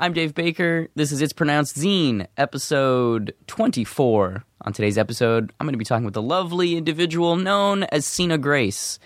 I'm 0.00 0.12
Dave 0.12 0.32
Baker. 0.32 0.86
This 0.94 1.10
is 1.10 1.20
It's 1.20 1.32
Pronounced 1.32 1.76
Zine, 1.76 2.28
episode 2.36 3.34
24. 3.48 4.44
On 4.62 4.72
today's 4.72 4.96
episode, 4.96 5.52
I'm 5.58 5.66
going 5.66 5.72
to 5.72 5.78
be 5.78 5.84
talking 5.84 6.04
with 6.04 6.16
a 6.16 6.20
lovely 6.20 6.76
individual 6.76 7.34
known 7.34 7.82
as 7.82 8.06
Sina 8.06 8.38
Grace. 8.38 9.00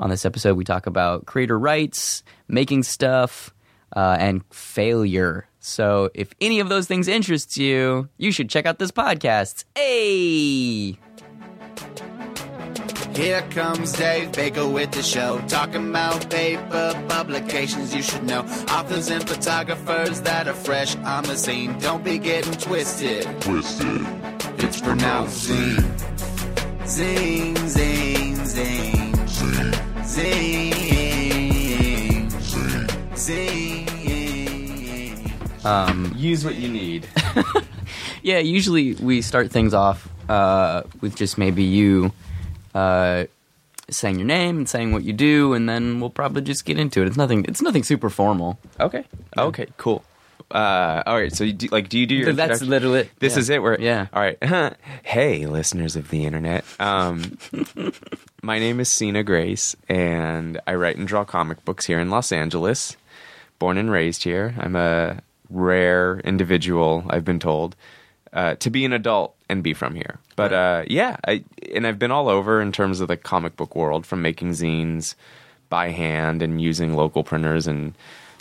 On 0.00 0.10
this 0.10 0.26
episode, 0.26 0.56
we 0.56 0.64
talk 0.64 0.88
about 0.88 1.26
creator 1.26 1.56
rights, 1.56 2.24
making 2.48 2.82
stuff, 2.82 3.54
uh, 3.94 4.16
and 4.18 4.42
failure. 4.52 5.46
So 5.60 6.10
if 6.12 6.34
any 6.40 6.58
of 6.58 6.68
those 6.68 6.88
things 6.88 7.06
interests 7.06 7.56
you, 7.56 8.08
you 8.18 8.32
should 8.32 8.50
check 8.50 8.66
out 8.66 8.80
this 8.80 8.90
podcast. 8.90 9.64
Hey! 9.76 10.98
Here 13.14 13.42
comes 13.50 13.92
Dave 13.92 14.32
Baker 14.32 14.66
with 14.66 14.90
the 14.92 15.02
show, 15.02 15.38
talking 15.46 15.90
about 15.90 16.30
paper 16.30 16.94
publications 17.08 17.94
you 17.94 18.00
should 18.02 18.24
know. 18.24 18.40
Authors 18.70 19.10
and 19.10 19.28
photographers 19.28 20.22
that 20.22 20.48
are 20.48 20.54
fresh 20.54 20.96
on 20.96 21.24
the 21.24 21.36
scene. 21.36 21.78
Don't 21.78 22.02
be 22.02 22.16
getting 22.18 22.54
twisted. 22.54 23.24
Twisted. 23.42 24.06
It's 24.58 24.80
pronounced 24.80 25.50
zine. 25.50 25.82
Zine, 26.84 27.54
zine, 27.54 28.36
zine. 28.36 29.12
Zine. 30.02 30.72
Zine. 33.12 33.12
Zine. 33.12 33.86
Um, 35.66 36.12
Use 36.16 36.44
what 36.46 36.54
you 36.54 36.68
need. 36.68 37.06
yeah, 38.22 38.38
usually 38.38 38.94
we 38.94 39.20
start 39.20 39.50
things 39.50 39.74
off 39.74 40.08
uh, 40.30 40.82
with 41.02 41.14
just 41.14 41.36
maybe 41.36 41.62
you 41.62 42.10
uh, 42.74 43.24
saying 43.90 44.18
your 44.18 44.26
name 44.26 44.58
and 44.58 44.68
saying 44.68 44.92
what 44.92 45.02
you 45.04 45.12
do, 45.12 45.52
and 45.54 45.68
then 45.68 46.00
we'll 46.00 46.10
probably 46.10 46.42
just 46.42 46.64
get 46.64 46.78
into 46.78 47.02
it. 47.02 47.06
It's 47.08 47.16
nothing. 47.16 47.44
It's 47.48 47.62
nothing 47.62 47.82
super 47.82 48.10
formal. 48.10 48.58
Okay. 48.80 49.04
Okay. 49.36 49.66
Cool. 49.76 50.04
Uh, 50.50 51.02
all 51.06 51.16
right. 51.16 51.34
So, 51.34 51.44
you 51.44 51.52
do, 51.54 51.68
like, 51.68 51.88
do 51.88 51.98
you 51.98 52.06
do 52.06 52.14
your? 52.14 52.32
That's 52.32 52.60
literally. 52.62 53.08
This 53.20 53.34
Yeah. 53.34 53.38
is 53.38 53.50
it. 53.50 53.62
Where? 53.62 53.80
Yeah. 53.80 54.06
All 54.12 54.20
right. 54.22 54.38
hey, 55.02 55.46
listeners 55.46 55.96
of 55.96 56.10
the 56.10 56.24
internet. 56.26 56.64
Um, 56.78 57.38
my 58.42 58.58
name 58.58 58.78
is 58.80 58.90
Sina 58.92 59.22
Grace, 59.22 59.74
and 59.88 60.60
I 60.66 60.74
write 60.74 60.96
and 60.96 61.08
draw 61.08 61.24
comic 61.24 61.64
books 61.64 61.86
here 61.86 61.98
in 62.00 62.10
Los 62.10 62.32
Angeles. 62.32 62.96
Born 63.58 63.78
and 63.78 63.90
raised 63.90 64.24
here. 64.24 64.54
I'm 64.58 64.76
a 64.76 65.20
rare 65.48 66.18
individual. 66.20 67.04
I've 67.08 67.24
been 67.24 67.38
told 67.38 67.76
uh, 68.32 68.56
to 68.56 68.70
be 68.70 68.84
an 68.84 68.92
adult 68.92 69.34
and 69.52 69.62
be 69.62 69.74
from 69.74 69.94
here. 69.94 70.18
But 70.34 70.52
uh, 70.52 70.84
yeah, 70.88 71.16
I 71.26 71.44
and 71.74 71.86
I've 71.86 71.98
been 71.98 72.10
all 72.10 72.28
over 72.28 72.60
in 72.60 72.72
terms 72.72 73.00
of 73.00 73.06
the 73.08 73.16
comic 73.16 73.54
book 73.56 73.76
world, 73.76 74.04
from 74.06 74.22
making 74.22 74.50
zines 74.50 75.14
by 75.68 75.90
hand 75.90 76.42
and 76.42 76.60
using 76.60 76.94
local 76.94 77.22
printers 77.22 77.66
and 77.66 77.94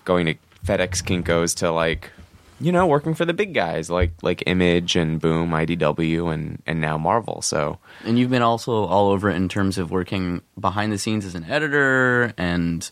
going 0.06 0.26
to 0.26 0.36
FedEx 0.66 1.04
Kinkos 1.04 1.56
to 1.58 1.72
like 1.72 2.09
you 2.59 2.72
know 2.72 2.86
working 2.86 3.14
for 3.16 3.26
the 3.26 3.34
big 3.34 3.54
guys 3.54 3.89
like 3.89 4.12
like 4.22 4.44
Image 4.48 4.95
and 4.95 5.20
Boom, 5.22 5.52
IDW, 5.52 6.34
and 6.34 6.62
and 6.66 6.82
now 6.82 6.98
Marvel. 6.98 7.42
So 7.42 7.78
And 8.06 8.17
you've 8.17 8.30
been 8.32 8.42
also 8.42 8.86
all 8.86 9.09
over 9.09 9.30
in 9.30 9.50
terms 9.50 9.78
of 9.78 9.92
working 9.92 10.42
behind 10.59 10.92
the 10.92 10.98
scenes 10.98 11.26
as 11.26 11.36
an 11.36 11.45
editor 11.45 12.34
and 12.38 12.89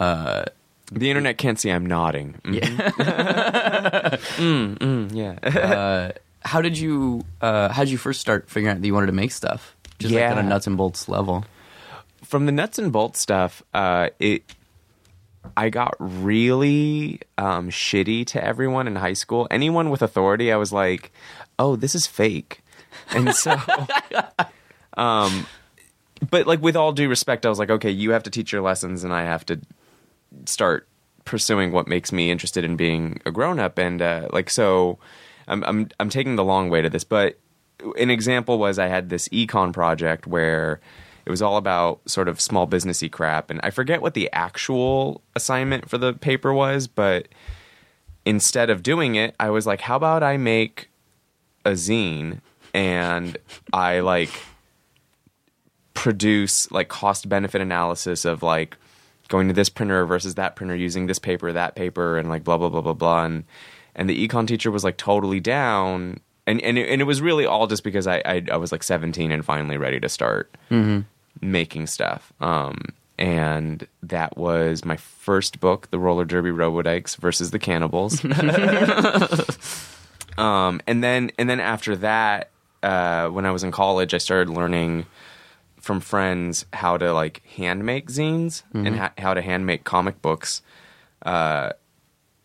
uh, 0.00 0.44
the 0.92 1.08
internet 1.10 1.38
can't 1.38 1.58
see 1.58 1.70
I'm 1.70 1.86
nodding. 1.86 2.34
Mhm. 2.44 2.60
mm, 4.36 4.78
mm, 4.78 5.14
yeah. 5.14 5.60
uh, 5.60 6.12
how 6.44 6.60
did 6.60 6.78
you 6.78 7.24
uh, 7.40 7.68
how 7.70 7.84
did 7.84 7.90
you 7.90 7.98
first 7.98 8.20
start 8.20 8.48
figuring 8.48 8.74
out 8.76 8.80
that 8.80 8.86
you 8.86 8.94
wanted 8.94 9.06
to 9.06 9.12
make 9.12 9.32
stuff? 9.32 9.76
Just 9.98 10.14
like 10.14 10.30
on 10.30 10.38
a 10.38 10.42
nuts 10.42 10.66
and 10.66 10.76
bolts 10.76 11.08
level. 11.08 11.44
from 12.22 12.46
the 12.46 12.52
nuts 12.52 12.78
and 12.78 12.92
bolts 12.92 13.20
stuff, 13.20 13.62
uh, 13.72 14.10
it 14.18 14.42
I 15.56 15.68
got 15.68 15.94
really 15.98 17.20
um, 17.38 17.70
shitty 17.70 18.26
to 18.28 18.44
everyone 18.44 18.86
in 18.86 18.96
high 18.96 19.12
school. 19.12 19.46
Anyone 19.50 19.90
with 19.90 20.02
authority, 20.02 20.52
I 20.52 20.56
was 20.56 20.72
like, 20.72 21.12
"Oh, 21.58 21.76
this 21.76 21.94
is 21.94 22.06
fake," 22.06 22.60
and 23.10 23.34
so, 23.34 23.56
um, 24.96 25.46
but 26.30 26.46
like 26.46 26.60
with 26.62 26.76
all 26.76 26.92
due 26.92 27.08
respect, 27.08 27.46
I 27.46 27.48
was 27.48 27.58
like, 27.58 27.70
"Okay, 27.70 27.90
you 27.90 28.10
have 28.10 28.22
to 28.24 28.30
teach 28.30 28.52
your 28.52 28.62
lessons, 28.62 29.04
and 29.04 29.12
I 29.12 29.22
have 29.22 29.46
to 29.46 29.60
start 30.46 30.88
pursuing 31.24 31.72
what 31.72 31.88
makes 31.88 32.12
me 32.12 32.30
interested 32.30 32.64
in 32.64 32.76
being 32.76 33.20
a 33.26 33.30
grown 33.30 33.58
up." 33.58 33.78
And 33.78 34.02
uh, 34.02 34.28
like 34.32 34.50
so, 34.50 34.98
I'm 35.48 35.62
I'm 35.64 35.88
I'm 36.00 36.08
taking 36.08 36.36
the 36.36 36.44
long 36.44 36.70
way 36.70 36.82
to 36.82 36.90
this, 36.90 37.04
but 37.04 37.38
an 37.98 38.10
example 38.10 38.58
was 38.58 38.78
I 38.78 38.86
had 38.86 39.08
this 39.08 39.28
econ 39.28 39.72
project 39.72 40.26
where 40.26 40.80
it 41.26 41.30
was 41.30 41.42
all 41.42 41.56
about 41.56 42.00
sort 42.08 42.28
of 42.28 42.40
small 42.40 42.66
businessy 42.66 43.10
crap, 43.10 43.50
and 43.50 43.60
I 43.62 43.70
forget 43.70 44.02
what 44.02 44.14
the 44.14 44.30
actual 44.32 45.22
assignment 45.34 45.88
for 45.88 45.98
the 45.98 46.12
paper 46.12 46.52
was, 46.52 46.86
but 46.86 47.28
instead 48.24 48.70
of 48.70 48.82
doing 48.82 49.14
it, 49.14 49.34
I 49.38 49.50
was 49.50 49.66
like, 49.66 49.82
how 49.82 49.96
about 49.96 50.22
I 50.22 50.36
make 50.36 50.88
a 51.64 51.70
zine 51.72 52.40
and 52.72 53.36
I 53.72 54.00
like 54.00 54.30
produce 55.94 56.70
like 56.70 56.88
cost 56.88 57.28
benefit 57.28 57.60
analysis 57.60 58.24
of 58.24 58.42
like 58.42 58.76
going 59.28 59.48
to 59.48 59.54
this 59.54 59.68
printer 59.68 60.04
versus 60.04 60.34
that 60.34 60.56
printer 60.56 60.74
using 60.74 61.06
this 61.06 61.18
paper 61.18 61.52
that 61.52 61.74
paper 61.74 62.18
and 62.18 62.28
like 62.28 62.44
blah 62.44 62.58
blah 62.58 62.68
blah 62.68 62.82
blah 62.82 62.92
blah 62.92 63.24
and 63.24 63.44
and 63.96 64.08
the 64.08 64.28
econ 64.28 64.46
teacher 64.46 64.70
was 64.70 64.84
like 64.84 64.96
totally 64.96 65.40
down. 65.40 66.20
And 66.46 66.60
and 66.62 66.76
it, 66.78 66.88
and 66.90 67.00
it 67.00 67.04
was 67.04 67.22
really 67.22 67.46
all 67.46 67.66
just 67.66 67.84
because 67.84 68.06
I, 68.06 68.22
I 68.24 68.42
I 68.52 68.56
was 68.56 68.70
like 68.72 68.82
17 68.82 69.32
and 69.32 69.44
finally 69.44 69.76
ready 69.78 69.98
to 70.00 70.08
start 70.08 70.54
making 71.40 71.86
stuff. 71.86 72.32
Um 72.40 72.80
and 73.16 73.86
that 74.02 74.36
was 74.36 74.84
my 74.84 74.96
first 74.96 75.60
book 75.60 75.90
the 75.90 75.98
roller 75.98 76.24
derby 76.24 76.50
robodikes 76.50 77.16
versus 77.16 77.50
the 77.52 77.58
cannibals. 77.58 78.22
Um, 80.36 80.80
and 80.86 81.02
then 81.02 81.30
and 81.38 81.48
then 81.48 81.60
after 81.60 81.94
that, 81.96 82.50
uh, 82.82 83.28
when 83.28 83.46
I 83.46 83.52
was 83.52 83.62
in 83.62 83.70
college, 83.70 84.14
I 84.14 84.18
started 84.18 84.52
learning 84.52 85.06
from 85.80 86.00
friends 86.00 86.66
how 86.72 86.96
to 86.96 87.12
like 87.12 87.46
hand 87.46 87.84
make 87.84 88.08
zines 88.10 88.62
and 88.72 88.96
ha- 88.96 89.12
how 89.18 89.34
to 89.34 89.40
hand 89.42 89.64
make 89.64 89.84
comic 89.84 90.20
books. 90.22 90.60
Uh, 91.24 91.70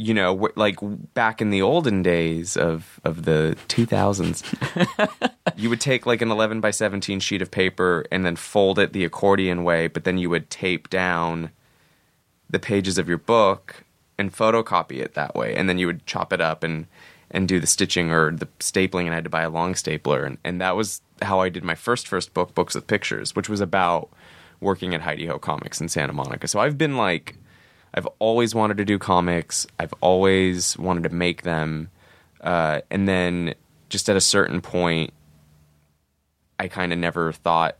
you 0.01 0.13
know, 0.13 0.49
like 0.55 0.77
back 1.13 1.41
in 1.41 1.49
the 1.49 1.61
olden 1.61 2.01
days 2.01 2.55
of 2.55 3.01
of 3.03 3.25
the 3.25 3.57
two 3.67 3.85
thousands, 3.85 4.41
you 5.57 5.69
would 5.69 5.81
take 5.81 6.05
like 6.05 6.21
an 6.21 6.31
eleven 6.31 6.61
by 6.61 6.71
seventeen 6.71 7.19
sheet 7.19 7.41
of 7.41 7.51
paper 7.51 8.05
and 8.09 8.25
then 8.25 8.37
fold 8.37 8.79
it 8.79 8.93
the 8.93 9.03
accordion 9.03 9.65
way, 9.65 9.87
but 9.87 10.05
then 10.05 10.17
you 10.17 10.29
would 10.29 10.49
tape 10.49 10.89
down 10.89 11.51
the 12.49 12.59
pages 12.59 12.97
of 12.97 13.09
your 13.09 13.17
book 13.17 13.83
and 14.17 14.33
photocopy 14.33 14.99
it 14.99 15.15
that 15.15 15.35
way, 15.35 15.53
and 15.53 15.67
then 15.67 15.77
you 15.77 15.85
would 15.85 16.05
chop 16.05 16.31
it 16.31 16.39
up 16.39 16.63
and 16.63 16.87
and 17.29 17.49
do 17.49 17.59
the 17.59 17.67
stitching 17.67 18.09
or 18.09 18.31
the 18.31 18.47
stapling, 18.59 19.03
and 19.03 19.11
I 19.11 19.15
had 19.15 19.25
to 19.25 19.29
buy 19.29 19.43
a 19.43 19.49
long 19.49 19.75
stapler, 19.75 20.23
and, 20.23 20.37
and 20.45 20.61
that 20.61 20.77
was 20.77 21.01
how 21.21 21.41
I 21.41 21.49
did 21.49 21.65
my 21.65 21.75
first 21.75 22.07
first 22.07 22.33
book, 22.33 22.55
Books 22.55 22.73
with 22.73 22.87
Pictures, 22.87 23.35
which 23.35 23.49
was 23.49 23.59
about 23.59 24.09
working 24.61 24.95
at 24.95 25.01
Hi 25.01 25.15
De 25.15 25.25
Ho 25.25 25.37
Comics 25.39 25.81
in 25.81 25.89
Santa 25.89 26.13
Monica. 26.13 26.47
So 26.47 26.61
I've 26.61 26.77
been 26.77 26.95
like, 26.95 27.35
I've 27.93 28.07
always 28.19 28.53
wanted 28.53 28.77
to 28.77 28.85
do 28.85 28.99
comics. 28.99 29.65
I've 29.79 29.93
always 30.01 30.77
wanted 30.77 31.03
to 31.03 31.09
make 31.09 31.41
them, 31.41 31.89
uh, 32.41 32.81
and 32.89 33.07
then 33.07 33.55
just 33.89 34.09
at 34.09 34.15
a 34.15 34.21
certain 34.21 34.61
point, 34.61 35.13
I 36.59 36.67
kind 36.67 36.93
of 36.93 36.99
never 36.99 37.31
thought 37.31 37.77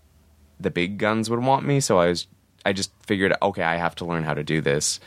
the 0.59 0.72
big 0.72 0.98
guns 0.98 1.30
would 1.30 1.40
want 1.40 1.66
me. 1.66 1.80
So 1.80 2.00
I 2.00 2.08
was, 2.08 2.28
I 2.66 2.74
just 2.74 2.92
figured, 3.06 3.34
okay, 3.42 3.64
I 3.64 3.75
have 3.75 3.96
to 3.96 4.06
learn 4.06 4.24
how 4.24 4.34
to 4.34 4.44
do 4.44 4.62
this, 4.62 5.00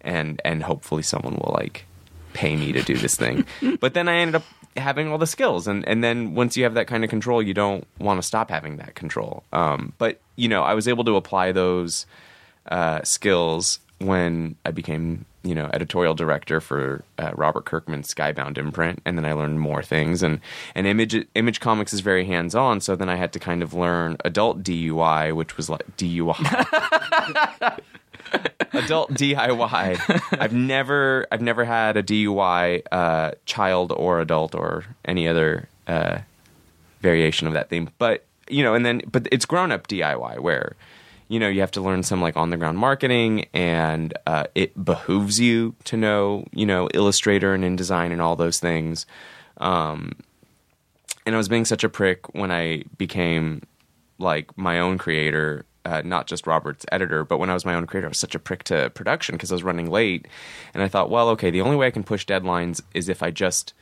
and 0.00 0.40
and 0.44 0.62
hopefully 0.62 1.02
someone 1.02 1.34
will 1.34 1.54
like 1.54 1.86
pay 2.32 2.56
me 2.56 2.72
to 2.72 2.82
do 2.82 2.96
this 2.96 3.16
thing. 3.16 3.46
but 3.80 3.94
then 3.94 4.08
I 4.08 4.16
ended 4.16 4.36
up 4.36 4.44
having 4.76 5.08
all 5.08 5.18
the 5.18 5.26
skills, 5.26 5.66
and 5.66 5.86
and 5.88 6.04
then 6.04 6.34
once 6.34 6.56
you 6.56 6.64
have 6.64 6.74
that 6.74 6.86
kind 6.86 7.04
of 7.04 7.10
control, 7.10 7.42
you 7.42 7.54
don't 7.54 7.86
want 7.98 8.20
to 8.20 8.26
stop 8.26 8.50
having 8.50 8.76
that 8.76 8.94
control. 8.94 9.44
Um, 9.52 9.94
but 9.98 10.20
you 10.36 10.48
know, 10.48 10.62
I 10.62 10.74
was 10.74 10.88
able 10.88 11.04
to 11.04 11.16
apply 11.16 11.52
those 11.52 12.06
uh, 12.66 13.02
skills 13.02 13.80
when 14.02 14.56
I 14.64 14.70
became 14.70 15.24
you 15.42 15.54
know 15.54 15.68
editorial 15.72 16.14
director 16.14 16.60
for 16.60 17.04
uh, 17.18 17.32
Robert 17.34 17.64
Kirkman's 17.64 18.12
Skybound 18.12 18.58
imprint, 18.58 19.02
and 19.04 19.16
then 19.16 19.24
I 19.24 19.32
learned 19.32 19.60
more 19.60 19.82
things. 19.82 20.22
And 20.22 20.40
and 20.74 20.86
image 20.86 21.26
image 21.34 21.60
comics 21.60 21.92
is 21.92 22.00
very 22.00 22.24
hands 22.24 22.54
on, 22.54 22.80
so 22.80 22.96
then 22.96 23.08
I 23.08 23.16
had 23.16 23.32
to 23.32 23.38
kind 23.38 23.62
of 23.62 23.74
learn 23.74 24.16
adult 24.24 24.62
DUI, 24.62 25.34
which 25.34 25.56
was 25.56 25.68
like 25.68 25.96
DUI. 25.96 27.78
adult 28.72 29.12
DIY. 29.14 30.38
I've 30.38 30.52
never 30.52 31.26
I've 31.32 31.42
never 31.42 31.64
had 31.64 31.96
a 31.96 32.02
DUI 32.02 32.82
uh, 32.90 33.32
child 33.44 33.92
or 33.92 34.20
adult 34.20 34.54
or 34.54 34.84
any 35.04 35.28
other 35.28 35.68
uh, 35.86 36.18
variation 37.00 37.46
of 37.46 37.54
that 37.54 37.68
theme. 37.68 37.90
But 37.98 38.24
you 38.48 38.62
know, 38.62 38.74
and 38.74 38.84
then 38.84 39.02
but 39.10 39.26
it's 39.32 39.46
grown 39.46 39.72
up 39.72 39.88
DIY 39.88 40.38
where 40.40 40.76
you 41.32 41.40
know 41.40 41.48
you 41.48 41.60
have 41.60 41.70
to 41.70 41.80
learn 41.80 42.02
some 42.02 42.20
like 42.20 42.36
on 42.36 42.50
the 42.50 42.58
ground 42.58 42.76
marketing 42.76 43.46
and 43.54 44.12
uh, 44.26 44.44
it 44.54 44.84
behooves 44.84 45.40
you 45.40 45.74
to 45.84 45.96
know 45.96 46.44
you 46.52 46.66
know 46.66 46.88
Illustrator 46.92 47.54
and 47.54 47.64
InDesign 47.64 48.12
and 48.12 48.20
all 48.20 48.36
those 48.36 48.60
things. 48.60 49.06
Um, 49.56 50.12
and 51.24 51.34
I 51.34 51.38
was 51.38 51.48
being 51.48 51.64
such 51.64 51.84
a 51.84 51.88
prick 51.88 52.34
when 52.34 52.50
I 52.50 52.84
became 52.98 53.62
like 54.18 54.56
my 54.58 54.78
own 54.78 54.98
creator 54.98 55.64
uh, 55.84 56.02
not 56.04 56.26
just 56.26 56.46
Robert's 56.46 56.86
editor, 56.92 57.24
but 57.24 57.38
when 57.38 57.50
I 57.50 57.54
was 57.54 57.64
my 57.64 57.74
own 57.74 57.86
creator, 57.86 58.06
I 58.06 58.10
was 58.10 58.18
such 58.18 58.36
a 58.36 58.38
prick 58.38 58.62
to 58.64 58.90
production 58.90 59.34
because 59.34 59.50
I 59.50 59.56
was 59.56 59.64
running 59.64 59.90
late. 59.90 60.28
And 60.74 60.82
I 60.82 60.86
thought, 60.86 61.10
well, 61.10 61.30
okay, 61.30 61.50
the 61.50 61.60
only 61.60 61.74
way 61.74 61.88
I 61.88 61.90
can 61.90 62.04
push 62.04 62.24
deadlines 62.24 62.80
is 62.94 63.08
if 63.08 63.20
I 63.20 63.32
just 63.32 63.74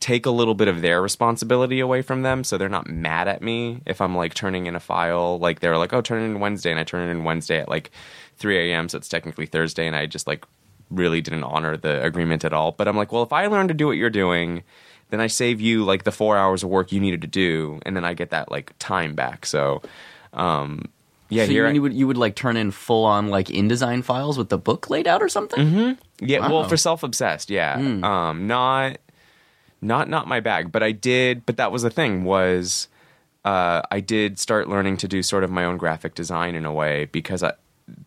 take 0.00 0.24
a 0.26 0.30
little 0.30 0.54
bit 0.54 0.66
of 0.66 0.80
their 0.80 1.02
responsibility 1.02 1.78
away 1.78 2.00
from 2.00 2.22
them 2.22 2.42
so 2.42 2.56
they're 2.56 2.68
not 2.70 2.88
mad 2.88 3.28
at 3.28 3.42
me 3.42 3.82
if 3.86 4.00
I'm 4.00 4.16
like 4.16 4.32
turning 4.34 4.66
in 4.66 4.74
a 4.74 4.80
file. 4.80 5.38
Like 5.38 5.60
they're 5.60 5.76
like, 5.76 5.92
oh, 5.92 6.00
turn 6.00 6.22
it 6.22 6.24
in 6.26 6.40
Wednesday. 6.40 6.70
And 6.70 6.80
I 6.80 6.84
turn 6.84 7.06
it 7.06 7.10
in 7.10 7.22
Wednesday 7.24 7.58
at 7.60 7.68
like 7.68 7.90
3 8.38 8.72
a.m. 8.72 8.88
So 8.88 8.96
it's 8.98 9.08
technically 9.08 9.44
Thursday. 9.46 9.86
And 9.86 9.94
I 9.94 10.06
just 10.06 10.26
like 10.26 10.44
really 10.90 11.20
didn't 11.20 11.44
honor 11.44 11.76
the 11.76 12.02
agreement 12.02 12.44
at 12.46 12.52
all. 12.54 12.72
But 12.72 12.88
I'm 12.88 12.96
like, 12.96 13.12
well, 13.12 13.22
if 13.22 13.32
I 13.32 13.46
learn 13.46 13.68
to 13.68 13.74
do 13.74 13.86
what 13.86 13.98
you're 13.98 14.08
doing, 14.10 14.62
then 15.10 15.20
I 15.20 15.26
save 15.26 15.60
you 15.60 15.84
like 15.84 16.04
the 16.04 16.12
four 16.12 16.36
hours 16.38 16.62
of 16.62 16.70
work 16.70 16.92
you 16.92 17.00
needed 17.00 17.20
to 17.20 17.26
do. 17.28 17.78
And 17.84 17.94
then 17.94 18.04
I 18.04 18.14
get 18.14 18.30
that 18.30 18.50
like 18.50 18.72
time 18.78 19.14
back. 19.14 19.44
So, 19.44 19.82
um, 20.32 20.86
yeah, 21.28 21.44
so 21.44 21.52
you, 21.52 21.66
I- 21.66 21.70
you 21.72 21.82
would 21.82 21.92
you 21.92 22.06
would 22.06 22.16
like 22.16 22.34
turn 22.36 22.56
in 22.56 22.70
full 22.70 23.04
on 23.04 23.28
like 23.28 23.48
InDesign 23.48 24.02
files 24.02 24.38
with 24.38 24.48
the 24.48 24.58
book 24.58 24.88
laid 24.90 25.06
out 25.06 25.22
or 25.22 25.28
something? 25.28 25.58
Mm-hmm. 25.64 26.24
Yeah, 26.26 26.40
Wow. 26.40 26.50
well, 26.50 26.64
for 26.68 26.76
self-obsessed, 26.76 27.50
yeah. 27.50 27.74
Um, 28.02 28.46
not, 28.46 28.98
not, 29.80 30.08
not 30.08 30.26
my 30.28 30.40
bag, 30.40 30.72
but 30.72 30.82
I 30.82 30.92
did. 30.92 31.46
But 31.46 31.56
that 31.56 31.72
was 31.72 31.82
the 31.82 31.90
thing 31.90 32.24
was, 32.24 32.88
uh, 33.44 33.82
I 33.90 34.00
did 34.00 34.38
start 34.38 34.68
learning 34.68 34.98
to 34.98 35.08
do 35.08 35.22
sort 35.22 35.44
of 35.44 35.50
my 35.50 35.64
own 35.64 35.76
graphic 35.76 36.14
design 36.14 36.54
in 36.54 36.64
a 36.64 36.72
way 36.72 37.06
because 37.06 37.42
I, 37.42 37.52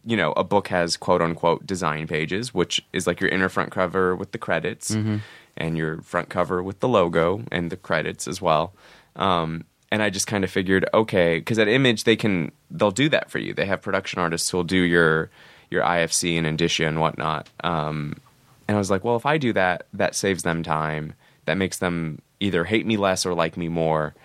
you 0.06 0.16
know, 0.16 0.32
a 0.34 0.44
book 0.44 0.68
has 0.70 0.96
quote 0.98 1.22
unquote 1.22 1.66
design 1.66 2.08
pages, 2.08 2.54
which 2.54 2.86
is 2.94 3.08
like 3.08 3.20
your 3.20 3.30
inner 3.30 3.50
front 3.50 3.72
cover 3.72 4.16
with 4.16 4.32
the 4.32 4.38
credits 4.38 4.92
and 5.58 5.78
your 5.78 6.02
front 6.02 6.30
cover 6.30 6.64
with 6.64 6.80
the 6.80 6.88
logo 6.88 7.44
and 7.52 7.70
the 7.72 7.78
credits 7.78 8.28
as 8.28 8.42
well. 8.42 8.74
Um, 9.16 9.66
and 9.92 10.02
I 10.02 10.10
just 10.10 10.26
kind 10.26 10.44
of 10.44 10.50
figured, 10.50 10.88
okay, 10.94 11.38
because 11.38 11.60
at 11.60 11.68
Image 11.68 12.04
they 12.04 12.16
can 12.16 12.52
they'll 12.72 12.92
do 12.92 13.10
that 13.10 13.30
for 13.30 13.38
you. 13.40 13.54
They 13.54 13.66
have 13.66 13.82
production 13.82 14.20
artists 14.20 14.50
who'll 14.50 14.64
do 14.64 14.78
your 14.78 15.30
your 15.70 15.84
IFC 15.84 16.38
and 16.38 16.48
Indicia 16.48 16.88
and 16.88 17.00
whatnot. 17.00 17.50
Um, 17.64 18.16
and 18.68 18.76
I 18.76 18.80
was 18.80 18.90
like, 18.90 19.04
well, 19.04 19.16
if 19.16 19.26
I 19.26 19.38
do 19.38 19.54
that, 19.54 19.88
that 19.94 20.16
saves 20.16 20.44
them 20.44 20.64
time. 20.64 21.14
That 21.46 21.58
makes 21.58 21.78
them 21.80 22.22
either 22.40 22.64
hate 22.64 22.86
me 22.86 22.98
less 22.98 23.26
or 23.26 23.34
like 23.34 23.58
me 23.58 23.68
more. 23.68 24.16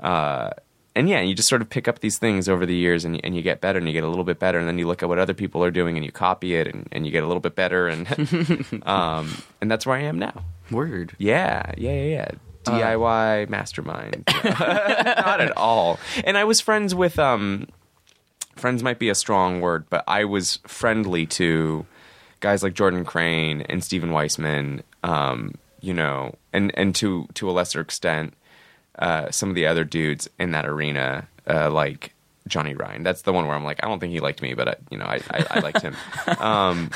Uh, 0.00 0.50
and 0.94 1.08
yeah, 1.08 1.20
you 1.20 1.34
just 1.34 1.48
sort 1.48 1.62
of 1.62 1.70
pick 1.70 1.86
up 1.86 2.00
these 2.00 2.18
things 2.18 2.48
over 2.48 2.66
the 2.66 2.74
years 2.74 3.04
and, 3.04 3.20
and 3.24 3.36
you 3.36 3.42
get 3.42 3.60
better 3.60 3.78
and 3.78 3.86
you 3.86 3.92
get 3.92 4.04
a 4.04 4.08
little 4.08 4.24
bit 4.24 4.38
better. 4.38 4.58
And 4.58 4.66
then 4.66 4.78
you 4.78 4.86
look 4.86 5.02
at 5.02 5.08
what 5.08 5.18
other 5.18 5.34
people 5.34 5.62
are 5.62 5.70
doing 5.70 5.96
and 5.96 6.04
you 6.04 6.10
copy 6.10 6.54
it 6.56 6.66
and, 6.66 6.88
and 6.90 7.06
you 7.06 7.12
get 7.12 7.22
a 7.22 7.26
little 7.26 7.40
bit 7.40 7.54
better. 7.54 7.86
And, 7.86 8.82
um, 8.84 9.42
and 9.60 9.70
that's 9.70 9.86
where 9.86 9.96
I 9.96 10.02
am 10.02 10.18
now. 10.18 10.44
Word. 10.70 11.14
Yeah, 11.18 11.72
yeah, 11.76 11.92
yeah, 11.92 12.02
yeah. 12.02 12.30
DIY 12.64 13.48
mastermind. 13.48 14.24
Not 14.44 15.40
at 15.40 15.56
all. 15.56 15.98
And 16.24 16.36
I 16.36 16.44
was 16.44 16.60
friends 16.60 16.94
with 16.94 17.18
um 17.18 17.68
friends 18.56 18.82
might 18.82 18.98
be 18.98 19.08
a 19.08 19.14
strong 19.14 19.60
word, 19.60 19.86
but 19.88 20.04
I 20.06 20.24
was 20.24 20.58
friendly 20.66 21.26
to 21.26 21.86
guys 22.40 22.62
like 22.62 22.74
Jordan 22.74 23.04
Crane 23.04 23.62
and 23.62 23.82
Steven 23.82 24.12
Weissman, 24.12 24.82
um, 25.02 25.54
you 25.80 25.94
know, 25.94 26.34
and 26.52 26.70
and 26.76 26.94
to 26.96 27.26
to 27.34 27.50
a 27.50 27.52
lesser 27.52 27.80
extent 27.80 28.34
uh, 28.98 29.30
some 29.30 29.48
of 29.48 29.54
the 29.54 29.66
other 29.66 29.84
dudes 29.84 30.28
in 30.38 30.50
that 30.50 30.66
arena, 30.66 31.28
uh, 31.48 31.70
like 31.70 32.14
Johnny 32.48 32.74
Ryan. 32.74 33.02
That's 33.02 33.22
the 33.22 33.32
one 33.32 33.46
where 33.46 33.56
I'm 33.56 33.64
like, 33.64 33.78
I 33.82 33.88
don't 33.88 34.00
think 34.00 34.12
he 34.12 34.20
liked 34.20 34.42
me, 34.42 34.54
but 34.54 34.68
I, 34.68 34.74
you 34.90 34.98
know, 34.98 35.04
I, 35.04 35.20
I, 35.30 35.46
I 35.50 35.60
liked 35.60 35.82
him. 35.82 35.96
Um, 36.38 36.90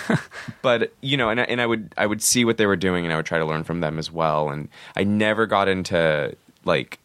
but 0.60 0.92
you 1.00 1.16
know, 1.16 1.28
and 1.28 1.40
I, 1.40 1.44
and 1.44 1.60
I 1.60 1.66
would 1.66 1.94
I 1.96 2.06
would 2.06 2.22
see 2.22 2.44
what 2.44 2.58
they 2.58 2.66
were 2.66 2.76
doing, 2.76 3.04
and 3.04 3.12
I 3.12 3.16
would 3.16 3.26
try 3.26 3.38
to 3.38 3.44
learn 3.44 3.64
from 3.64 3.80
them 3.80 3.98
as 3.98 4.10
well. 4.10 4.50
And 4.50 4.68
I 4.96 5.04
never 5.04 5.46
got 5.46 5.68
into 5.68 6.36
like 6.64 6.98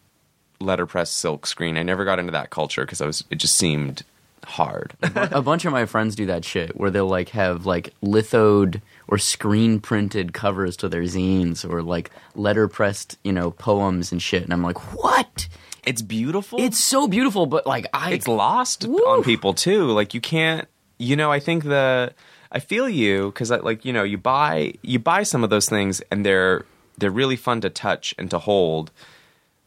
letterpress 0.60 1.10
silk 1.10 1.46
screen. 1.46 1.76
I 1.76 1.82
never 1.82 2.04
got 2.04 2.18
into 2.18 2.32
that 2.32 2.50
culture 2.50 2.82
because 2.82 3.00
I 3.00 3.06
was 3.06 3.24
it 3.30 3.36
just 3.36 3.56
seemed 3.56 4.04
hard. 4.48 4.94
a 5.02 5.42
bunch 5.42 5.64
of 5.64 5.72
my 5.72 5.86
friends 5.86 6.14
do 6.14 6.26
that 6.26 6.44
shit 6.44 6.76
where 6.76 6.90
they'll 6.90 7.08
like 7.08 7.30
have 7.30 7.66
like 7.66 7.94
lithoed 8.02 8.80
or 9.06 9.18
screen 9.18 9.80
printed 9.80 10.32
covers 10.32 10.76
to 10.78 10.88
their 10.88 11.02
zines 11.02 11.68
or 11.68 11.82
like 11.82 12.10
letterpressed, 12.34 13.16
you 13.24 13.32
know, 13.32 13.50
poems 13.50 14.12
and 14.12 14.22
shit. 14.22 14.42
And 14.42 14.52
I'm 14.52 14.62
like, 14.62 14.94
what? 14.94 15.48
it's 15.88 16.02
beautiful. 16.02 16.60
It's 16.60 16.84
so 16.84 17.08
beautiful, 17.08 17.46
but 17.46 17.66
like 17.66 17.86
I 17.94 18.12
it's 18.12 18.28
lost 18.28 18.86
Woo. 18.86 18.98
on 18.98 19.24
people 19.24 19.54
too. 19.54 19.86
Like 19.86 20.12
you 20.12 20.20
can't, 20.20 20.68
you 20.98 21.16
know. 21.16 21.32
I 21.32 21.40
think 21.40 21.64
the 21.64 22.12
I 22.52 22.60
feel 22.60 22.88
you 22.88 23.30
because 23.30 23.50
like 23.50 23.86
you 23.86 23.92
know 23.94 24.02
you 24.02 24.18
buy 24.18 24.74
you 24.82 24.98
buy 24.98 25.22
some 25.22 25.42
of 25.42 25.50
those 25.50 25.66
things 25.66 26.02
and 26.10 26.26
they're 26.26 26.66
they're 26.98 27.10
really 27.10 27.36
fun 27.36 27.62
to 27.62 27.70
touch 27.70 28.14
and 28.18 28.30
to 28.30 28.38
hold, 28.38 28.90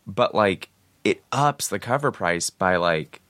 but 0.05 0.35
like 0.35 0.69
it 1.03 1.23
ups 1.31 1.67
the 1.67 1.79
cover 1.79 2.11
price 2.11 2.51
by 2.51 2.75
like 2.75 3.21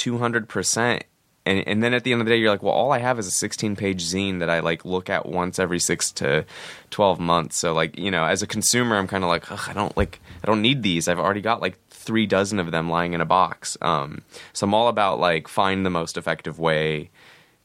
two 0.00 0.16
hundred 0.16 0.48
percent. 0.48 1.04
And, 1.44 1.66
and 1.66 1.82
then 1.82 1.94
at 1.94 2.04
the 2.04 2.12
end 2.12 2.20
of 2.20 2.26
the 2.26 2.32
day, 2.32 2.38
you're 2.38 2.50
like, 2.50 2.62
well, 2.62 2.72
all 2.72 2.92
I 2.92 2.98
have 2.98 3.18
is 3.18 3.26
a 3.26 3.30
16 3.30 3.74
page 3.74 4.04
zine 4.04 4.40
that 4.40 4.50
I 4.50 4.60
like 4.60 4.84
look 4.84 5.08
at 5.08 5.26
once 5.26 5.58
every 5.58 5.78
six 5.78 6.12
to 6.12 6.44
12 6.90 7.18
months. 7.18 7.56
So 7.56 7.72
like, 7.72 7.98
you 7.98 8.10
know, 8.10 8.26
as 8.26 8.42
a 8.42 8.46
consumer, 8.46 8.96
I'm 8.96 9.06
kind 9.06 9.24
of 9.24 9.28
like, 9.28 9.50
I 9.68 9.72
don't 9.72 9.96
like, 9.96 10.20
I 10.42 10.46
don't 10.46 10.60
need 10.60 10.82
these. 10.82 11.08
I've 11.08 11.18
already 11.18 11.40
got 11.40 11.62
like 11.62 11.78
three 11.88 12.26
dozen 12.26 12.58
of 12.58 12.70
them 12.70 12.90
lying 12.90 13.14
in 13.14 13.22
a 13.22 13.26
box. 13.26 13.78
Um, 13.80 14.20
so 14.52 14.66
I'm 14.66 14.74
all 14.74 14.88
about 14.88 15.18
like 15.18 15.48
find 15.48 15.84
the 15.84 15.90
most 15.90 16.18
effective 16.18 16.58
way 16.58 17.08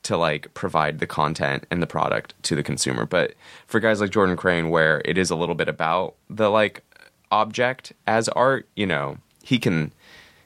to 0.03 0.15
like 0.15 0.53
provide 0.53 0.99
the 0.99 1.07
content 1.07 1.65
and 1.69 1.81
the 1.81 1.87
product 1.87 2.33
to 2.43 2.55
the 2.55 2.63
consumer. 2.63 3.05
But 3.05 3.33
for 3.67 3.81
guys 3.81 3.99
like 3.99 4.11
Jordan 4.11 4.37
Crane, 4.37 4.69
where 4.69 5.01
it 5.03 5.17
is 5.17 5.31
a 5.31 5.35
little 5.35 5.55
bit 5.55 5.67
about 5.67 6.15
the 6.29 6.49
like 6.49 6.81
object 7.29 7.91
as 8.07 8.29
art, 8.29 8.69
you 8.75 8.85
know, 8.85 9.17
he 9.43 9.59
can 9.59 9.91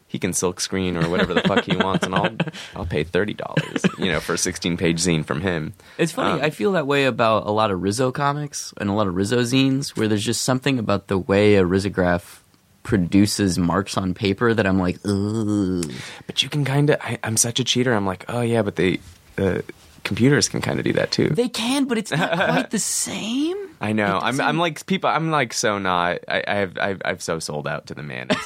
he 0.10 0.18
can 0.18 0.34
silk 0.34 0.60
screen 0.60 0.98
or 0.98 1.08
whatever 1.08 1.36
the 1.36 1.42
fuck 1.42 1.64
he 1.64 1.78
wants, 1.78 2.04
and 2.04 2.16
I'll 2.16 2.36
I'll 2.76 2.86
pay 2.86 3.04
thirty 3.04 3.36
dollars, 3.36 3.86
you 4.00 4.12
know, 4.12 4.20
for 4.20 4.34
a 4.34 4.38
sixteen 4.38 4.76
page 4.76 4.98
zine 5.00 5.24
from 5.24 5.42
him. 5.42 5.74
It's 6.00 6.12
funny. 6.12 6.42
Um, 6.42 6.46
I 6.46 6.50
feel 6.50 6.72
that 6.74 6.88
way 6.88 7.06
about 7.06 7.46
a 7.46 7.52
lot 7.52 7.70
of 7.70 7.82
Riso 7.82 8.12
comics 8.12 8.74
and 8.78 8.90
a 8.90 8.94
lot 8.94 9.06
of 9.08 9.16
Riso 9.16 9.40
zines, 9.42 9.96
where 9.96 10.08
there's 10.08 10.26
just 10.26 10.42
something 10.42 10.80
about 10.80 11.08
the 11.08 11.20
way 11.20 11.56
a 11.56 11.64
risograph 11.64 12.40
produces 12.82 13.60
marks 13.60 13.98
on 13.98 14.16
paper 14.16 14.52
that 14.52 14.66
I'm 14.66 14.80
like, 14.80 14.98
ugh. 15.06 15.92
But 16.26 16.42
you 16.42 16.50
can 16.50 16.66
kind 16.66 16.90
of. 16.90 16.98
I'm 17.24 17.38
such 17.38 17.60
a 17.60 17.64
cheater. 17.64 17.94
I'm 17.94 18.08
like, 18.08 18.26
oh 18.30 18.42
yeah, 18.42 18.64
but 18.64 18.78
they 18.78 19.00
the 19.36 19.64
computers 20.04 20.50
can 20.50 20.60
kind 20.60 20.80
of 20.80 20.86
do 20.86 20.94
that 20.94 21.12
too. 21.12 21.30
They 21.30 21.50
can, 21.50 21.86
but 21.86 22.00
it's 22.00 22.10
not 22.10 22.32
quite 22.32 22.72
the 22.72 22.80
same. 23.06 23.58
I 23.80 23.94
know. 23.94 24.20
I'm 24.22 24.42
I'm 24.42 24.58
like 24.58 24.86
people. 24.86 25.10
I'm 25.10 25.30
like 25.30 25.54
so 25.54 25.78
not. 25.78 26.20
I, 26.28 26.44
I 26.48 26.56
have 26.56 26.78
I've, 26.80 27.02
I've 27.06 27.22
so 27.22 27.40
sold 27.40 27.68
out 27.68 27.86
to 27.88 27.94
the 27.94 28.04
man. 28.04 28.28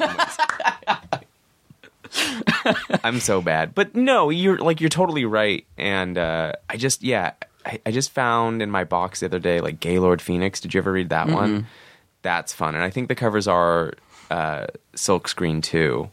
in 2.16 2.54
some 2.64 2.76
ways. 2.90 3.00
I'm 3.04 3.20
so 3.20 3.42
bad, 3.42 3.76
but 3.76 3.96
no, 3.96 4.30
you're 4.30 4.58
like 4.58 4.82
you're 4.82 4.90
totally 4.90 5.26
right. 5.26 5.66
And 5.78 6.18
uh, 6.18 6.54
I 6.70 6.78
just 6.78 7.04
yeah, 7.04 7.34
I, 7.66 7.80
I 7.86 7.92
just 7.92 8.12
found 8.12 8.62
in 8.62 8.70
my 8.72 8.84
box 8.84 9.20
the 9.22 9.28
other 9.28 9.40
day 9.40 9.62
like 9.62 9.80
Gaylord 9.80 10.22
Phoenix. 10.22 10.60
Did 10.60 10.74
you 10.74 10.80
ever 10.80 10.92
read 10.92 11.10
that 11.10 11.28
one? 11.28 11.68
That's 12.22 12.54
fun, 12.54 12.76
and 12.76 12.84
I 12.84 12.90
think 12.90 13.10
the 13.10 13.16
covers 13.16 13.48
are 13.48 13.94
uh, 14.32 14.68
silk 14.96 15.28
screen 15.28 15.62
too. 15.62 16.10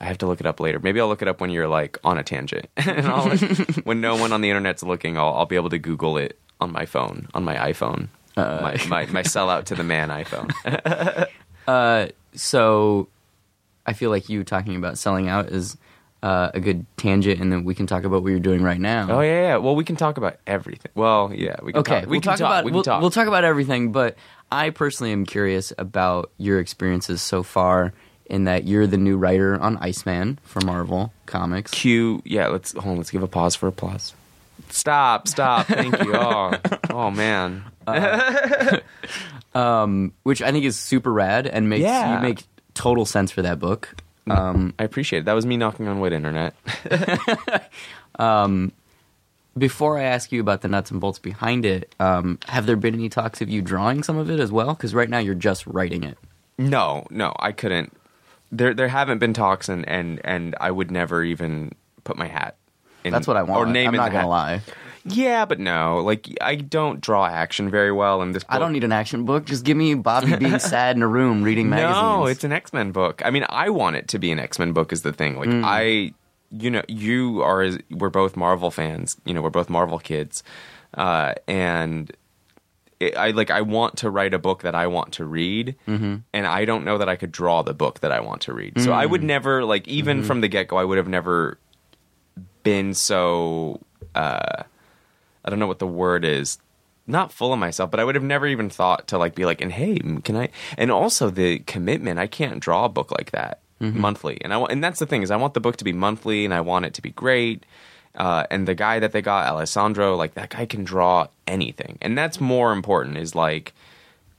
I 0.00 0.06
have 0.06 0.18
to 0.18 0.26
look 0.26 0.40
it 0.40 0.46
up 0.46 0.58
later. 0.58 0.80
Maybe 0.80 1.00
I'll 1.00 1.06
look 1.08 1.22
it 1.22 1.28
up 1.28 1.40
when 1.40 1.50
you're 1.50 1.68
like 1.68 1.98
on 2.02 2.18
a 2.18 2.22
tangent, 2.24 2.66
and 2.76 3.06
I'll, 3.06 3.36
when 3.84 4.00
no 4.00 4.16
one 4.16 4.32
on 4.32 4.40
the 4.40 4.50
internet's 4.50 4.82
looking, 4.82 5.16
I'll, 5.18 5.34
I'll 5.34 5.46
be 5.46 5.56
able 5.56 5.70
to 5.70 5.78
Google 5.78 6.16
it 6.16 6.38
on 6.60 6.72
my 6.72 6.86
phone, 6.86 7.28
on 7.34 7.44
my 7.44 7.56
iPhone, 7.56 8.08
my, 8.36 8.78
my 8.88 9.06
my 9.06 9.22
sellout 9.22 9.64
to 9.64 9.74
the 9.74 9.84
man 9.84 10.08
iPhone. 10.08 11.28
Uh, 11.66 12.08
so 12.34 13.08
I 13.86 13.92
feel 13.94 14.10
like 14.10 14.28
you 14.28 14.44
talking 14.44 14.76
about 14.76 14.98
selling 14.98 15.28
out 15.28 15.48
is 15.48 15.76
uh, 16.22 16.50
a 16.54 16.60
good 16.60 16.86
tangent, 16.96 17.40
and 17.40 17.50
then 17.52 17.64
we 17.64 17.74
can 17.74 17.86
talk 17.86 18.04
about 18.04 18.22
what 18.22 18.30
you're 18.30 18.38
doing 18.38 18.62
right 18.62 18.78
now. 18.80 19.08
oh 19.10 19.20
yeah, 19.20 19.40
yeah. 19.42 19.56
Well, 19.56 19.74
we 19.74 19.84
can 19.84 19.96
talk 19.96 20.16
about 20.18 20.36
everything. 20.46 20.92
Well, 20.94 21.32
yeah, 21.34 21.56
we 21.62 21.72
can 21.72 21.80
Okay, 21.80 22.00
talk. 22.00 22.04
We 22.04 22.10
we'll 22.12 22.20
can 22.20 22.30
talk, 22.32 22.40
about 22.40 22.64
We 22.64 22.70
can 22.70 22.74
we'll, 22.76 22.84
talk. 22.84 23.00
we'll 23.00 23.10
talk 23.10 23.26
about 23.26 23.42
everything, 23.44 23.90
but 23.92 24.16
I 24.50 24.70
personally 24.70 25.12
am 25.12 25.26
curious 25.26 25.72
about 25.78 26.30
your 26.38 26.60
experiences 26.60 27.22
so 27.22 27.42
far. 27.42 27.92
In 28.26 28.44
that 28.44 28.64
you're 28.64 28.86
the 28.86 28.96
new 28.96 29.18
writer 29.18 29.60
on 29.60 29.76
Iceman 29.78 30.38
for 30.44 30.60
Marvel 30.60 31.12
Comics. 31.26 31.70
Cue. 31.72 32.22
Yeah, 32.24 32.46
let's 32.48 32.72
hold 32.72 32.86
on. 32.92 32.96
Let's 32.96 33.10
give 33.10 33.22
a 33.22 33.26
pause 33.28 33.54
for 33.56 33.66
applause. 33.66 34.14
Stop! 34.70 35.28
Stop! 35.28 35.66
Thank 35.66 35.98
you. 36.02 36.14
Oh, 36.16 36.52
oh 36.88 37.10
man. 37.10 37.64
Um, 39.54 40.14
which 40.22 40.40
I 40.40 40.50
think 40.50 40.64
is 40.64 40.78
super 40.78 41.12
rad 41.12 41.46
and 41.46 41.68
makes 41.68 41.82
Yeah. 41.82 42.16
you 42.16 42.22
make 42.22 42.44
total 42.74 43.04
sense 43.04 43.30
for 43.30 43.42
that 43.42 43.58
book. 43.58 43.94
Um, 44.28 44.72
I 44.78 44.84
appreciate 44.84 45.20
it. 45.20 45.24
That 45.24 45.32
was 45.32 45.44
me 45.46 45.56
knocking 45.56 45.88
on 45.88 45.98
wood, 46.00 46.12
internet. 46.12 46.54
before 49.58 49.98
I 49.98 50.04
ask 50.04 50.32
you 50.32 50.40
about 50.40 50.62
the 50.62 50.68
nuts 50.68 50.90
and 50.90 51.00
bolts 51.00 51.18
behind 51.18 51.64
it, 51.64 51.94
um, 52.00 52.38
have 52.46 52.66
there 52.66 52.76
been 52.76 52.94
any 52.94 53.08
talks 53.08 53.40
of 53.40 53.48
you 53.48 53.62
drawing 53.62 54.02
some 54.02 54.16
of 54.16 54.30
it 54.30 54.40
as 54.40 54.52
well? 54.52 54.74
Because 54.74 54.94
right 54.94 55.10
now 55.10 55.18
you're 55.18 55.34
just 55.34 55.66
writing 55.66 56.04
it. 56.04 56.18
No, 56.58 57.06
no, 57.10 57.34
I 57.38 57.52
couldn't. 57.52 57.92
There, 58.50 58.74
there 58.74 58.88
haven't 58.88 59.18
been 59.18 59.32
talks, 59.32 59.68
and 59.68 59.88
and 59.88 60.20
and 60.24 60.54
I 60.60 60.70
would 60.70 60.90
never 60.90 61.24
even 61.24 61.72
put 62.04 62.16
my 62.16 62.28
hat. 62.28 62.56
In, 63.02 63.12
That's 63.12 63.26
what 63.26 63.36
I 63.36 63.42
want. 63.42 63.60
Or 63.60 63.66
name 63.66 63.88
I'm 63.88 63.96
not 63.96 64.12
gonna 64.12 64.20
hat. 64.20 64.28
lie. 64.28 64.60
Yeah, 65.04 65.44
but 65.46 65.58
no, 65.58 65.98
like 65.98 66.28
I 66.40 66.54
don't 66.54 67.00
draw 67.00 67.26
action 67.26 67.70
very 67.70 67.90
well, 67.90 68.22
in 68.22 68.32
this. 68.32 68.44
Book. 68.44 68.54
I 68.54 68.58
don't 68.60 68.72
need 68.72 68.84
an 68.84 68.92
action 68.92 69.24
book. 69.24 69.46
Just 69.46 69.64
give 69.64 69.76
me 69.76 69.94
Bobby 69.94 70.36
being 70.38 70.58
sad 70.60 70.94
in 70.96 71.02
a 71.02 71.08
room 71.08 71.42
reading 71.42 71.68
magazines. 71.68 71.96
No, 72.02 72.26
it's 72.26 72.44
an 72.44 72.52
X 72.52 72.72
Men 72.72 72.92
book. 72.92 73.20
I 73.24 73.30
mean, 73.30 73.44
I 73.48 73.68
want 73.70 73.96
it 73.96 74.06
to 74.08 74.18
be 74.18 74.30
an 74.30 74.38
X 74.38 74.58
Men 74.60 74.72
book. 74.72 74.92
Is 74.92 75.02
the 75.02 75.12
thing. 75.12 75.36
Like 75.36 75.48
Mm. 75.48 75.62
I, 75.64 76.12
you 76.52 76.70
know, 76.70 76.82
you 76.86 77.42
are 77.42 77.70
we're 77.90 78.10
both 78.10 78.36
Marvel 78.36 78.70
fans. 78.70 79.16
You 79.24 79.34
know, 79.34 79.42
we're 79.42 79.50
both 79.50 79.68
Marvel 79.68 79.98
kids, 79.98 80.44
uh, 80.94 81.34
and 81.48 82.12
it, 83.00 83.16
I 83.16 83.30
like 83.32 83.50
I 83.50 83.62
want 83.62 83.96
to 83.98 84.10
write 84.10 84.34
a 84.34 84.38
book 84.38 84.62
that 84.62 84.76
I 84.76 84.86
want 84.86 85.14
to 85.14 85.24
read, 85.24 85.74
Mm-hmm. 85.88 86.16
and 86.32 86.46
I 86.46 86.64
don't 86.64 86.84
know 86.84 86.98
that 86.98 87.08
I 87.08 87.16
could 87.16 87.32
draw 87.32 87.62
the 87.62 87.74
book 87.74 87.98
that 88.00 88.12
I 88.12 88.20
want 88.20 88.42
to 88.42 88.52
read. 88.52 88.80
So 88.80 88.92
I 88.92 89.06
Mm. 89.06 89.10
would 89.10 89.22
never 89.24 89.64
like 89.64 89.88
even 89.88 90.18
Mm-hmm. 90.18 90.26
from 90.28 90.40
the 90.42 90.48
get 90.48 90.68
go, 90.68 90.76
I 90.76 90.84
would 90.84 90.98
have 90.98 91.08
never 91.08 91.58
been 92.62 92.94
so. 92.94 93.80
Uh, 94.14 94.62
I 95.44 95.50
don't 95.50 95.58
know 95.58 95.66
what 95.66 95.78
the 95.78 95.86
word 95.86 96.24
is. 96.24 96.58
Not 97.06 97.32
full 97.32 97.52
of 97.52 97.58
myself, 97.58 97.90
but 97.90 97.98
I 97.98 98.04
would 98.04 98.14
have 98.14 98.22
never 98.22 98.46
even 98.46 98.70
thought 98.70 99.08
to 99.08 99.18
like 99.18 99.34
be 99.34 99.44
like, 99.44 99.60
and 99.60 99.72
hey, 99.72 99.98
can 100.22 100.36
I? 100.36 100.50
And 100.78 100.90
also 100.90 101.30
the 101.30 101.58
commitment. 101.60 102.20
I 102.20 102.28
can't 102.28 102.60
draw 102.60 102.84
a 102.84 102.88
book 102.88 103.10
like 103.10 103.32
that 103.32 103.60
monthly, 103.98 104.38
and 104.42 104.54
I 104.54 104.56
want, 104.58 104.70
and 104.70 104.84
that's 104.84 105.00
the 105.00 105.06
thing 105.06 105.22
is 105.22 105.32
I 105.32 105.36
want 105.36 105.54
the 105.54 105.60
book 105.60 105.76
to 105.78 105.84
be 105.84 105.92
monthly, 105.92 106.44
and 106.44 106.54
I 106.54 106.60
want 106.60 106.84
it 106.84 106.94
to 106.94 107.02
be 107.02 107.10
great. 107.10 107.66
Uh, 108.14 108.44
and 108.50 108.68
the 108.68 108.74
guy 108.74 109.00
that 109.00 109.10
they 109.10 109.22
got, 109.22 109.48
Alessandro, 109.48 110.14
like 110.14 110.34
that 110.34 110.50
guy 110.50 110.66
can 110.66 110.84
draw 110.84 111.26
anything, 111.48 111.98
and 112.00 112.16
that's 112.16 112.40
more 112.40 112.72
important. 112.72 113.16
Is 113.16 113.34
like 113.34 113.72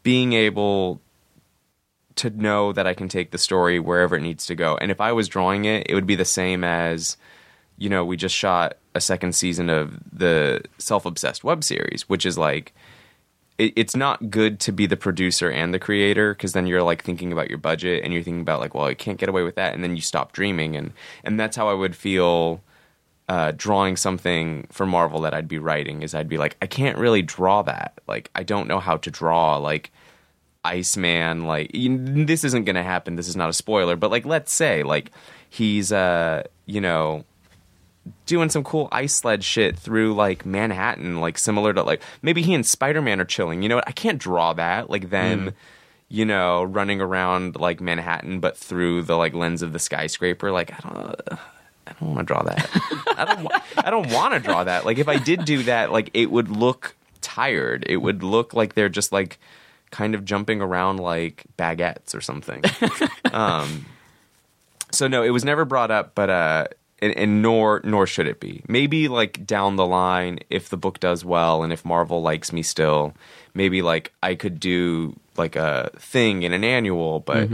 being 0.04 0.32
able 0.32 1.02
to 2.16 2.30
know 2.30 2.72
that 2.72 2.88
I 2.88 2.94
can 2.94 3.10
take 3.10 3.32
the 3.32 3.38
story 3.38 3.80
wherever 3.80 4.16
it 4.16 4.22
needs 4.22 4.46
to 4.46 4.56
go. 4.56 4.78
And 4.78 4.92
if 4.92 5.02
I 5.02 5.12
was 5.12 5.28
drawing 5.28 5.66
it, 5.66 5.88
it 5.90 5.96
would 5.96 6.08
be 6.08 6.16
the 6.16 6.26
same 6.26 6.64
as, 6.64 7.18
you 7.78 7.90
know, 7.90 8.06
we 8.06 8.18
just 8.18 8.36
shot 8.36 8.78
a 8.96 9.02
second 9.02 9.34
season 9.34 9.70
of 9.70 10.00
the 10.12 10.62
Self 10.78 11.06
Obsessed 11.06 11.44
web 11.44 11.64
series, 11.64 12.08
which 12.10 12.26
is 12.26 12.38
like, 12.38 12.74
it, 13.58 13.74
it's 13.76 13.96
not 13.96 14.30
good 14.30 14.60
to 14.62 14.72
be 14.72 14.86
the 14.86 14.98
producer 14.98 15.50
and 15.50 15.74
the 15.74 15.80
creator 15.80 16.34
because 16.34 16.54
then 16.54 16.68
you're 16.68 16.84
like 16.84 17.04
thinking 17.04 17.32
about 17.32 17.50
your 17.50 17.58
budget 17.58 18.04
and 18.04 18.14
you're 18.14 18.24
thinking 18.24 18.42
about 18.42 18.60
like, 18.60 18.74
well, 18.74 18.86
I 18.86 18.94
can't 18.94 19.20
get 19.20 19.30
away 19.30 19.44
with 19.44 19.56
that, 19.56 19.74
and 19.74 19.84
then 19.84 19.96
you 19.96 20.02
stop 20.02 20.32
dreaming, 20.32 20.76
and 20.76 20.94
and 21.24 21.40
that's 21.40 21.58
how 21.58 21.70
I 21.70 21.74
would 21.74 21.96
feel. 21.96 22.62
Uh, 23.30 23.54
drawing 23.56 23.96
something 23.96 24.68
for 24.70 24.86
Marvel 24.86 25.22
that 25.22 25.34
I'd 25.34 25.48
be 25.48 25.58
writing 25.58 26.02
is 26.02 26.14
I'd 26.14 26.28
be 26.28 26.38
like, 26.38 26.58
I 26.62 26.68
can't 26.68 26.98
really 26.98 27.22
draw 27.22 27.62
that. 27.62 28.02
Like, 28.06 28.30
I 28.36 28.44
don't 28.44 28.68
know 28.68 28.82
how 28.82 28.98
to 28.98 29.10
draw. 29.10 29.56
Like, 29.56 29.94
Iceman, 30.64 31.46
like 31.46 31.76
you, 31.76 31.98
this 32.26 32.44
isn't 32.44 32.64
going 32.64 32.76
to 32.76 32.84
happen. 32.84 33.16
This 33.16 33.28
is 33.28 33.36
not 33.36 33.50
a 33.50 33.54
spoiler, 33.54 33.96
but 33.96 34.12
like 34.12 34.26
let's 34.26 34.54
say 34.54 34.84
like 34.84 35.12
he's 35.50 35.92
uh 35.92 36.44
you 36.66 36.80
know 36.80 37.26
doing 38.26 38.50
some 38.50 38.64
cool 38.64 38.88
ice 38.92 39.16
sled 39.16 39.44
shit 39.44 39.78
through 39.78 40.14
like 40.14 40.46
Manhattan, 40.46 41.22
like 41.22 41.38
similar 41.38 41.74
to 41.74 41.84
like 41.84 42.02
maybe 42.22 42.42
he 42.42 42.54
and 42.54 42.66
Spider 42.66 43.02
Man 43.02 43.20
are 43.20 43.26
chilling. 43.26 43.62
You 43.62 43.70
know 43.70 43.76
what? 43.76 43.88
I 43.88 43.92
can't 43.92 44.20
draw 44.20 44.54
that 44.54 44.90
like 44.90 45.10
them. 45.10 45.54
You 46.10 46.26
know, 46.26 46.64
running 46.64 47.02
around 47.02 47.56
like 47.56 47.82
Manhattan, 47.82 48.40
but 48.40 48.56
through 48.56 49.04
the 49.04 49.16
like 49.16 49.34
lens 49.34 49.64
of 49.64 49.74
the 49.74 49.80
skyscraper. 49.80 50.52
Like 50.52 50.72
I 50.72 50.90
don't, 50.90 51.40
I 51.88 51.94
don't 52.00 52.14
want 52.14 52.20
to 52.20 52.34
draw 52.34 52.44
that. 52.44 52.70
I 53.18 53.26
don't. 53.26 53.44
wa- 53.44 53.62
I 53.78 53.90
don't 53.90 54.12
want 54.12 54.34
to 54.36 54.40
draw 54.40 54.64
that. 54.64 54.86
Like 54.86 55.00
if 55.00 55.08
I 55.08 55.18
did 55.18 55.46
do 55.46 55.64
that, 55.64 55.92
like 55.92 56.12
it 56.14 56.30
would 56.30 56.50
look 56.50 56.96
tired. 57.22 57.86
It 57.90 57.98
would 57.98 58.22
look 58.22 58.54
like 58.54 58.76
they're 58.76 58.90
just 58.90 59.12
like 59.12 59.40
kind 59.90 60.14
of 60.14 60.24
jumping 60.26 60.62
around 60.62 60.98
like 61.00 61.46
baguettes 61.58 62.14
or 62.14 62.22
something. 62.22 62.64
um, 63.34 63.86
so 64.92 65.08
no, 65.08 65.24
it 65.24 65.30
was 65.32 65.44
never 65.44 65.66
brought 65.66 65.90
up, 65.90 66.14
but 66.14 66.30
uh, 66.30 66.68
and, 67.04 67.18
and 67.18 67.42
nor 67.42 67.82
nor 67.84 68.08
should 68.08 68.28
it 68.28 68.40
be. 68.40 68.64
Maybe 68.68 69.08
like 69.08 69.46
down 69.46 69.76
the 69.76 69.86
line, 69.86 70.40
if 70.50 70.70
the 70.70 70.78
book 70.78 71.00
does 71.00 71.26
well 71.26 71.64
and 71.64 71.74
if 71.74 71.84
Marvel 71.84 72.22
likes 72.22 72.54
me 72.54 72.64
still, 72.64 73.14
maybe 73.54 73.82
like 73.82 74.14
I 74.24 74.36
could 74.36 74.60
do 74.60 75.16
like 75.38 75.56
a 75.56 75.92
thing 75.98 76.44
in 76.44 76.54
an 76.54 76.64
annual, 76.64 77.20
but. 77.20 77.50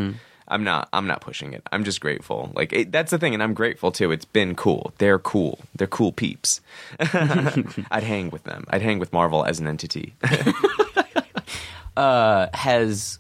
I'm 0.52 0.64
not. 0.64 0.90
I'm 0.92 1.06
not 1.06 1.22
pushing 1.22 1.54
it. 1.54 1.62
I'm 1.72 1.84
just 1.84 2.02
grateful. 2.02 2.52
Like 2.56 2.74
it, 2.74 2.92
that's 2.92 3.12
the 3.12 3.20
thing, 3.20 3.36
and 3.36 3.44
I'm 3.44 3.54
grateful 3.54 3.92
too. 3.92 4.12
It's 4.12 4.26
been 4.26 4.56
cool. 4.56 4.94
They're 4.98 5.20
cool. 5.20 5.60
They're 5.76 5.86
cool 5.86 6.12
peeps. 6.12 6.60
I'd 7.00 8.02
hang 8.02 8.32
with 8.32 8.46
them. 8.46 8.66
I'd 8.70 8.82
hang 8.82 8.98
with 8.98 9.14
Marvel 9.14 9.46
as 9.46 9.60
an 9.60 9.68
entity. 9.68 10.16
has 11.96 13.20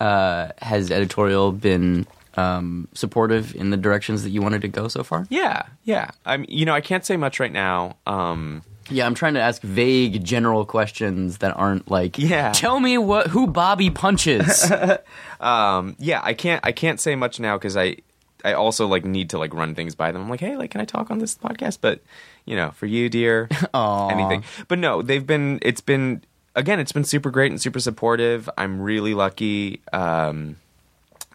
uh, 0.00 0.48
has 0.58 0.90
editorial 0.90 1.52
been 1.52 2.06
um, 2.38 2.88
supportive 2.94 3.54
in 3.54 3.70
the 3.70 3.76
directions 3.76 4.22
that 4.22 4.30
you 4.30 4.40
wanted 4.42 4.62
to 4.62 4.68
go 4.68 4.88
so 4.88 5.02
far? 5.02 5.26
yeah, 5.30 5.62
yeah. 5.84 6.10
I'm. 6.24 6.44
You 6.48 6.64
know, 6.66 6.74
I 6.74 6.80
can't 6.80 7.04
say 7.04 7.16
much 7.16 7.40
right 7.40 7.52
now. 7.52 7.96
Um, 8.06 8.62
Yeah, 8.90 9.04
I'm 9.06 9.14
trying 9.14 9.34
to 9.34 9.40
ask 9.40 9.60
vague, 9.62 10.24
general 10.24 10.64
questions 10.64 11.38
that 11.38 11.52
aren't 11.56 11.90
like, 11.90 12.16
Yeah. 12.18 12.52
tell 12.52 12.80
me 12.80 12.96
what 12.98 13.26
who 13.28 13.46
Bobby 13.46 13.90
punches. 13.90 14.70
um, 15.40 15.96
yeah, 15.98 16.20
I 16.22 16.34
can't. 16.34 16.64
I 16.64 16.72
can't 16.72 17.00
say 17.00 17.14
much 17.16 17.38
now 17.40 17.56
because 17.58 17.76
I. 17.76 17.96
I 18.44 18.52
also 18.52 18.86
like 18.86 19.04
need 19.04 19.30
to 19.30 19.38
like 19.38 19.52
run 19.52 19.74
things 19.74 19.96
by 19.96 20.12
them. 20.12 20.22
I'm 20.22 20.30
like, 20.30 20.38
hey, 20.38 20.56
like, 20.56 20.70
can 20.70 20.80
I 20.80 20.84
talk 20.84 21.10
on 21.10 21.18
this 21.18 21.36
podcast? 21.36 21.78
But 21.80 22.00
you 22.46 22.54
know, 22.54 22.70
for 22.70 22.86
you, 22.86 23.08
dear, 23.08 23.48
anything. 23.74 24.44
But 24.68 24.78
no, 24.78 25.02
they've 25.02 25.26
been. 25.26 25.58
It's 25.60 25.80
been 25.80 26.22
again. 26.54 26.78
It's 26.78 26.92
been 26.92 27.02
super 27.04 27.30
great 27.32 27.50
and 27.50 27.60
super 27.60 27.80
supportive. 27.80 28.48
I'm 28.56 28.80
really 28.80 29.12
lucky. 29.12 29.82
Um, 29.92 30.56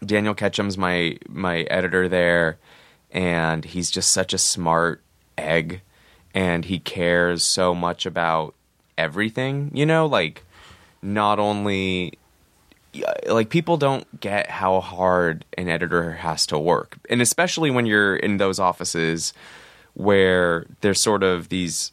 Daniel 0.04 0.34
Ketchum's 0.34 0.78
my 0.78 1.16
my 1.28 1.62
editor 1.62 2.08
there, 2.08 2.58
and 3.10 3.64
he's 3.64 3.90
just 3.90 4.10
such 4.10 4.32
a 4.32 4.38
smart 4.38 5.02
egg, 5.36 5.80
and 6.34 6.64
he 6.64 6.78
cares 6.78 7.44
so 7.44 7.74
much 7.74 8.06
about 8.06 8.54
everything. 8.96 9.70
You 9.74 9.86
know, 9.86 10.06
like 10.06 10.44
not 11.02 11.38
only 11.38 12.18
like 13.26 13.50
people 13.50 13.76
don't 13.76 14.20
get 14.20 14.48
how 14.48 14.80
hard 14.80 15.44
an 15.58 15.68
editor 15.68 16.12
has 16.12 16.46
to 16.46 16.58
work 16.58 16.96
and 17.10 17.20
especially 17.20 17.70
when 17.70 17.86
you're 17.86 18.16
in 18.16 18.36
those 18.36 18.60
offices 18.60 19.32
where 19.94 20.66
there's 20.80 21.00
sort 21.00 21.22
of 21.22 21.48
these 21.48 21.92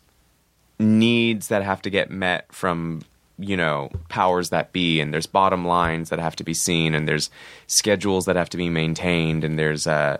needs 0.79 1.47
that 1.47 1.63
have 1.63 1.81
to 1.81 1.89
get 1.89 2.11
met 2.11 2.51
from 2.53 3.01
you 3.41 3.57
know 3.57 3.89
powers 4.09 4.49
that 4.49 4.71
be 4.71 4.99
and 5.01 5.13
there's 5.13 5.25
bottom 5.25 5.65
lines 5.65 6.09
that 6.09 6.19
have 6.19 6.35
to 6.35 6.43
be 6.43 6.53
seen 6.53 6.93
and 6.95 7.07
there's 7.07 7.29
schedules 7.67 8.25
that 8.25 8.35
have 8.35 8.49
to 8.49 8.57
be 8.57 8.69
maintained 8.69 9.43
and 9.43 9.57
there's 9.59 9.87
uh 9.87 10.17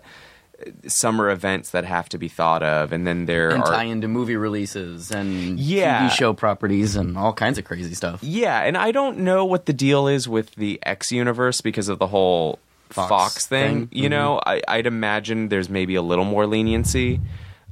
summer 0.88 1.30
events 1.32 1.72
that 1.72 1.86
have 1.86 2.08
to 2.10 2.18
be 2.20 2.28
thought 2.28 2.62
of 2.62 2.92
and 2.92 3.08
then 3.08 3.25
there 3.25 3.50
and 3.50 3.63
are 3.63 3.68
tie 3.72 3.84
into 3.84 4.08
movie 4.08 4.36
releases 4.36 5.10
and 5.12 5.60
Yeah. 5.60 6.08
TV 6.10 6.12
show 6.12 6.34
properties 6.34 6.96
and 6.96 7.18
all 7.18 7.34
kinds 7.34 7.58
of 7.58 7.66
crazy 7.66 7.94
stuff. 7.96 8.20
Yeah, 8.24 8.60
and 8.62 8.78
I 8.78 8.92
don't 8.92 9.20
know 9.20 9.44
what 9.46 9.66
the 9.66 9.74
deal 9.74 10.08
is 10.08 10.28
with 10.30 10.54
the 10.56 10.80
X 10.84 11.12
universe 11.12 11.62
because 11.62 11.90
of 11.90 11.98
the 12.00 12.08
whole 12.08 12.60
Fox 12.90 13.10
Fox, 13.10 13.48
thing. 13.48 13.68
thing. 13.68 13.86
Mm-hmm. 13.88 13.98
You 13.98 14.10
know, 14.10 14.40
I, 14.46 14.62
I'd 14.68 14.86
imagine 14.86 15.50
there's 15.50 15.70
maybe 15.70 15.96
a 15.96 16.01
little 16.01 16.25
more 16.25 16.46
leniency. 16.46 17.20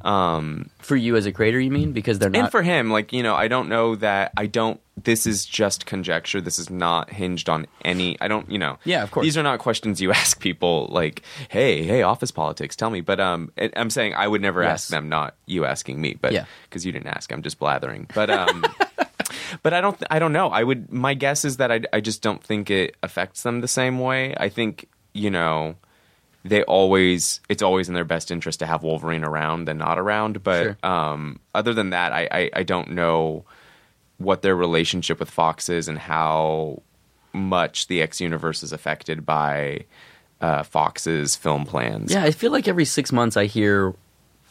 Um, 0.02 0.70
For 0.80 0.96
you 0.96 1.16
as 1.16 1.26
a 1.26 1.32
creator, 1.32 1.60
you 1.60 1.72
mean? 1.72 1.92
Because 1.92 2.20
they're 2.20 2.30
not. 2.30 2.40
and 2.44 2.52
for 2.52 2.62
him, 2.62 2.90
like 2.90 3.12
you 3.14 3.22
know, 3.24 3.36
I 3.36 3.48
don't 3.48 3.70
know 3.70 3.96
that 3.96 4.32
I 4.38 4.46
don't. 4.46 4.80
This 5.02 5.26
is 5.26 5.46
just 5.46 5.86
conjecture. 5.86 6.42
This 6.42 6.60
is 6.60 6.70
not 6.70 7.10
hinged 7.10 7.50
on 7.50 7.68
any. 7.86 8.18
I 8.22 8.28
don't. 8.28 8.50
You 8.52 8.60
know. 8.60 8.78
Yeah, 8.86 9.04
of 9.04 9.12
course. 9.12 9.26
These 9.26 9.38
are 9.38 9.44
not 9.44 9.60
questions 9.60 10.02
you 10.02 10.12
ask 10.22 10.40
people. 10.40 10.88
Like, 10.92 11.24
hey, 11.50 11.84
hey, 11.84 12.02
office 12.04 12.32
politics. 12.32 12.76
Tell 12.76 12.90
me. 12.90 13.02
But 13.02 13.20
um, 13.20 13.52
I'm 13.76 13.90
saying 13.90 14.14
I 14.16 14.28
would 14.28 14.42
never 14.42 14.62
Yes. 14.64 14.72
ask 14.84 14.88
them. 14.90 15.10
Not 15.10 15.36
you 15.46 15.66
asking 15.66 16.00
me. 16.02 16.18
But 16.20 16.32
Yeah. 16.34 16.46
because 16.70 16.86
you 16.86 16.92
didn't 16.92 17.08
ask, 17.08 17.32
I'm 17.32 17.42
just 17.44 17.60
blathering. 17.60 18.08
But 18.14 18.30
um. 18.30 18.66
but 19.64 19.74
I 19.74 19.82
don't. 19.82 19.98
th- 19.98 20.08
I 20.10 20.20
don't 20.20 20.34
know. 20.34 20.50
I 20.50 20.64
would. 20.64 20.92
My 20.92 21.14
guess 21.14 21.44
is 21.46 21.58
that 21.58 21.72
I. 21.72 21.82
I 21.94 22.00
just 22.00 22.22
don't 22.22 22.44
think 22.44 22.70
it 22.70 22.96
affects 23.04 23.44
them 23.44 23.62
the 23.62 23.68
same 23.68 24.00
way. 24.00 24.34
I 24.38 24.50
think 24.50 24.88
you 25.14 25.30
know, 25.32 25.76
they 26.50 26.64
always. 26.64 27.40
It's 27.50 27.64
always 27.64 27.88
in 27.88 27.94
their 27.96 28.04
best 28.04 28.32
interest 28.32 28.60
to 28.60 28.66
have 28.66 28.84
Wolverine 28.84 29.24
around 29.24 29.66
than 29.66 29.78
not 29.78 29.98
around. 30.00 30.44
But 30.44 30.64
Sure. 30.64 30.78
um, 30.84 31.40
other 31.56 31.74
than 31.74 31.92
that, 31.92 32.12
I, 32.12 32.28
I. 32.32 32.50
I 32.54 32.64
don't 32.64 32.92
know 32.92 33.46
what 34.18 34.42
their 34.42 34.56
relationship 34.56 35.20
with 35.20 35.30
Fox 35.30 35.70
is 35.70 35.88
and 35.88 35.98
how 35.98 36.82
much 37.32 37.88
the 37.88 38.02
X 38.02 38.20
universe 38.20 38.64
is 38.64 38.74
affected 38.74 39.26
by 39.26 39.86
uh, 40.42 40.64
Fox's 40.64 41.36
film 41.36 41.66
plans. 41.66 42.12
Yeah, 42.12 42.24
I 42.24 42.32
feel 42.32 42.52
like 42.52 42.68
every 42.68 42.86
six 42.86 43.12
months 43.12 43.38
I 43.38 43.46
hear 43.46 43.94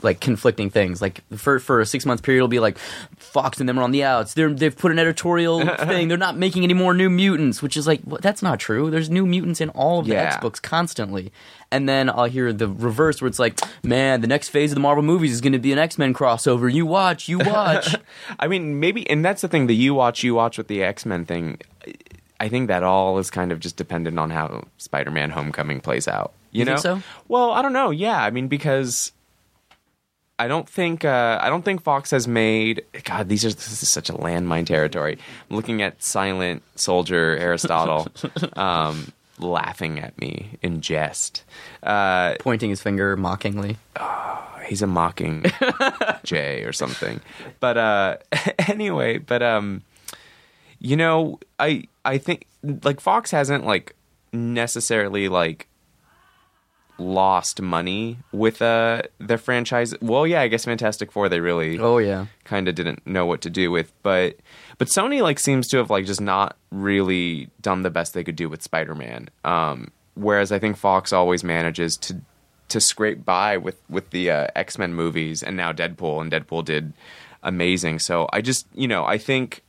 like 0.02 0.20
conflicting 0.20 0.70
things. 0.70 1.02
Like 1.02 1.22
for 1.36 1.58
for 1.58 1.80
a 1.80 1.86
six 1.86 2.06
month 2.06 2.22
period, 2.22 2.38
it'll 2.38 2.48
be 2.48 2.60
like 2.60 2.78
Fox 3.16 3.60
and 3.60 3.68
them 3.68 3.78
are 3.78 3.82
on 3.82 3.90
the 3.90 4.04
outs. 4.04 4.34
They're 4.34 4.52
they've 4.52 4.76
put 4.76 4.92
an 4.92 4.98
editorial 4.98 5.66
thing. 5.78 6.08
They're 6.08 6.16
not 6.16 6.36
making 6.36 6.62
any 6.64 6.74
more 6.74 6.94
new 6.94 7.10
mutants, 7.10 7.62
which 7.62 7.76
is 7.76 7.86
like 7.86 8.00
what, 8.02 8.22
that's 8.22 8.42
not 8.42 8.58
true. 8.60 8.90
There's 8.90 9.10
new 9.10 9.26
mutants 9.26 9.60
in 9.60 9.70
all 9.70 9.98
of 10.00 10.06
the 10.06 10.12
Yeah. 10.12 10.22
X 10.34 10.36
books 10.38 10.60
constantly. 10.60 11.32
And 11.70 11.86
then 11.86 12.08
I'll 12.08 12.24
hear 12.24 12.50
the 12.52 12.66
reverse 12.68 13.20
where 13.20 13.28
it's 13.28 13.38
like, 13.38 13.60
man, 13.84 14.22
the 14.22 14.26
next 14.26 14.48
phase 14.48 14.70
of 14.70 14.74
the 14.76 14.80
Marvel 14.80 15.02
movies 15.02 15.32
is 15.32 15.42
going 15.42 15.52
to 15.52 15.58
be 15.58 15.72
an 15.72 15.78
X 15.78 15.98
Men 15.98 16.14
crossover. 16.14 16.72
You 16.72 16.86
watch, 16.86 17.28
you 17.28 17.38
watch. 17.40 17.94
I 18.38 18.48
mean, 18.48 18.80
maybe, 18.80 19.08
and 19.10 19.22
that's 19.24 19.42
the 19.42 19.48
thing. 19.48 19.66
The 19.66 19.74
you 19.76 19.92
watch, 19.94 20.22
you 20.22 20.34
watch 20.34 20.56
with 20.56 20.68
the 20.68 20.82
X 20.82 21.04
Men 21.04 21.24
thing. 21.26 21.58
I 22.40 22.48
think 22.48 22.68
that 22.68 22.84
all 22.84 23.18
is 23.18 23.30
kind 23.30 23.50
of 23.52 23.60
just 23.60 23.76
dependent 23.76 24.18
on 24.18 24.30
how 24.30 24.64
Spider 24.78 25.10
Man 25.10 25.30
Homecoming 25.30 25.80
plays 25.80 26.06
out. 26.08 26.32
You, 26.52 26.60
You 26.60 26.64
know? 26.64 26.70
think 26.76 26.82
so? 26.82 27.02
Well, 27.26 27.50
I 27.50 27.60
don't 27.60 27.72
know. 27.74 27.90
Yeah, 27.90 28.18
I 28.22 28.30
mean, 28.30 28.48
because 28.48 29.12
I 30.38 30.46
don't 30.46 30.68
think 30.68 31.04
uh, 31.04 31.38
I 31.40 31.48
don't 31.48 31.64
think 31.64 31.82
Fox 31.82 32.10
has 32.12 32.28
made. 32.28 32.84
God, 33.04 33.28
these 33.28 33.44
are 33.44 33.52
this 33.52 33.82
is 33.82 33.88
such 33.88 34.08
a 34.08 34.12
landmine 34.12 34.66
territory. 34.66 35.18
I'm 35.50 35.56
looking 35.56 35.82
at 35.82 36.02
Silent 36.02 36.62
Soldier 36.76 37.36
Aristotle, 37.36 38.08
um, 38.54 39.12
laughing 39.38 39.98
at 39.98 40.18
me 40.18 40.50
in 40.62 40.80
jest. 40.80 41.44
Uh, 41.82 42.34
Pointing 42.40 42.70
his 42.70 42.80
finger 42.80 43.16
mockingly. 43.16 43.78
he's 44.66 44.82
a 44.82 44.86
mocking 44.86 45.44
Jay 46.24 46.62
or 46.62 46.72
something. 46.72 47.20
But 47.60 47.76
uh, 47.76 48.16
anyway, 48.68 49.18
but 49.18 49.42
um, 49.42 49.82
you 50.78 50.96
know, 50.96 51.40
I 51.58 51.84
I 52.04 52.18
think 52.18 52.46
like 52.62 53.00
Fox 53.00 53.30
hasn't 53.30 53.66
like 53.66 53.94
necessarily 54.32 55.28
like 55.28 55.67
lost 56.98 57.62
money 57.62 58.18
with 58.32 58.60
uh 58.60 59.02
the 59.18 59.38
franchise. 59.38 59.94
Well, 60.00 60.26
yeah, 60.26 60.40
I 60.40 60.48
guess 60.48 60.64
Fantastic 60.64 61.12
Four 61.12 61.28
they 61.28 61.40
really 61.40 61.78
Oh 61.78 61.98
yeah. 61.98 62.26
kind 62.44 62.68
of 62.68 62.74
didn't 62.74 63.06
know 63.06 63.24
what 63.24 63.40
to 63.42 63.50
do 63.50 63.70
with, 63.70 63.92
but 64.02 64.36
but 64.78 64.88
Sony 64.88 65.22
like 65.22 65.38
seems 65.38 65.68
to 65.68 65.78
have 65.78 65.90
like 65.90 66.06
just 66.06 66.20
not 66.20 66.56
really 66.70 67.48
done 67.62 67.82
the 67.82 67.90
best 67.90 68.14
they 68.14 68.24
could 68.24 68.36
do 68.36 68.48
with 68.48 68.62
Spider-Man. 68.62 69.28
Um, 69.44 69.90
whereas 70.14 70.50
I 70.52 70.58
think 70.58 70.76
Fox 70.76 71.12
always 71.12 71.44
manages 71.44 71.96
to 71.98 72.20
to 72.68 72.80
scrape 72.80 73.24
by 73.24 73.56
with 73.56 73.80
with 73.88 74.10
the 74.10 74.30
uh, 74.30 74.46
X-Men 74.56 74.92
movies 74.92 75.42
and 75.42 75.56
now 75.56 75.72
Deadpool, 75.72 76.20
and 76.20 76.30
Deadpool 76.32 76.64
did 76.64 76.92
amazing. 77.42 77.98
So 78.00 78.28
I 78.32 78.40
just 78.40 78.66
you 78.74 78.88
know 78.88 79.04
I 79.04 79.18
think. 79.18 79.62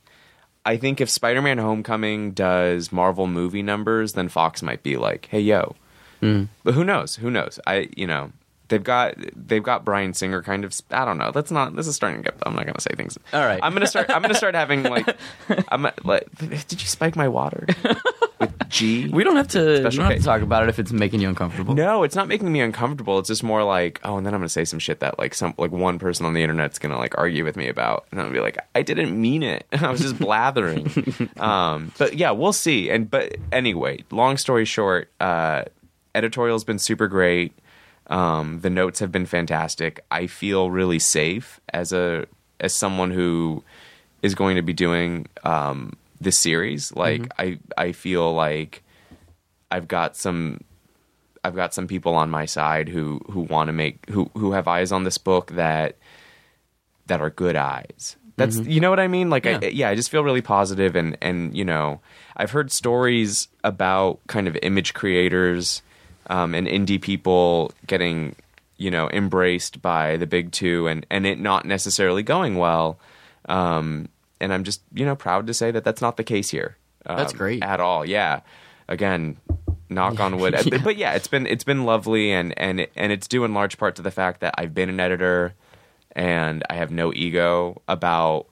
I 0.66 0.76
think 0.76 1.00
if 1.00 1.08
Spider-Man: 1.08 1.56
Homecoming 1.56 2.32
does 2.32 2.92
Marvel 2.92 3.26
movie 3.26 3.62
numbers, 3.62 4.12
then 4.12 4.28
Fox 4.28 4.62
might 4.62 4.82
be 4.82 4.98
like, 4.98 5.26
"Hey, 5.30 5.40
yo." 5.40 5.74
But 6.20 6.74
who 6.74 6.84
knows? 6.84 7.16
Who 7.16 7.30
knows? 7.30 7.58
I, 7.66 7.88
you 7.96 8.06
know, 8.06 8.32
they've 8.68 8.82
got 8.82 9.14
they've 9.34 9.62
got 9.62 9.84
Bryan 9.84 10.14
Singer 10.14 10.42
kind 10.42 10.64
of. 10.64 10.72
I 10.90 11.04
don't 11.04 11.18
know. 11.18 11.30
That's 11.32 11.50
not. 11.50 11.76
This 11.76 11.86
is 11.86 11.96
starting 11.96 12.22
to 12.22 12.30
get. 12.30 12.38
I'm 12.44 12.54
not 12.54 12.66
gonna 12.66 12.80
say 12.80 12.94
things. 12.96 13.18
All 13.32 13.44
right. 13.44 13.60
I'm 13.62 13.72
gonna 13.74 13.86
start. 13.86 14.08
I'm 14.10 14.22
gonna 14.22 14.34
start 14.34 14.54
having 14.54 14.82
like. 14.84 15.16
I'm 15.68 15.82
like. 16.04 16.28
Did 16.38 16.80
you 16.80 16.88
spike 16.88 17.16
my 17.16 17.28
water 17.28 17.66
with 18.38 18.68
G? 18.68 19.08
We 19.12 19.24
don't 19.24 19.36
have 19.36 19.48
to. 19.48 19.82
We 19.84 19.90
don't 19.90 19.94
have 20.06 20.16
to 20.16 20.22
talk 20.22 20.40
about 20.42 20.62
it 20.62 20.68
if 20.70 20.78
it's 20.78 20.92
making 20.92 21.20
you 21.20 21.28
uncomfortable. 21.28 21.74
No, 21.74 22.04
it's 22.04 22.14
not 22.14 22.28
making 22.28 22.50
me 22.50 22.60
uncomfortable. 22.60 23.18
It's 23.18 23.28
just 23.28 23.42
more 23.42 23.64
like, 23.64 24.00
oh, 24.04 24.16
and 24.16 24.24
then 24.24 24.32
I'm 24.32 24.40
gonna 24.40 24.48
say 24.48 24.64
some 24.64 24.78
shit 24.78 25.00
that 25.00 25.18
like 25.18 25.34
some 25.34 25.54
like 25.58 25.72
one 25.72 25.98
person 25.98 26.24
on 26.24 26.32
the 26.34 26.42
internet's 26.42 26.78
gonna 26.78 26.96
like 26.98 27.18
argue 27.18 27.44
with 27.44 27.56
me 27.56 27.68
about, 27.68 28.06
and 28.10 28.20
I'll 28.20 28.30
be 28.30 28.40
like, 28.40 28.56
I 28.74 28.82
didn't 28.82 29.18
mean 29.20 29.42
it. 29.42 29.66
I 29.72 29.90
was 29.90 30.00
just 30.00 30.18
blathering. 30.18 30.88
um, 31.38 31.92
but 31.98 32.14
yeah, 32.14 32.30
we'll 32.30 32.52
see. 32.52 32.88
And 32.90 33.10
but 33.10 33.36
anyway, 33.52 34.04
long 34.10 34.36
story 34.36 34.64
short, 34.64 35.10
uh, 35.20 35.64
editorial's 36.14 36.64
been 36.64 36.78
super 36.78 37.08
great. 37.08 37.52
Um, 38.06 38.60
the 38.60 38.70
notes 38.70 38.98
have 39.00 39.12
been 39.12 39.26
fantastic. 39.26 40.04
I 40.10 40.26
feel 40.26 40.70
really 40.70 40.98
safe 40.98 41.60
as 41.72 41.92
a 41.92 42.26
as 42.58 42.74
someone 42.74 43.10
who 43.10 43.62
is 44.22 44.34
going 44.34 44.56
to 44.56 44.62
be 44.62 44.72
doing 44.72 45.26
um, 45.44 45.94
this 46.20 46.38
series. 46.38 46.94
Like 46.94 47.30
I 47.38 47.58
I 47.76 47.92
feel 47.92 48.34
like 48.34 48.82
I've 49.70 49.88
got 49.88 50.16
some 50.16 50.60
I've 51.44 51.54
got 51.54 51.72
some 51.72 51.86
people 51.86 52.14
on 52.14 52.30
my 52.30 52.46
side 52.46 52.88
who 52.88 53.20
who 53.30 53.40
want 53.40 53.68
to 53.68 53.72
make 53.72 54.08
who 54.10 54.30
who 54.34 54.52
have 54.52 54.68
eyes 54.68 54.92
on 54.92 55.04
this 55.04 55.18
book 55.18 55.52
that 55.52 55.96
that 57.06 57.20
are 57.20 57.30
good 57.30 57.56
eyes. 57.56 58.16
That's 58.36 58.58
you 58.58 58.80
know 58.80 58.90
what 58.90 59.00
I 59.00 59.08
mean? 59.08 59.30
Like 59.30 59.46
I 59.46 59.52
Yeah. 59.52 59.68
yeah, 59.68 59.88
I 59.90 59.94
just 59.94 60.10
feel 60.10 60.24
really 60.24 60.42
positive 60.42 60.96
and 60.96 61.16
and 61.22 61.56
you 61.56 61.64
know, 61.64 62.00
I've 62.36 62.50
heard 62.50 62.72
stories 62.72 63.48
about 63.62 64.20
kind 64.26 64.48
of 64.48 64.56
image 64.62 64.94
creators 64.94 65.82
um, 66.30 66.54
and 66.54 66.66
indie 66.66 67.00
people 67.00 67.72
getting 67.86 68.34
you 68.78 68.90
know 68.90 69.10
embraced 69.10 69.82
by 69.82 70.16
the 70.16 70.26
big 70.26 70.52
two 70.52 70.86
and 70.86 71.04
and 71.10 71.26
it 71.26 71.38
not 71.38 71.66
necessarily 71.66 72.22
going 72.22 72.56
well. 72.56 72.98
Um, 73.48 74.08
and 74.40 74.54
I'm 74.54 74.64
just 74.64 74.80
you 74.94 75.04
know 75.04 75.16
proud 75.16 75.46
to 75.48 75.54
say 75.54 75.70
that 75.70 75.84
that's 75.84 76.00
not 76.00 76.16
the 76.16 76.24
case 76.24 76.48
here. 76.48 76.78
Um, 77.06 77.16
That's 77.16 77.32
great. 77.32 77.62
at 77.62 77.80
all. 77.80 78.04
Yeah. 78.04 78.40
Again, 78.88 79.36
knock 79.88 80.20
on 80.20 80.38
wood. 80.38 80.54
Yeah. 80.66 80.78
But 80.82 80.96
yeah, 80.96 81.14
it's 81.14 81.28
been 81.28 81.46
it's 81.46 81.64
been 81.64 81.84
lovely, 81.84 82.32
and 82.32 82.56
and 82.58 82.80
it, 82.80 82.92
and 82.96 83.12
it's 83.12 83.28
due 83.28 83.44
in 83.44 83.54
large 83.54 83.78
part 83.78 83.96
to 83.96 84.02
the 84.02 84.10
fact 84.10 84.40
that 84.40 84.54
I've 84.58 84.74
been 84.74 84.88
an 84.88 85.00
editor, 85.00 85.54
and 86.12 86.62
I 86.68 86.74
have 86.74 86.90
no 86.90 87.12
ego 87.14 87.80
about 87.88 88.46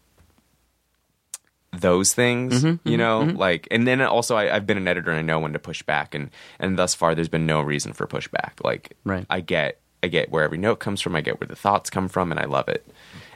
those 1.81 2.15
things. 2.15 2.63
Mm-hmm, 2.65 2.89
you 2.89 2.97
know, 2.97 3.21
like, 3.21 3.69
and 3.71 3.87
then 3.87 4.01
also 4.03 4.37
I, 4.37 4.55
I've 4.55 4.67
been 4.67 4.77
an 4.77 4.89
editor 4.89 5.11
and 5.11 5.19
I 5.19 5.23
know 5.23 5.41
when 5.41 5.53
to 5.53 5.59
push 5.59 5.83
back, 5.83 6.15
and 6.15 6.31
and 6.59 6.79
thus 6.79 6.95
far 6.95 7.15
there's 7.15 7.29
been 7.29 7.47
no 7.47 7.61
reason 7.61 7.93
for 7.93 8.07
pushback. 8.07 8.65
Like, 8.65 8.97
Right. 9.05 9.27
I 9.31 9.41
get 9.41 9.81
I 10.03 10.09
get 10.09 10.31
where 10.31 10.45
every 10.45 10.59
note 10.59 10.77
comes 10.81 11.01
from. 11.01 11.17
I 11.17 11.21
get 11.21 11.41
where 11.41 11.49
the 11.49 11.57
thoughts 11.57 11.91
come 11.91 12.09
from, 12.09 12.31
and 12.31 12.39
I 12.41 12.45
love 12.45 12.69
it. 12.69 12.87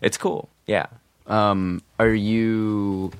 It's 0.00 0.16
cool. 0.16 0.48
Yeah. 0.66 0.86
Um, 1.26 1.82
are 1.98 2.08
you 2.12 3.12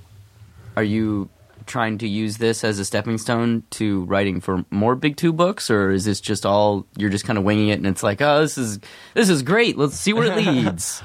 are 0.76 0.84
you 0.84 1.28
trying 1.64 1.96
to 1.98 2.08
use 2.08 2.38
this 2.38 2.64
as 2.64 2.80
a 2.80 2.84
stepping 2.84 3.16
stone 3.18 3.62
to 3.70 4.02
writing 4.06 4.40
for 4.40 4.64
more 4.70 4.96
big 4.96 5.16
two 5.16 5.32
books, 5.32 5.70
or 5.70 5.90
is 5.92 6.04
this 6.04 6.20
just 6.20 6.44
all 6.44 6.86
you're 6.96 7.10
just 7.10 7.24
kind 7.24 7.38
of 7.38 7.44
winging 7.44 7.68
it 7.68 7.78
and 7.78 7.86
it's 7.86 8.02
like, 8.02 8.20
oh, 8.20 8.40
this 8.40 8.58
is 8.58 8.80
this 9.14 9.28
is 9.28 9.42
great. 9.42 9.76
Let's 9.78 9.94
see 9.96 10.12
where 10.12 10.26
it 10.26 10.36
leads. 10.46 11.02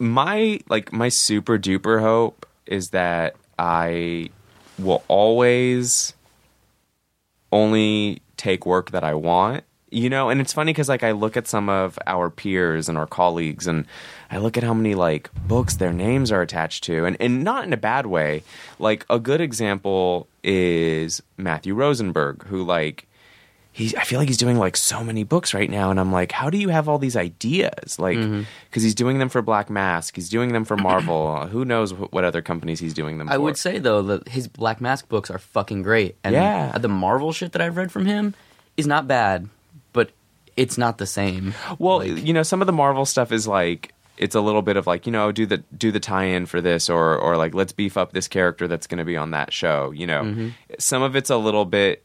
My 0.00 0.58
like 0.68 0.92
my 0.92 1.10
super 1.10 1.58
duper 1.58 2.00
hope 2.00 2.46
is 2.66 2.88
that 2.88 3.36
I 3.58 4.30
will 4.78 5.04
always 5.06 6.14
only 7.52 8.22
take 8.36 8.64
work 8.64 8.90
that 8.92 9.04
I 9.04 9.14
want. 9.14 9.64
You 9.92 10.08
know, 10.08 10.30
and 10.30 10.40
it's 10.40 10.52
funny 10.52 10.72
because 10.72 10.88
like 10.88 11.02
I 11.02 11.10
look 11.10 11.36
at 11.36 11.48
some 11.48 11.68
of 11.68 11.98
our 12.06 12.30
peers 12.30 12.88
and 12.88 12.96
our 12.96 13.08
colleagues, 13.08 13.66
and 13.66 13.86
I 14.30 14.38
look 14.38 14.56
at 14.56 14.62
how 14.62 14.72
many 14.72 14.94
like 14.94 15.30
books 15.48 15.76
their 15.76 15.92
names 15.92 16.30
are 16.30 16.42
attached 16.42 16.84
to, 16.84 17.04
and 17.04 17.16
and 17.20 17.42
not 17.42 17.64
in 17.64 17.72
a 17.72 17.76
bad 17.76 18.06
way. 18.06 18.44
Like 18.78 19.04
a 19.10 19.18
good 19.18 19.40
example 19.40 20.28
is 20.44 21.20
Matthew 21.36 21.74
Rosenberg, 21.74 22.44
who 22.44 22.62
like 22.62 23.08
he's 23.72 23.94
I 23.94 24.02
feel 24.02 24.18
like 24.18 24.28
he's 24.28 24.36
doing 24.36 24.58
like 24.58 24.76
so 24.76 25.04
many 25.04 25.22
books 25.24 25.54
right 25.54 25.70
now 25.70 25.90
and 25.90 25.98
I'm 26.00 26.10
like 26.12 26.32
how 26.32 26.50
do 26.50 26.58
you 26.58 26.68
have 26.70 26.88
all 26.88 26.98
these 26.98 27.16
ideas 27.16 27.98
like 27.98 28.18
Mm-hmm. 28.18 28.42
because 28.68 28.82
he's 28.82 28.94
doing 28.94 29.18
them 29.18 29.28
for 29.28 29.42
Black 29.42 29.70
Mask 29.70 30.14
he's 30.16 30.28
doing 30.28 30.52
them 30.52 30.64
for 30.64 30.76
Marvel 30.76 31.46
who 31.46 31.64
knows 31.64 31.92
what 31.94 32.24
other 32.24 32.42
companies 32.42 32.80
he's 32.80 32.94
doing 32.94 33.18
them 33.18 33.28
for? 33.28 33.32
I 33.32 33.36
for 33.36 33.42
would 33.42 33.56
say 33.56 33.78
though 33.78 34.02
that 34.02 34.28
his 34.28 34.48
Black 34.48 34.80
Mask 34.80 35.08
books 35.08 35.30
are 35.30 35.38
fucking 35.38 35.82
great, 35.82 36.16
and 36.24 36.34
Yeah. 36.34 36.76
the 36.78 36.88
Marvel 36.88 37.32
shit 37.32 37.52
that 37.52 37.62
I've 37.62 37.76
read 37.76 37.92
from 37.92 38.06
him 38.06 38.34
is 38.76 38.86
not 38.86 39.06
bad, 39.06 39.48
but 39.92 40.10
it's 40.56 40.76
not 40.78 40.98
the 40.98 41.06
same. 41.06 41.54
well 41.78 41.98
Like- 41.98 42.24
you 42.26 42.32
know 42.32 42.42
some 42.42 42.60
of 42.60 42.66
the 42.66 42.72
Marvel 42.72 43.06
stuff 43.06 43.30
is 43.32 43.46
like 43.46 43.94
it's 44.18 44.34
a 44.34 44.40
little 44.40 44.60
bit 44.62 44.76
of 44.76 44.86
like 44.86 45.06
you 45.06 45.12
know 45.12 45.32
do 45.32 45.46
the 45.46 45.58
do 45.78 45.90
the 45.92 46.00
tie-in 46.00 46.44
for 46.44 46.60
this 46.60 46.90
or 46.90 47.16
or 47.16 47.36
like 47.38 47.54
let's 47.54 47.72
beef 47.72 47.96
up 47.96 48.12
this 48.12 48.28
character 48.28 48.68
that's 48.68 48.86
going 48.86 48.98
to 48.98 49.04
be 49.04 49.16
on 49.16 49.30
that 49.30 49.52
show 49.52 49.92
you 49.92 50.06
know 50.06 50.22
Mm-hmm. 50.22 50.48
some 50.78 51.02
of 51.02 51.16
it's 51.16 51.30
a 51.30 51.36
little 51.38 51.64
bit 51.64 52.04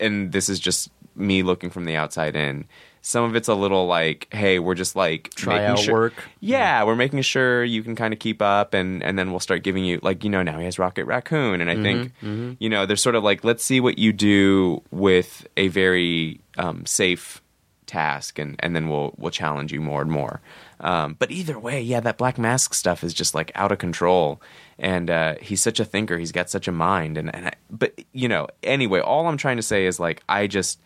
and 0.00 0.32
this 0.32 0.48
is 0.48 0.58
just 0.60 0.90
me 1.16 1.42
looking 1.42 1.70
from 1.70 1.84
the 1.84 1.96
outside 1.96 2.34
in 2.36 2.64
some 3.02 3.24
of 3.24 3.34
it's 3.34 3.48
a 3.48 3.54
little 3.54 3.86
like 3.86 4.28
hey 4.32 4.58
we're 4.58 4.74
just 4.74 4.94
like 4.94 5.30
Try 5.34 5.54
making 5.54 5.66
out 5.70 5.78
sure- 5.78 5.94
work. 5.94 6.14
yeah 6.40 6.84
we're 6.84 6.94
making 6.96 7.20
sure 7.22 7.64
you 7.64 7.82
can 7.82 7.96
kind 7.96 8.12
of 8.14 8.20
keep 8.20 8.40
up 8.42 8.74
and 8.74 9.02
and 9.02 9.18
then 9.18 9.30
we'll 9.30 9.40
start 9.40 9.62
giving 9.62 9.84
you 9.84 9.98
like 10.02 10.22
you 10.24 10.30
know 10.30 10.42
now 10.42 10.58
he 10.58 10.64
has 10.66 10.78
rocket 10.78 11.04
raccoon 11.06 11.60
and 11.60 11.70
i 11.70 11.74
think 11.82 12.12
you 12.60 12.68
know 12.68 12.86
they're 12.86 12.96
sort 12.96 13.14
of 13.16 13.24
like 13.24 13.42
let's 13.44 13.64
see 13.64 13.80
what 13.80 13.98
you 13.98 14.12
do 14.12 14.82
with 14.90 15.46
a 15.56 15.68
very 15.68 16.40
um, 16.58 16.84
safe 16.86 17.42
task 17.86 18.38
and 18.38 18.56
and 18.60 18.76
then 18.76 18.88
we'll 18.88 19.14
we'll 19.18 19.30
challenge 19.32 19.72
you 19.72 19.80
more 19.80 20.00
and 20.02 20.10
more 20.12 20.40
um, 20.80 21.16
but 21.18 21.30
either 21.30 21.58
way 21.58 21.80
yeah 21.80 22.00
that 22.00 22.18
black 22.18 22.38
mask 22.38 22.74
stuff 22.74 23.04
is 23.04 23.14
just 23.14 23.34
like 23.34 23.52
out 23.54 23.72
of 23.72 23.78
control. 23.78 24.40
And 24.78 25.10
uh, 25.10 25.34
he's 25.42 25.62
such 25.62 25.78
a 25.78 25.84
thinker. 25.84 26.16
He's 26.16 26.32
got 26.32 26.48
such 26.48 26.66
a 26.66 26.72
mind. 26.72 27.18
And, 27.18 27.34
and 27.34 27.48
I, 27.48 27.52
but 27.70 28.00
you 28.12 28.28
know 28.28 28.48
anyway 28.62 29.00
all 29.00 29.28
i'm 29.28 29.36
trying 29.36 29.56
to 29.56 29.62
say 29.62 29.86
is 29.86 30.00
like 30.00 30.22
i 30.28 30.46
just 30.46 30.80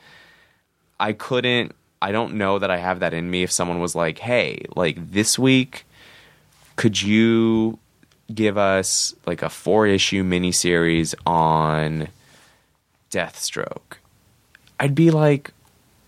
I 0.99 1.13
couldn't 1.13 1.75
I 2.01 2.13
don't 2.13 2.35
know 2.35 2.59
that 2.59 2.71
I 2.71 2.77
have 2.77 3.01
that 3.01 3.15
in 3.15 3.31
me 3.31 3.43
if 3.43 3.53
someone 3.53 3.81
was 3.81 3.95
like, 3.95 4.19
"Hey, 4.19 4.65
like 4.77 5.11
this 5.11 5.39
week 5.39 5.87
could 6.77 7.01
you 7.01 7.79
give 8.33 8.59
us 8.59 9.15
like 9.27 9.43
a 9.43 9.49
four-issue 9.49 10.23
miniseries 10.23 11.15
on 11.27 12.09
Deathstroke?" 13.11 13.99
I'd 14.79 14.95
be 14.95 15.11
like, 15.11 15.53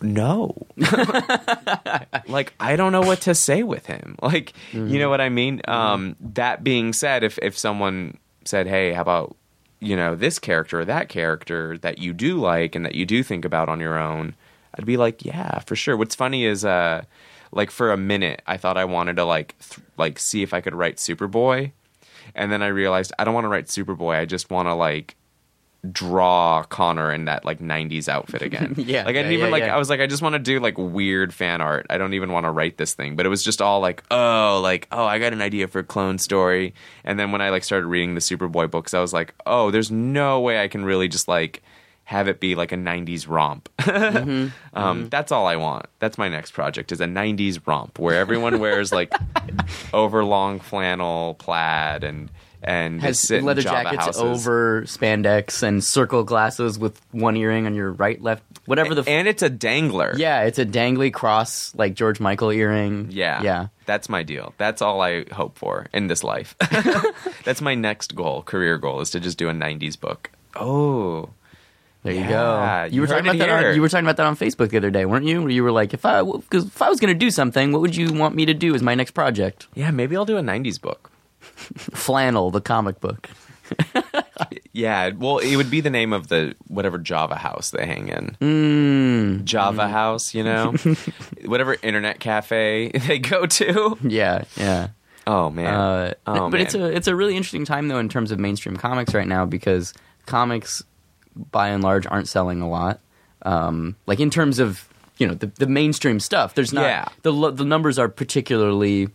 "No." 0.01 0.55
like 2.29 2.53
I 2.61 2.77
don't 2.77 2.93
know 2.93 3.01
what 3.03 3.23
to 3.23 3.35
say 3.35 3.63
with 3.63 3.87
him. 3.87 4.17
Like, 4.23 4.53
you 4.73 4.99
know 4.99 5.09
what 5.09 5.21
I 5.21 5.29
mean? 5.29 5.61
Um 5.67 6.17
that 6.21 6.65
being 6.65 6.93
said, 6.93 7.23
if 7.25 7.39
if 7.43 7.57
someone 7.57 8.19
said, 8.45 8.67
"Hey, 8.67 8.93
how 8.93 9.03
about 9.03 9.37
you 9.81 9.95
know 9.97 10.15
this 10.15 10.39
character 10.39 10.81
or 10.81 10.85
that 10.85 11.09
character 11.09 11.79
that 11.79 11.99
you 11.99 12.13
do 12.13 12.39
like 12.39 12.75
and 12.75 12.85
that 12.85 12.95
you 12.95 13.05
do 13.07 13.23
think 13.23 13.45
about 13.45 13.69
on 13.69 13.79
your 13.79 13.99
own 13.99 14.35
i'd 14.75 14.87
be 14.87 14.97
like 14.97 15.23
yeah 15.25 15.59
for 15.61 15.77
sure 15.77 15.97
what's 15.97 16.15
funny 16.15 16.47
is 16.47 16.65
uh 16.65 17.03
like 17.53 17.71
for 17.71 17.93
a 17.93 17.97
minute 17.97 18.41
i 18.47 18.57
thought 18.57 18.79
i 18.79 18.85
wanted 18.87 19.17
to 19.17 19.25
like 19.25 19.55
th- 19.59 19.87
like 19.99 20.19
see 20.19 20.43
if 20.43 20.55
i 20.55 20.63
could 20.63 20.75
write 20.75 20.97
superboy 20.97 21.71
and 22.35 22.51
then 22.51 22.63
i 22.63 22.67
realized 22.69 23.13
i 23.19 23.25
don't 23.25 23.35
want 23.35 23.45
to 23.45 23.49
write 23.49 23.67
superboy 23.67 24.17
i 24.19 24.25
just 24.25 24.51
want 24.51 24.67
to 24.67 24.75
like 24.75 25.15
draw 25.93 26.63
connor 26.65 27.13
in 27.13 27.27
that 27.27 27.45
like 27.45 27.61
90s 27.61 28.09
outfit 28.09 28.43
again 28.43 28.75
Yeah, 28.79 29.05
like 29.05 29.11
i 29.11 29.13
didn't 29.13 29.33
yeah, 29.33 29.39
even 29.39 29.47
yeah, 29.47 29.53
like 29.53 29.63
yeah. 29.65 29.75
i 29.75 29.79
was 29.79 29.89
like 29.89 30.01
i 30.01 30.07
just 30.07 30.23
want 30.23 30.35
to 30.35 30.39
do 30.39 30.61
like 30.61 30.77
weird 30.77 31.33
fan 31.33 31.61
art 31.61 31.87
i 31.91 31.99
don't 31.99 32.15
even 32.15 32.33
want 32.33 32.45
to 32.45 32.51
write 32.51 32.77
this 32.77 32.95
thing 32.95 33.17
but 33.17 33.27
it 33.27 33.29
was 33.29 33.43
just 33.43 33.63
all 33.63 33.81
like 33.81 34.03
oh 34.11 34.61
like 34.63 34.89
oh 34.93 35.05
i 35.05 35.19
got 35.19 35.33
an 35.33 35.43
idea 35.43 35.69
for 35.69 35.81
a 35.81 35.85
clone 35.85 36.19
story 36.19 36.75
and 37.05 37.19
then 37.19 37.33
when 37.33 37.41
i 37.41 37.51
like 37.51 37.65
started 37.65 37.87
reading 37.87 38.15
the 38.15 38.21
superboy 38.21 38.71
books 38.71 38.95
i 38.95 39.01
was 39.01 39.13
like 39.13 39.35
oh 39.47 39.71
there's 39.71 39.91
no 39.91 40.41
way 40.41 40.63
i 40.63 40.69
can 40.69 40.85
really 40.85 41.09
just 41.09 41.29
like 41.29 41.63
have 42.07 42.29
it 42.29 42.39
be 42.39 42.55
like 42.55 42.71
a 42.71 42.77
90s 42.77 43.29
romp. 43.29 43.69
um, 44.75 45.09
That's 45.09 45.33
all 45.33 45.49
I 45.49 45.57
want. 45.57 45.87
That's 45.99 46.17
my 46.17 46.29
next 46.29 46.53
project 46.53 46.93
is 46.93 47.01
a 47.01 47.05
90s 47.05 47.61
romp 47.67 47.99
where 47.99 48.15
everyone 48.15 48.61
wears 48.61 48.93
like 48.93 49.11
overlong 49.93 50.61
flannel 50.61 51.35
plaid 51.35 52.05
and 52.05 52.31
and 52.63 53.01
Has 53.03 53.31
leather 53.31 53.63
jackets 53.63 54.05
houses. 54.07 54.23
over 54.23 54.83
spandex 54.83 55.63
and 55.63 55.83
circle 55.85 56.25
glasses 56.25 56.79
with 56.79 57.01
one 57.13 57.37
earring 57.37 57.67
on 57.67 57.75
your 57.75 57.93
right, 57.93 58.21
left, 58.21 58.43
whatever 58.67 58.95
the. 58.95 59.03
F- 59.03 59.09
and 59.09 59.29
it's 59.29 59.43
a 59.43 59.49
dangler. 59.51 60.15
yeah, 60.17 60.43
it's 60.43 60.59
a 60.59 60.67
dangly 60.67 61.13
cross 61.13 61.75
like 61.75 61.95
George 61.95 62.21
Michael 62.21 62.51
earring. 62.51 63.09
Yeah. 63.11 63.43
yeah. 63.43 63.67
That's 63.87 64.09
my 64.09 64.23
deal. 64.23 64.53
That's 64.59 64.83
all 64.83 65.01
I 65.01 65.25
hope 65.33 65.59
for 65.59 65.87
in 65.93 66.09
this 66.09 66.25
life. 66.25 66.57
That's 67.45 67.61
my 67.61 67.75
next 67.75 68.15
goal, 68.17 68.43
career 68.43 68.79
goal, 68.79 69.01
is 69.01 69.11
to 69.11 69.21
just 69.21 69.39
do 69.39 69.49
a 69.49 69.53
90s 69.53 69.99
book. 70.01 70.31
Oh. 70.57 71.29
There 72.03 72.13
you 72.15 72.21
Yeah, 72.21 72.29
go. 72.29 72.85
You, 72.89 72.95
you 72.95 73.01
were 73.01 73.07
talking 73.07 73.27
about 73.27 73.39
that. 73.39 73.65
On, 73.67 73.75
you 73.75 73.81
were 73.81 73.89
talking 73.89 74.05
about 74.07 74.17
that 74.17 74.27
on 74.27 74.37
Facebook 74.37 74.71
the 74.71 74.77
other 74.77 74.91
day, 74.91 75.05
weren't 75.07 75.25
you? 75.27 75.41
Where 75.43 75.51
you 75.51 75.63
were 75.65 75.73
like, 75.73 75.93
if 75.95 76.05
I 76.05 76.23
because 76.23 76.67
if 76.67 76.81
I 76.83 76.89
was 76.89 77.01
going 77.01 77.13
to 77.13 77.19
do 77.19 77.31
something, 77.31 77.73
what 77.73 77.81
would 77.81 77.97
you 77.97 78.13
want 78.13 78.35
me 78.35 78.47
to 78.47 78.55
do 78.55 78.75
as 78.75 78.83
my 78.83 78.95
next 78.95 79.11
project? 79.13 79.67
Yeah, 79.75 79.91
maybe 79.91 80.17
I'll 80.17 80.25
do 80.25 80.37
a 80.37 80.41
90s 80.43 80.81
book. 80.81 81.11
Flannel, 81.57 82.51
the 82.51 82.61
comic 82.61 83.01
book. 83.01 83.29
Yeah, 84.73 85.11
well, 85.17 85.39
it 85.39 85.57
would 85.57 85.71
be 85.71 85.81
the 85.81 85.89
name 85.89 86.13
of 86.13 86.29
the 86.29 86.55
whatever 86.69 86.99
Java 86.99 87.35
house 87.37 87.71
they 87.71 87.87
hang 87.87 88.09
in. 88.09 88.37
Mm, 88.43 89.45
Java 89.45 89.89
house, 89.89 90.35
you 90.35 90.45
know? 90.45 90.75
whatever 91.47 91.77
internet 91.83 92.21
cafe 92.21 92.91
they 93.07 93.19
go 93.19 93.47
to. 93.47 93.97
yeah, 94.03 94.45
yeah. 94.59 94.89
Oh, 95.27 95.49
man. 95.49 95.73
Uh, 95.75 96.15
oh, 96.27 96.51
but 96.51 96.61
it's 96.61 96.75
man. 96.75 96.83
a 96.85 96.87
it's 96.89 97.09
a 97.09 97.17
really 97.17 97.35
interesting 97.37 97.65
time 97.65 97.89
though 97.89 97.99
in 97.99 98.11
terms 98.11 98.31
of 98.31 98.39
mainstream 98.39 98.77
comics 98.77 99.15
right 99.15 99.27
now 99.27 99.47
because 99.47 99.95
comics, 100.27 100.85
by 101.51 101.69
and 101.69 101.83
large, 101.83 102.07
aren't 102.07 102.29
selling 102.29 102.61
a 102.61 102.69
lot. 102.69 103.01
Um, 103.43 103.97
like 104.07 104.21
in 104.21 104.29
terms 104.29 104.59
of 104.59 104.87
you 105.17 105.27
know 105.27 105.33
the 105.35 105.47
the 105.47 105.67
mainstream 105.67 106.21
stuff, 106.21 106.55
there's 106.55 106.75
not 106.75 106.83
Yeah. 106.83 107.09
the 107.23 107.51
the 107.51 107.65
numbers 107.65 107.99
are 107.99 108.09
particularly 108.09 109.09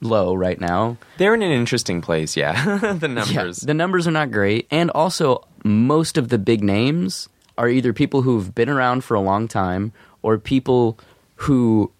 low 0.00 0.34
right 0.34 0.60
now. 0.60 0.96
They're 1.16 1.34
in 1.34 1.42
an 1.42 1.50
interesting 1.52 2.00
place, 2.00 2.36
yeah. 2.36 2.78
the 2.94 3.08
numbers. 3.08 3.62
Yeah, 3.62 3.66
the 3.66 3.74
numbers 3.74 4.06
are 4.06 4.12
not 4.12 4.30
great, 4.30 4.66
and 4.70 4.90
also 4.90 5.44
most 5.64 6.16
of 6.18 6.28
the 6.28 6.38
big 6.38 6.62
names 6.62 7.28
are 7.56 7.68
either 7.68 7.92
people 7.92 8.22
who've 8.22 8.54
been 8.54 8.68
around 8.68 9.02
for 9.04 9.14
a 9.14 9.20
long 9.20 9.48
time 9.48 9.92
or 10.22 10.38
people 10.38 10.98
who, 11.36 11.90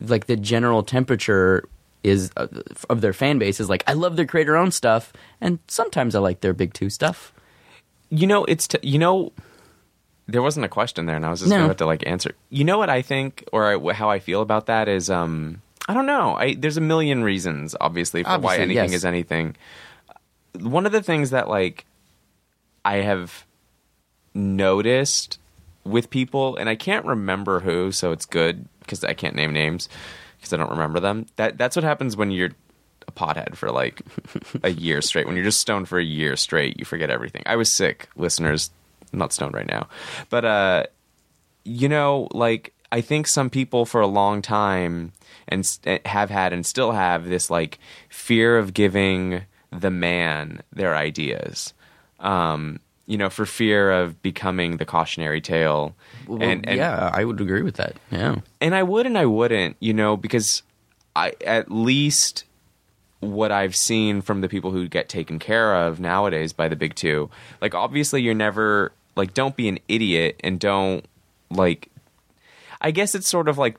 like, 0.00 0.26
the 0.26 0.36
general 0.36 0.82
temperature 0.82 1.66
is 2.04 2.30
uh, 2.36 2.46
of 2.90 3.00
their 3.00 3.12
fan 3.12 3.38
base 3.38 3.58
is 3.58 3.68
like, 3.68 3.82
I 3.86 3.94
love 3.94 4.16
their 4.16 4.26
creator 4.26 4.56
owned 4.56 4.74
stuff, 4.74 5.12
and 5.40 5.58
sometimes 5.68 6.14
I 6.14 6.18
like 6.20 6.40
their 6.42 6.52
big 6.52 6.72
two 6.74 6.90
stuff. 6.90 7.32
You 8.10 8.26
know, 8.26 8.44
it's 8.44 8.68
t- 8.68 8.78
you 8.82 8.98
know, 8.98 9.32
there 10.28 10.42
wasn't 10.42 10.66
a 10.66 10.68
question 10.68 11.06
there, 11.06 11.16
and 11.16 11.24
I 11.26 11.30
was 11.30 11.40
just 11.40 11.50
No. 11.50 11.56
gonna 11.56 11.68
have 11.68 11.76
to 11.78 11.86
like 11.86 12.06
answer. 12.06 12.34
You 12.50 12.64
know 12.64 12.78
what 12.78 12.90
I 12.90 13.02
think, 13.02 13.44
or 13.52 13.90
I, 13.90 13.92
how 13.94 14.10
I 14.10 14.18
feel 14.20 14.42
about 14.42 14.66
that 14.66 14.86
is, 14.88 15.08
um, 15.10 15.62
I 15.88 15.94
don't 15.94 16.06
know. 16.06 16.34
I 16.34 16.54
there's 16.54 16.76
a 16.76 16.82
million 16.82 17.22
reasons, 17.22 17.76
obviously, 17.80 18.22
for 18.22 18.38
why 18.38 18.56
anything 18.56 18.90
yes. 18.90 18.92
is 18.92 19.04
anything. 19.04 19.56
One 20.58 20.86
of 20.86 20.92
the 20.92 21.02
things 21.02 21.30
that 21.30 21.48
like 21.48 21.86
I 22.84 22.96
have 22.96 23.46
noticed 24.34 25.38
with 25.84 26.10
people, 26.10 26.56
and 26.56 26.68
I 26.68 26.74
can't 26.74 27.04
remember 27.04 27.60
who, 27.60 27.92
so 27.92 28.12
it's 28.12 28.26
good 28.26 28.68
because 28.80 29.04
I 29.04 29.14
can't 29.14 29.36
name 29.36 29.52
names 29.52 29.88
because 30.38 30.52
I 30.52 30.56
don't 30.56 30.70
remember 30.70 31.00
them. 31.00 31.26
That 31.36 31.56
that's 31.58 31.76
what 31.76 31.84
happens 31.84 32.16
when 32.16 32.30
you're 32.30 32.50
a 33.06 33.12
pothead 33.12 33.54
for 33.54 33.70
like 33.70 34.02
a 34.64 34.70
year 34.70 35.00
straight. 35.00 35.26
When 35.26 35.36
you're 35.36 35.44
just 35.44 35.60
stoned 35.60 35.88
for 35.88 35.98
a 35.98 36.04
year 36.04 36.36
straight, 36.36 36.78
you 36.78 36.84
forget 36.84 37.10
everything. 37.10 37.42
I 37.46 37.56
was 37.56 37.74
sick, 37.74 38.08
listeners. 38.16 38.70
I'm 39.12 39.20
not 39.20 39.32
stoned 39.32 39.54
right 39.54 39.68
now, 39.68 39.88
but 40.30 40.44
uh, 40.44 40.84
you 41.64 41.88
know, 41.88 42.28
like 42.32 42.72
I 42.90 43.00
think 43.00 43.26
some 43.26 43.50
people 43.50 43.86
for 43.86 44.00
a 44.00 44.06
long 44.06 44.42
time 44.42 45.12
and 45.48 45.78
eh, 45.84 45.98
have 46.04 46.30
had 46.30 46.52
and 46.52 46.64
still 46.64 46.92
have 46.92 47.28
this 47.28 47.50
like 47.50 47.78
fear 48.08 48.58
of 48.58 48.74
giving 48.74 49.42
the 49.70 49.90
man 49.90 50.62
their 50.72 50.96
ideas. 50.96 51.74
Um, 52.20 52.80
you 53.06 53.16
know, 53.16 53.30
for 53.30 53.46
fear 53.46 53.92
of 53.92 54.20
becoming 54.20 54.78
the 54.78 54.84
cautionary 54.84 55.40
tale. 55.40 55.94
Well, 56.26 56.42
and, 56.42 56.68
and 56.68 56.76
yeah, 56.76 57.10
I 57.12 57.24
would 57.24 57.40
agree 57.40 57.62
with 57.62 57.76
that. 57.76 57.96
Yeah. 58.10 58.36
and 58.60 58.74
I 58.74 58.82
would 58.82 59.06
and 59.06 59.16
I 59.16 59.26
wouldn't, 59.26 59.76
you 59.78 59.94
know, 59.94 60.16
because 60.16 60.62
I 61.14 61.34
at 61.46 61.70
least 61.70 62.44
what 63.20 63.52
I've 63.52 63.76
seen 63.76 64.22
from 64.22 64.40
the 64.40 64.48
people 64.48 64.72
who 64.72 64.88
get 64.88 65.08
taken 65.08 65.38
care 65.38 65.74
of 65.86 66.00
nowadays 66.00 66.52
by 66.52 66.68
the 66.68 66.76
big 66.76 66.94
two, 66.94 67.30
like 67.60 67.74
obviously 67.74 68.22
you're 68.22 68.34
never 68.34 68.92
like 69.14 69.34
don't 69.34 69.56
be 69.56 69.68
an 69.68 69.78
idiot 69.88 70.40
and 70.42 70.58
don't 70.58 71.06
like 71.50 71.88
I 72.80 72.90
guess 72.90 73.14
it's 73.14 73.28
sort 73.28 73.48
of 73.48 73.56
like 73.56 73.76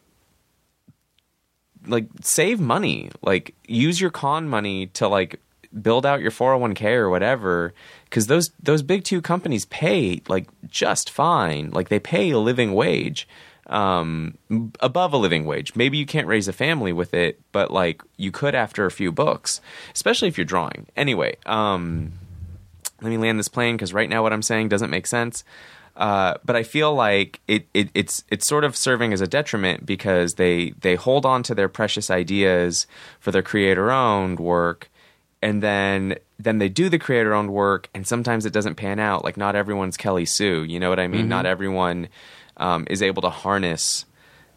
like 1.87 2.07
save 2.21 2.59
money, 2.59 3.09
like 3.21 3.55
use 3.67 3.99
your 3.99 4.11
con 4.11 4.47
money 4.47 4.87
to 4.87 5.07
like 5.07 5.39
build 5.81 6.05
out 6.05 6.21
your 6.21 6.31
401k 6.31 6.95
or 6.95 7.09
whatever 7.09 7.73
cuz 8.09 8.27
those 8.27 8.51
those 8.61 8.81
big 8.81 9.03
two 9.03 9.21
companies 9.21 9.65
pay 9.65 10.21
like 10.27 10.47
just 10.67 11.09
fine. 11.09 11.69
Like 11.71 11.89
they 11.89 11.99
pay 11.99 12.31
a 12.31 12.39
living 12.39 12.73
wage 12.73 13.27
um 13.67 14.37
above 14.79 15.13
a 15.13 15.17
living 15.17 15.45
wage. 15.45 15.75
Maybe 15.75 15.97
you 15.97 16.05
can't 16.05 16.27
raise 16.27 16.47
a 16.47 16.53
family 16.53 16.93
with 16.93 17.13
it, 17.13 17.39
but 17.51 17.71
like 17.71 18.01
you 18.15 18.31
could 18.31 18.55
after 18.55 18.85
a 18.85 18.91
few 18.91 19.11
books, 19.11 19.61
especially 19.93 20.29
if 20.29 20.37
you're 20.37 20.45
drawing. 20.45 20.87
Anyway, 20.95 21.35
um 21.45 22.13
let 23.01 23.09
me 23.09 23.17
land 23.17 23.37
this 23.37 23.47
plane 23.47 23.75
because 23.75 23.93
right 23.93 24.09
now 24.09 24.23
what 24.23 24.33
I'm 24.33 24.41
saying 24.41 24.69
doesn't 24.69 24.89
make 24.89 25.05
sense. 25.05 25.43
Uh, 25.97 26.35
but 26.45 26.55
I 26.55 26.61
feel 26.61 26.93
like 26.93 27.41
it, 27.47 27.67
it, 27.73 27.89
it's 27.95 28.23
it's 28.29 28.45
sort 28.45 28.63
of 28.63 28.75
serving 28.75 29.13
as 29.13 29.21
a 29.21 29.27
detriment 29.27 29.83
because 29.85 30.35
they 30.35 30.71
they 30.79 30.95
hold 30.95 31.25
on 31.25 31.41
to 31.43 31.55
their 31.55 31.67
precious 31.67 32.11
ideas 32.11 32.85
for 33.19 33.31
their 33.31 33.41
creator 33.41 33.89
owned 33.91 34.39
work, 34.39 34.91
and 35.41 35.63
then 35.63 36.15
then 36.37 36.59
they 36.59 36.69
do 36.69 36.87
the 36.87 36.99
creator 36.99 37.33
owned 37.33 37.51
work, 37.51 37.89
and 37.95 38.05
sometimes 38.05 38.45
it 38.45 38.53
doesn't 38.53 38.75
pan 38.75 38.99
out. 38.99 39.23
Like 39.23 39.37
not 39.37 39.55
everyone's 39.55 39.97
Kelly 39.97 40.25
Sue, 40.25 40.63
you 40.63 40.79
know 40.79 40.89
what 40.89 40.99
I 40.99 41.07
mean? 41.07 41.23
Not 41.29 41.47
everyone 41.47 42.09
um, 42.57 42.85
is 42.91 43.01
able 43.01 43.23
to 43.23 43.31
harness 43.31 44.05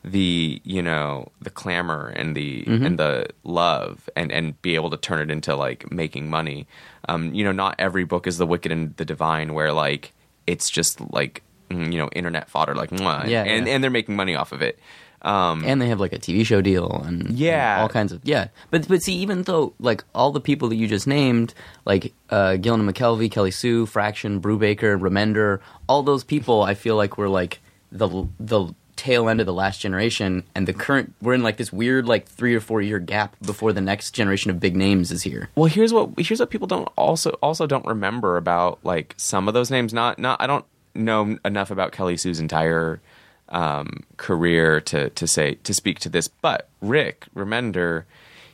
the 0.04 0.60
you 0.64 0.82
know 0.82 1.30
the 1.40 1.50
clamor 1.50 2.08
and 2.16 2.34
the 2.34 2.64
and 2.86 2.98
the 2.98 3.26
love 3.44 4.08
and 4.16 4.32
and 4.32 4.60
be 4.62 4.74
able 4.74 4.88
to 4.90 4.96
turn 4.96 5.20
it 5.20 5.30
into 5.30 5.54
like 5.54 5.92
making 5.92 6.30
money 6.30 6.66
um 7.06 7.34
you 7.34 7.44
know 7.44 7.52
not 7.52 7.74
every 7.78 8.04
book 8.04 8.26
is 8.26 8.38
the 8.38 8.46
wicked 8.46 8.72
and 8.72 8.96
the 8.96 9.04
divine 9.04 9.52
where 9.52 9.74
like 9.74 10.14
it's 10.50 10.68
just 10.70 11.00
like 11.12 11.42
mm, 11.70 11.92
you 11.92 11.98
know 11.98 12.08
internet 12.14 12.48
fodder 12.50 12.74
like 12.74 12.90
mwah, 12.90 13.26
Yeah, 13.28 13.42
and 13.44 13.66
yeah. 13.66 13.74
and 13.74 13.82
they're 13.82 13.90
making 13.90 14.16
money 14.16 14.34
off 14.34 14.52
of 14.52 14.62
it 14.62 14.78
um 15.22 15.64
and 15.66 15.82
they 15.82 15.88
have 15.88 16.00
like 16.00 16.14
a 16.14 16.18
TV 16.18 16.46
show 16.46 16.60
deal 16.62 17.02
and 17.04 17.26
and 17.26 17.38
Yeah. 17.38 17.80
all 17.82 17.88
kinds 17.90 18.10
of 18.12 18.20
yeah. 18.24 18.48
But 18.70 18.88
but 18.88 19.02
see, 19.02 19.14
even 19.16 19.42
though 19.42 19.74
like 19.78 20.02
all 20.14 20.32
the 20.32 20.40
people 20.40 20.68
that 20.70 20.76
you 20.76 20.86
just 20.88 21.06
named, 21.06 21.52
like 21.84 22.14
uh, 22.30 22.56
Gillen 22.56 22.86
McKelvie, 22.90 23.30
Kelly 23.30 23.50
Sue, 23.50 23.84
Fraction, 23.84 24.40
Brubaker, 24.40 24.98
Remender, 24.98 25.60
all 25.90 26.02
those 26.02 26.24
people, 26.24 26.62
I 26.62 26.72
feel 26.74 26.96
like 26.96 27.18
were 27.18 27.28
like 27.28 27.60
the 27.92 28.08
the 28.38 28.72
tail 29.00 29.30
end 29.30 29.40
of 29.40 29.46
the 29.46 29.52
last 29.54 29.80
generation, 29.80 30.44
and 30.54 30.68
the 30.68 30.74
current 30.74 31.14
we're 31.22 31.32
in 31.32 31.42
like 31.42 31.56
this 31.56 31.72
weird 31.72 32.04
like 32.04 32.28
three 32.28 32.54
or 32.54 32.60
four 32.60 32.82
year 32.82 32.98
gap 32.98 33.34
before 33.40 33.72
the 33.72 33.80
next 33.80 34.10
generation 34.10 34.50
of 34.50 34.60
big 34.60 34.76
names 34.76 35.10
is 35.10 35.22
here. 35.22 35.48
Well, 35.54 35.70
here's 35.70 35.90
what 35.90 36.10
here's 36.18 36.38
what 36.38 36.50
people 36.50 36.66
don't 36.66 36.86
also 36.96 37.30
also 37.42 37.66
don't 37.66 37.86
remember 37.86 38.36
about 38.36 38.78
like 38.84 39.14
some 39.16 39.48
of 39.48 39.54
those 39.54 39.70
names. 39.70 39.94
Not 39.94 40.18
not 40.18 40.42
I 40.42 40.46
don't 40.46 40.66
know 40.94 41.38
enough 41.46 41.70
about 41.70 41.92
Kelly 41.92 42.18
Sue's 42.18 42.40
entire 42.40 43.00
um, 43.48 44.04
career 44.18 44.82
to 44.82 45.08
to 45.08 45.26
say 45.26 45.54
to 45.54 45.72
speak 45.72 45.98
to 46.00 46.10
this, 46.10 46.28
but 46.28 46.68
Rick 46.82 47.24
Remender, 47.34 48.04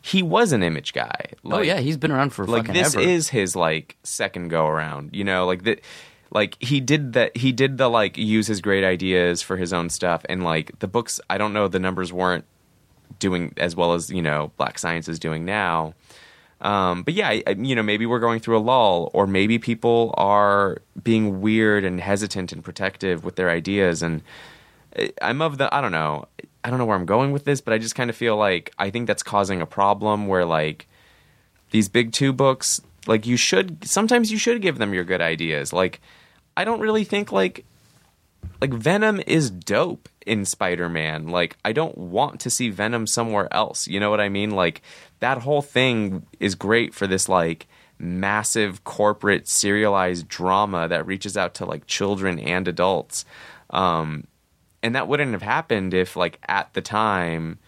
he 0.00 0.22
was 0.22 0.52
an 0.52 0.62
image 0.62 0.92
guy. 0.92 1.32
Like, 1.42 1.58
oh 1.58 1.62
yeah, 1.62 1.80
he's 1.80 1.96
been 1.96 2.12
around 2.12 2.30
for 2.30 2.46
like 2.46 2.72
this 2.72 2.94
ever. 2.94 3.04
is 3.04 3.30
his 3.30 3.56
like 3.56 3.96
second 4.04 4.48
go 4.48 4.68
around. 4.68 5.10
You 5.12 5.24
know, 5.24 5.44
like 5.44 5.64
that. 5.64 5.80
Like 6.30 6.56
he 6.60 6.80
did 6.80 7.12
that. 7.14 7.36
He 7.36 7.52
did 7.52 7.78
the 7.78 7.88
like 7.88 8.16
use 8.18 8.46
his 8.46 8.60
great 8.60 8.84
ideas 8.84 9.42
for 9.42 9.56
his 9.56 9.72
own 9.72 9.88
stuff, 9.90 10.24
and 10.28 10.42
like 10.44 10.78
the 10.80 10.88
books. 10.88 11.20
I 11.30 11.38
don't 11.38 11.52
know. 11.52 11.68
The 11.68 11.78
numbers 11.78 12.12
weren't 12.12 12.44
doing 13.18 13.54
as 13.56 13.74
well 13.76 13.94
as 13.94 14.10
you 14.10 14.22
know 14.22 14.50
Black 14.56 14.78
Science 14.78 15.08
is 15.08 15.18
doing 15.18 15.44
now. 15.44 15.94
Um, 16.60 17.02
but 17.02 17.12
yeah, 17.14 17.30
you 17.56 17.74
know, 17.74 17.82
maybe 17.82 18.06
we're 18.06 18.18
going 18.18 18.40
through 18.40 18.56
a 18.56 18.60
lull, 18.60 19.10
or 19.12 19.26
maybe 19.26 19.58
people 19.58 20.14
are 20.16 20.78
being 21.02 21.40
weird 21.42 21.84
and 21.84 22.00
hesitant 22.00 22.50
and 22.50 22.64
protective 22.64 23.24
with 23.24 23.36
their 23.36 23.50
ideas. 23.50 24.02
And 24.02 24.22
I- 24.98 25.12
I'm 25.20 25.42
of 25.42 25.58
the, 25.58 25.72
I 25.74 25.82
don't 25.82 25.92
know, 25.92 26.26
I 26.64 26.70
don't 26.70 26.78
know 26.78 26.86
where 26.86 26.96
I'm 26.96 27.04
going 27.04 27.32
with 27.32 27.44
this, 27.44 27.60
but 27.60 27.74
I 27.74 27.78
just 27.78 27.94
kind 27.94 28.08
of 28.08 28.16
feel 28.16 28.36
like 28.38 28.72
I 28.78 28.88
think 28.88 29.06
that's 29.06 29.22
causing 29.22 29.60
a 29.60 29.66
problem 29.66 30.28
where 30.28 30.46
like 30.46 30.88
these 31.72 31.90
big 31.90 32.12
two 32.12 32.32
books, 32.32 32.80
like 33.06 33.26
you 33.26 33.36
should, 33.36 33.86
sometimes 33.86 34.30
you 34.30 34.38
should 34.38 34.62
give 34.62 34.78
them 34.78 34.94
your 34.94 35.04
good 35.04 35.20
ideas. 35.20 35.72
Like, 35.72 36.00
I 36.56 36.64
don't 36.64 36.80
really 36.80 37.04
think 37.04 37.32
like 37.32 37.64
like 38.60 38.72
Venom 38.72 39.20
is 39.26 39.50
dope 39.50 40.08
in 40.24 40.44
Spider-Man. 40.44 41.28
Like 41.28 41.56
I 41.64 41.72
don't 41.72 41.96
want 41.96 42.40
to 42.40 42.50
see 42.50 42.70
Venom 42.70 43.06
somewhere 43.06 43.52
else. 43.52 43.86
You 43.86 44.00
know 44.00 44.10
what 44.10 44.20
I 44.20 44.28
mean? 44.28 44.50
Like 44.50 44.82
that 45.20 45.38
whole 45.38 45.62
thing 45.62 46.26
is 46.40 46.54
great 46.54 46.94
for 46.94 47.06
this 47.06 47.28
like 47.28 47.66
massive 47.98 48.84
corporate 48.84 49.48
serialized 49.48 50.28
drama 50.28 50.88
that 50.88 51.06
reaches 51.06 51.36
out 51.36 51.54
to 51.54 51.64
like 51.64 51.86
children 51.86 52.38
and 52.38 52.68
adults. 52.68 53.24
Um, 53.70 54.26
and 54.82 54.94
that 54.94 55.08
wouldn't 55.08 55.32
have 55.32 55.42
happened 55.42 55.94
if 55.94 56.16
like 56.16 56.38
at 56.48 56.72
the 56.74 56.82
time, 56.82 57.58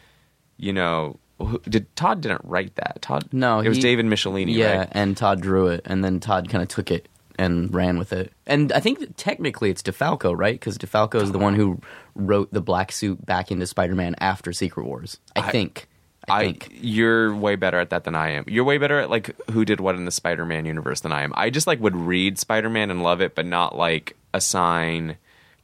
you 0.56 0.72
know, 0.72 1.18
who- 1.38 1.60
did 1.68 1.94
Todd 1.96 2.20
didn't 2.20 2.42
write 2.44 2.74
that. 2.76 3.00
Todd 3.02 3.28
No, 3.32 3.60
it 3.60 3.68
was 3.68 3.78
he- 3.78 3.82
David 3.82 4.06
Michelinie, 4.06 4.54
yeah, 4.54 4.78
right? 4.78 4.88
and 4.92 5.16
Todd 5.16 5.40
drew 5.40 5.68
it, 5.68 5.82
and 5.84 6.04
then 6.04 6.20
Todd 6.20 6.48
kind 6.48 6.62
of 6.62 6.68
took 6.68 6.90
it 6.90 7.08
and 7.38 7.72
ran 7.72 7.98
with 7.98 8.12
it. 8.12 8.32
And 8.46 8.72
I 8.72 8.80
think 8.80 8.98
that 8.98 9.16
technically 9.16 9.70
it's 9.70 9.82
DeFalco, 9.82 10.36
right? 10.36 10.54
Because 10.54 10.76
DeFalco 10.76 11.22
is 11.22 11.30
the 11.30 11.38
one 11.38 11.54
who 11.54 11.80
wrote 12.16 12.52
the 12.52 12.60
black 12.60 12.90
suit 12.90 13.24
back 13.24 13.52
into 13.52 13.64
Spider-Man 13.66 14.16
after 14.18 14.52
Secret 14.52 14.84
Wars. 14.84 15.18
I, 15.36 15.42
think. 15.52 15.86
I, 16.28 16.34
I, 16.40 16.44
think. 16.46 16.70
you're 16.72 17.32
way 17.34 17.54
better 17.54 17.78
at 17.78 17.90
that 17.90 18.02
than 18.02 18.16
I 18.16 18.30
am. 18.30 18.44
You're 18.48 18.64
way 18.64 18.78
better 18.78 18.98
at 18.98 19.08
like 19.08 19.36
who 19.52 19.64
did 19.64 19.78
what 19.78 19.94
in 19.94 20.04
the 20.04 20.10
Spider-Man 20.10 20.66
universe 20.66 21.00
than 21.00 21.12
I 21.12 21.22
am. 21.22 21.32
I 21.36 21.50
just 21.50 21.68
like 21.68 21.80
would 21.80 21.94
read 21.94 22.40
Spider-Man 22.40 22.90
and 22.90 23.04
love 23.04 23.20
it, 23.20 23.36
but 23.36 23.46
not 23.46 23.76
like 23.76 24.16
assign 24.34 25.16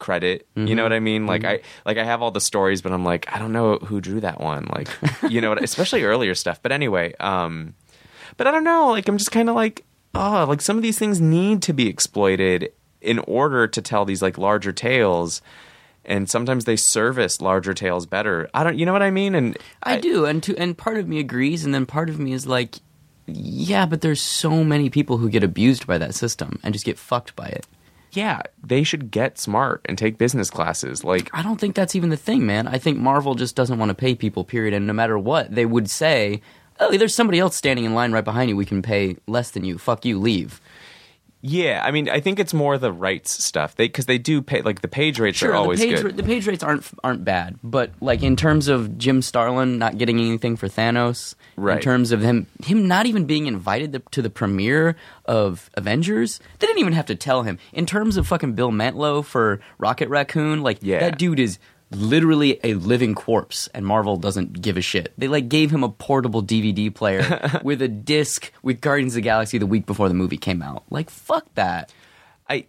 credit. 0.05 0.47
You 0.55 0.63
Mm-hmm. 0.65 0.77
know 0.77 0.83
what 0.83 0.93
I 0.93 1.01
mean? 1.01 1.27
Like 1.27 1.45
I 1.45 1.61
like 1.87 1.97
I 1.99 2.05
have 2.05 2.21
all 2.23 2.31
the 2.31 2.41
stories, 2.41 2.83
but 2.83 2.93
I'm 2.93 3.05
like 3.05 3.25
I 3.35 3.39
don't 3.39 3.53
know 3.53 3.79
who 3.79 4.01
drew 4.01 4.21
that 4.21 4.41
one. 4.41 4.67
Like 4.75 4.89
you 5.29 5.41
know, 5.41 5.51
what, 5.51 5.63
especially 5.71 6.03
earlier 6.05 6.35
stuff. 6.35 6.61
But 6.63 6.73
anyway, 6.73 7.15
um, 7.21 7.75
but 8.37 8.47
I 8.47 8.51
don't 8.51 8.65
know. 8.65 8.89
Like 8.91 9.09
I'm 9.09 9.19
just 9.19 9.33
kind 9.33 9.49
of 9.49 9.55
like 9.57 9.85
oh, 10.15 10.45
like 10.49 10.61
some 10.61 10.77
of 10.77 10.83
these 10.83 10.99
things 10.99 11.21
need 11.21 11.63
to 11.63 11.73
be 11.73 11.89
exploited 11.89 12.73
in 13.01 13.19
order 13.21 13.67
to 13.67 13.83
tell 13.83 14.05
these 14.05 14.23
like 14.23 14.39
larger 14.39 14.73
tales. 14.73 15.43
And 16.07 16.29
sometimes 16.29 16.67
they 16.67 16.77
service 16.77 17.41
larger 17.41 17.73
tales 17.73 18.05
better. 18.05 18.49
I 18.53 18.63
don't, 18.63 18.79
you 18.79 18.85
know 18.85 18.93
what 18.93 19.03
I 19.03 19.11
mean? 19.11 19.35
And 19.35 19.57
I 19.83 19.99
do, 19.99 20.27
and 20.27 20.43
to, 20.43 20.55
and 20.59 20.77
part 20.77 20.99
of 20.99 21.09
me 21.09 21.19
agrees, 21.19 21.65
and 21.65 21.73
then 21.75 21.87
part 21.87 22.11
of 22.11 22.19
me 22.21 22.35
is 22.35 22.47
like, 22.47 22.77
yeah, 23.27 23.87
but 23.87 24.03
there's 24.03 24.21
so 24.21 24.63
many 24.63 24.91
people 24.91 25.17
who 25.17 25.31
get 25.31 25.43
abused 25.43 25.87
by 25.87 25.97
that 25.97 26.15
system 26.15 26.61
and 26.63 26.75
just 26.75 26.85
get 26.85 26.99
fucked 26.99 27.35
by 27.35 27.47
it. 27.47 27.67
Yeah, 28.17 28.43
they 28.63 28.83
should 28.83 29.11
get 29.11 29.39
smart 29.39 29.83
and 29.87 29.97
take 29.97 30.19
business 30.19 30.51
classes. 30.51 31.05
Like, 31.05 31.31
I 31.33 31.43
don't 31.43 31.61
think 31.61 31.75
that's 31.75 31.95
even 31.95 32.11
the 32.11 32.17
thing, 32.17 32.47
man. 32.47 32.67
I 32.67 32.79
think 32.79 32.99
Marvel 32.99 33.35
just 33.35 33.57
doesn't 33.57 33.79
want 33.79 33.91
to 33.91 33.95
pay 33.95 34.15
people, 34.15 34.45
period. 34.45 34.75
And 34.75 34.87
no 34.87 34.93
matter 34.93 35.19
what, 35.19 35.55
they 35.55 35.67
would 35.67 35.91
say, 35.91 36.43
oh, 36.81 36.97
there's 36.97 37.15
somebody 37.15 37.39
else 37.39 37.57
standing 37.57 37.85
in 37.85 37.95
line 37.95 38.13
right 38.13 38.25
behind 38.25 38.51
you. 38.51 38.57
We 38.57 38.67
can 38.67 38.83
pay 38.83 39.17
less 39.27 39.51
than 39.51 39.65
you. 39.65 39.79
Fuck 39.79 40.05
you, 40.05 40.19
leave. 40.19 40.61
Yeah, 41.47 41.83
I 41.85 41.91
mean, 41.91 42.09
I 42.09 42.21
think 42.21 42.39
it's 42.39 42.55
more 42.55 42.79
the 42.79 42.91
rights 42.91 43.45
stuff. 43.45 43.77
They 43.77 43.87
because 43.87 44.07
they 44.07 44.17
do 44.17 44.41
pay 44.41 44.63
like 44.63 44.81
the 44.81 44.89
page 44.89 45.21
rates 45.21 45.43
are 45.43 45.53
always 45.53 45.79
the 45.79 45.89
page, 45.89 46.01
good. 46.03 46.17
the 46.17 46.23
page 46.23 46.47
rates 46.47 46.63
aren't 46.65 46.87
aren't 47.05 47.23
bad, 47.23 47.59
but 47.63 47.91
like 48.01 48.23
in 48.23 48.35
terms 48.35 48.69
of 48.69 48.97
Jim 48.97 49.21
Starlin 49.21 49.77
not 49.79 49.99
getting 49.99 50.19
anything 50.19 50.57
for 50.57 50.69
Thanos, 50.69 51.35
in 51.59 51.81
terms 51.81 52.13
of 52.13 52.23
him 52.23 52.47
him 52.65 52.89
not 52.89 53.05
even 53.05 53.27
being 53.27 53.45
invited 53.47 53.93
to, 53.93 54.03
to 54.13 54.23
the 54.23 54.31
premiere 54.31 54.97
of 55.27 55.69
Avengers, 55.75 56.41
they 56.61 56.67
didn't 56.67 56.81
even 56.81 56.95
have 56.95 57.07
to 57.07 57.15
tell 57.15 57.43
him. 57.43 57.59
In 57.75 57.85
terms 57.85 58.17
of 58.17 58.27
fucking 58.27 58.55
Bill 58.55 58.71
Mantlo 58.71 59.23
for 59.23 59.61
Rocket 59.77 60.09
Raccoon, 60.09 60.63
like 60.63 60.79
Yeah. 60.81 61.01
that 61.01 61.19
dude 61.19 61.41
is 61.41 61.59
literally 61.91 62.59
a 62.65 62.75
living 62.75 63.15
corpse 63.15 63.69
and 63.75 63.87
Marvel 63.87 64.17
doesn't 64.17 64.61
give 64.61 64.77
a 64.77 64.81
shit. 64.81 65.13
They 65.17 65.29
like 65.29 65.49
gave 65.49 65.71
him 65.71 65.85
a 65.85 65.89
portable 65.89 66.43
DVD 66.43 66.95
player 66.95 67.61
with 67.63 67.83
a 67.83 67.89
disc 67.89 68.53
with 68.63 68.81
Guardians 68.81 69.15
of 69.15 69.17
the 69.17 69.23
Galaxy 69.23 69.59
the 69.59 69.67
week 69.67 69.87
before 69.87 70.09
the 70.09 70.15
movie 70.15 70.37
came 70.37 70.63
out. 70.63 70.85
Like 70.91 71.11
fuck 71.11 71.47
that. 71.55 71.93
I 72.49 72.67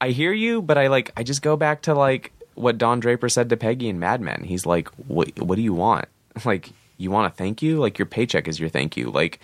I 0.00 0.10
hear 0.10 0.32
you, 0.32 0.60
but 0.60 0.78
I 0.78 0.88
like 0.88 1.12
I 1.16 1.22
just 1.22 1.42
go 1.42 1.56
back 1.56 1.82
to 1.82 1.94
like 1.94 2.32
what 2.54 2.78
Don 2.78 3.00
Draper 3.00 3.28
said 3.28 3.48
to 3.50 3.56
Peggy 3.56 3.88
in 3.88 3.98
Mad 3.98 4.20
Men. 4.20 4.44
He's 4.44 4.66
like, 4.66 4.88
"What 5.08 5.38
what 5.40 5.56
do 5.56 5.62
you 5.62 5.74
want? 5.74 6.06
Like, 6.44 6.72
you 6.96 7.12
want 7.12 7.32
a 7.32 7.36
thank 7.36 7.62
you? 7.62 7.78
Like 7.78 7.96
your 7.96 8.06
paycheck 8.06 8.48
is 8.48 8.58
your 8.58 8.68
thank 8.68 8.96
you. 8.96 9.08
Like 9.08 9.38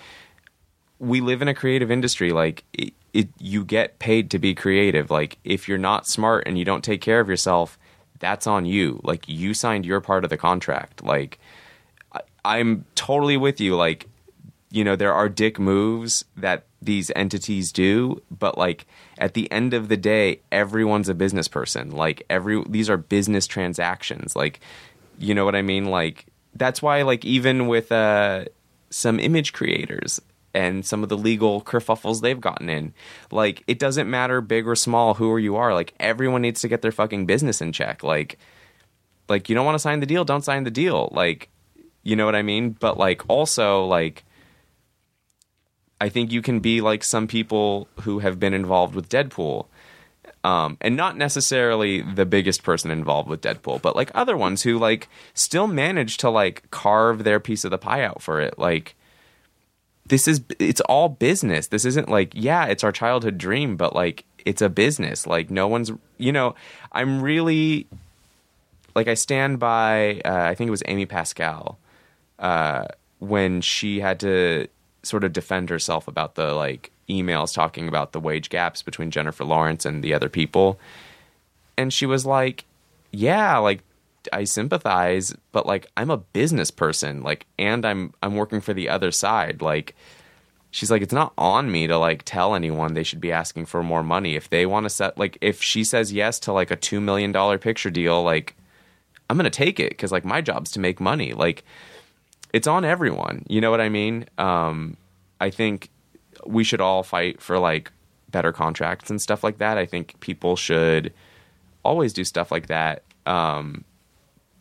we 0.98 1.20
live 1.20 1.40
in 1.40 1.46
a 1.46 1.54
creative 1.54 1.90
industry. 1.90 2.32
Like 2.32 2.64
it, 2.72 2.92
it 3.12 3.28
you 3.38 3.64
get 3.64 4.00
paid 4.00 4.30
to 4.32 4.38
be 4.40 4.54
creative. 4.54 5.10
Like 5.10 5.38
if 5.44 5.68
you're 5.68 5.78
not 5.78 6.08
smart 6.08 6.44
and 6.46 6.58
you 6.58 6.64
don't 6.64 6.82
take 6.82 7.00
care 7.00 7.20
of 7.20 7.28
yourself, 7.28 7.78
that's 8.20 8.46
on 8.46 8.64
you. 8.66 9.00
Like 9.02 9.28
you 9.28 9.54
signed 9.54 9.84
your 9.84 10.00
part 10.00 10.24
of 10.24 10.30
the 10.30 10.36
contract. 10.36 11.02
Like 11.02 11.38
I, 12.12 12.20
I'm 12.44 12.84
totally 12.94 13.36
with 13.36 13.60
you. 13.60 13.76
Like 13.76 14.06
you 14.70 14.84
know 14.84 14.96
there 14.96 15.12
are 15.12 15.28
dick 15.28 15.58
moves 15.58 16.24
that 16.36 16.64
these 16.80 17.10
entities 17.14 17.72
do 17.72 18.22
but 18.30 18.56
like 18.56 18.86
at 19.18 19.34
the 19.34 19.50
end 19.52 19.74
of 19.74 19.88
the 19.88 19.96
day 19.96 20.40
everyone's 20.50 21.08
a 21.08 21.14
business 21.14 21.48
person 21.48 21.90
like 21.90 22.24
every 22.30 22.62
these 22.68 22.88
are 22.88 22.96
business 22.96 23.46
transactions 23.46 24.34
like 24.34 24.60
you 25.18 25.34
know 25.34 25.44
what 25.44 25.56
i 25.56 25.62
mean 25.62 25.86
like 25.86 26.26
that's 26.54 26.80
why 26.80 27.02
like 27.02 27.24
even 27.24 27.66
with 27.66 27.92
uh 27.92 28.44
some 28.90 29.20
image 29.20 29.52
creators 29.52 30.20
and 30.52 30.84
some 30.84 31.02
of 31.02 31.08
the 31.08 31.16
legal 31.16 31.62
kerfuffles 31.62 32.20
they've 32.20 32.40
gotten 32.40 32.68
in 32.68 32.92
like 33.30 33.62
it 33.66 33.78
doesn't 33.78 34.10
matter 34.10 34.40
big 34.40 34.66
or 34.66 34.74
small 34.74 35.14
who 35.14 35.28
or 35.28 35.38
you 35.38 35.56
are 35.56 35.74
like 35.74 35.94
everyone 36.00 36.42
needs 36.42 36.60
to 36.60 36.68
get 36.68 36.82
their 36.82 36.92
fucking 36.92 37.26
business 37.26 37.60
in 37.60 37.72
check 37.72 38.02
like 38.02 38.38
like 39.28 39.48
you 39.48 39.54
don't 39.54 39.66
want 39.66 39.74
to 39.74 39.80
sign 39.80 40.00
the 40.00 40.06
deal 40.06 40.24
don't 40.24 40.44
sign 40.44 40.64
the 40.64 40.70
deal 40.70 41.08
like 41.12 41.48
you 42.02 42.16
know 42.16 42.24
what 42.24 42.34
i 42.34 42.42
mean 42.42 42.70
but 42.70 42.98
like 42.98 43.22
also 43.28 43.84
like 43.84 44.24
I 46.00 46.08
think 46.08 46.32
you 46.32 46.40
can 46.40 46.60
be 46.60 46.80
like 46.80 47.04
some 47.04 47.26
people 47.26 47.88
who 48.00 48.20
have 48.20 48.40
been 48.40 48.54
involved 48.54 48.94
with 48.94 49.08
Deadpool. 49.08 49.66
Um, 50.42 50.78
and 50.80 50.96
not 50.96 51.18
necessarily 51.18 52.00
the 52.00 52.24
biggest 52.24 52.62
person 52.62 52.90
involved 52.90 53.28
with 53.28 53.42
Deadpool, 53.42 53.82
but 53.82 53.94
like 53.94 54.10
other 54.14 54.38
ones 54.38 54.62
who 54.62 54.78
like 54.78 55.08
still 55.34 55.66
manage 55.66 56.16
to 56.18 56.30
like 56.30 56.70
carve 56.70 57.24
their 57.24 57.38
piece 57.38 57.64
of 57.64 57.70
the 57.70 57.76
pie 57.76 58.02
out 58.02 58.22
for 58.22 58.40
it. 58.40 58.58
Like 58.58 58.96
this 60.10 60.26
is 60.26 60.42
it's 60.58 60.80
all 60.82 61.08
business. 61.08 61.68
This 61.68 61.84
isn't 61.84 62.08
like 62.08 62.32
yeah, 62.34 62.66
it's 62.66 62.84
our 62.84 62.92
childhood 62.92 63.38
dream, 63.38 63.76
but 63.76 63.94
like 63.94 64.24
it's 64.44 64.60
a 64.60 64.68
business. 64.68 65.26
Like 65.26 65.50
no 65.50 65.68
one's 65.68 65.92
you 66.18 66.32
know, 66.32 66.56
I'm 66.92 67.22
really 67.22 67.86
like 68.94 69.06
I 69.06 69.14
stand 69.14 69.60
by 69.60 70.20
uh, 70.24 70.42
I 70.42 70.54
think 70.56 70.68
it 70.68 70.72
was 70.72 70.82
Amy 70.86 71.06
Pascal 71.06 71.78
uh, 72.40 72.86
when 73.20 73.60
she 73.60 74.00
had 74.00 74.18
to 74.20 74.66
sort 75.04 75.22
of 75.22 75.32
defend 75.32 75.70
herself 75.70 76.08
about 76.08 76.34
the 76.34 76.54
like 76.54 76.90
emails 77.08 77.54
talking 77.54 77.86
about 77.86 78.10
the 78.10 78.20
wage 78.20 78.50
gaps 78.50 78.82
between 78.82 79.12
Jennifer 79.12 79.44
Lawrence 79.44 79.84
and 79.84 80.02
the 80.02 80.12
other 80.12 80.28
people. 80.28 80.78
And 81.78 81.92
she 81.92 82.04
was 82.04 82.26
like, 82.26 82.64
"Yeah, 83.12 83.58
like 83.58 83.82
I 84.32 84.44
sympathize, 84.44 85.34
but 85.52 85.66
like 85.66 85.86
I'm 85.96 86.10
a 86.10 86.16
business 86.16 86.70
person, 86.70 87.22
like 87.22 87.46
and 87.58 87.84
I'm 87.84 88.12
I'm 88.22 88.34
working 88.34 88.60
for 88.60 88.74
the 88.74 88.88
other 88.88 89.10
side. 89.10 89.62
Like 89.62 89.94
she's 90.70 90.90
like 90.90 91.02
it's 91.02 91.12
not 91.12 91.32
on 91.36 91.70
me 91.70 91.86
to 91.86 91.98
like 91.98 92.22
tell 92.24 92.54
anyone 92.54 92.94
they 92.94 93.02
should 93.02 93.20
be 93.20 93.32
asking 93.32 93.66
for 93.66 93.82
more 93.82 94.02
money 94.02 94.36
if 94.36 94.48
they 94.50 94.66
want 94.66 94.84
to 94.84 94.90
set 94.90 95.18
like 95.18 95.36
if 95.40 95.62
she 95.62 95.82
says 95.82 96.12
yes 96.12 96.38
to 96.38 96.52
like 96.52 96.70
a 96.70 96.76
2 96.76 97.00
million 97.00 97.32
dollar 97.32 97.58
picture 97.58 97.90
deal, 97.90 98.22
like 98.22 98.54
I'm 99.28 99.38
to 99.38 99.50
take 99.50 99.80
it 99.80 99.96
cuz 99.96 100.12
like 100.12 100.24
my 100.24 100.40
job's 100.40 100.70
to 100.72 100.80
make 100.80 101.00
money. 101.00 101.32
Like 101.32 101.64
it's 102.52 102.66
on 102.66 102.84
everyone. 102.84 103.44
You 103.48 103.60
know 103.60 103.70
what 103.70 103.80
I 103.80 103.88
mean? 103.88 104.26
Um, 104.38 104.96
I 105.40 105.50
think 105.50 105.90
we 106.46 106.64
should 106.64 106.80
all 106.80 107.02
fight 107.02 107.40
for 107.40 107.58
like 107.58 107.90
better 108.30 108.52
contracts 108.52 109.10
and 109.10 109.20
stuff 109.20 109.44
like 109.44 109.58
that. 109.58 109.78
I 109.78 109.86
think 109.86 110.18
people 110.20 110.56
should 110.56 111.12
always 111.82 112.12
do 112.12 112.24
stuff 112.24 112.50
like 112.50 112.68
that. 112.68 113.02
Um, 113.26 113.84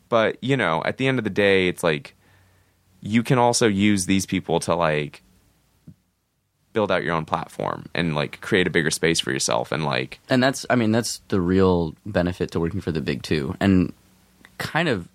but 0.10 0.38
you 0.44 0.58
know, 0.58 0.82
at 0.84 0.98
the 0.98 1.08
end 1.08 1.20
of 1.20 1.24
the 1.24 1.30
day, 1.30 1.68
it's 1.68 1.84
like 1.84 2.16
you 3.02 3.24
can 3.24 3.38
also 3.38 3.68
use 3.68 4.06
these 4.06 4.26
people 4.26 4.60
to 4.62 4.76
like 4.76 5.24
build 6.74 6.92
out 6.92 7.04
your 7.04 7.14
own 7.14 7.26
platform 7.26 7.86
and 7.96 8.16
like 8.16 8.42
create 8.42 8.68
a 8.68 8.70
bigger 8.70 8.92
space 8.92 9.20
for 9.20 9.32
yourself 9.32 9.72
and 9.72 9.86
like 9.86 10.20
and 10.30 10.44
that's 10.44 10.66
i 10.70 10.76
mean 10.76 10.92
that's 10.92 11.20
the 11.30 11.42
real 11.42 11.96
benefit 12.06 12.52
to 12.52 12.60
working 12.60 12.82
for 12.82 12.92
the 12.92 13.02
big 13.02 13.24
two. 13.24 13.56
And 13.60 13.94
kind 14.58 14.88
of 14.88 15.08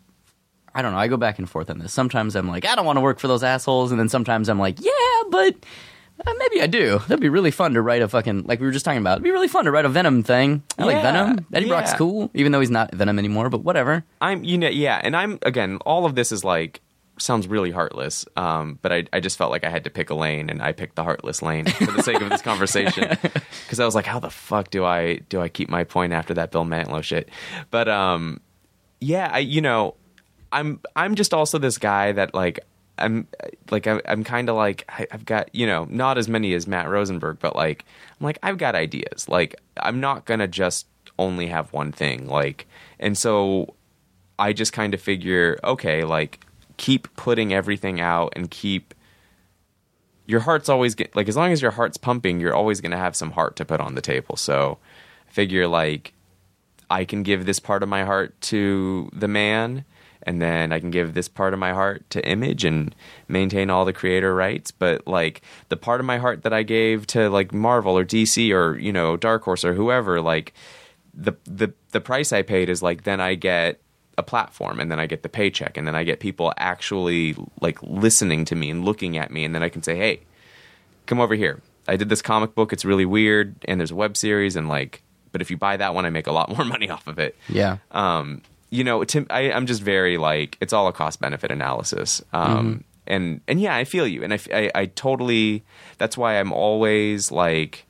i 0.74 0.82
don't 0.82 0.92
know 0.92 0.98
i 0.98 1.06
go 1.06 1.16
back 1.16 1.38
and 1.38 1.48
forth 1.48 1.70
on 1.70 1.78
this. 1.78 1.92
Sometimes 1.92 2.34
i'm 2.34 2.48
like 2.48 2.66
i 2.66 2.74
don't 2.74 2.86
want 2.86 2.96
to 2.96 3.02
work 3.02 3.18
for 3.18 3.28
those 3.28 3.44
assholes. 3.44 3.90
And 3.90 4.00
then 4.00 4.08
sometimes 4.08 4.48
i'm 4.48 4.58
like 4.58 4.80
yeah 4.80 5.22
but 5.30 5.54
uh, 6.26 6.32
maybe 6.38 6.62
i 6.62 6.66
do. 6.66 6.98
That'd 7.00 7.20
be 7.20 7.28
really 7.28 7.50
fun 7.50 7.74
to 7.74 7.82
write 7.82 8.02
a 8.02 8.08
fucking 8.08 8.44
like 8.44 8.60
we 8.60 8.66
were 8.66 8.72
just 8.72 8.84
talking 8.84 9.00
about 9.00 9.14
it'd 9.14 9.24
be 9.24 9.30
really 9.30 9.48
fun 9.48 9.64
to 9.64 9.70
write 9.70 9.84
a 9.84 9.88
venom 9.88 10.22
thing. 10.22 10.62
I 10.78 10.84
like 10.84 11.02
venom. 11.02 11.46
Eddie 11.52 11.68
brock's 11.68 11.94
cool 11.94 12.30
even 12.34 12.52
though 12.52 12.60
he's 12.60 12.70
not 12.70 12.94
venom 12.94 13.18
anymore 13.18 13.50
but 13.50 13.62
whatever. 13.64 14.04
I'm 14.20 14.44
you 14.44 14.58
know 14.58 14.68
yeah, 14.68 15.00
and 15.02 15.16
I'm 15.16 15.38
again 15.42 15.78
all 15.84 16.04
of 16.06 16.14
this 16.14 16.32
is 16.32 16.44
like 16.44 16.80
sounds 17.18 17.46
really 17.46 17.70
heartless, 17.70 18.26
um, 18.36 18.78
but 18.82 18.92
I 18.92 19.04
I 19.12 19.20
just 19.20 19.38
felt 19.38 19.50
like 19.50 19.64
I 19.64 19.70
had 19.70 19.84
to 19.84 19.90
pick 19.90 20.10
a 20.10 20.14
lane, 20.14 20.50
and 20.50 20.60
I 20.62 20.72
picked 20.72 20.96
the 20.96 21.04
heartless 21.04 21.42
lane 21.42 21.66
for 21.66 21.92
the 21.92 22.02
sake 22.02 22.20
of 22.20 22.28
this 22.30 22.42
conversation. 22.42 23.16
Because 23.64 23.80
I 23.80 23.86
was 23.86 23.94
like, 23.94 24.04
how 24.04 24.18
the 24.18 24.30
fuck 24.30 24.70
do 24.70 24.84
I 24.84 25.16
do 25.30 25.40
I 25.40 25.48
keep 25.48 25.70
my 25.70 25.84
point 25.84 26.12
after 26.12 26.34
that 26.34 26.50
Bill 26.50 26.64
Mantlo 26.64 27.02
shit? 27.02 27.30
But 27.70 27.88
um, 27.88 28.40
yeah, 29.00 29.30
I 29.32 29.38
you 29.38 29.62
know, 29.62 29.94
I'm 30.52 30.80
I'm 30.94 31.14
just 31.14 31.32
also 31.32 31.58
this 31.58 31.78
guy 31.78 32.12
that 32.12 32.34
like. 32.34 32.60
I'm 32.98 33.26
like 33.70 33.86
I'm, 33.86 34.00
I'm 34.06 34.24
kind 34.24 34.48
of 34.48 34.56
like 34.56 34.84
I, 34.88 35.06
I've 35.10 35.24
got 35.24 35.54
you 35.54 35.66
know 35.66 35.86
not 35.90 36.18
as 36.18 36.28
many 36.28 36.54
as 36.54 36.66
Matt 36.66 36.88
Rosenberg, 36.88 37.38
but 37.40 37.56
like 37.56 37.84
I'm 38.20 38.24
like 38.24 38.38
I've 38.42 38.58
got 38.58 38.74
ideas. 38.74 39.28
Like 39.28 39.56
I'm 39.76 40.00
not 40.00 40.24
gonna 40.24 40.48
just 40.48 40.86
only 41.18 41.48
have 41.48 41.72
one 41.72 41.92
thing. 41.92 42.26
Like 42.28 42.66
and 43.00 43.16
so 43.18 43.74
I 44.38 44.52
just 44.52 44.72
kind 44.72 44.94
of 44.94 45.00
figure, 45.00 45.58
okay, 45.62 46.04
like 46.04 46.44
keep 46.76 47.14
putting 47.16 47.52
everything 47.52 48.00
out 48.00 48.32
and 48.36 48.50
keep 48.50 48.94
your 50.26 50.40
heart's 50.40 50.68
always 50.68 50.94
get, 50.94 51.14
like 51.14 51.28
as 51.28 51.36
long 51.36 51.52
as 51.52 51.60
your 51.60 51.70
heart's 51.70 51.96
pumping, 51.96 52.40
you're 52.40 52.54
always 52.54 52.80
to 52.80 52.96
have 52.96 53.14
some 53.14 53.32
heart 53.32 53.56
to 53.56 53.64
put 53.64 53.80
on 53.80 53.94
the 53.94 54.00
table. 54.00 54.36
So 54.36 54.78
I 55.28 55.32
figure 55.32 55.68
like 55.68 56.14
I 56.90 57.04
can 57.04 57.22
give 57.22 57.46
this 57.46 57.58
part 57.58 57.82
of 57.82 57.88
my 57.88 58.04
heart 58.04 58.40
to 58.42 59.10
the 59.12 59.28
man 59.28 59.84
and 60.26 60.40
then 60.42 60.72
I 60.72 60.80
can 60.80 60.90
give 60.90 61.14
this 61.14 61.28
part 61.28 61.52
of 61.52 61.58
my 61.58 61.72
heart 61.72 62.08
to 62.10 62.26
image 62.28 62.64
and 62.64 62.94
maintain 63.28 63.70
all 63.70 63.84
the 63.84 63.92
creator 63.92 64.34
rights. 64.34 64.70
But 64.70 65.06
like 65.06 65.42
the 65.68 65.76
part 65.76 66.00
of 66.00 66.06
my 66.06 66.18
heart 66.18 66.42
that 66.42 66.52
I 66.52 66.62
gave 66.62 67.06
to 67.08 67.28
like 67.30 67.52
Marvel 67.52 67.96
or 67.98 68.04
DC 68.04 68.52
or 68.52 68.76
you 68.78 68.92
know 68.92 69.16
Dark 69.16 69.42
Horse 69.44 69.64
or 69.64 69.74
whoever, 69.74 70.20
like 70.20 70.52
the 71.12 71.32
the 71.44 71.72
the 71.92 72.00
price 72.00 72.32
I 72.32 72.42
paid 72.42 72.68
is 72.68 72.82
like 72.82 73.04
then 73.04 73.20
I 73.20 73.34
get 73.34 73.80
a 74.16 74.22
platform 74.22 74.78
and 74.78 74.90
then 74.92 75.00
I 75.00 75.06
get 75.06 75.22
the 75.24 75.28
paycheck 75.28 75.76
and 75.76 75.86
then 75.88 75.94
I 75.96 76.04
get 76.04 76.20
people 76.20 76.52
actually 76.56 77.34
like 77.60 77.78
listening 77.82 78.44
to 78.46 78.54
me 78.54 78.70
and 78.70 78.84
looking 78.84 79.18
at 79.18 79.30
me 79.32 79.44
and 79.44 79.54
then 79.54 79.62
I 79.62 79.68
can 79.68 79.82
say, 79.82 79.96
hey, 79.96 80.20
come 81.06 81.20
over 81.20 81.34
here. 81.34 81.60
I 81.88 81.96
did 81.96 82.08
this 82.08 82.22
comic 82.22 82.54
book. 82.54 82.72
It's 82.72 82.84
really 82.84 83.04
weird 83.04 83.56
and 83.66 83.80
there's 83.80 83.90
a 83.90 83.94
web 83.96 84.16
series 84.16 84.54
and 84.56 84.68
like, 84.68 85.02
but 85.32 85.40
if 85.42 85.50
you 85.50 85.56
buy 85.56 85.76
that 85.76 85.94
one, 85.96 86.06
I 86.06 86.10
make 86.10 86.28
a 86.28 86.32
lot 86.32 86.48
more 86.56 86.64
money 86.64 86.88
off 86.90 87.06
of 87.08 87.18
it 87.18 87.36
Yeah. 87.48 87.78
um, 87.90 88.40
you 88.74 88.82
know, 88.82 89.04
to, 89.04 89.24
I, 89.30 89.52
I'm 89.52 89.66
just 89.66 89.82
very 89.82 90.18
like 90.18 90.58
it's 90.60 90.72
all 90.72 90.88
a 90.88 90.92
cost 90.92 91.20
benefit 91.20 91.52
analysis. 91.52 92.22
Um, 92.32 92.82
and 93.06 93.40
and 93.46 93.60
yeah, 93.60 93.76
I 93.76 93.84
feel 93.84 94.06
you, 94.06 94.24
and 94.24 94.34
I 94.34 94.70
I 94.74 94.86
totally. 94.86 95.62
That's 95.98 96.16
why 96.16 96.40
I'm 96.40 96.52
always 96.52 97.30
like, 97.30 97.86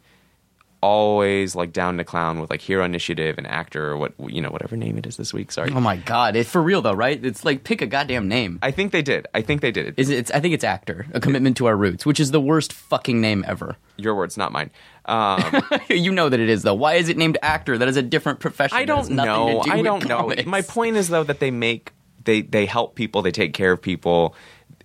always 0.84 1.56
like 1.56 1.72
down 1.72 1.96
to 1.96 2.04
clown 2.04 2.40
with 2.40 2.50
like 2.50 2.60
Hero 2.60 2.84
Initiative 2.84 3.38
and 3.38 3.46
Actor 3.46 3.92
or 3.92 3.96
what 3.96 4.12
you 4.28 4.42
know 4.42 4.50
whatever 4.50 4.76
name 4.76 4.98
it 4.98 5.06
is 5.06 5.16
this 5.16 5.32
week. 5.32 5.50
Sorry, 5.50 5.70
oh 5.72 5.80
my 5.80 5.96
god, 5.96 6.36
it's 6.36 6.50
for 6.50 6.62
real 6.62 6.82
though, 6.82 6.92
right? 6.92 7.24
It's 7.24 7.42
like 7.42 7.64
pick 7.64 7.80
a 7.80 7.86
goddamn 7.86 8.28
name. 8.28 8.58
I 8.62 8.70
think 8.70 8.92
they 8.92 9.00
did. 9.00 9.26
I 9.32 9.40
think 9.40 9.62
they 9.62 9.72
did 9.72 9.86
it. 9.86 9.94
Is 9.96 10.10
it? 10.10 10.18
It's, 10.18 10.30
I 10.30 10.40
think 10.40 10.52
it's 10.52 10.62
actor, 10.62 11.06
a 11.14 11.20
commitment 11.20 11.56
to 11.56 11.66
our 11.66 11.76
roots, 11.76 12.04
which 12.04 12.20
is 12.20 12.32
the 12.32 12.40
worst 12.40 12.72
fucking 12.72 13.18
name 13.18 13.44
ever. 13.48 13.76
Your 13.96 14.14
words, 14.14 14.36
not 14.36 14.52
mine. 14.52 14.70
Um, 15.06 15.62
you 15.88 16.12
know 16.12 16.28
that 16.28 16.38
it 16.38 16.50
is 16.50 16.62
though. 16.62 16.74
Why 16.74 16.94
is 16.94 17.08
it 17.08 17.16
named 17.16 17.38
actor? 17.40 17.78
That 17.78 17.88
is 17.88 17.96
a 17.96 18.02
different 18.02 18.40
profession. 18.40 18.76
I 18.76 18.84
don't 18.84 19.10
know. 19.10 19.62
Do 19.64 19.70
I 19.70 19.80
don't 19.80 20.06
know. 20.06 20.18
comics. 20.18 20.44
My 20.44 20.60
point 20.60 20.96
is 20.96 21.08
though 21.08 21.24
that 21.24 21.40
they 21.40 21.50
make 21.50 21.92
they 22.24 22.42
they 22.42 22.66
help 22.66 22.94
people. 22.94 23.22
They 23.22 23.32
take 23.32 23.54
care 23.54 23.72
of 23.72 23.80
people. 23.80 24.34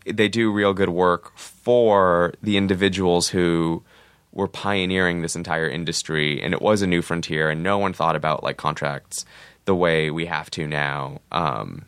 They 0.06 0.30
do 0.30 0.50
real 0.50 0.74
good 0.74 0.90
work 0.90 1.38
for 1.38 2.34
the 2.42 2.56
individuals 2.56 3.28
who 3.28 3.84
were 4.32 4.48
pioneering 4.48 5.22
this 5.22 5.36
entire 5.36 5.68
industry, 5.68 6.42
and 6.42 6.54
it 6.54 6.62
was 6.62 6.82
a 6.82 6.88
new 6.88 7.02
frontier, 7.02 7.50
and 7.50 7.64
no 7.64 7.78
one 7.78 7.94
thought 7.94 8.16
about 8.16 8.44
like 8.44 8.58
contracts 8.58 9.26
the 9.66 9.76
way 9.76 10.12
we 10.12 10.26
have 10.26 10.50
to 10.52 10.68
now. 10.68 11.20
Um, 11.32 11.86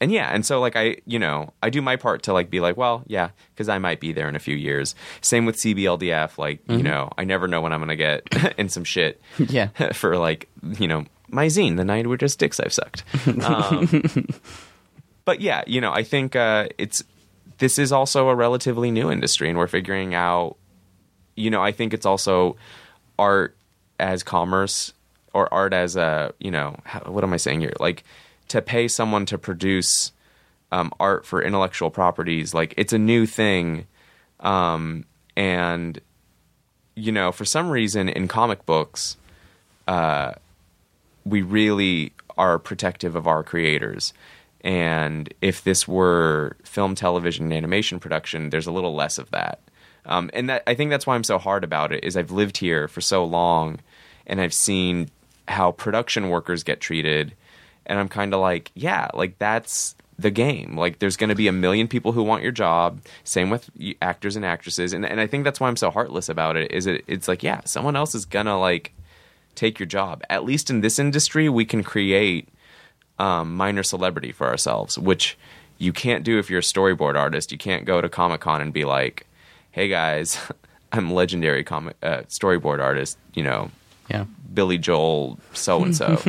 and 0.00 0.10
yeah, 0.10 0.30
and 0.34 0.44
so 0.44 0.60
like 0.60 0.74
I, 0.74 0.96
you 1.06 1.18
know, 1.18 1.52
I 1.62 1.70
do 1.70 1.80
my 1.80 1.96
part 1.96 2.24
to 2.24 2.32
like 2.32 2.50
be 2.50 2.58
like, 2.60 2.76
well, 2.76 3.04
yeah, 3.06 3.30
because 3.54 3.68
I 3.68 3.78
might 3.78 4.00
be 4.00 4.12
there 4.12 4.28
in 4.28 4.34
a 4.34 4.40
few 4.40 4.56
years. 4.56 4.94
Same 5.20 5.46
with 5.46 5.56
CBLDF, 5.56 6.38
like 6.38 6.60
you 6.68 6.82
know, 6.82 7.10
I 7.16 7.24
never 7.24 7.46
know 7.46 7.60
when 7.60 7.72
I'm 7.72 7.80
gonna 7.80 7.94
get 7.94 8.26
in 8.58 8.68
some 8.68 8.84
shit. 8.84 9.20
Yeah. 9.38 9.68
for 9.92 10.16
like 10.18 10.48
you 10.78 10.88
know 10.88 11.04
my 11.28 11.46
zine, 11.46 11.76
the 11.76 11.84
nine 11.84 12.08
weirdest 12.08 12.38
dicks 12.38 12.58
I've 12.58 12.72
sucked. 12.72 13.04
Um, 13.44 14.26
but 15.24 15.40
yeah, 15.40 15.62
you 15.66 15.80
know, 15.80 15.92
I 15.92 16.02
think 16.02 16.34
uh, 16.34 16.68
it's 16.78 17.04
this 17.58 17.78
is 17.78 17.92
also 17.92 18.28
a 18.28 18.34
relatively 18.34 18.90
new 18.90 19.10
industry, 19.10 19.48
and 19.48 19.56
we're 19.58 19.68
figuring 19.68 20.14
out. 20.14 20.56
You 21.34 21.50
know, 21.50 21.62
I 21.62 21.72
think 21.72 21.94
it's 21.94 22.06
also 22.06 22.56
art 23.18 23.56
as 23.98 24.22
commerce 24.22 24.92
or 25.32 25.52
art 25.52 25.72
as 25.72 25.96
a 25.96 26.32
you 26.38 26.50
know 26.50 26.76
how, 26.84 27.00
what 27.10 27.24
am 27.24 27.32
I 27.32 27.36
saying 27.36 27.60
here? 27.60 27.72
Like 27.80 28.04
to 28.48 28.60
pay 28.60 28.88
someone 28.88 29.26
to 29.26 29.38
produce 29.38 30.12
um, 30.70 30.92
art 30.98 31.24
for 31.24 31.42
intellectual 31.42 31.90
properties, 31.90 32.54
like 32.54 32.74
it's 32.76 32.92
a 32.92 32.98
new 32.98 33.26
thing, 33.26 33.86
um, 34.40 35.04
and 35.36 36.00
you 36.94 37.12
know, 37.12 37.32
for 37.32 37.44
some 37.44 37.70
reason 37.70 38.08
in 38.08 38.28
comic 38.28 38.66
books, 38.66 39.16
uh, 39.88 40.32
we 41.24 41.42
really 41.42 42.12
are 42.36 42.58
protective 42.58 43.16
of 43.16 43.26
our 43.26 43.42
creators. 43.42 44.12
And 44.62 45.32
if 45.40 45.64
this 45.64 45.88
were 45.88 46.56
film, 46.64 46.94
television, 46.94 47.46
and 47.46 47.52
animation 47.52 47.98
production, 47.98 48.50
there's 48.50 48.66
a 48.66 48.72
little 48.72 48.94
less 48.94 49.18
of 49.18 49.30
that. 49.30 49.60
Um, 50.04 50.30
and 50.32 50.48
that, 50.50 50.62
I 50.66 50.74
think 50.74 50.90
that's 50.90 51.06
why 51.06 51.14
I'm 51.14 51.24
so 51.24 51.38
hard 51.38 51.64
about 51.64 51.92
it. 51.92 52.04
Is 52.04 52.16
I've 52.16 52.30
lived 52.30 52.58
here 52.58 52.88
for 52.88 53.00
so 53.00 53.24
long, 53.24 53.80
and 54.26 54.40
I've 54.40 54.54
seen 54.54 55.10
how 55.48 55.72
production 55.72 56.28
workers 56.28 56.62
get 56.62 56.80
treated, 56.80 57.34
and 57.86 57.98
I'm 57.98 58.08
kind 58.08 58.34
of 58.34 58.40
like, 58.40 58.70
yeah, 58.74 59.08
like 59.14 59.38
that's 59.38 59.94
the 60.18 60.30
game. 60.30 60.76
Like 60.76 60.98
there's 60.98 61.16
going 61.16 61.30
to 61.30 61.36
be 61.36 61.48
a 61.48 61.52
million 61.52 61.88
people 61.88 62.12
who 62.12 62.22
want 62.22 62.42
your 62.42 62.52
job. 62.52 63.00
Same 63.24 63.50
with 63.50 63.70
actors 64.00 64.36
and 64.36 64.44
actresses, 64.44 64.92
and 64.92 65.04
and 65.06 65.20
I 65.20 65.26
think 65.26 65.44
that's 65.44 65.60
why 65.60 65.68
I'm 65.68 65.76
so 65.76 65.90
heartless 65.90 66.28
about 66.28 66.56
it. 66.56 66.72
Is 66.72 66.86
it? 66.86 67.04
It's 67.06 67.28
like, 67.28 67.42
yeah, 67.42 67.60
someone 67.64 67.96
else 67.96 68.14
is 68.14 68.24
gonna 68.24 68.58
like 68.58 68.92
take 69.54 69.78
your 69.78 69.86
job. 69.86 70.22
At 70.30 70.44
least 70.44 70.70
in 70.70 70.80
this 70.80 70.98
industry, 70.98 71.48
we 71.48 71.64
can 71.64 71.82
create 71.82 72.48
um, 73.18 73.54
minor 73.56 73.82
celebrity 73.82 74.32
for 74.32 74.46
ourselves, 74.46 74.98
which 74.98 75.36
you 75.78 75.92
can't 75.92 76.24
do 76.24 76.38
if 76.38 76.48
you're 76.48 76.60
a 76.60 76.62
storyboard 76.62 77.16
artist. 77.16 77.52
You 77.52 77.58
can't 77.58 77.84
go 77.84 78.00
to 78.00 78.08
Comic 78.08 78.40
Con 78.40 78.60
and 78.60 78.72
be 78.72 78.84
like, 78.84 79.26
"Hey 79.72 79.88
guys, 79.88 80.38
I'm 80.92 81.10
a 81.10 81.14
legendary 81.14 81.64
comic 81.64 81.96
uh, 82.02 82.22
storyboard 82.28 82.80
artist." 82.80 83.18
You 83.34 83.42
know, 83.44 83.70
Yeah. 84.08 84.24
Billy 84.54 84.76
Joel, 84.76 85.38
so 85.54 85.82
and 85.82 85.96
so. 85.96 86.20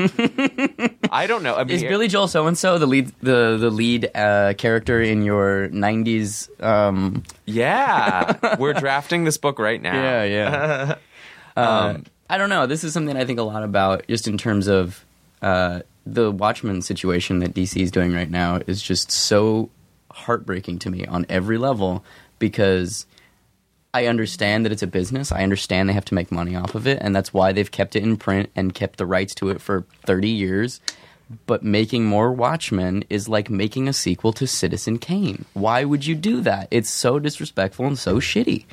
I 1.11 1.27
don't 1.27 1.43
know. 1.43 1.55
I 1.55 1.65
mean, 1.65 1.75
Is 1.75 1.83
Billy 1.83 2.07
Joel 2.07 2.29
so 2.29 2.47
and 2.47 2.57
so 2.57 2.77
the 2.79 2.85
lead 2.87 3.11
the 3.21 3.57
the 3.59 3.69
lead 3.69 4.09
uh, 4.15 4.53
character 4.57 5.01
in 5.01 5.23
your 5.23 5.67
'90s? 5.69 6.47
Um, 6.63 7.23
Yeah, 7.45 8.55
we're 8.57 8.73
drafting 8.85 9.25
this 9.25 9.37
book 9.37 9.59
right 9.59 9.81
now. 9.81 9.93
yeah, 9.93 10.23
yeah. 10.23 10.95
uh, 11.57 11.97
I 12.29 12.37
don't 12.37 12.49
know. 12.49 12.65
This 12.65 12.83
is 12.85 12.93
something 12.93 13.17
I 13.17 13.25
think 13.25 13.39
a 13.39 13.43
lot 13.43 13.63
about, 13.63 14.07
just 14.07 14.27
in 14.27 14.37
terms 14.37 14.67
of 14.67 15.03
uh, 15.41 15.81
the 16.05 16.31
Watchmen 16.31 16.81
situation 16.81 17.39
that 17.39 17.53
DC 17.53 17.81
is 17.81 17.91
doing 17.91 18.13
right 18.13 18.29
now. 18.31 18.61
Is 18.65 18.81
just 18.81 19.11
so 19.11 19.69
heartbreaking 20.11 20.79
to 20.79 20.89
me 20.89 21.05
on 21.07 21.25
every 21.27 21.57
level 21.57 22.05
because 22.39 23.05
I 23.93 24.07
understand 24.07 24.65
that 24.65 24.71
it's 24.71 24.81
a 24.81 24.87
business. 24.87 25.31
I 25.31 25.43
understand 25.43 25.87
they 25.87 25.93
have 25.93 26.05
to 26.05 26.15
make 26.15 26.31
money 26.31 26.55
off 26.55 26.73
of 26.73 26.87
it, 26.87 26.97
and 27.01 27.15
that's 27.15 27.33
why 27.33 27.51
they've 27.51 27.69
kept 27.69 27.95
it 27.95 28.03
in 28.03 28.17
print 28.17 28.49
and 28.55 28.73
kept 28.73 28.97
the 28.97 29.05
rights 29.05 29.35
to 29.35 29.49
it 29.49 29.61
for 29.61 29.85
30 30.05 30.29
years. 30.29 30.81
But 31.45 31.63
making 31.63 32.05
more 32.05 32.31
Watchmen 32.31 33.05
is 33.09 33.29
like 33.29 33.49
making 33.49 33.87
a 33.87 33.93
sequel 33.93 34.33
to 34.33 34.47
Citizen 34.47 34.97
Kane. 34.97 35.45
Why 35.53 35.83
would 35.83 36.05
you 36.05 36.15
do 36.15 36.41
that? 36.41 36.67
It's 36.71 36.89
so 36.89 37.19
disrespectful 37.19 37.85
and 37.85 37.97
so 37.97 38.17
shitty. 38.17 38.65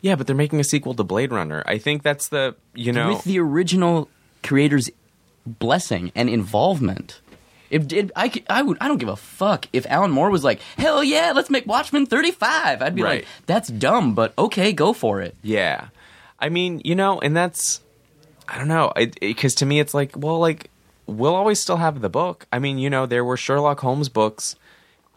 Yeah, 0.00 0.14
but 0.16 0.26
they're 0.26 0.36
making 0.36 0.60
a 0.60 0.64
sequel 0.64 0.94
to 0.94 1.04
Blade 1.04 1.32
Runner. 1.32 1.62
I 1.66 1.78
think 1.78 2.02
that's 2.02 2.28
the 2.28 2.54
you 2.74 2.92
know 2.92 3.08
With 3.08 3.24
the 3.24 3.38
original 3.40 4.08
creator's 4.42 4.90
blessing 5.46 6.12
and 6.14 6.28
involvement. 6.28 7.20
If 7.70 7.86
did 7.88 8.12
I, 8.16 8.32
I 8.50 8.62
would 8.62 8.76
I 8.80 8.88
don't 8.88 8.98
give 8.98 9.08
a 9.08 9.16
fuck 9.16 9.66
if 9.72 9.86
Alan 9.86 10.10
Moore 10.10 10.30
was 10.30 10.42
like 10.44 10.60
hell 10.76 11.02
yeah 11.04 11.32
let's 11.34 11.50
make 11.50 11.66
Watchmen 11.66 12.06
35 12.06 12.82
I'd 12.82 12.94
be 12.94 13.02
Right. 13.02 13.20
like 13.20 13.26
that's 13.46 13.68
dumb 13.68 14.14
but 14.14 14.32
okay 14.36 14.72
go 14.72 14.92
for 14.92 15.20
it 15.22 15.34
Yeah. 15.42 15.88
I 16.38 16.48
mean, 16.48 16.80
you 16.84 16.94
know, 16.94 17.20
and 17.20 17.36
that's 17.36 17.80
I 18.48 18.58
don't 18.58 18.68
know, 18.68 18.92
because 19.20 19.54
to 19.56 19.66
me 19.66 19.78
it's 19.78 19.94
like, 19.94 20.12
well, 20.16 20.38
like 20.40 20.70
we'll 21.06 21.34
always 21.34 21.60
still 21.60 21.76
have 21.76 22.00
the 22.00 22.08
book. 22.08 22.46
I 22.52 22.58
mean, 22.58 22.78
you 22.78 22.88
know, 22.90 23.06
there 23.06 23.24
were 23.24 23.36
Sherlock 23.36 23.80
Holmes 23.80 24.08
books 24.08 24.56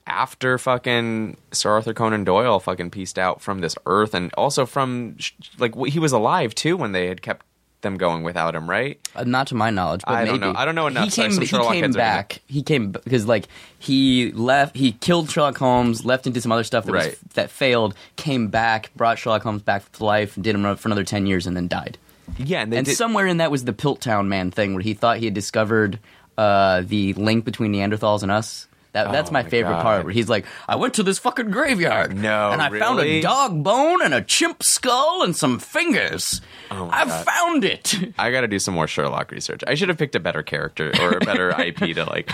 after 0.06 0.58
fucking 0.58 1.38
Sir 1.52 1.72
Arthur 1.72 1.94
Conan 1.94 2.26
Doyle 2.26 2.60
fucking 2.60 2.92
pieced 2.92 3.18
out 3.18 3.42
from 3.42 3.60
this 3.60 3.76
earth, 3.86 4.14
and 4.14 4.34
also 4.36 4.66
from 4.66 5.18
like 5.58 5.74
he 5.88 5.98
was 5.98 6.12
alive 6.12 6.54
too 6.54 6.76
when 6.78 6.92
they 6.92 7.08
had 7.08 7.22
kept 7.22 7.46
them 7.84 7.98
going 7.98 8.24
without 8.24 8.56
him, 8.56 8.68
right? 8.68 9.00
Uh, 9.16 9.24
not 9.24 9.48
to 9.48 9.56
my 9.56 9.70
knowledge, 9.70 10.02
but 10.08 10.14
I 10.16 10.26
don't 10.26 10.40
know. 10.40 10.54
I 10.56 10.66
don't 10.66 10.74
know 10.74 10.88
enough, 10.88 11.06
He 11.06 11.12
came, 11.12 11.32
some 11.32 11.42
he 11.42 11.48
Sherlock 11.48 11.74
came 11.74 11.84
heads 11.84 11.96
are 11.96 12.00
gonna- 12.00 12.16
back. 12.18 12.42
He 12.48 12.64
came 12.64 12.92
because 12.92 13.28
like 13.28 13.48
he 13.78 14.32
left. 14.32 14.76
He 14.76 14.94
killed 14.94 15.30
Sherlock 15.30 15.58
Holmes, 15.58 16.04
left 16.04 16.26
into 16.26 16.42
some 16.42 16.52
other 16.52 16.64
stuff 16.64 16.86
that 16.86 16.92
was, 16.94 17.16
that 17.36 17.52
failed. 17.52 17.94
Came 18.16 18.48
back, 18.48 18.90
brought 18.96 19.20
Sherlock 19.20 19.44
Holmes 19.44 19.62
back 19.62 19.90
to 19.92 20.04
life, 20.04 20.36
did 20.42 20.56
him 20.56 20.76
for 20.78 20.88
another 20.88 21.04
ten 21.04 21.28
years, 21.28 21.46
and 21.46 21.56
then 21.56 21.68
died. 21.68 21.98
Yeah, 22.38 22.62
and 22.62 22.74
they 22.74 22.78
and 22.78 22.86
did. 22.86 22.96
somewhere 22.96 23.28
in 23.28 23.38
that 23.38 23.52
was 23.52 23.66
the 23.66 23.74
Piltdown 23.74 24.28
Man 24.28 24.50
thing, 24.50 24.74
where 24.74 24.82
he 24.82 24.94
thought 24.94 25.18
he 25.18 25.26
had 25.26 25.34
discovered 25.34 26.00
uh, 26.38 26.82
the 26.86 27.14
link 27.14 27.46
between 27.46 27.74
Neanderthals 27.74 28.24
and 28.24 28.32
us. 28.32 28.68
That, 28.94 29.12
that's 29.12 29.30
Oh 29.30 29.34
my 29.34 29.44
my 29.44 29.50
favorite 29.50 29.74
God. 29.74 29.82
part, 29.84 30.04
where 30.06 30.14
he's 30.14 30.30
like, 30.30 30.46
"I 30.70 30.76
went 30.76 30.94
to 30.96 31.04
this 31.04 31.18
fucking 31.20 31.50
graveyard, 31.52 32.16
No, 32.16 32.52
and 32.52 32.62
I 32.62 32.70
found 32.78 33.00
a 33.00 33.22
dog 33.22 33.64
bone 33.64 34.02
and 34.04 34.14
a 34.14 34.22
chimp 34.22 34.64
skull 34.64 35.24
and 35.24 35.36
some 35.36 35.58
fingers. 35.60 36.42
Oh 36.72 36.90
I 36.94 37.06
God. 37.06 37.26
found 37.26 37.66
it." 37.66 37.96
I 38.20 38.32
got 38.32 38.42
to 38.42 38.48
do 38.48 38.60
some 38.60 38.76
more 38.76 38.88
Sherlock 38.88 39.32
research. 39.32 39.64
I 39.68 39.74
should 39.74 39.90
have 39.90 39.98
picked 39.98 40.16
a 40.16 40.20
better 40.20 40.44
character 40.44 40.92
or 41.02 41.18
a 41.18 41.20
better 41.20 41.50
IP 41.60 41.96
to 41.96 42.06
like. 42.06 42.30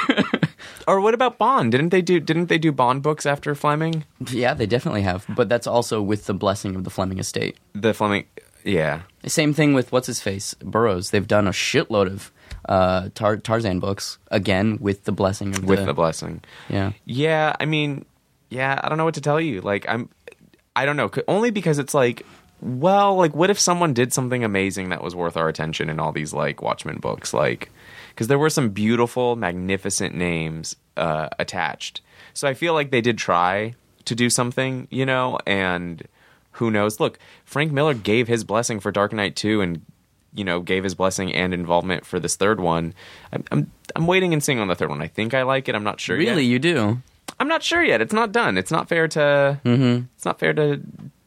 or 0.87 0.99
what 1.01 1.13
about 1.13 1.37
Bond? 1.37 1.71
Didn't 1.71 1.89
they 1.89 2.01
do? 2.01 2.19
Didn't 2.19 2.47
they 2.47 2.57
do 2.57 2.71
Bond 2.71 3.01
books 3.03 3.25
after 3.25 3.55
Fleming? 3.55 4.03
Yeah, 4.29 4.53
they 4.53 4.65
definitely 4.65 5.03
have, 5.03 5.25
but 5.29 5.47
that's 5.49 5.65
also 5.67 6.01
with 6.01 6.25
the 6.25 6.33
blessing 6.33 6.75
of 6.75 6.83
the 6.83 6.89
Fleming 6.89 7.19
estate. 7.19 7.57
The 7.73 7.93
Fleming, 7.93 8.25
yeah. 8.65 9.01
Same 9.25 9.53
thing 9.53 9.73
with 9.73 9.91
what's 9.93 10.07
his 10.07 10.19
face 10.21 10.55
Burroughs. 10.55 11.11
They've 11.11 11.27
done 11.27 11.47
a 11.47 11.51
shitload 11.51 12.07
of 12.07 12.31
uh, 12.69 13.09
Tar- 13.15 13.37
Tarzan 13.37 13.79
books 13.79 14.19
again 14.29 14.77
with 14.79 15.03
the 15.03 15.11
blessing 15.11 15.55
of 15.55 15.65
with 15.65 15.79
the, 15.79 15.85
the 15.85 15.93
blessing. 15.93 16.41
yeah. 16.69 16.91
Yeah, 17.03 17.55
I 17.59 17.65
mean, 17.65 18.05
yeah, 18.49 18.79
I 18.81 18.87
don't 18.87 18.97
know 18.97 19.05
what 19.05 19.15
to 19.15 19.21
tell 19.21 19.41
you. 19.41 19.59
Like, 19.61 19.85
I'm, 19.89 20.07
I 20.75 20.85
don't 20.85 20.95
know. 20.95 21.09
Only 21.27 21.49
because 21.49 21.79
it's 21.79 21.95
like, 21.95 22.25
well, 22.61 23.15
like 23.15 23.35
what 23.35 23.49
if 23.49 23.59
someone 23.59 23.93
did 23.93 24.13
something 24.13 24.43
amazing 24.43 24.89
that 24.89 25.01
was 25.03 25.15
worth 25.15 25.35
our 25.35 25.49
attention 25.49 25.89
in 25.89 25.99
all 25.99 26.11
these 26.11 26.31
like 26.31 26.61
Watchmen 26.61 26.99
books, 26.99 27.33
like 27.33 27.71
because 28.09 28.27
there 28.27 28.39
were 28.39 28.49
some 28.49 28.69
beautiful, 28.69 29.35
magnificent 29.35 30.13
names 30.13 30.75
uh, 30.95 31.29
attached. 31.39 32.01
So 32.33 32.47
I 32.47 32.53
feel 32.53 32.73
like 32.73 32.91
they 32.91 33.01
did 33.01 33.17
try 33.17 33.73
to 34.05 34.13
do 34.13 34.29
something, 34.29 34.87
you 34.91 35.05
know, 35.05 35.39
and 35.47 36.07
who 36.53 36.69
knows? 36.69 36.99
Look, 36.99 37.17
Frank 37.45 37.71
Miller 37.71 37.93
gave 37.95 38.27
his 38.27 38.43
blessing 38.43 38.79
for 38.79 38.91
Dark 38.91 39.13
Knight 39.13 39.35
2 39.35 39.61
and 39.61 39.85
you 40.33 40.43
know, 40.43 40.59
gave 40.59 40.83
his 40.83 40.95
blessing 40.95 41.33
and 41.33 41.53
involvement 41.53 42.05
for 42.05 42.19
this 42.19 42.35
third 42.35 42.59
one. 42.59 42.93
I'm 43.33 43.43
I'm, 43.51 43.71
I'm 43.95 44.07
waiting 44.07 44.33
and 44.33 44.43
seeing 44.43 44.59
on 44.59 44.67
the 44.67 44.75
third 44.75 44.89
one. 44.89 45.01
I 45.01 45.07
think 45.07 45.33
I 45.33 45.43
like 45.43 45.67
it. 45.69 45.75
I'm 45.75 45.83
not 45.83 45.99
sure 45.99 46.19
yet. 46.19 46.31
Really, 46.31 46.45
you 46.45 46.59
do? 46.59 47.01
I'm 47.39 47.47
not 47.47 47.63
sure 47.63 47.83
yet. 47.83 48.01
It's 48.01 48.13
not 48.13 48.31
done. 48.31 48.57
It's 48.57 48.71
not 48.71 48.89
fair 48.89 49.07
to 49.09 49.59
Mm-hmm. 49.63 50.05
it's 50.15 50.25
not 50.25 50.39
fair 50.39 50.53
to 50.53 50.81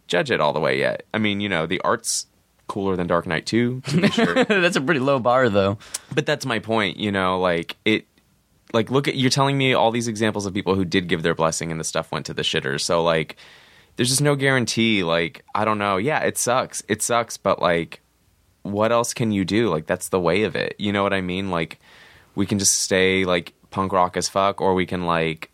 judge 0.08 0.30
it 0.30 0.40
all 0.40 0.52
the 0.52 0.60
way 0.60 0.78
yet. 0.78 1.04
I 1.14 1.18
mean, 1.18 1.40
you 1.40 1.48
know, 1.48 1.66
the 1.66 1.80
art's 1.80 2.26
cooler 2.68 2.96
than 2.96 3.06
Dark 3.06 3.26
Knight 3.26 3.44
2, 3.46 3.82
sure. 4.12 4.44
That's 4.44 4.76
a 4.76 4.80
pretty 4.80 5.00
low 5.00 5.18
bar, 5.18 5.48
though. 5.48 5.78
but 6.14 6.24
that's 6.26 6.44
my 6.46 6.58
point, 6.58 6.96
you 6.96 7.10
know, 7.12 7.38
like 7.40 7.76
it 7.84 8.06
like 8.74 8.90
look 8.90 9.08
at 9.08 9.16
you're 9.16 9.30
telling 9.30 9.56
me 9.58 9.74
all 9.74 9.90
these 9.90 10.08
examples 10.08 10.46
of 10.46 10.54
people 10.54 10.74
who 10.74 10.84
did 10.84 11.06
give 11.08 11.22
their 11.22 11.34
blessing 11.34 11.70
and 11.70 11.78
the 11.80 11.84
stuff 11.84 12.10
went 12.12 12.26
to 12.26 12.34
the 12.34 12.42
shitters. 12.42 12.80
So 12.82 13.02
like 13.02 13.36
there's 13.96 14.08
just 14.08 14.22
no 14.22 14.34
guarantee 14.36 15.02
like 15.04 15.44
I 15.54 15.64
don't 15.64 15.78
know. 15.78 15.96
Yeah, 15.98 16.20
it 16.20 16.36
sucks. 16.38 16.82
It 16.88 17.02
sucks, 17.02 17.36
but 17.36 17.60
like 17.60 18.00
what 18.62 18.92
else 18.92 19.12
can 19.14 19.32
you 19.32 19.44
do? 19.44 19.68
Like 19.68 19.86
that's 19.86 20.08
the 20.08 20.20
way 20.20 20.44
of 20.44 20.56
it. 20.56 20.76
You 20.78 20.92
know 20.92 21.02
what 21.02 21.12
I 21.12 21.20
mean? 21.20 21.50
Like 21.50 21.78
we 22.34 22.46
can 22.46 22.58
just 22.58 22.74
stay 22.74 23.24
like 23.24 23.54
punk 23.70 23.92
rock 23.92 24.16
as 24.16 24.28
fuck 24.28 24.60
or 24.60 24.74
we 24.74 24.86
can 24.86 25.06
like 25.06 25.50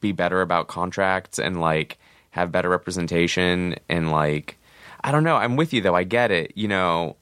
be 0.00 0.12
better 0.12 0.40
about 0.40 0.68
contracts 0.68 1.38
and 1.38 1.60
like 1.60 1.98
have 2.30 2.52
better 2.52 2.68
representation 2.68 3.76
and 3.88 4.10
like 4.10 4.58
I 5.02 5.12
don't 5.12 5.24
know. 5.24 5.36
I'm 5.36 5.56
with 5.56 5.72
you 5.72 5.80
though. 5.82 5.94
I 5.94 6.04
get 6.04 6.30
it. 6.30 6.52
You 6.54 6.68
know, 6.68 7.16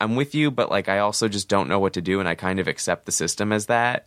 I'm 0.00 0.16
with 0.16 0.34
you, 0.34 0.50
but 0.50 0.70
like 0.70 0.88
I 0.88 0.98
also 0.98 1.28
just 1.28 1.48
don't 1.48 1.68
know 1.68 1.78
what 1.78 1.92
to 1.94 2.02
do 2.02 2.20
and 2.20 2.28
I 2.28 2.34
kind 2.34 2.58
of 2.58 2.66
accept 2.66 3.06
the 3.06 3.12
system 3.12 3.52
as 3.52 3.66
that. 3.66 4.06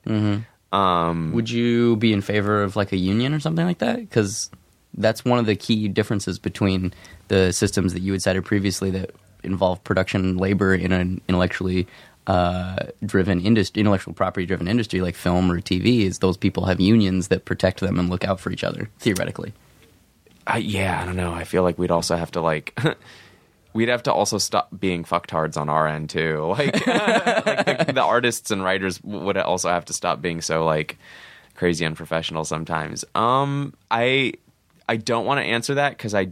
Um 0.73 1.31
Would 1.33 1.49
you 1.49 1.95
be 1.97 2.11
in 2.11 2.21
favor 2.21 2.63
of 2.63 2.75
like 2.75 2.91
a 2.91 2.97
union 2.97 3.33
or 3.33 3.39
something 3.39 3.65
like 3.65 3.79
that? 3.79 3.97
Because 3.97 4.49
that's 4.95 5.23
one 5.23 5.39
of 5.39 5.45
the 5.45 5.55
key 5.55 5.87
differences 5.87 6.39
between 6.39 6.93
the 7.27 7.53
systems 7.53 7.93
that 7.93 8.01
you 8.01 8.11
had 8.11 8.21
cited 8.21 8.43
previously 8.43 8.89
that 8.91 9.11
involve 9.47 9.83
production 9.83 10.37
labor 10.37 10.73
in 10.75 10.91
an 10.91 11.21
intellectually 11.27 11.87
uh, 12.27 12.75
driven 13.05 13.41
industry, 13.41 13.79
intellectual 13.79 14.13
property 14.13 14.45
driven 14.45 14.67
industry 14.67 15.01
like 15.01 15.15
film 15.15 15.51
or 15.51 15.59
TV. 15.61 16.01
Is 16.01 16.19
those 16.19 16.37
people 16.37 16.65
have 16.65 16.79
unions 16.79 17.29
that 17.29 17.45
protect 17.45 17.79
them 17.79 17.97
and 17.97 18.09
look 18.09 18.25
out 18.25 18.39
for 18.39 18.51
each 18.51 18.63
other 18.63 18.89
theoretically? 18.99 19.53
I, 20.45 20.57
yeah, 20.57 21.01
I 21.01 21.05
don't 21.05 21.15
know. 21.15 21.33
I 21.33 21.43
feel 21.43 21.63
like 21.63 21.77
we'd 21.77 21.91
also 21.91 22.15
have 22.15 22.31
to 22.31 22.41
like 22.41 22.77
we'd 23.73 23.89
have 23.89 24.03
to 24.03 24.13
also 24.13 24.37
stop 24.37 24.69
being 24.77 25.03
fucktards 25.03 25.55
on 25.55 25.69
our 25.69 25.87
end 25.87 26.09
too. 26.09 26.37
Like, 26.57 26.87
like 26.87 27.87
the, 27.87 27.93
the 27.93 28.03
artists 28.03 28.51
and 28.51 28.63
writers 28.63 29.01
would 29.03 29.37
also 29.37 29.69
have 29.69 29.85
to 29.85 29.93
stop 29.93 30.21
being 30.21 30.41
so 30.41 30.65
like 30.65 30.97
crazy 31.55 31.85
unprofessional 31.85 32.43
sometimes. 32.43 33.05
Um, 33.15 33.73
I 33.91 34.33
I 34.89 34.97
don't 34.97 35.25
want 35.25 35.39
to 35.39 35.43
answer 35.43 35.75
that 35.75 35.91
because 35.91 36.15
I 36.15 36.29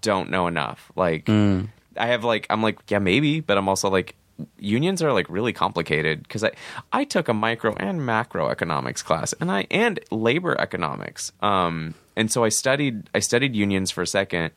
don't 0.00 0.30
know 0.30 0.46
enough. 0.46 0.92
Like, 0.96 1.28
I 1.96 2.06
have 2.08 2.24
like 2.24 2.46
I'm 2.50 2.62
like 2.62 2.78
yeah 2.88 2.98
maybe, 2.98 3.40
but 3.40 3.58
I'm 3.58 3.68
also 3.68 3.90
like 3.90 4.16
unions 4.58 5.02
are 5.02 5.12
like 5.12 5.28
really 5.28 5.52
complicated 5.52 6.22
because 6.22 6.44
I 6.44 6.52
I 6.92 7.04
took 7.04 7.28
a 7.28 7.34
micro 7.34 7.74
and 7.74 8.00
macroeconomics 8.00 9.04
class 9.04 9.32
and 9.34 9.50
I 9.50 9.66
and 9.70 10.00
labor 10.10 10.58
economics. 10.60 11.32
Um, 11.40 11.94
and 12.16 12.30
so 12.30 12.44
I 12.44 12.48
studied 12.48 13.08
I 13.14 13.20
studied 13.20 13.54
unions 13.54 13.90
for 13.90 14.02
a 14.02 14.06
second, 14.06 14.52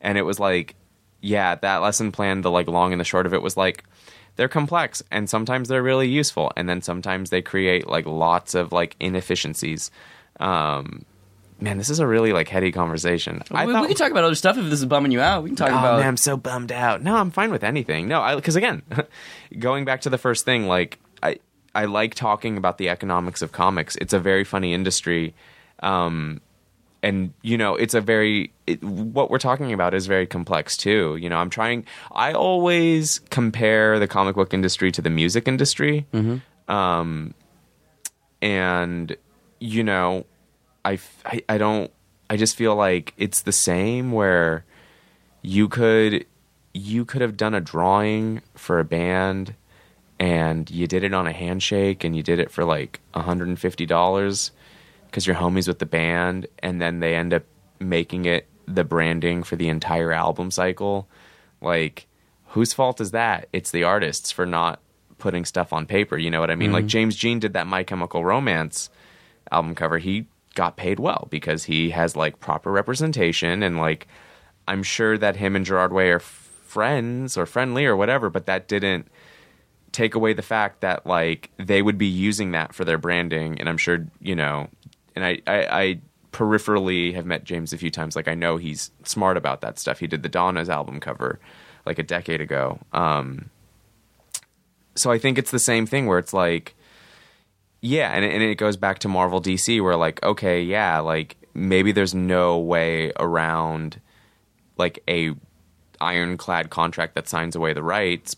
and 0.00 0.18
it 0.18 0.22
was 0.22 0.38
like 0.38 0.74
yeah 1.20 1.54
that 1.54 1.78
lesson 1.78 2.12
plan 2.12 2.42
the 2.42 2.50
like 2.50 2.68
long 2.68 2.92
and 2.92 3.00
the 3.00 3.04
short 3.04 3.26
of 3.26 3.32
it 3.32 3.42
was 3.42 3.56
like 3.56 3.84
they're 4.36 4.48
complex 4.48 5.02
and 5.10 5.30
sometimes 5.30 5.68
they're 5.68 5.82
really 5.82 6.08
useful 6.08 6.52
and 6.56 6.68
then 6.68 6.82
sometimes 6.82 7.30
they 7.30 7.40
create 7.40 7.86
like 7.86 8.06
lots 8.06 8.54
of 8.54 8.72
like 8.72 8.96
inefficiencies. 8.98 9.90
Um, 10.40 11.04
man, 11.64 11.78
this 11.78 11.90
is 11.90 11.98
a 11.98 12.06
really 12.06 12.32
like 12.32 12.48
heady 12.48 12.70
conversation. 12.70 13.42
I 13.50 13.66
we, 13.66 13.72
thought- 13.72 13.82
we 13.82 13.88
can 13.88 13.96
talk 13.96 14.10
about 14.10 14.24
other 14.24 14.34
stuff 14.36 14.56
if 14.56 14.64
this 14.70 14.78
is 14.80 14.86
bumming 14.86 15.10
you 15.12 15.20
out. 15.20 15.42
We 15.42 15.48
can 15.50 15.56
talk 15.56 15.70
Oh 15.72 15.78
about 15.78 15.98
man, 15.98 16.08
I'm 16.08 16.16
so 16.16 16.36
bummed 16.36 16.70
out. 16.70 17.02
No, 17.02 17.16
I'm 17.16 17.30
fine 17.30 17.50
with 17.50 17.64
anything. 17.64 18.06
No, 18.06 18.36
because 18.36 18.54
again, 18.56 18.82
going 19.58 19.84
back 19.84 20.02
to 20.02 20.10
the 20.10 20.18
first 20.18 20.44
thing, 20.44 20.66
like 20.66 20.98
I 21.22 21.38
I 21.74 21.86
like 21.86 22.14
talking 22.14 22.56
about 22.56 22.78
the 22.78 22.88
economics 22.88 23.42
of 23.42 23.50
comics. 23.50 23.96
It's 23.96 24.12
a 24.12 24.20
very 24.20 24.44
funny 24.44 24.72
industry, 24.74 25.34
um, 25.82 26.40
and 27.02 27.32
you 27.42 27.58
know, 27.58 27.74
it's 27.74 27.94
a 27.94 28.00
very 28.00 28.52
it, 28.66 28.82
what 28.84 29.28
we're 29.30 29.38
talking 29.38 29.72
about 29.72 29.92
is 29.94 30.06
very 30.06 30.26
complex 30.26 30.76
too. 30.76 31.16
You 31.16 31.28
know, 31.28 31.36
I'm 31.38 31.50
trying. 31.50 31.84
I 32.12 32.32
always 32.32 33.20
compare 33.30 33.98
the 33.98 34.06
comic 34.06 34.36
book 34.36 34.54
industry 34.54 34.92
to 34.92 35.02
the 35.02 35.10
music 35.10 35.48
industry, 35.48 36.06
um, 36.68 37.34
and 38.42 39.16
you 39.60 39.82
know, 39.82 40.26
I, 40.84 40.98
I 41.24 41.42
I 41.48 41.58
don't. 41.58 41.90
I 42.28 42.36
just 42.36 42.56
feel 42.56 42.74
like 42.74 43.14
it's 43.16 43.42
the 43.42 43.52
same 43.52 44.12
where 44.12 44.64
you 45.42 45.68
could 45.68 46.26
you 46.72 47.04
could 47.04 47.20
have 47.20 47.36
done 47.36 47.54
a 47.54 47.60
drawing 47.60 48.42
for 48.54 48.80
a 48.80 48.84
band 48.84 49.54
and 50.18 50.70
you 50.70 50.86
did 50.86 51.04
it 51.04 51.14
on 51.14 51.26
a 51.26 51.32
handshake 51.32 52.02
and 52.02 52.16
you 52.16 52.22
did 52.22 52.38
it 52.38 52.50
for 52.50 52.64
like 52.64 53.00
$150 53.14 54.50
because 55.06 55.26
you're 55.26 55.36
homies 55.36 55.68
with 55.68 55.78
the 55.78 55.86
band 55.86 56.46
and 56.60 56.80
then 56.80 57.00
they 57.00 57.14
end 57.14 57.32
up 57.32 57.44
making 57.78 58.24
it 58.24 58.48
the 58.66 58.82
branding 58.84 59.42
for 59.44 59.54
the 59.54 59.68
entire 59.68 60.12
album 60.12 60.50
cycle. 60.50 61.08
Like 61.60 62.06
whose 62.48 62.72
fault 62.72 63.00
is 63.00 63.12
that? 63.12 63.48
It's 63.52 63.70
the 63.70 63.84
artists 63.84 64.32
for 64.32 64.46
not 64.46 64.80
putting 65.18 65.44
stuff 65.44 65.72
on 65.72 65.86
paper 65.86 66.18
you 66.18 66.30
know 66.30 66.40
what 66.40 66.50
i 66.50 66.56
mean? 66.56 66.68
Mm-hmm. 66.68 66.74
Like 66.74 66.86
james 66.86 67.14
jean 67.14 67.38
did 67.38 67.52
that 67.52 67.66
my 67.66 67.84
chemical 67.84 68.24
romance 68.24 68.90
album 69.50 69.74
cover. 69.74 69.98
He 69.98 70.26
got 70.54 70.76
paid 70.76 70.98
well 71.00 71.26
because 71.30 71.64
he 71.64 71.90
has 71.90 72.16
like 72.16 72.40
proper 72.40 72.70
representation 72.70 73.62
and 73.62 73.78
like 73.78 74.06
i'm 74.68 74.82
sure 74.82 75.18
that 75.18 75.36
him 75.36 75.56
and 75.56 75.64
gerard 75.64 75.92
way 75.92 76.10
are 76.10 76.20
friends 76.20 77.36
or 77.36 77.46
friendly 77.46 77.84
or 77.84 77.96
whatever 77.96 78.30
but 78.30 78.46
that 78.46 78.68
didn't 78.68 79.08
take 79.94 80.16
away 80.16 80.32
the 80.32 80.42
fact 80.42 80.80
that 80.80 81.06
like 81.06 81.50
they 81.56 81.80
would 81.80 81.96
be 81.96 82.06
using 82.06 82.50
that 82.50 82.74
for 82.74 82.84
their 82.84 82.98
branding. 82.98 83.58
And 83.60 83.68
i'm 83.68 83.78
sure 83.78 84.06
you 84.20 84.34
know 84.34 84.68
and 85.14 85.24
i 85.24 85.40
i, 85.46 85.82
I 85.82 86.00
peripherally 86.32 87.14
have 87.14 87.24
met 87.24 87.44
james 87.44 87.72
a 87.72 87.78
few 87.78 87.90
times. 87.90 88.16
Like 88.16 88.28
i 88.28 88.34
know 88.34 88.56
he's 88.58 88.90
smart 89.04 89.36
about 89.36 89.60
that 89.62 89.78
stuff. 89.78 90.00
He 90.00 90.08
did 90.08 90.22
the 90.24 90.28
donna's 90.28 90.68
album 90.68 91.00
cover 91.00 91.38
like 91.86 91.98
a 91.98 92.02
decade 92.02 92.40
ago. 92.40 92.80
Um 92.92 93.50
so 94.96 95.10
i 95.10 95.18
think 95.18 95.38
it's 95.38 95.52
the 95.52 95.58
same 95.60 95.86
thing 95.86 96.06
where 96.06 96.18
it's 96.18 96.34
like 96.34 96.74
yeah, 97.84 98.12
and, 98.12 98.24
and 98.24 98.42
it 98.42 98.54
goes 98.54 98.78
back 98.78 99.00
to 99.00 99.08
Marvel 99.08 99.42
DC 99.42 99.82
where 99.82 99.94
like, 99.94 100.22
okay, 100.22 100.62
yeah, 100.62 101.00
like 101.00 101.36
maybe 101.52 101.92
there's 101.92 102.14
no 102.14 102.58
way 102.58 103.12
around 103.20 104.00
like 104.78 105.02
a 105.06 105.34
ironclad 106.00 106.70
contract 106.70 107.14
that 107.14 107.28
signs 107.28 107.54
away 107.54 107.74
the 107.74 107.82
rights, 107.82 108.36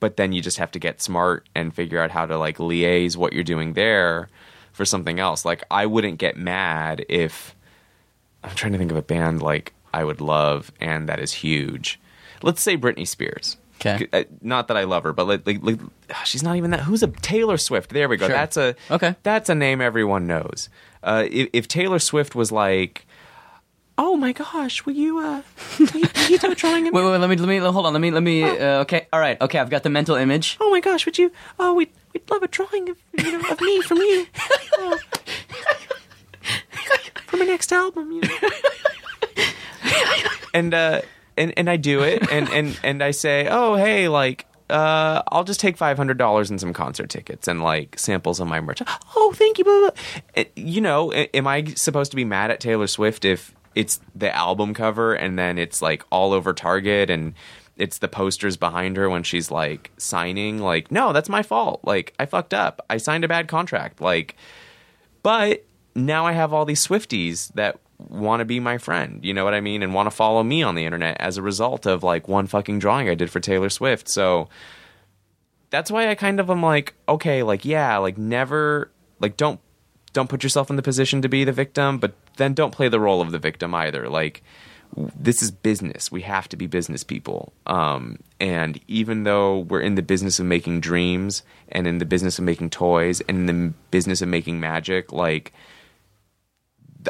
but 0.00 0.18
then 0.18 0.34
you 0.34 0.42
just 0.42 0.58
have 0.58 0.70
to 0.72 0.78
get 0.78 1.00
smart 1.00 1.48
and 1.54 1.74
figure 1.74 1.98
out 1.98 2.10
how 2.10 2.26
to 2.26 2.36
like 2.36 2.58
liaise 2.58 3.16
what 3.16 3.32
you're 3.32 3.42
doing 3.42 3.72
there 3.72 4.28
for 4.74 4.84
something 4.84 5.18
else. 5.18 5.46
Like 5.46 5.64
I 5.70 5.86
wouldn't 5.86 6.18
get 6.18 6.36
mad 6.36 7.06
if 7.08 7.56
I'm 8.42 8.54
trying 8.54 8.72
to 8.72 8.78
think 8.78 8.90
of 8.90 8.98
a 8.98 9.02
band 9.02 9.40
like 9.40 9.72
I 9.94 10.04
would 10.04 10.20
love 10.20 10.70
and 10.78 11.08
that 11.08 11.20
is 11.20 11.32
huge. 11.32 11.98
Let's 12.42 12.62
say 12.62 12.76
Britney 12.76 13.08
Spears. 13.08 13.56
'Kay. 13.84 14.08
Uh, 14.12 14.24
Not 14.42 14.68
that 14.68 14.76
I 14.76 14.84
love 14.84 15.02
her, 15.04 15.12
but 15.12 15.26
like, 15.26 15.46
like, 15.46 15.58
like 15.62 15.78
she's 16.24 16.42
not 16.42 16.56
even 16.56 16.70
that. 16.72 16.80
Who's 16.80 17.02
a 17.02 17.08
Taylor 17.08 17.56
Swift? 17.58 17.90
There 17.90 18.08
we 18.08 18.16
go. 18.16 18.26
Sure. 18.26 18.34
That's 18.34 18.56
a 18.56 18.74
Okay. 18.90 19.14
That's 19.22 19.48
a 19.48 19.54
name 19.54 19.80
everyone 19.80 20.26
knows. 20.26 20.68
Uh, 21.02 21.24
if, 21.30 21.48
if 21.52 21.68
Taylor 21.68 21.98
Swift 21.98 22.34
was 22.34 22.50
like, 22.50 23.06
"Oh 23.98 24.16
my 24.16 24.32
gosh, 24.32 24.86
will 24.86 24.94
you 24.94 25.18
uh, 25.18 25.42
will 25.78 25.86
you, 26.00 26.08
will 26.16 26.30
you 26.30 26.38
do 26.38 26.50
a 26.50 26.54
drawing 26.54 26.86
of 26.88 26.94
me? 26.94 27.00
Wait, 27.00 27.10
wait, 27.10 27.18
let 27.18 27.28
me, 27.28 27.36
let 27.36 27.48
me, 27.48 27.58
hold 27.58 27.84
on, 27.86 27.92
let 27.92 28.00
me, 28.00 28.10
let 28.10 28.22
me. 28.22 28.42
Uh, 28.42 28.80
okay, 28.80 29.06
all 29.12 29.20
right, 29.20 29.38
okay, 29.40 29.58
I've 29.58 29.68
got 29.70 29.82
the 29.82 29.90
mental 29.90 30.16
image. 30.16 30.56
Oh 30.60 30.70
my 30.70 30.80
gosh, 30.80 31.04
would 31.04 31.18
you? 31.18 31.30
Oh, 31.58 31.74
we'd 31.74 31.90
we'd 32.14 32.28
love 32.30 32.42
a 32.42 32.48
drawing 32.48 32.88
of 32.88 32.96
you 33.18 33.32
know 33.32 33.48
of 33.50 33.60
me 33.60 33.80
from 33.82 33.98
you." 33.98 34.26
Uh, 34.80 34.96
for 37.26 37.36
my 37.38 37.44
next 37.44 37.72
album, 37.72 38.12
you 38.12 38.20
know. 38.20 38.38
and 40.52 40.74
uh, 40.74 41.00
and 41.36 41.52
and 41.56 41.68
I 41.68 41.76
do 41.76 42.02
it, 42.02 42.30
and 42.30 42.48
and 42.50 42.78
and 42.84 43.02
I 43.02 43.10
say, 43.12 43.48
oh 43.50 43.74
hey, 43.76 44.08
like. 44.08 44.46
Uh, 44.70 45.22
I'll 45.28 45.44
just 45.44 45.60
take 45.60 45.76
five 45.76 45.98
hundred 45.98 46.16
dollars 46.16 46.48
and 46.48 46.58
some 46.58 46.72
concert 46.72 47.10
tickets 47.10 47.46
and 47.46 47.62
like 47.62 47.98
samples 47.98 48.40
of 48.40 48.48
my 48.48 48.62
merch. 48.62 48.80
Oh, 49.14 49.34
thank 49.36 49.58
you. 49.58 49.64
Blah, 49.64 49.90
blah. 50.34 50.44
You 50.56 50.80
know, 50.80 51.12
am 51.12 51.46
I 51.46 51.64
supposed 51.74 52.10
to 52.12 52.16
be 52.16 52.24
mad 52.24 52.50
at 52.50 52.60
Taylor 52.60 52.86
Swift 52.86 53.26
if 53.26 53.54
it's 53.74 54.00
the 54.14 54.34
album 54.34 54.72
cover 54.72 55.14
and 55.14 55.38
then 55.38 55.58
it's 55.58 55.82
like 55.82 56.02
all 56.10 56.32
over 56.32 56.54
Target 56.54 57.10
and 57.10 57.34
it's 57.76 57.98
the 57.98 58.08
posters 58.08 58.56
behind 58.56 58.96
her 58.96 59.10
when 59.10 59.22
she's 59.22 59.50
like 59.50 59.90
signing? 59.98 60.60
Like, 60.60 60.90
no, 60.90 61.12
that's 61.12 61.28
my 61.28 61.42
fault. 61.42 61.80
Like, 61.84 62.14
I 62.18 62.24
fucked 62.24 62.54
up. 62.54 62.84
I 62.88 62.96
signed 62.96 63.24
a 63.24 63.28
bad 63.28 63.48
contract. 63.48 64.00
Like, 64.00 64.34
but 65.22 65.64
now 65.94 66.26
I 66.26 66.32
have 66.32 66.52
all 66.52 66.64
these 66.64 66.86
Swifties 66.86 67.52
that 67.54 67.78
want 67.98 68.40
to 68.40 68.44
be 68.44 68.60
my 68.60 68.78
friend, 68.78 69.24
you 69.24 69.34
know 69.34 69.44
what 69.44 69.54
I 69.54 69.60
mean, 69.60 69.82
and 69.82 69.94
want 69.94 70.06
to 70.06 70.10
follow 70.10 70.42
me 70.42 70.62
on 70.62 70.74
the 70.74 70.84
internet 70.84 71.16
as 71.20 71.36
a 71.36 71.42
result 71.42 71.86
of 71.86 72.02
like 72.02 72.28
one 72.28 72.46
fucking 72.46 72.78
drawing 72.78 73.08
I 73.08 73.14
did 73.14 73.30
for 73.30 73.40
Taylor 73.40 73.70
Swift. 73.70 74.08
So 74.08 74.48
that's 75.70 75.90
why 75.90 76.08
I 76.08 76.14
kind 76.14 76.40
of 76.40 76.50
am 76.50 76.62
like, 76.62 76.94
okay, 77.08 77.42
like 77.42 77.64
yeah, 77.64 77.96
like 77.98 78.18
never 78.18 78.90
like 79.20 79.36
don't 79.36 79.60
don't 80.12 80.28
put 80.28 80.42
yourself 80.42 80.70
in 80.70 80.76
the 80.76 80.82
position 80.82 81.22
to 81.22 81.28
be 81.28 81.44
the 81.44 81.52
victim, 81.52 81.98
but 81.98 82.14
then 82.36 82.54
don't 82.54 82.70
play 82.70 82.88
the 82.88 83.00
role 83.00 83.20
of 83.20 83.32
the 83.32 83.38
victim 83.38 83.74
either. 83.74 84.08
Like 84.08 84.42
this 84.96 85.42
is 85.42 85.50
business. 85.50 86.12
We 86.12 86.22
have 86.22 86.48
to 86.50 86.56
be 86.56 86.66
business 86.66 87.02
people. 87.02 87.52
Um, 87.66 88.18
and 88.40 88.80
even 88.86 89.24
though 89.24 89.60
we're 89.60 89.80
in 89.80 89.96
the 89.96 90.02
business 90.02 90.38
of 90.38 90.46
making 90.46 90.80
dreams 90.80 91.42
and 91.68 91.86
in 91.86 91.98
the 91.98 92.04
business 92.04 92.38
of 92.38 92.44
making 92.44 92.70
toys 92.70 93.20
and 93.22 93.38
in 93.38 93.46
the 93.46 93.74
business 93.90 94.22
of 94.22 94.28
making 94.28 94.60
magic, 94.60 95.12
like 95.12 95.52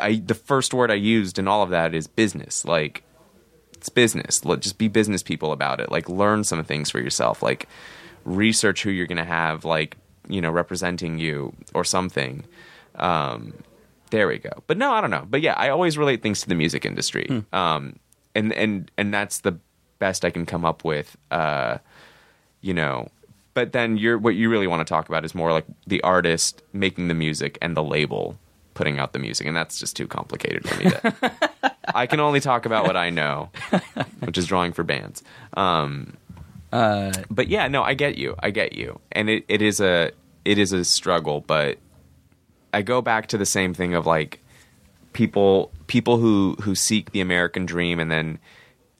I, 0.01 0.17
the 0.17 0.35
first 0.35 0.75
word 0.75 0.91
I 0.91 0.95
used 0.95 1.39
in 1.39 1.49
all 1.49 1.63
of 1.63 1.71
that 1.71 1.95
is 1.95 2.07
business. 2.07 2.65
Like 2.65 3.03
it's 3.75 3.89
business. 3.89 4.45
Let 4.45 4.61
just 4.61 4.79
be 4.79 4.89
business 4.89 5.23
people 5.23 5.53
about 5.53 5.81
it. 5.81 5.91
Like 5.91 6.09
learn 6.09 6.45
some 6.45 6.63
things 6.65 6.91
for 6.91 7.01
yourself. 7.01 7.43
Like 7.43 7.69
research 8.25 8.83
who 8.83 8.91
you're 8.91 9.07
going 9.07 9.19
to 9.19 9.25
have 9.25 9.65
like, 9.65 9.97
you 10.29 10.41
know, 10.41 10.51
representing 10.51 11.19
you 11.19 11.55
or 11.75 11.85
something. 11.85 12.45
Um 12.97 13.55
there 14.11 14.29
we 14.29 14.39
go. 14.39 14.63
But 14.69 14.79
no, 14.79 14.93
I 14.93 15.01
don't 15.01 15.11
know. 15.11 15.27
But 15.29 15.41
yeah, 15.41 15.55
I 15.55 15.71
always 15.71 15.99
relate 15.99 16.23
things 16.23 16.41
to 16.43 16.49
the 16.49 16.55
music 16.55 16.85
industry. 16.85 17.27
Um 17.53 17.99
and 18.35 18.53
and 18.53 18.91
and 18.97 19.13
that's 19.13 19.41
the 19.41 19.59
best 19.99 20.25
I 20.25 20.31
can 20.31 20.47
come 20.47 20.65
up 20.65 20.85
with 20.85 21.17
uh 21.31 21.79
you 22.61 22.73
know, 22.73 23.09
but 23.53 23.73
then 23.73 23.97
you're 23.99 24.17
what 24.19 24.35
you 24.35 24.49
really 24.51 24.67
want 24.67 24.81
to 24.81 24.91
talk 24.91 25.09
about 25.09 25.25
is 25.25 25.35
more 25.35 25.53
like 25.53 25.67
the 25.87 26.01
artist 26.03 26.63
making 26.73 27.09
the 27.09 27.15
music 27.15 27.59
and 27.61 27.77
the 27.77 27.83
label 27.83 28.39
putting 28.75 28.99
out 28.99 29.12
the 29.12 29.18
music 29.18 29.47
and 29.47 29.57
that's 29.57 29.79
just 29.79 29.97
too 29.97 30.07
complicated 30.07 30.68
for 30.68 30.77
me 30.83 30.91
to 30.91 31.33
I 31.95 32.07
can 32.07 32.20
only 32.20 32.41
talk 32.41 32.66
about 32.66 32.87
what 32.87 32.97
I 32.97 33.11
know, 33.11 33.51
which 34.20 34.37
is 34.37 34.47
drawing 34.47 34.72
for 34.72 34.83
bands. 34.83 35.22
Um, 35.57 36.16
but 37.31 37.49
yeah, 37.49 37.68
no, 37.68 37.83
I 37.83 37.95
get 37.95 38.16
you. 38.16 38.35
I 38.41 38.51
get 38.51 38.72
you. 38.72 39.01
And 39.12 39.31
it, 39.31 39.45
it 39.49 39.62
is 39.62 39.81
a 39.81 40.11
it 40.45 40.59
is 40.59 40.72
a 40.72 40.85
struggle, 40.85 41.41
but 41.41 41.79
I 42.72 42.83
go 42.83 43.01
back 43.01 43.29
to 43.29 43.39
the 43.39 43.47
same 43.47 43.75
thing 43.75 43.95
of 43.95 44.07
like 44.07 44.41
people 45.12 45.70
people 45.87 46.18
who 46.18 46.57
who 46.62 46.75
seek 46.75 47.12
the 47.12 47.20
American 47.20 47.64
dream 47.66 48.01
and 48.01 48.11
then 48.11 48.39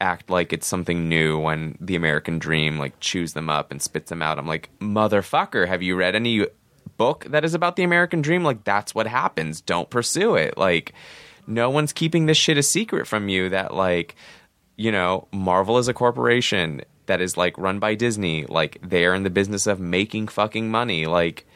act 0.01 0.31
like 0.31 0.53
it's 0.53 0.67
something 0.67 1.09
new 1.09 1.39
when 1.39 1.77
the 1.81 1.97
American 1.97 2.39
dream 2.39 2.79
like 2.79 2.99
chews 3.01 3.33
them 3.33 3.51
up 3.51 3.71
and 3.71 3.83
spits 3.83 4.11
them 4.11 4.23
out. 4.23 4.39
I'm 4.39 4.47
like, 4.47 4.71
motherfucker, 4.81 5.67
have 5.67 5.83
you 5.83 5.97
read 5.97 6.15
any 6.15 6.47
book 6.97 7.27
that 7.31 7.45
is 7.45 7.55
about 7.55 7.77
the 7.77 7.83
American 7.83 8.23
dream? 8.23 8.45
Like 8.45 8.65
that's 8.65 8.95
what 8.95 9.07
happens. 9.07 9.61
Don't 9.61 9.91
pursue 9.91 10.35
it. 10.35 10.57
Like 10.57 10.93
no 11.47 11.71
one's 11.71 11.93
keeping 11.93 12.27
this 12.27 12.37
shit 12.37 12.59
a 12.59 12.63
secret 12.63 13.07
from 13.07 13.29
you 13.29 13.49
that 13.51 13.75
like 13.75 14.17
you 14.77 14.91
know, 14.91 15.29
Marvel 15.33 15.79
is 15.79 15.87
a 15.87 15.95
corporation 15.95 16.83
that 17.07 17.21
is 17.21 17.37
like 17.37 17.57
run 17.59 17.79
by 17.79 17.95
Disney. 17.95 18.45
Like 18.47 18.79
they 18.83 19.05
are 19.07 19.15
in 19.15 19.23
the 19.23 19.31
business 19.31 19.67
of 19.67 19.79
making 19.79 20.29
fucking 20.29 20.71
money. 20.71 21.07
Like 21.07 21.47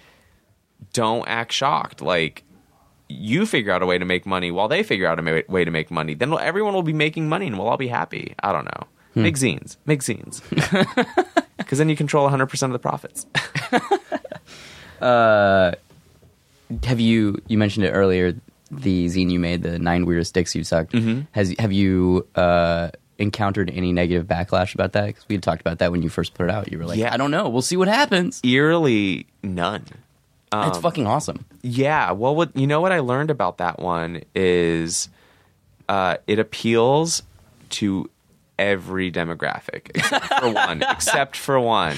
don't 0.92 1.26
act 1.26 1.52
shocked. 1.52 2.00
Like 2.00 2.44
you 3.08 3.46
figure 3.46 3.72
out 3.72 3.82
a 3.82 3.86
way 3.86 3.98
to 3.98 4.04
make 4.04 4.26
money 4.26 4.50
while 4.50 4.68
they 4.68 4.82
figure 4.82 5.06
out 5.06 5.18
a 5.18 5.22
ma- 5.22 5.40
way 5.48 5.64
to 5.64 5.70
make 5.70 5.90
money. 5.90 6.14
Then 6.14 6.32
everyone 6.32 6.74
will 6.74 6.82
be 6.82 6.92
making 6.92 7.28
money 7.28 7.46
and 7.46 7.58
we'll 7.58 7.68
all 7.68 7.76
be 7.76 7.88
happy. 7.88 8.34
I 8.42 8.52
don't 8.52 8.66
know. 8.66 8.86
Hmm. 9.14 9.22
Make 9.22 9.36
zines. 9.36 9.76
Make 9.86 10.02
zines. 10.02 10.42
Because 11.68 11.76
then 11.76 11.90
you 11.90 11.96
control 11.96 12.26
100% 12.30 12.62
of 12.62 12.72
the 12.72 12.78
profits. 12.78 13.26
Have 15.00 17.00
you 17.00 17.40
you 17.48 17.58
mentioned 17.58 17.86
it 17.86 17.90
earlier? 17.90 18.34
The 18.70 19.06
zine 19.06 19.30
you 19.30 19.38
made, 19.38 19.62
the 19.62 19.78
nine 19.78 20.04
weirdest 20.04 20.34
dicks 20.34 20.54
you 20.54 20.62
sucked. 20.64 20.92
Mm-hmm. 20.92 21.22
Has 21.32 21.54
have 21.58 21.72
you 21.72 22.26
uh, 22.34 22.90
encountered 23.18 23.70
any 23.70 23.92
negative 23.92 24.26
backlash 24.26 24.74
about 24.74 24.92
that? 24.92 25.06
Because 25.06 25.26
we 25.28 25.36
had 25.36 25.42
talked 25.42 25.62
about 25.62 25.78
that 25.78 25.90
when 25.90 26.02
you 26.02 26.10
first 26.10 26.34
put 26.34 26.44
it 26.44 26.50
out. 26.50 26.70
You 26.70 26.78
were 26.78 26.84
like, 26.84 26.98
Yeah. 26.98 27.12
I 27.12 27.16
don't 27.16 27.30
know. 27.30 27.48
We'll 27.48 27.62
see 27.62 27.78
what 27.78 27.88
happens. 27.88 28.40
Eerily 28.44 29.26
none. 29.42 29.86
Um, 30.52 30.68
it's 30.68 30.78
fucking 30.78 31.06
awesome. 31.06 31.44
Yeah, 31.62 32.12
well, 32.12 32.34
what 32.34 32.56
you 32.56 32.66
know 32.66 32.80
what 32.80 32.92
I 32.92 33.00
learned 33.00 33.30
about 33.30 33.58
that 33.58 33.80
one 33.80 34.22
is 34.34 35.08
uh, 35.88 36.18
it 36.26 36.38
appeals 36.38 37.22
to 37.70 38.10
every 38.58 39.10
demographic 39.10 39.90
except 39.94 40.26
for 40.26 40.52
one. 40.52 40.82
Except 40.90 41.36
for 41.36 41.60
one. 41.60 41.96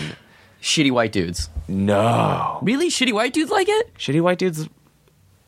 Shitty 0.61 0.91
white 0.93 1.13
dudes. 1.13 1.49
No, 1.71 2.59
Really, 2.63 2.89
shitty 2.89 3.13
white 3.13 3.33
dudes 3.33 3.51
like 3.51 3.69
it? 3.69 3.95
shitty 3.95 4.21
white 4.21 4.39
dudes. 4.39 4.69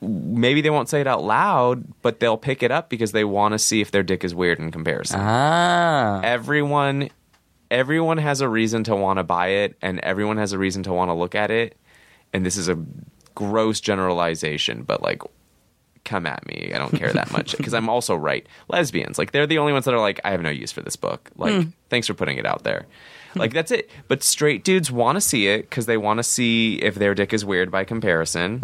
Maybe 0.00 0.60
they 0.62 0.70
won't 0.70 0.88
say 0.88 1.00
it 1.00 1.06
out 1.06 1.22
loud, 1.22 1.84
but 2.02 2.18
they'll 2.20 2.36
pick 2.36 2.62
it 2.62 2.70
up 2.72 2.88
because 2.88 3.12
they 3.12 3.24
want 3.24 3.52
to 3.52 3.58
see 3.58 3.80
if 3.80 3.90
their 3.92 4.02
dick 4.02 4.24
is 4.24 4.34
weird 4.34 4.58
in 4.58 4.70
comparison. 4.72 5.20
Ah, 5.20 6.20
Everyone, 6.22 7.08
everyone 7.70 8.18
has 8.18 8.40
a 8.40 8.48
reason 8.48 8.82
to 8.84 8.96
want 8.96 9.18
to 9.18 9.22
buy 9.24 9.48
it, 9.48 9.76
and 9.80 10.00
everyone 10.00 10.38
has 10.38 10.52
a 10.52 10.58
reason 10.58 10.82
to 10.84 10.92
want 10.92 11.08
to 11.08 11.14
look 11.14 11.34
at 11.34 11.50
it. 11.52 11.76
And 12.32 12.44
this 12.46 12.56
is 12.56 12.68
a 12.68 12.78
gross 13.34 13.80
generalization, 13.80 14.82
but 14.82 15.02
like 15.02 15.22
come 16.04 16.26
at 16.26 16.44
me. 16.48 16.72
I 16.74 16.78
don't 16.78 16.90
care 16.96 17.12
that 17.12 17.30
much 17.30 17.56
because 17.56 17.72
I'm 17.74 17.88
also 17.88 18.16
right. 18.16 18.44
Lesbians, 18.68 19.18
like 19.18 19.30
they're 19.30 19.46
the 19.46 19.58
only 19.58 19.72
ones 19.72 19.84
that 19.84 19.94
are 19.94 20.00
like, 20.00 20.20
I 20.24 20.30
have 20.32 20.42
no 20.42 20.50
use 20.50 20.72
for 20.72 20.82
this 20.82 20.96
book. 20.96 21.30
Like, 21.36 21.66
thanks 21.90 22.06
for 22.08 22.14
putting 22.14 22.38
it 22.38 22.46
out 22.46 22.64
there. 22.64 22.86
Like 23.34 23.52
that's 23.52 23.70
it. 23.70 23.90
But 24.08 24.22
straight 24.22 24.64
dudes 24.64 24.90
want 24.90 25.16
to 25.16 25.20
see 25.20 25.48
it 25.48 25.62
because 25.62 25.86
they 25.86 25.96
want 25.96 26.18
to 26.18 26.22
see 26.22 26.76
if 26.76 26.94
their 26.94 27.14
dick 27.14 27.32
is 27.32 27.44
weird 27.44 27.70
by 27.70 27.84
comparison. 27.84 28.58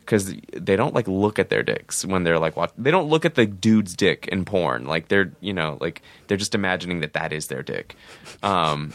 Because 0.00 0.34
they 0.56 0.76
don't 0.76 0.94
like 0.94 1.08
look 1.08 1.38
at 1.38 1.48
their 1.48 1.62
dicks 1.62 2.04
when 2.04 2.24
they're 2.24 2.38
like 2.38 2.56
watch. 2.56 2.70
They 2.78 2.90
don't 2.90 3.08
look 3.08 3.24
at 3.24 3.34
the 3.34 3.46
dude's 3.46 3.94
dick 3.94 4.28
in 4.28 4.44
porn. 4.44 4.84
Like 4.86 5.08
they're 5.08 5.32
you 5.40 5.52
know 5.52 5.78
like 5.80 6.02
they're 6.28 6.36
just 6.36 6.54
imagining 6.54 7.00
that 7.00 7.12
that 7.14 7.32
is 7.32 7.48
their 7.48 7.62
dick. 7.62 7.96
Um, 8.42 8.92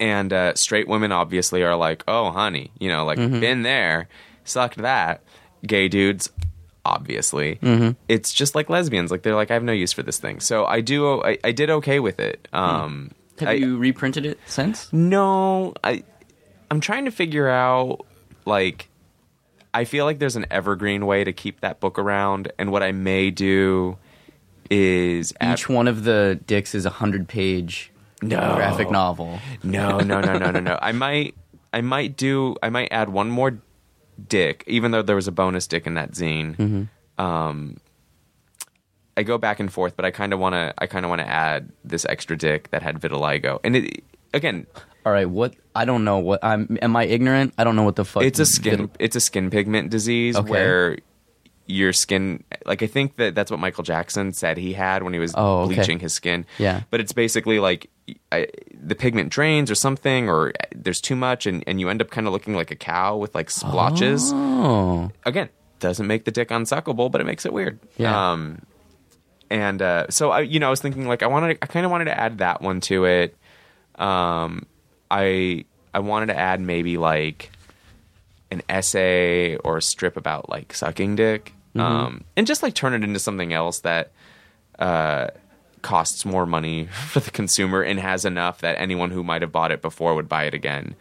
and 0.00 0.32
uh, 0.32 0.54
straight 0.54 0.88
women 0.88 1.12
obviously 1.12 1.62
are 1.62 1.76
like, 1.76 2.04
oh, 2.08 2.30
honey, 2.30 2.70
you 2.78 2.88
know, 2.88 3.04
like 3.04 3.18
been 3.40 3.62
there, 3.62 4.08
sucked 4.44 4.78
that. 4.78 5.22
Gay 5.66 5.88
dudes, 5.88 6.30
obviously, 6.84 7.58
it's 8.08 8.32
just 8.32 8.54
like 8.54 8.70
lesbians. 8.70 9.10
Like 9.10 9.22
they're 9.22 9.34
like, 9.34 9.50
I 9.50 9.54
have 9.54 9.64
no 9.64 9.72
use 9.72 9.92
for 9.92 10.02
this 10.02 10.18
thing. 10.18 10.40
So 10.40 10.66
I 10.66 10.80
do, 10.82 11.22
I, 11.22 11.38
I 11.42 11.52
did 11.52 11.68
okay 11.70 11.98
with 12.00 12.20
it. 12.20 12.46
Um, 12.52 13.10
have 13.40 13.48
I- 13.50 13.52
you 13.54 13.76
reprinted 13.78 14.24
it 14.26 14.38
since? 14.46 14.92
No, 14.92 15.74
I, 15.84 16.02
I'm 16.70 16.80
trying 16.80 17.04
to 17.06 17.10
figure 17.10 17.48
out 17.48 18.04
like. 18.44 18.88
I 19.74 19.84
feel 19.84 20.06
like 20.06 20.18
there's 20.18 20.34
an 20.36 20.46
evergreen 20.50 21.04
way 21.06 21.24
to 21.24 21.32
keep 21.32 21.60
that 21.60 21.78
book 21.78 21.98
around, 21.98 22.50
and 22.58 22.72
what 22.72 22.82
I 22.82 22.92
may 22.92 23.30
do 23.30 23.98
is 24.70 25.32
Each 25.42 25.68
one 25.68 25.86
of 25.88 26.04
the 26.04 26.40
dicks 26.46 26.74
is 26.74 26.84
a 26.86 26.90
hundred 26.90 27.28
page 27.28 27.90
No. 28.22 28.54
graphic 28.56 28.90
novel. 28.90 29.38
No, 29.62 29.98
no, 30.00 30.20
no, 30.20 30.38
no, 30.38 30.50
no, 30.50 30.60
no. 30.60 30.78
I 30.82 30.92
might, 30.92 31.34
I 31.72 31.82
might 31.82 32.16
do. 32.16 32.56
I 32.62 32.70
might 32.70 32.88
add 32.90 33.10
one 33.10 33.28
more 33.30 33.58
dick, 34.28 34.64
even 34.66 34.90
though 34.90 35.02
there 35.02 35.16
was 35.16 35.28
a 35.28 35.32
bonus 35.32 35.66
dick 35.66 35.86
in 35.86 35.94
that 35.94 36.12
zine. 36.12 36.88
Um, 37.18 37.76
I 39.18 39.22
go 39.24 39.36
back 39.36 39.60
and 39.60 39.70
forth, 39.72 39.96
but 39.96 40.04
I 40.04 40.10
kind 40.10 40.32
of 40.32 40.38
want 40.38 40.54
to. 40.54 40.72
I 40.78 40.86
kind 40.86 41.04
of 41.04 41.08
want 41.10 41.20
to 41.20 41.28
add 41.28 41.70
this 41.84 42.06
extra 42.08 42.36
dick 42.36 42.70
that 42.70 42.82
had 42.82 43.00
vitiligo, 43.00 43.58
and 43.64 43.76
it 43.76 44.04
again, 44.32 44.66
All 45.04 45.12
right, 45.12 45.28
what? 45.28 45.54
I 45.74 45.84
don't 45.84 46.04
know 46.04 46.18
what. 46.18 46.42
I'm. 46.42 46.78
Am 46.80 46.94
I 46.96 47.04
ignorant? 47.04 47.52
I 47.58 47.64
don't 47.64 47.76
know 47.76 47.82
what 47.84 47.96
the 47.96 48.04
fuck. 48.04 48.22
it's 48.22 48.38
a 48.38 48.46
skin. 48.46 48.90
It's 48.98 49.16
a 49.16 49.20
skin 49.20 49.50
pigment 49.50 49.90
disease 49.90 50.36
Okay. 50.36 50.48
where 50.50 50.98
your 51.66 51.92
skin. 51.92 52.44
Like 52.64 52.82
I 52.82 52.86
think 52.86 53.16
that 53.16 53.34
that's 53.34 53.50
what 53.50 53.60
Michael 53.60 53.84
Jackson 53.84 54.32
said 54.32 54.56
he 54.56 54.72
had 54.72 55.02
when 55.02 55.12
he 55.12 55.18
was 55.18 55.34
Oh, 55.36 55.62
okay. 55.62 55.74
bleaching 55.74 55.98
his 56.00 56.14
skin. 56.14 56.46
Yeah. 56.58 56.82
but 56.90 57.00
it's 57.00 57.12
basically 57.12 57.58
like 57.60 57.90
I, 58.32 58.46
the 58.72 58.94
pigment 58.94 59.28
drains 59.30 59.70
or 59.70 59.74
something, 59.74 60.28
or 60.30 60.52
there's 60.74 61.00
too 61.00 61.16
much, 61.16 61.44
and, 61.46 61.62
and 61.66 61.78
you 61.80 61.88
end 61.90 62.00
up 62.00 62.10
kind 62.10 62.26
of 62.26 62.32
looking 62.32 62.54
like 62.54 62.70
a 62.70 62.76
cow 62.76 63.16
with 63.16 63.34
like 63.34 63.50
splotches. 63.50 64.30
Oh, 64.34 65.10
Again, 65.26 65.50
doesn't 65.80 66.06
make 66.06 66.24
the 66.24 66.30
dick 66.30 66.48
unsuckable, 66.48 67.10
but 67.10 67.20
it 67.20 67.24
makes 67.24 67.44
it 67.44 67.52
weird. 67.52 67.78
Yeah. 67.98 68.32
Um, 68.32 68.62
and 69.50 69.80
uh, 69.80 70.06
so 70.10 70.30
I, 70.30 70.40
you 70.40 70.60
know, 70.60 70.66
I 70.66 70.70
was 70.70 70.80
thinking 70.80 71.06
like 71.08 71.22
I 71.22 71.26
wanted, 71.26 71.58
I 71.62 71.66
kind 71.66 71.84
of 71.86 71.92
wanted 71.92 72.06
to 72.06 72.18
add 72.18 72.38
that 72.38 72.60
one 72.60 72.80
to 72.82 73.04
it. 73.04 73.36
Um, 73.96 74.66
I 75.10 75.64
I 75.92 76.00
wanted 76.00 76.26
to 76.26 76.36
add 76.36 76.60
maybe 76.60 76.96
like 76.98 77.50
an 78.50 78.62
essay 78.68 79.56
or 79.56 79.78
a 79.78 79.82
strip 79.82 80.16
about 80.16 80.48
like 80.48 80.72
sucking 80.74 81.16
dick, 81.16 81.52
um, 81.74 82.24
and 82.36 82.46
just 82.46 82.62
like 82.62 82.74
turn 82.74 82.94
it 82.94 83.02
into 83.04 83.18
something 83.18 83.52
else 83.52 83.80
that 83.80 84.12
uh, 84.78 85.28
costs 85.82 86.24
more 86.24 86.46
money 86.46 86.86
for 87.08 87.20
the 87.20 87.30
consumer 87.30 87.82
and 87.82 87.98
has 87.98 88.24
enough 88.24 88.60
that 88.60 88.78
anyone 88.80 89.10
who 89.10 89.24
might 89.24 89.42
have 89.42 89.52
bought 89.52 89.72
it 89.72 89.82
before 89.82 90.14
would 90.14 90.28
buy 90.28 90.44
it 90.44 90.54
again. 90.54 90.94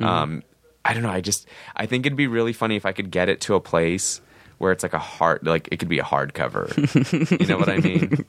Um, 0.00 0.42
I 0.84 0.94
don't 0.94 1.02
know. 1.02 1.10
I 1.10 1.20
just 1.20 1.46
I 1.76 1.86
think 1.86 2.06
it'd 2.06 2.16
be 2.16 2.26
really 2.26 2.52
funny 2.54 2.76
if 2.76 2.86
I 2.86 2.92
could 2.92 3.10
get 3.10 3.28
it 3.28 3.40
to 3.42 3.54
a 3.54 3.60
place 3.60 4.20
where 4.60 4.72
it's 4.72 4.82
like 4.82 4.92
a 4.92 4.98
hard 4.98 5.44
like 5.46 5.68
it 5.72 5.78
could 5.78 5.88
be 5.88 5.98
a 5.98 6.02
hardcover. 6.04 6.68
you 7.40 7.46
know 7.46 7.56
what 7.56 7.70
I 7.70 7.78
mean? 7.78 8.26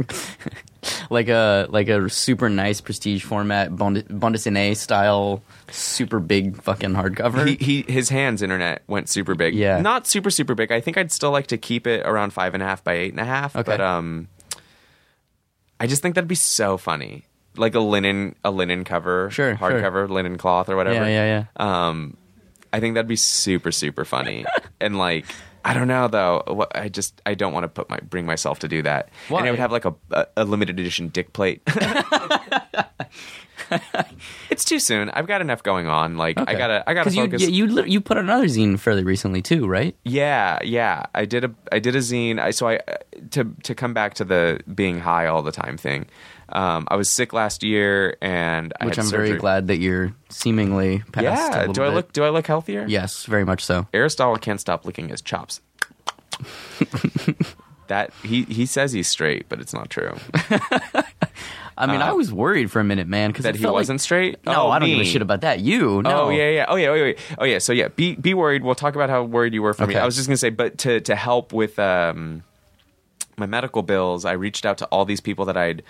like 1.10 1.28
a 1.28 1.68
like 1.70 1.90
a 1.90 2.10
super 2.10 2.50
nice 2.50 2.80
prestige 2.80 3.22
format 3.26 3.76
bande 3.76 4.06
dessinée 4.08 4.78
style, 4.78 5.44
super 5.70 6.22
big 6.22 6.62
fucking 6.62 6.92
hardcover. 6.92 7.46
he, 7.46 7.56
he 7.84 7.92
his 7.92 8.08
hands 8.08 8.42
internet 8.42 8.82
went 8.88 9.10
super 9.10 9.36
big. 9.36 9.54
Yeah. 9.56 9.82
not 9.82 10.08
super 10.08 10.30
super 10.30 10.56
big. 10.56 10.72
I 10.72 10.80
think 10.80 10.98
I'd 10.98 11.12
still 11.12 11.32
like 11.32 11.48
to 11.48 11.58
keep 11.58 11.86
it 11.86 12.06
around 12.06 12.32
five 12.32 12.54
and 12.54 12.64
a 12.64 12.66
half 12.66 12.82
by 12.82 12.94
eight 12.94 13.12
and 13.12 13.20
a 13.20 13.26
half. 13.26 13.54
Okay. 13.54 13.64
But 13.70 13.82
um, 13.82 14.30
I 15.82 15.88
just 15.88 16.02
think 16.02 16.16
that'd 16.16 16.30
be 16.30 16.36
so 16.36 16.78
funny, 16.78 17.26
like 17.58 17.76
a 17.76 17.82
linen 17.82 18.36
a 18.46 18.52
linen 18.52 18.86
cover, 18.86 19.30
Sure, 19.32 19.58
sure. 19.58 19.70
hardcover 19.70 20.10
linen 20.10 20.38
cloth 20.38 20.70
or 20.70 20.78
whatever. 20.78 20.96
yeah, 21.10 21.26
yeah, 21.26 21.46
yeah. 21.60 21.88
Um, 21.90 22.16
I 22.72 22.80
think 22.80 22.94
that'd 22.96 23.10
be 23.10 23.18
super 23.18 23.74
super 23.74 24.06
funny, 24.06 24.46
and 24.80 24.98
like. 24.98 25.26
I 25.64 25.74
don't 25.74 25.88
know 25.88 26.08
though. 26.08 26.68
I 26.74 26.90
just 26.90 27.22
I 27.26 27.34
don't 27.34 27.54
want 27.54 27.64
to 27.64 27.68
put 27.68 27.90
my 27.90 28.00
bring 28.00 28.26
myself 28.26 28.60
to 28.60 28.68
do 28.68 28.82
that. 28.84 29.10
Why? 29.30 29.40
And 29.40 29.48
I 29.48 29.52
would 29.52 29.60
have 29.60 29.72
like 29.72 29.86
a, 29.86 29.96
a, 30.36 30.44
limited 30.46 30.80
edition 30.80 31.10
dick 31.10 31.34
plate. 31.34 31.62
it's 34.50 34.64
too 34.66 34.80
soon. 34.80 35.10
I've 35.12 35.28
got 35.28 35.42
enough 35.42 35.64
going 35.64 35.88
on. 35.88 36.18
Like 36.18 36.38
I 36.40 36.56
gotta 36.56 36.84
I 36.88 36.94
gotta 36.94 37.12
focus. 37.12 37.42
you 37.42 37.66
you 37.68 37.84
you 37.84 38.02
put 38.02 38.18
another 38.18 38.46
zine 38.46 38.80
fairly 38.80 39.04
recently 39.04 39.42
too, 39.42 39.68
right? 39.68 39.96
Yeah, 40.04 40.60
yeah. 40.64 41.06
I 41.14 41.26
did 41.26 41.44
a 41.44 41.54
I 41.72 41.80
did 41.80 41.96
a 41.96 42.00
zine. 42.00 42.40
I 42.40 42.52
so 42.52 42.68
I 42.68 42.80
to 43.32 43.46
to 43.64 43.76
come 43.76 43.94
back 43.94 44.16
to 44.16 44.26
the 44.26 44.60
being 44.74 45.00
high 45.00 45.28
all 45.28 45.42
the 45.42 45.52
time 45.52 45.78
thing. 45.78 46.08
Um, 46.52 46.88
I 46.90 46.96
was 46.96 47.12
sick 47.12 47.34
last 47.34 47.64
year, 47.64 48.18
and 48.22 48.74
I 48.80 48.86
Which 48.86 48.98
I'm 49.00 49.06
surgery. 49.06 49.30
very 49.30 49.40
glad 49.40 49.68
that 49.68 49.80
you're 49.80 50.14
seemingly 50.30 51.00
past. 51.12 51.24
Yeah. 51.24 51.68
Do 51.68 51.84
I 51.84 51.88
bit. 51.88 51.94
look 51.96 52.14
Do 52.14 52.24
I 52.24 52.30
look 52.30 52.48
healthier? 52.48 52.86
Yes, 52.88 53.26
very 53.26 53.46
much 53.46 53.64
so. 53.66 53.88
Aristotle 53.94 54.38
can't 54.38 54.60
stop 54.60 54.86
licking 54.86 55.10
his 55.10 55.22
chops. 55.22 55.62
that 57.88 58.12
he 58.24 58.44
he 58.44 58.66
says 58.66 58.92
he's 58.94 59.08
straight, 59.08 59.48
but 59.50 59.60
it's 59.60 59.74
not 59.74 59.90
true. 59.90 60.16
I 61.78 61.88
mean, 61.88 62.02
I 62.02 62.12
was 62.12 62.32
worried 62.32 62.70
for 62.70 62.80
a 62.80 62.84
minute, 62.84 63.08
man, 63.08 63.32
because 63.32 63.46
Uh, 63.46 63.52
That 63.54 63.58
he 63.60 63.66
wasn't 63.66 64.02
straight. 64.02 64.46
No, 64.46 64.68
Oh, 64.68 64.70
I 64.70 64.80
don't 64.80 64.90
give 64.90 65.00
a 65.00 65.06
shit 65.06 65.22
about 65.22 65.42
that. 65.42 65.62
You, 65.62 66.02
no. 66.04 66.24
Oh 66.24 66.30
yeah, 66.30 66.50
yeah. 66.50 66.66
Oh 66.68 66.76
yeah, 66.76 66.92
wait, 66.92 67.02
wait. 67.02 67.20
Oh 67.40 67.46
yeah. 67.46 67.60
So 67.60 67.74
yeah, 67.74 67.88
be 67.88 68.16
be 68.16 68.34
worried. 68.34 68.64
We'll 68.64 68.76
talk 68.76 68.96
about 68.96 69.10
how 69.10 69.24
worried 69.24 69.54
you 69.54 69.62
were 69.64 69.74
for 69.74 69.88
me. 69.88 69.96
I 69.96 70.06
was 70.06 70.16
just 70.16 70.28
gonna 70.28 70.38
say, 70.38 70.50
but 70.50 70.78
to 70.80 71.00
to 71.02 71.16
help 71.16 71.54
with 71.54 71.80
um, 71.80 72.44
my 73.38 73.46
medical 73.46 73.82
bills, 73.82 74.26
I 74.26 74.34
reached 74.34 74.66
out 74.66 74.78
to 74.80 74.86
all 74.88 75.06
these 75.06 75.22
people 75.22 75.46
that 75.46 75.58
I'd 75.58 75.82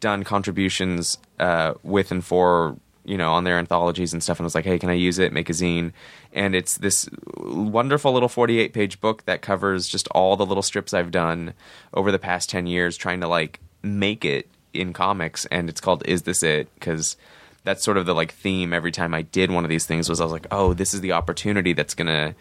done 0.00 0.24
contributions 0.24 1.18
uh, 1.38 1.74
with 1.82 2.10
and 2.10 2.24
for, 2.24 2.76
you 3.04 3.16
know, 3.16 3.32
on 3.32 3.44
their 3.44 3.58
anthologies 3.58 4.12
and 4.12 4.22
stuff, 4.22 4.38
and 4.38 4.44
was 4.44 4.54
like, 4.54 4.64
hey, 4.64 4.78
can 4.78 4.90
I 4.90 4.94
use 4.94 5.18
it? 5.18 5.32
Make 5.32 5.48
a 5.48 5.52
zine, 5.52 5.92
and 6.32 6.54
it's 6.54 6.78
this 6.78 7.08
wonderful 7.36 8.12
little 8.12 8.28
forty-eight 8.28 8.72
page 8.72 9.00
book 9.00 9.24
that 9.26 9.42
covers 9.42 9.88
just 9.88 10.08
all 10.08 10.36
the 10.36 10.46
little 10.46 10.62
strips 10.62 10.92
I've 10.92 11.10
done 11.10 11.54
over 11.94 12.10
the 12.10 12.18
past 12.18 12.50
ten 12.50 12.66
years, 12.66 12.96
trying 12.96 13.20
to 13.20 13.28
like 13.28 13.60
make 13.82 14.24
it 14.24 14.48
in 14.72 14.92
comics, 14.92 15.46
and 15.46 15.68
it's 15.68 15.80
called 15.80 16.02
"Is 16.06 16.22
This 16.22 16.42
It?" 16.42 16.68
because 16.74 17.16
that's 17.64 17.84
sort 17.84 17.96
of 17.96 18.06
the 18.06 18.14
like 18.14 18.32
theme 18.32 18.72
every 18.72 18.92
time 18.92 19.12
I 19.12 19.22
did 19.22 19.50
one 19.50 19.64
of 19.64 19.70
these 19.70 19.84
things 19.86 20.08
was 20.08 20.20
I 20.20 20.24
was 20.24 20.32
like, 20.32 20.46
oh, 20.50 20.72
this 20.72 20.94
is 20.94 21.02
the 21.02 21.12
opportunity 21.12 21.72
that's 21.74 21.94
gonna 21.94 22.34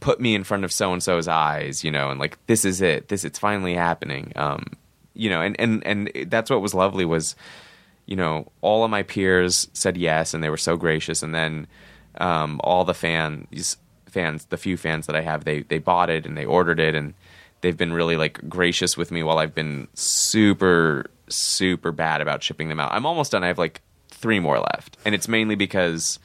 put 0.00 0.20
me 0.20 0.34
in 0.34 0.44
front 0.44 0.64
of 0.64 0.72
so 0.72 0.92
and 0.92 1.02
so's 1.02 1.28
eyes, 1.28 1.82
you 1.84 1.90
know, 1.90 2.10
and 2.10 2.20
like 2.20 2.38
this 2.46 2.64
is 2.64 2.80
it, 2.80 3.08
this 3.08 3.24
it's 3.24 3.38
finally 3.38 3.74
happening, 3.74 4.32
um, 4.36 4.64
you 5.14 5.30
know, 5.30 5.40
and 5.40 5.58
and 5.58 5.86
and 5.86 6.10
that's 6.26 6.50
what 6.50 6.62
was 6.62 6.74
lovely 6.74 7.04
was, 7.04 7.36
you 8.06 8.16
know, 8.16 8.50
all 8.60 8.84
of 8.84 8.90
my 8.90 9.02
peers 9.02 9.68
said 9.72 9.96
yes, 9.96 10.34
and 10.34 10.42
they 10.42 10.50
were 10.50 10.56
so 10.56 10.76
gracious, 10.76 11.22
and 11.22 11.34
then 11.34 11.66
um, 12.18 12.60
all 12.64 12.84
the 12.84 12.94
fans 12.94 13.76
fans, 14.12 14.44
the 14.46 14.58
few 14.58 14.76
fans 14.76 15.06
that 15.06 15.16
I 15.16 15.22
have, 15.22 15.44
they 15.44 15.62
they 15.62 15.78
bought 15.78 16.10
it 16.10 16.26
and 16.26 16.36
they 16.36 16.44
ordered 16.44 16.78
it 16.78 16.94
and 16.94 17.14
they've 17.62 17.76
been 17.76 17.92
really 17.92 18.16
like 18.16 18.48
gracious 18.48 18.96
with 18.96 19.10
me 19.10 19.22
while 19.22 19.38
I've 19.38 19.54
been 19.54 19.88
super 19.94 21.06
super 21.28 21.90
bad 21.90 22.20
about 22.20 22.42
shipping 22.42 22.68
them 22.68 22.78
out. 22.78 22.92
I'm 22.92 23.06
almost 23.06 23.32
done. 23.32 23.42
I 23.42 23.46
have 23.48 23.58
like 23.58 23.80
three 24.08 24.38
more 24.38 24.58
left, 24.58 24.98
and 25.04 25.14
it's 25.14 25.28
mainly 25.28 25.54
because 25.54 26.18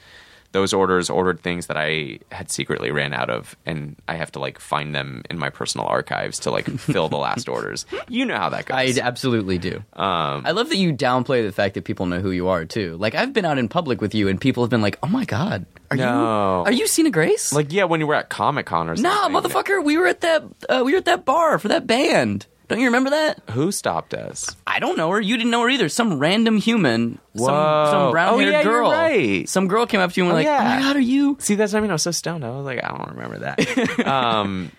those 0.52 0.72
orders 0.72 1.10
ordered 1.10 1.40
things 1.40 1.66
that 1.66 1.76
I 1.76 2.20
had 2.32 2.50
secretly 2.50 2.90
ran 2.90 3.12
out 3.12 3.28
of, 3.28 3.54
and 3.66 3.96
I 4.08 4.14
have 4.14 4.32
to 4.32 4.38
like 4.38 4.58
find 4.58 4.94
them 4.94 5.22
in 5.28 5.38
my 5.38 5.50
personal 5.50 5.86
archives 5.86 6.38
to 6.40 6.50
like 6.50 6.66
fill 6.78 7.08
the 7.10 7.18
last 7.18 7.48
orders. 7.56 7.84
You 8.08 8.24
know 8.24 8.36
how 8.36 8.48
that 8.48 8.64
goes. 8.66 8.98
I 8.98 9.02
absolutely 9.02 9.58
do. 9.58 9.76
Um, 9.92 10.42
I 10.46 10.52
love 10.52 10.70
that 10.70 10.76
you 10.78 10.92
downplay 10.94 11.44
the 11.44 11.52
fact 11.52 11.74
that 11.74 11.84
people 11.84 12.06
know 12.06 12.20
who 12.20 12.30
you 12.30 12.48
are 12.48 12.64
too. 12.64 12.96
Like 12.96 13.14
I've 13.14 13.32
been 13.34 13.44
out 13.44 13.58
in 13.58 13.68
public 13.68 14.00
with 14.00 14.14
you, 14.14 14.28
and 14.28 14.40
people 14.40 14.62
have 14.62 14.70
been 14.70 14.80
like, 14.82 14.98
"Oh 15.02 15.08
my 15.08 15.24
god, 15.26 15.66
are 15.90 15.96
No. 15.96 16.04
you 16.04 16.64
are 16.66 16.72
you 16.72 16.86
Sina 16.86 17.10
Grace?" 17.10 17.52
like 17.52 17.72
yeah, 17.72 17.84
when 17.84 18.00
you 18.00 18.06
were 18.06 18.14
at 18.14 18.30
Comic 18.30 18.66
Con 18.66 18.88
or 18.88 18.96
something. 18.96 19.12
nah, 19.12 19.28
motherfucker, 19.40 19.84
we 19.84 19.98
were 19.98 20.06
at 20.06 20.22
that 20.22 20.44
uh, 20.68 20.82
we 20.84 20.92
were 20.92 20.98
at 20.98 21.04
that 21.04 21.24
bar 21.26 21.58
for 21.58 21.68
that 21.68 21.86
band. 21.86 22.46
Don't 22.68 22.80
you 22.80 22.86
remember 22.86 23.10
that? 23.10 23.40
Who 23.52 23.72
stopped 23.72 24.12
us? 24.14 24.54
I 24.66 24.78
don't 24.78 24.96
know 24.98 25.08
her. 25.10 25.20
You 25.20 25.36
didn't 25.38 25.50
know 25.50 25.62
her 25.62 25.70
either. 25.70 25.88
Some 25.88 26.18
random 26.18 26.58
human, 26.58 27.18
some 27.34 27.46
Whoa. 27.46 27.88
some 27.90 28.10
brown 28.10 28.38
haired 28.38 28.48
Oh, 28.54 28.58
yeah, 28.58 28.62
you're 28.62 28.72
girl. 28.82 28.90
right. 28.90 29.48
Some 29.48 29.68
girl 29.68 29.86
came 29.86 30.00
up 30.00 30.12
to 30.12 30.20
you 30.20 30.26
and 30.26 30.34
was 30.34 30.44
Oh, 30.44 30.48
like, 30.48 30.60
"Oh 30.60 30.62
yeah. 30.64 30.76
my 30.76 30.82
god, 30.82 30.96
are 30.96 31.00
you?" 31.00 31.36
See, 31.40 31.54
that's 31.54 31.72
what 31.72 31.78
I 31.78 31.80
mean. 31.82 31.90
I 31.90 31.94
was 31.94 32.02
so 32.02 32.10
stoned. 32.10 32.44
I 32.44 32.50
was 32.50 32.66
like, 32.66 32.84
I 32.84 32.88
don't 32.88 33.08
remember 33.16 33.38
that. 33.38 34.06
um, 34.06 34.70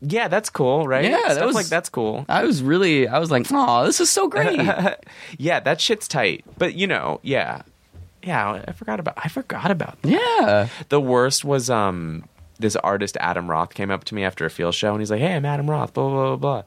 yeah, 0.00 0.28
that's 0.28 0.50
cool, 0.50 0.86
right? 0.86 1.04
Yeah, 1.04 1.34
that 1.34 1.44
was- 1.44 1.54
like 1.56 1.66
that's 1.66 1.88
cool. 1.88 2.24
I 2.28 2.44
was 2.44 2.62
really, 2.62 3.08
I 3.08 3.18
was 3.18 3.30
like, 3.32 3.46
"Oh, 3.50 3.84
this 3.86 4.00
is 4.00 4.08
so 4.10 4.28
great." 4.28 4.60
Yeah, 5.38 5.58
that 5.60 5.80
shit's 5.80 6.06
tight. 6.06 6.44
But 6.58 6.74
you 6.74 6.86
know, 6.86 7.18
yeah, 7.24 7.62
yeah. 8.22 8.62
I 8.68 8.72
forgot 8.72 9.00
about. 9.00 9.14
I 9.16 9.28
forgot 9.28 9.70
about 9.72 10.00
that. 10.02 10.10
yeah. 10.10 10.68
The 10.90 11.00
worst 11.00 11.44
was 11.44 11.68
um 11.70 12.24
this 12.60 12.76
artist 12.76 13.16
Adam 13.18 13.50
Roth 13.50 13.74
came 13.74 13.90
up 13.90 14.04
to 14.04 14.14
me 14.14 14.22
after 14.22 14.44
a 14.46 14.50
field 14.50 14.74
show 14.76 14.92
and 14.92 15.00
he's 15.00 15.10
like, 15.10 15.20
"Hey, 15.20 15.34
I'm 15.34 15.44
Adam 15.44 15.68
Roth." 15.68 15.92
Blah 15.92 16.08
blah 16.08 16.36
blah 16.36 16.36
blah. 16.36 16.62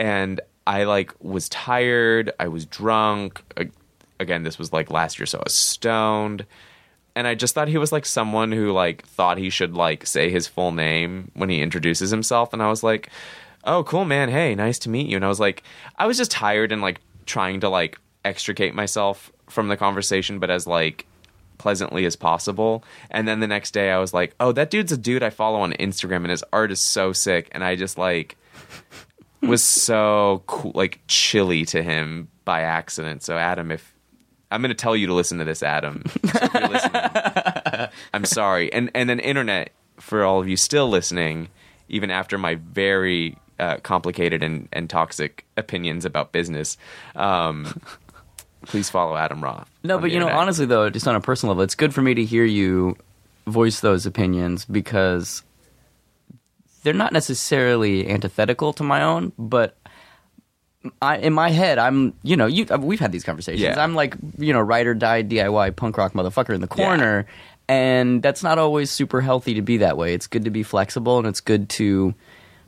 And 0.00 0.40
I 0.66 0.84
like 0.84 1.12
was 1.22 1.48
tired. 1.50 2.32
I 2.40 2.48
was 2.48 2.64
drunk. 2.64 3.42
Again, 4.18 4.44
this 4.44 4.58
was 4.58 4.72
like 4.72 4.90
last 4.90 5.18
year, 5.18 5.26
so 5.26 5.38
I 5.38 5.42
was 5.44 5.54
stoned. 5.54 6.46
And 7.14 7.26
I 7.26 7.34
just 7.34 7.54
thought 7.54 7.68
he 7.68 7.76
was 7.76 7.92
like 7.92 8.06
someone 8.06 8.50
who 8.50 8.72
like 8.72 9.04
thought 9.04 9.36
he 9.36 9.50
should 9.50 9.74
like 9.74 10.06
say 10.06 10.30
his 10.30 10.46
full 10.46 10.72
name 10.72 11.30
when 11.34 11.50
he 11.50 11.60
introduces 11.60 12.10
himself. 12.10 12.54
And 12.54 12.62
I 12.62 12.70
was 12.70 12.82
like, 12.82 13.10
"Oh, 13.64 13.84
cool, 13.84 14.06
man. 14.06 14.30
Hey, 14.30 14.54
nice 14.54 14.78
to 14.80 14.88
meet 14.88 15.06
you." 15.06 15.16
And 15.16 15.24
I 15.24 15.28
was 15.28 15.40
like, 15.40 15.62
I 15.98 16.06
was 16.06 16.16
just 16.16 16.30
tired 16.30 16.72
and 16.72 16.80
like 16.80 17.00
trying 17.26 17.60
to 17.60 17.68
like 17.68 17.98
extricate 18.24 18.74
myself 18.74 19.30
from 19.48 19.68
the 19.68 19.76
conversation, 19.76 20.38
but 20.38 20.50
as 20.50 20.66
like 20.66 21.04
pleasantly 21.58 22.06
as 22.06 22.16
possible. 22.16 22.82
And 23.10 23.28
then 23.28 23.40
the 23.40 23.46
next 23.46 23.72
day 23.72 23.90
I 23.90 23.98
was 23.98 24.14
like, 24.14 24.34
oh, 24.40 24.52
that 24.52 24.70
dude's 24.70 24.92
a 24.92 24.96
dude 24.96 25.22
I 25.22 25.28
follow 25.28 25.60
on 25.60 25.72
Instagram 25.74 26.18
and 26.18 26.30
his 26.30 26.44
art 26.54 26.72
is 26.72 26.88
so 26.88 27.12
sick. 27.12 27.50
And 27.52 27.62
I 27.62 27.76
just 27.76 27.98
like 27.98 28.38
was 29.42 29.62
so 29.62 30.42
cool, 30.46 30.72
like 30.74 31.00
chilly 31.06 31.64
to 31.66 31.82
him 31.82 32.28
by 32.44 32.62
accident. 32.62 33.22
So 33.22 33.38
Adam, 33.38 33.70
if 33.70 33.94
I'm 34.50 34.60
going 34.62 34.70
to 34.70 34.74
tell 34.74 34.96
you 34.96 35.06
to 35.06 35.14
listen 35.14 35.38
to 35.38 35.44
this, 35.44 35.62
Adam, 35.62 36.02
so 36.06 36.38
if 36.42 36.54
you're 36.54 36.68
listening, 36.68 37.90
I'm 38.14 38.24
sorry. 38.24 38.72
And 38.72 38.90
and 38.94 39.08
then 39.08 39.20
internet 39.20 39.70
for 39.98 40.24
all 40.24 40.40
of 40.40 40.48
you 40.48 40.56
still 40.56 40.88
listening, 40.88 41.48
even 41.88 42.10
after 42.10 42.38
my 42.38 42.56
very 42.56 43.36
uh, 43.58 43.76
complicated 43.82 44.42
and, 44.42 44.68
and 44.72 44.88
toxic 44.88 45.44
opinions 45.56 46.04
about 46.04 46.32
business. 46.32 46.76
Um, 47.14 47.80
please 48.66 48.90
follow 48.90 49.16
Adam 49.16 49.44
Roth. 49.44 49.70
No, 49.84 49.98
but 49.98 50.10
you 50.10 50.18
know, 50.18 50.26
internet. 50.26 50.40
honestly 50.42 50.66
though, 50.66 50.90
just 50.90 51.06
on 51.06 51.14
a 51.14 51.20
personal 51.20 51.54
level, 51.54 51.62
it's 51.62 51.74
good 51.74 51.94
for 51.94 52.02
me 52.02 52.14
to 52.14 52.24
hear 52.24 52.44
you 52.44 52.96
voice 53.46 53.80
those 53.80 54.06
opinions 54.06 54.64
because 54.64 55.42
they're 56.82 56.94
not 56.94 57.12
necessarily 57.12 58.08
antithetical 58.08 58.72
to 58.74 58.82
my 58.82 59.02
own, 59.02 59.32
but 59.38 59.76
I, 61.02 61.18
in 61.18 61.32
my 61.32 61.50
head, 61.50 61.78
I'm, 61.78 62.14
you 62.22 62.36
know, 62.36 62.46
you, 62.46 62.64
we've 62.78 63.00
had 63.00 63.12
these 63.12 63.24
conversations. 63.24 63.62
Yeah. 63.62 63.82
I'm 63.82 63.94
like, 63.94 64.16
you 64.38 64.52
know, 64.52 64.60
ride 64.60 64.86
or 64.86 64.94
die 64.94 65.22
DIY 65.22 65.76
punk 65.76 65.98
rock 65.98 66.14
motherfucker 66.14 66.54
in 66.54 66.60
the 66.60 66.66
corner, 66.66 67.26
and 67.68 68.22
that's 68.22 68.42
not 68.42 68.58
always 68.58 68.90
super 68.90 69.20
healthy 69.20 69.54
to 69.54 69.62
be 69.62 69.78
that 69.78 69.96
way. 69.96 70.14
It's 70.14 70.26
good 70.26 70.44
to 70.44 70.50
be 70.50 70.62
flexible, 70.62 71.18
and 71.18 71.26
it's 71.26 71.40
good 71.40 71.68
to 71.70 72.14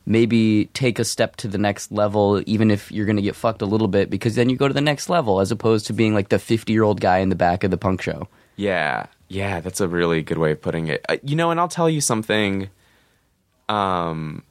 maybe 0.05 0.67
take 0.75 0.99
a 0.99 1.05
step 1.05 1.37
to 1.37 1.49
the 1.49 1.59
next 1.59 1.93
level, 1.93 2.43
even 2.47 2.71
if 2.71 2.91
you're 2.93 3.07
going 3.07 3.17
to 3.17 3.23
get 3.23 3.37
fucked 3.37 3.63
a 3.63 3.67
little 3.67 3.89
bit, 3.89 4.11
because 4.11 4.35
then 4.35 4.51
you 4.51 4.57
go 4.57 4.69
to 4.69 4.75
the 4.75 4.81
next 4.81 5.09
level, 5.09 5.41
as 5.41 5.51
opposed 5.51 5.87
to 5.87 5.93
being 5.93 6.13
like 6.13 6.29
the 6.29 6.39
50 6.39 6.73
year 6.73 6.83
old 6.83 7.01
guy 7.01 7.19
in 7.19 7.29
the 7.29 7.35
back 7.35 7.65
of 7.65 7.71
the 7.71 7.79
punk 7.79 8.03
show. 8.03 8.29
Yeah, 8.57 9.07
yeah, 9.29 9.61
that's 9.61 9.81
a 9.81 9.89
really 9.89 10.23
good 10.23 10.39
way 10.39 10.53
of 10.53 10.61
putting 10.61 10.89
it. 10.89 11.05
Uh, 11.09 11.17
you 11.23 11.35
know, 11.35 11.51
and 11.51 11.59
I'll 11.59 11.69
tell 11.69 11.89
you 11.89 12.01
something. 12.01 12.69
Um, 13.73 14.43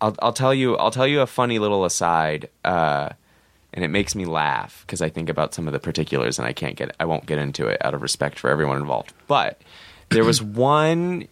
I'll 0.00 0.16
I'll 0.20 0.32
tell 0.32 0.52
you 0.52 0.76
I'll 0.76 0.90
tell 0.90 1.06
you 1.06 1.20
a 1.20 1.26
funny 1.26 1.58
little 1.58 1.84
aside, 1.84 2.48
uh, 2.64 3.10
and 3.72 3.84
it 3.84 3.88
makes 3.88 4.14
me 4.14 4.24
laugh 4.24 4.82
because 4.86 5.00
I 5.00 5.08
think 5.08 5.28
about 5.28 5.54
some 5.54 5.66
of 5.66 5.72
the 5.72 5.78
particulars, 5.78 6.38
and 6.38 6.48
I 6.48 6.52
can't 6.52 6.76
get 6.76 6.94
I 6.98 7.04
won't 7.04 7.26
get 7.26 7.38
into 7.38 7.68
it 7.68 7.84
out 7.84 7.94
of 7.94 8.02
respect 8.02 8.38
for 8.38 8.50
everyone 8.50 8.78
involved. 8.78 9.12
But 9.28 9.60
there 10.08 10.24
was 10.24 10.42
one 10.42 11.28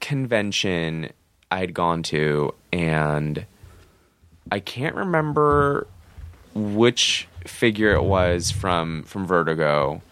convention 0.00 1.10
I 1.50 1.58
had 1.58 1.74
gone 1.74 2.02
to, 2.04 2.54
and 2.72 3.46
I 4.50 4.58
can't 4.58 4.96
remember 4.96 5.86
which 6.54 7.28
figure 7.46 7.92
it 7.92 8.02
was 8.02 8.50
from 8.50 9.04
from 9.04 9.26
Vertigo. 9.26 10.02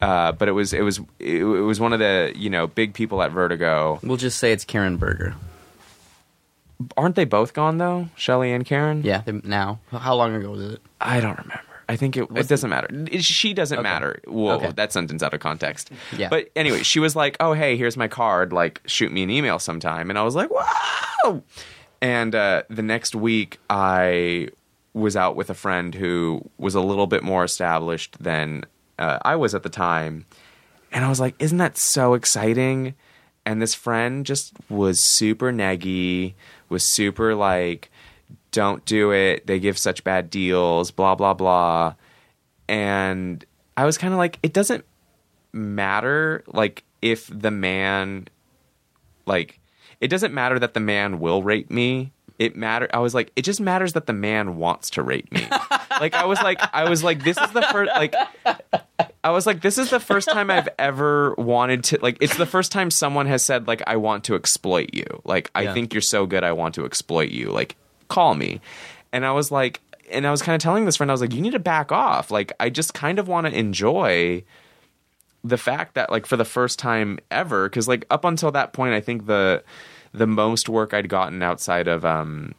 Uh, 0.00 0.32
but 0.32 0.48
it 0.48 0.52
was 0.52 0.72
it 0.72 0.82
was 0.82 0.98
it, 1.18 1.40
it 1.42 1.44
was 1.44 1.78
one 1.80 1.92
of 1.92 1.98
the 1.98 2.32
you 2.34 2.48
know 2.50 2.66
big 2.66 2.94
people 2.94 3.22
at 3.22 3.30
Vertigo. 3.32 4.00
We'll 4.02 4.16
just 4.16 4.38
say 4.38 4.52
it's 4.52 4.64
Karen 4.64 4.96
Berger. 4.96 5.34
aren't 6.96 7.16
they 7.16 7.24
both 7.26 7.52
gone 7.52 7.78
though? 7.78 8.08
Shelly 8.16 8.52
and 8.52 8.64
Karen? 8.64 9.02
Yeah, 9.04 9.20
they, 9.20 9.32
now. 9.32 9.78
How 9.90 10.14
long 10.14 10.34
ago 10.34 10.50
was 10.50 10.72
it? 10.72 10.80
I 11.00 11.20
don't 11.20 11.36
remember. 11.38 11.60
I 11.88 11.96
think 11.96 12.16
it, 12.16 12.28
it 12.36 12.46
doesn't 12.48 12.70
matter. 12.70 12.88
She 13.20 13.52
doesn't 13.52 13.78
Okay. 13.78 13.82
matter. 13.82 14.20
Whoa, 14.26 14.52
Okay. 14.56 14.70
that 14.76 14.92
sentence 14.92 15.22
out 15.24 15.34
of 15.34 15.40
context. 15.40 15.90
Yeah. 16.16 16.28
But 16.28 16.48
anyway, 16.54 16.84
she 16.84 17.00
was 17.00 17.16
like, 17.16 17.36
"Oh, 17.40 17.52
hey, 17.52 17.76
here's 17.76 17.96
my 17.96 18.06
card. 18.06 18.52
Like, 18.52 18.80
shoot 18.86 19.10
me 19.10 19.24
an 19.24 19.30
email 19.30 19.58
sometime." 19.58 20.08
And 20.08 20.16
I 20.18 20.22
was 20.22 20.36
like, 20.36 20.50
"Wow!" 20.50 21.42
And 22.00 22.34
uh, 22.34 22.62
the 22.70 22.82
next 22.82 23.14
week, 23.16 23.58
I 23.68 24.48
was 24.94 25.16
out 25.16 25.34
with 25.36 25.50
a 25.50 25.54
friend 25.54 25.94
who 25.94 26.48
was 26.58 26.74
a 26.76 26.80
little 26.80 27.06
bit 27.08 27.22
more 27.24 27.42
established 27.44 28.16
than 28.22 28.64
uh, 29.00 29.18
I 29.22 29.34
was 29.34 29.54
at 29.54 29.64
the 29.64 29.68
time, 29.68 30.26
and 30.92 31.04
I 31.04 31.08
was 31.08 31.18
like, 31.18 31.34
"Isn't 31.38 31.58
that 31.58 31.76
so 31.78 32.14
exciting?" 32.14 32.94
And 33.44 33.60
this 33.60 33.74
friend 33.74 34.24
just 34.24 34.52
was 34.68 35.00
super 35.00 35.50
neggy, 35.52 36.34
was 36.68 36.86
super 36.86 37.34
like, 37.34 37.90
"Don't 38.52 38.84
do 38.84 39.12
it. 39.12 39.46
They 39.46 39.58
give 39.58 39.78
such 39.78 40.04
bad 40.04 40.30
deals." 40.30 40.90
Blah 40.90 41.14
blah 41.16 41.34
blah. 41.34 41.94
And 42.68 43.44
I 43.76 43.84
was 43.84 43.98
kind 43.98 44.12
of 44.12 44.18
like, 44.18 44.38
it 44.44 44.52
doesn't 44.52 44.84
matter 45.52 46.44
like 46.46 46.84
if 47.02 47.28
the 47.32 47.50
man 47.50 48.28
like 49.26 49.58
it 50.00 50.08
doesn't 50.08 50.32
matter 50.32 50.58
that 50.58 50.74
the 50.74 50.80
man 50.80 51.18
will 51.18 51.42
rate 51.42 51.70
me 51.70 52.12
it 52.40 52.56
matter 52.56 52.88
i 52.92 52.98
was 52.98 53.14
like 53.14 53.30
it 53.36 53.42
just 53.42 53.60
matters 53.60 53.92
that 53.92 54.06
the 54.06 54.12
man 54.12 54.56
wants 54.56 54.90
to 54.90 55.02
rate 55.02 55.30
me. 55.30 55.46
Like 56.00 56.14
i 56.14 56.24
was 56.24 56.40
like 56.42 56.58
i 56.74 56.88
was 56.90 57.04
like 57.04 57.22
this 57.22 57.38
is 57.38 57.50
the 57.52 57.62
first 57.62 57.92
like 57.94 58.14
i 59.22 59.30
was 59.30 59.46
like 59.46 59.60
this 59.60 59.78
is 59.78 59.90
the 59.90 60.00
first 60.00 60.28
time 60.28 60.50
i've 60.50 60.68
ever 60.78 61.34
wanted 61.36 61.84
to 61.84 61.98
like 62.02 62.16
it's 62.20 62.36
the 62.36 62.46
first 62.46 62.72
time 62.72 62.90
someone 62.90 63.26
has 63.26 63.44
said 63.44 63.68
like 63.68 63.82
i 63.86 63.96
want 63.96 64.24
to 64.24 64.34
exploit 64.34 64.90
you. 64.92 65.04
Like 65.24 65.50
i 65.54 65.62
Yeah. 65.62 65.74
think 65.74 65.94
you're 65.94 66.00
so 66.00 66.26
good 66.26 66.42
i 66.42 66.52
want 66.52 66.74
to 66.76 66.84
exploit 66.84 67.28
you. 67.30 67.50
Like 67.50 67.76
call 68.08 68.34
me. 68.34 68.60
And 69.12 69.24
i 69.26 69.32
was 69.32 69.52
like 69.52 69.80
and 70.10 70.26
i 70.26 70.30
was 70.30 70.42
kind 70.42 70.54
of 70.56 70.62
telling 70.62 70.86
this 70.86 70.96
friend 70.96 71.10
i 71.10 71.14
was 71.14 71.20
like 71.20 71.34
you 71.34 71.40
need 71.42 71.52
to 71.52 71.58
back 71.58 71.92
off. 71.92 72.30
Like 72.30 72.52
i 72.58 72.70
just 72.70 72.94
kind 72.94 73.18
of 73.18 73.28
want 73.28 73.46
to 73.46 73.52
enjoy 73.56 74.42
the 75.44 75.56
fact 75.58 75.94
that 75.94 76.10
like 76.10 76.26
for 76.26 76.36
the 76.36 76.44
first 76.44 76.78
time 76.78 77.18
ever 77.30 77.68
because 77.68 77.86
like 77.88 78.04
up 78.10 78.24
until 78.24 78.50
that 78.52 78.72
point 78.74 78.92
i 78.92 79.00
think 79.00 79.24
the 79.26 79.62
the 80.12 80.26
most 80.26 80.68
work 80.68 80.92
i'd 80.94 81.08
gotten 81.08 81.42
outside 81.42 81.88
of 81.88 82.04
um 82.04 82.54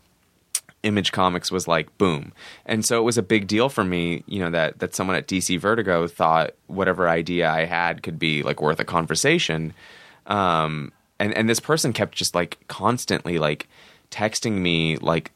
image 0.84 1.12
comics 1.12 1.52
was 1.52 1.68
like 1.68 1.96
boom. 1.98 2.34
And 2.66 2.84
so 2.86 3.00
it 3.00 3.04
was 3.04 3.18
a 3.18 3.24
big 3.24 3.48
deal 3.48 3.70
for 3.70 3.84
me 3.84 4.24
you 4.26 4.40
know 4.40 4.50
that 4.50 4.80
that 4.80 4.96
someone 4.96 5.16
at 5.16 5.28
dc 5.28 5.60
vertigo 5.60 6.08
thought 6.08 6.52
whatever 6.68 7.08
idea 7.08 7.50
i 7.50 7.66
had 7.66 8.04
could 8.04 8.18
be 8.18 8.44
like 8.44 8.62
worth 8.62 8.80
a 8.80 8.86
conversation. 8.86 9.74
Um 10.26 10.92
and 11.20 11.34
and 11.36 11.50
this 11.50 11.60
person 11.60 11.94
kept 11.94 12.16
just 12.16 12.34
like 12.36 12.58
constantly 12.68 13.38
like 13.38 13.68
texting 14.10 14.54
me 14.54 14.98
like 14.98 15.32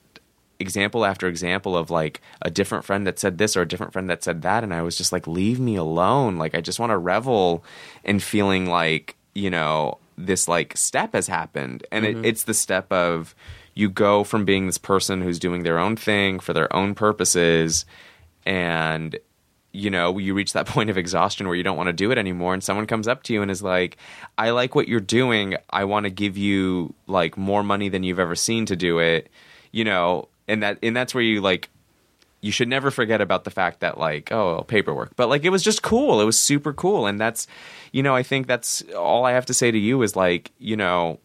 example 0.59 1.05
after 1.05 1.27
example 1.27 1.75
of 1.77 1.89
like 1.89 2.21
a 2.41 2.49
different 2.49 2.85
friend 2.85 3.05
that 3.05 3.19
said 3.19 3.37
this 3.37 3.55
or 3.55 3.61
a 3.61 3.67
different 3.67 3.93
friend 3.93 4.09
that 4.09 4.23
said 4.23 4.41
that. 4.41 4.63
And 4.63 4.73
I 4.73 4.81
was 4.81 4.97
just 4.97 5.11
like 5.11 5.27
leave 5.27 5.59
me 5.59 5.75
alone. 5.75 6.37
Like 6.37 6.55
I 6.55 6.61
just 6.61 6.79
want 6.79 6.91
to 6.91 6.97
revel 6.97 7.63
in 8.03 8.19
feeling 8.19 8.65
like 8.67 9.15
you 9.33 9.49
know 9.49 9.99
this 10.17 10.47
like 10.47 10.75
step 10.77 11.13
has 11.13 11.27
happened. 11.27 11.85
And 11.91 12.05
it, 12.05 12.15
mm-hmm. 12.15 12.25
it's 12.25 12.43
the 12.43 12.53
step 12.53 12.91
of 12.91 13.35
you 13.73 13.89
go 13.89 14.23
from 14.23 14.45
being 14.45 14.65
this 14.65 14.77
person 14.77 15.21
who's 15.21 15.39
doing 15.39 15.63
their 15.63 15.79
own 15.79 15.95
thing 15.95 16.39
for 16.39 16.53
their 16.53 16.73
own 16.75 16.95
purposes 16.95 17.85
and 18.45 19.17
you 19.71 19.89
know 19.89 20.17
you 20.17 20.33
reach 20.33 20.53
that 20.53 20.65
point 20.67 20.89
of 20.89 20.97
exhaustion 20.97 21.47
where 21.47 21.55
you 21.57 21.63
don't 21.63 21.75
want 21.75 21.87
to 21.87 21.93
do 21.93 22.11
it 22.11 22.17
anymore 22.17 22.53
and 22.53 22.63
someone 22.63 22.87
comes 22.87 23.07
up 23.07 23.23
to 23.23 23.33
you 23.33 23.41
and 23.41 23.51
is 23.51 23.61
like 23.61 23.97
i 24.37 24.51
like 24.51 24.75
what 24.75 24.87
you're 24.87 25.01
doing. 25.01 25.57
I 25.69 25.83
want 25.83 26.05
to 26.05 26.09
give 26.09 26.37
you 26.37 26.93
like 27.07 27.37
more 27.37 27.63
money 27.63 27.89
than 27.89 28.03
you've 28.03 28.19
ever 28.19 28.35
seen 28.35 28.65
to 28.67 28.75
do 28.75 28.99
it 28.99 29.29
you 29.75 29.83
know? 29.83 30.29
And 30.47 30.63
that 30.63 30.79
and 30.81 30.95
that's 30.95 31.13
where 31.13 31.23
you 31.23 31.41
like 31.41 31.69
you 32.45 32.51
should 32.51 32.67
never 32.67 32.91
forget 32.91 33.21
about 33.21 33.43
the 33.43 33.49
fact 33.49 33.79
that 33.79 33.97
like 33.97 34.31
oh 34.31 34.63
paperwork. 34.67 35.15
But 35.15 35.29
like 35.29 35.43
it 35.43 35.49
was 35.49 35.63
just 35.63 35.81
cool. 35.81 36.21
It 36.21 36.25
was 36.25 36.39
super 36.39 36.73
cool. 36.73 37.07
And 37.07 37.19
that's 37.19 37.47
you 37.91 38.03
know 38.03 38.15
i 38.15 38.21
think 38.23 38.45
that's 38.45 38.83
all 38.93 39.25
i 39.25 39.31
have 39.31 39.45
to 39.47 39.53
say 39.53 39.71
to 39.71 39.77
you 39.77 40.01
is 40.03 40.15
like 40.15 40.51
you 40.59 40.75
know 40.75 41.19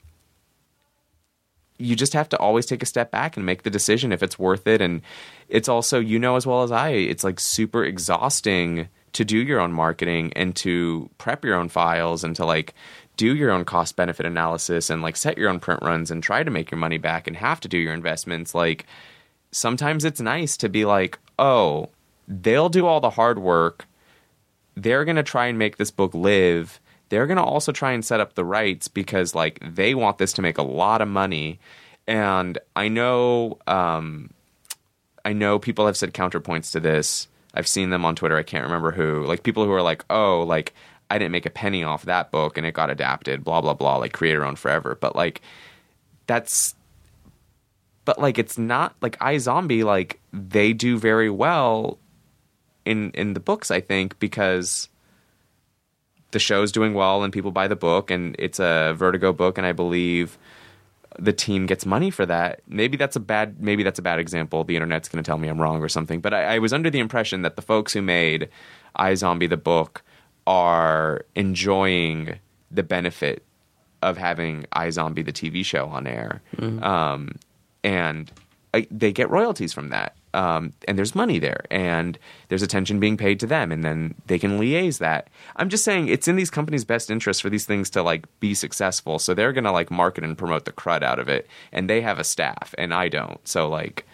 you 1.79 1.95
just 1.97 2.13
have 2.15 2.29
to 2.31 2.39
always 2.39 2.65
take 2.65 2.83
a 2.83 2.87
step 2.87 3.11
back 3.11 3.37
and 3.37 3.45
make 3.45 3.63
the 3.63 3.71
decision 3.71 4.13
if 4.13 4.23
it's 4.23 4.39
worth 4.39 4.67
it. 4.67 4.83
And 4.83 5.01
it's 5.49 5.69
also 5.69 5.99
you 6.01 6.19
know 6.19 6.37
as 6.37 6.47
well 6.47 6.63
as 6.63 6.73
i 6.73 6.91
it's 6.91 7.25
like 7.25 7.39
super 7.39 7.85
exhausting 7.85 8.89
to 9.13 9.25
do 9.25 9.39
your 9.39 9.61
own 9.61 9.73
marketing 9.73 10.33
and 10.37 10.57
to 10.57 11.11
prep 11.19 11.45
your 11.45 11.57
own 11.57 11.69
files 11.69 12.25
and 12.25 12.35
to 12.37 12.47
like 12.47 12.75
do 13.17 13.35
your 13.35 13.51
own 13.51 13.67
cost 13.67 13.97
benefit 13.97 14.25
analysis 14.25 14.89
and 14.89 15.03
like 15.03 15.17
set 15.17 15.37
your 15.37 15.51
own 15.51 15.61
print 15.61 15.83
runs 15.83 16.11
and 16.11 16.23
try 16.23 16.43
to 16.43 16.51
make 16.51 16.71
your 16.71 16.79
money 16.79 16.97
back 16.97 17.27
and 17.27 17.37
have 17.37 17.61
to 17.61 17.69
do 17.69 17.77
your 17.77 17.93
investments. 17.93 18.55
Like 18.55 18.87
sometimes 19.53 20.05
it's 20.05 20.21
nice 20.21 20.57
to 20.57 20.69
be 20.69 20.85
like 20.85 21.19
oh 21.39 21.89
they'll 22.29 22.69
do 22.69 22.87
all 22.87 23.01
the 23.01 23.11
hard 23.11 23.39
work 23.39 23.87
they're 24.77 25.05
going 25.05 25.17
to 25.17 25.23
try 25.23 25.47
and 25.47 25.59
make 25.59 25.77
this 25.77 25.91
book 25.91 26.15
live. 26.15 26.81
They're 27.09 27.27
going 27.27 27.37
to 27.37 27.43
also 27.43 27.73
try 27.73 27.93
and 27.93 28.05
set 28.05 28.21
up 28.21 28.35
the 28.35 28.45
rights 28.45 28.89
because 28.89 29.35
like 29.35 29.59
they 29.63 29.95
want 29.95 30.19
this 30.19 30.33
to 30.35 30.43
make 30.43 30.59
a 30.59 30.63
lot 30.63 31.03
of 31.03 31.09
money. 31.09 31.59
And 32.07 32.59
I 32.77 32.89
know 32.89 33.59
um 33.67 34.31
I 35.25 35.33
know 35.33 35.59
people 35.59 35.87
have 35.87 35.97
said 35.97 36.15
counterpoints 36.15 36.73
to 36.73 36.81
this. 36.81 37.29
I've 37.53 37.69
seen 37.69 37.91
them 37.91 38.05
on 38.05 38.17
Twitter. 38.17 38.37
I 38.37 38.43
can't 38.43 38.65
remember 38.65 38.93
who. 38.93 39.25
Like 39.27 39.43
people 39.43 39.65
who 39.65 39.73
are 39.73 39.83
like, 39.83 40.05
"Oh, 40.09 40.43
like 40.43 40.73
I 41.11 41.19
didn't 41.19 41.33
make 41.33 41.47
a 41.47 41.51
penny 41.51 41.83
off 41.85 42.05
that 42.05 42.31
book 42.31 42.57
and 42.57 42.67
it 42.67 42.75
got 42.75 42.91
adapted, 42.91 43.45
blah 43.45 43.61
blah 43.61 43.75
blah, 43.75 43.97
like 43.97 44.13
creator 44.13 44.45
owned 44.45 44.59
forever." 44.59 44.97
But 44.99 45.17
like 45.17 45.43
that's 46.27 46.75
but 48.11 48.19
like 48.19 48.39
it's 48.41 48.59
not 48.59 48.97
like 49.01 49.17
iZombie 49.21 49.85
like 49.85 50.19
they 50.33 50.73
do 50.73 50.99
very 50.99 51.31
well 51.31 51.97
in 52.85 53.13
in 53.13 53.35
the 53.35 53.39
books 53.39 53.71
I 53.71 53.81
think 53.81 54.19
because 54.19 54.89
the 56.33 56.41
show's 56.41 56.73
doing 56.73 56.93
well 56.93 57.23
and 57.23 57.33
people 57.33 57.53
buy 57.53 57.69
the 57.69 57.77
book 57.77 58.11
and 58.11 58.35
it's 58.37 58.59
a 58.59 58.95
Vertigo 58.97 59.33
book 59.33 59.59
and 59.59 59.65
I 59.65 59.71
believe 59.71 60.39
the 61.21 61.33
team 61.33 61.67
gets 61.67 61.87
money 61.87 62.11
for 62.11 62.27
that. 62.27 62.63
Maybe 62.67 62.97
that's 62.97 63.15
a 63.15 63.21
bad 63.21 63.63
maybe 63.63 63.85
that's 63.85 64.01
a 64.01 64.03
bad 64.03 64.19
example. 64.19 64.65
The 64.65 64.75
internet's 64.75 65.09
going 65.09 65.23
to 65.23 65.29
tell 65.29 65.39
me 65.39 65.47
I'm 65.47 65.61
wrong 65.61 65.81
or 65.81 65.89
something. 65.89 66.21
But 66.21 66.35
I, 66.35 66.57
I 66.57 66.59
was 66.59 66.73
under 66.73 66.91
the 66.91 66.99
impression 66.99 67.43
that 67.43 67.55
the 67.55 67.63
folks 67.63 67.93
who 67.93 68.03
made 68.03 68.49
iZombie 68.99 69.49
the 69.49 69.57
book 69.57 70.03
are 70.49 71.25
enjoying 71.37 72.41
the 72.73 72.83
benefit 72.83 73.45
of 74.03 74.17
having 74.19 74.67
iZombie 74.75 75.25
the 75.25 75.33
TV 75.33 75.65
show 75.65 75.87
on 75.87 76.09
air, 76.09 76.43
um, 76.83 77.37
and 77.83 78.31
I, 78.73 78.87
they 78.91 79.13
get 79.13 79.31
royalties 79.31 79.73
from 79.73 79.89
that. 79.91 80.15
Um, 80.33 80.75
and 80.87 80.97
there's 80.97 81.17
money 81.17 81.41
there, 81.41 81.65
and 81.73 82.17
there's 82.49 82.63
attention 82.63 83.01
being 83.01 83.17
paid 83.17 83.41
to 83.41 83.47
them, 83.47 83.73
and 83.73 83.83
then 83.83 84.15
they 84.27 84.39
can 84.39 84.61
liaise 84.61 84.99
that. 84.99 85.29
I'm 85.57 85.69
just 85.69 85.83
saying 85.83 86.07
it's 86.07 86.29
in 86.29 86.37
these 86.37 86.51
companies' 86.51 86.85
best 86.85 87.11
interest 87.11 87.43
for 87.43 87.51
these 87.51 87.67
things 87.67 87.91
to 87.91 88.03
like 88.03 88.27
be 88.39 88.55
successful, 88.55 89.19
so 89.19 89.35
they're 89.35 89.53
gonna 89.53 89.73
like 89.73 89.91
market 89.91 90.23
and 90.23 90.39
promote 90.39 90.67
the 90.67 90.73
crud 90.73 91.03
out 91.03 91.19
of 91.19 91.29
it, 91.29 91.49
and 91.73 91.91
they 91.91 92.01
have 92.01 92.21
a 92.21 92.25
staff, 92.25 92.75
and 92.79 92.95
I 92.95 93.09
don't. 93.09 93.47
So 93.47 93.69
like, 93.69 94.07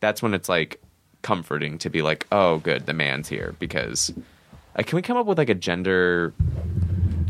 that's 0.00 0.22
when 0.22 0.32
it's 0.32 0.48
like 0.48 0.80
comforting 1.20 1.76
to 1.78 1.90
be 1.90 2.00
like, 2.00 2.26
oh, 2.32 2.58
good, 2.58 2.86
the 2.86 2.94
man's 2.94 3.28
here 3.28 3.54
because. 3.58 4.12
Like, 4.76 4.86
can 4.86 4.94
we 4.94 5.02
come 5.02 5.16
up 5.16 5.26
with 5.26 5.38
like 5.38 5.48
a 5.48 5.56
gender 5.56 6.32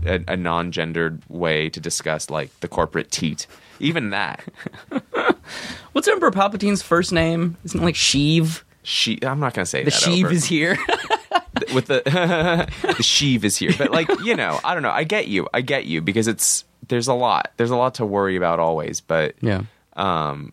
a, 0.06 0.20
a 0.28 0.36
non-gendered 0.36 1.22
way 1.28 1.68
to 1.70 1.80
discuss 1.80 2.30
like 2.30 2.58
the 2.60 2.68
corporate 2.68 3.10
teat. 3.10 3.46
Even 3.80 4.10
that, 4.10 4.42
What's 5.92 6.08
Emperor 6.08 6.30
Palpatine's 6.30 6.82
first 6.82 7.12
name? 7.12 7.56
Isn't 7.64 7.80
it 7.80 7.84
like 7.84 7.94
Sheev? 7.94 8.62
she. 8.82 9.18
I'm 9.22 9.40
not 9.40 9.54
gonna 9.54 9.66
say 9.66 9.84
The 9.84 9.90
that. 9.90 10.00
Sheev 10.00 10.24
over. 10.24 10.32
is 10.34 10.44
here. 10.44 10.76
with 11.74 11.86
the 11.86 12.02
the 12.82 13.02
Sheev 13.02 13.44
is 13.44 13.56
here, 13.56 13.72
but 13.76 13.90
like 13.90 14.08
you 14.20 14.34
know, 14.36 14.58
I 14.64 14.74
don't 14.74 14.82
know. 14.82 14.90
I 14.90 15.04
get 15.04 15.28
you. 15.28 15.48
I 15.52 15.60
get 15.60 15.86
you 15.86 16.00
because 16.00 16.28
it's 16.28 16.64
there's 16.88 17.08
a 17.08 17.14
lot. 17.14 17.52
There's 17.56 17.70
a 17.70 17.76
lot 17.76 17.94
to 17.94 18.06
worry 18.06 18.36
about 18.36 18.60
always, 18.60 19.00
but 19.00 19.34
yeah. 19.40 19.62
Um, 19.96 20.52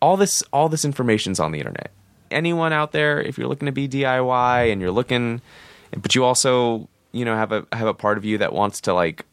all 0.00 0.16
this 0.16 0.42
all 0.52 0.68
this 0.68 0.84
information's 0.84 1.38
on 1.40 1.52
the 1.52 1.58
internet. 1.58 1.90
Anyone 2.30 2.72
out 2.72 2.92
there, 2.92 3.20
if 3.20 3.36
you're 3.38 3.48
looking 3.48 3.66
to 3.66 3.72
be 3.72 3.88
DIY 3.88 4.72
and 4.72 4.80
you're 4.80 4.90
looking, 4.90 5.40
but 5.96 6.14
you 6.14 6.24
also 6.24 6.88
you 7.12 7.24
know 7.24 7.34
have 7.36 7.52
a 7.52 7.66
have 7.72 7.88
a 7.88 7.94
part 7.94 8.16
of 8.18 8.24
you 8.24 8.38
that 8.38 8.52
wants 8.52 8.80
to 8.82 8.94
like 8.94 9.24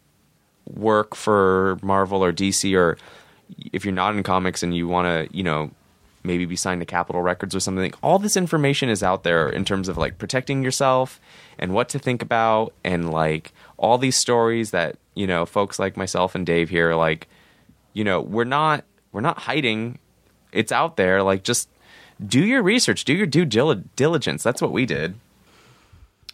work 0.74 1.16
for 1.16 1.78
Marvel 1.82 2.24
or 2.24 2.34
DC, 2.34 2.78
or 2.78 2.98
if 3.72 3.86
you're 3.86 3.94
not 3.94 4.16
in 4.16 4.24
comics 4.24 4.64
and 4.64 4.76
you 4.76 4.88
want 4.88 5.08
to 5.08 5.36
you 5.36 5.44
know 5.44 5.72
maybe 6.24 6.46
be 6.46 6.56
signed 6.56 6.82
to 6.82 6.86
Capitol 6.86 7.22
Records 7.22 7.56
or 7.56 7.60
something. 7.60 7.94
All 8.02 8.20
this 8.20 8.36
information 8.36 8.90
is 8.90 9.04
out 9.04 9.24
there 9.24 9.48
in 9.48 9.64
terms 9.64 9.88
of 9.88 9.98
like 9.98 10.18
protecting 10.18 10.64
yourself 10.64 11.20
and 11.60 11.74
what 11.74 11.90
to 11.90 12.00
think 12.00 12.22
about 12.22 12.74
and 12.84 13.12
like 13.12 13.54
all 13.78 13.98
these 13.98 14.18
stories 14.18 14.72
that 14.72 14.98
you 15.14 15.28
know 15.28 15.46
folks 15.46 15.80
like 15.80 15.96
myself 15.96 16.36
and 16.36 16.46
Dave 16.46 16.70
here 16.70 16.96
like 16.96 17.28
you 17.94 18.04
know 18.04 18.22
we're 18.22 18.44
not 18.44 18.84
we're 19.12 19.22
not 19.22 19.40
hiding. 19.40 20.00
It's 20.52 20.72
out 20.72 20.98
there. 20.98 21.24
Like 21.24 21.44
just 21.44 21.70
do 22.26 22.44
your 22.44 22.64
research. 22.64 23.06
Do 23.06 23.14
your 23.14 23.28
due 23.28 23.46
diligence. 23.46 24.44
That's 24.44 24.62
what 24.62 24.72
we 24.72 24.86
did 24.86 25.16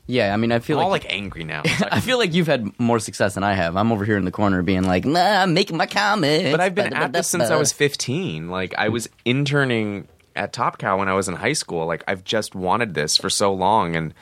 Yeah, 0.08 0.34
I 0.34 0.38
mean, 0.38 0.52
I 0.52 0.60
feel 0.60 0.78
I'm 0.80 0.86
all 0.86 0.90
like, 0.92 1.04
like 1.06 1.14
angry 1.14 1.44
now. 1.44 1.62
Like- 1.80 1.94
I 1.94 2.00
feel 2.02 2.18
like 2.18 2.34
you've 2.34 2.48
had 2.48 2.78
more 2.80 3.00
success 3.00 3.36
than 3.36 3.44
I 3.44 3.54
have. 3.54 3.78
I'm 3.78 3.92
over 3.92 4.04
here 4.04 4.18
in 4.18 4.26
the 4.26 4.32
corner 4.32 4.62
being 4.62 4.84
like, 4.84 5.06
nah, 5.06 5.42
I'm 5.44 5.54
making 5.54 5.78
my 5.78 5.86
comics. 5.86 6.52
but 6.52 6.60
I've 6.60 6.76
been 6.76 6.94
at 6.94 7.14
this 7.14 7.28
since 7.28 7.50
I 7.50 7.56
was 7.56 7.72
15. 7.72 8.50
Like 8.50 8.74
I 8.78 8.90
was 8.90 9.08
interning 9.26 10.08
at 10.36 10.54
Top 10.54 10.78
Cow 10.80 10.98
when 11.00 11.08
I 11.08 11.14
was 11.14 11.28
in 11.28 11.36
high 11.36 11.54
school. 11.54 11.86
Like 11.86 12.04
I've 12.08 12.24
just 12.24 12.56
wanted 12.56 12.94
this 12.94 13.16
for 13.18 13.30
so 13.30 13.54
long, 13.54 13.96
and 13.96 14.14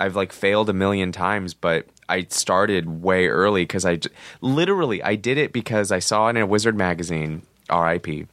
I've 0.00 0.16
like 0.16 0.32
failed 0.32 0.68
a 0.70 0.72
million 0.72 1.12
times. 1.12 1.54
But 1.54 1.86
I 2.08 2.26
started 2.30 3.02
way 3.02 3.26
early 3.28 3.62
because 3.62 3.84
I 3.84 3.98
literally 4.40 5.02
I 5.02 5.14
did 5.14 5.36
it 5.38 5.52
because 5.52 5.92
I 5.92 5.98
saw 5.98 6.26
it 6.28 6.30
in 6.30 6.36
a 6.38 6.46
Wizard 6.46 6.76
magazine. 6.76 7.42
R.I.P. 7.70 8.26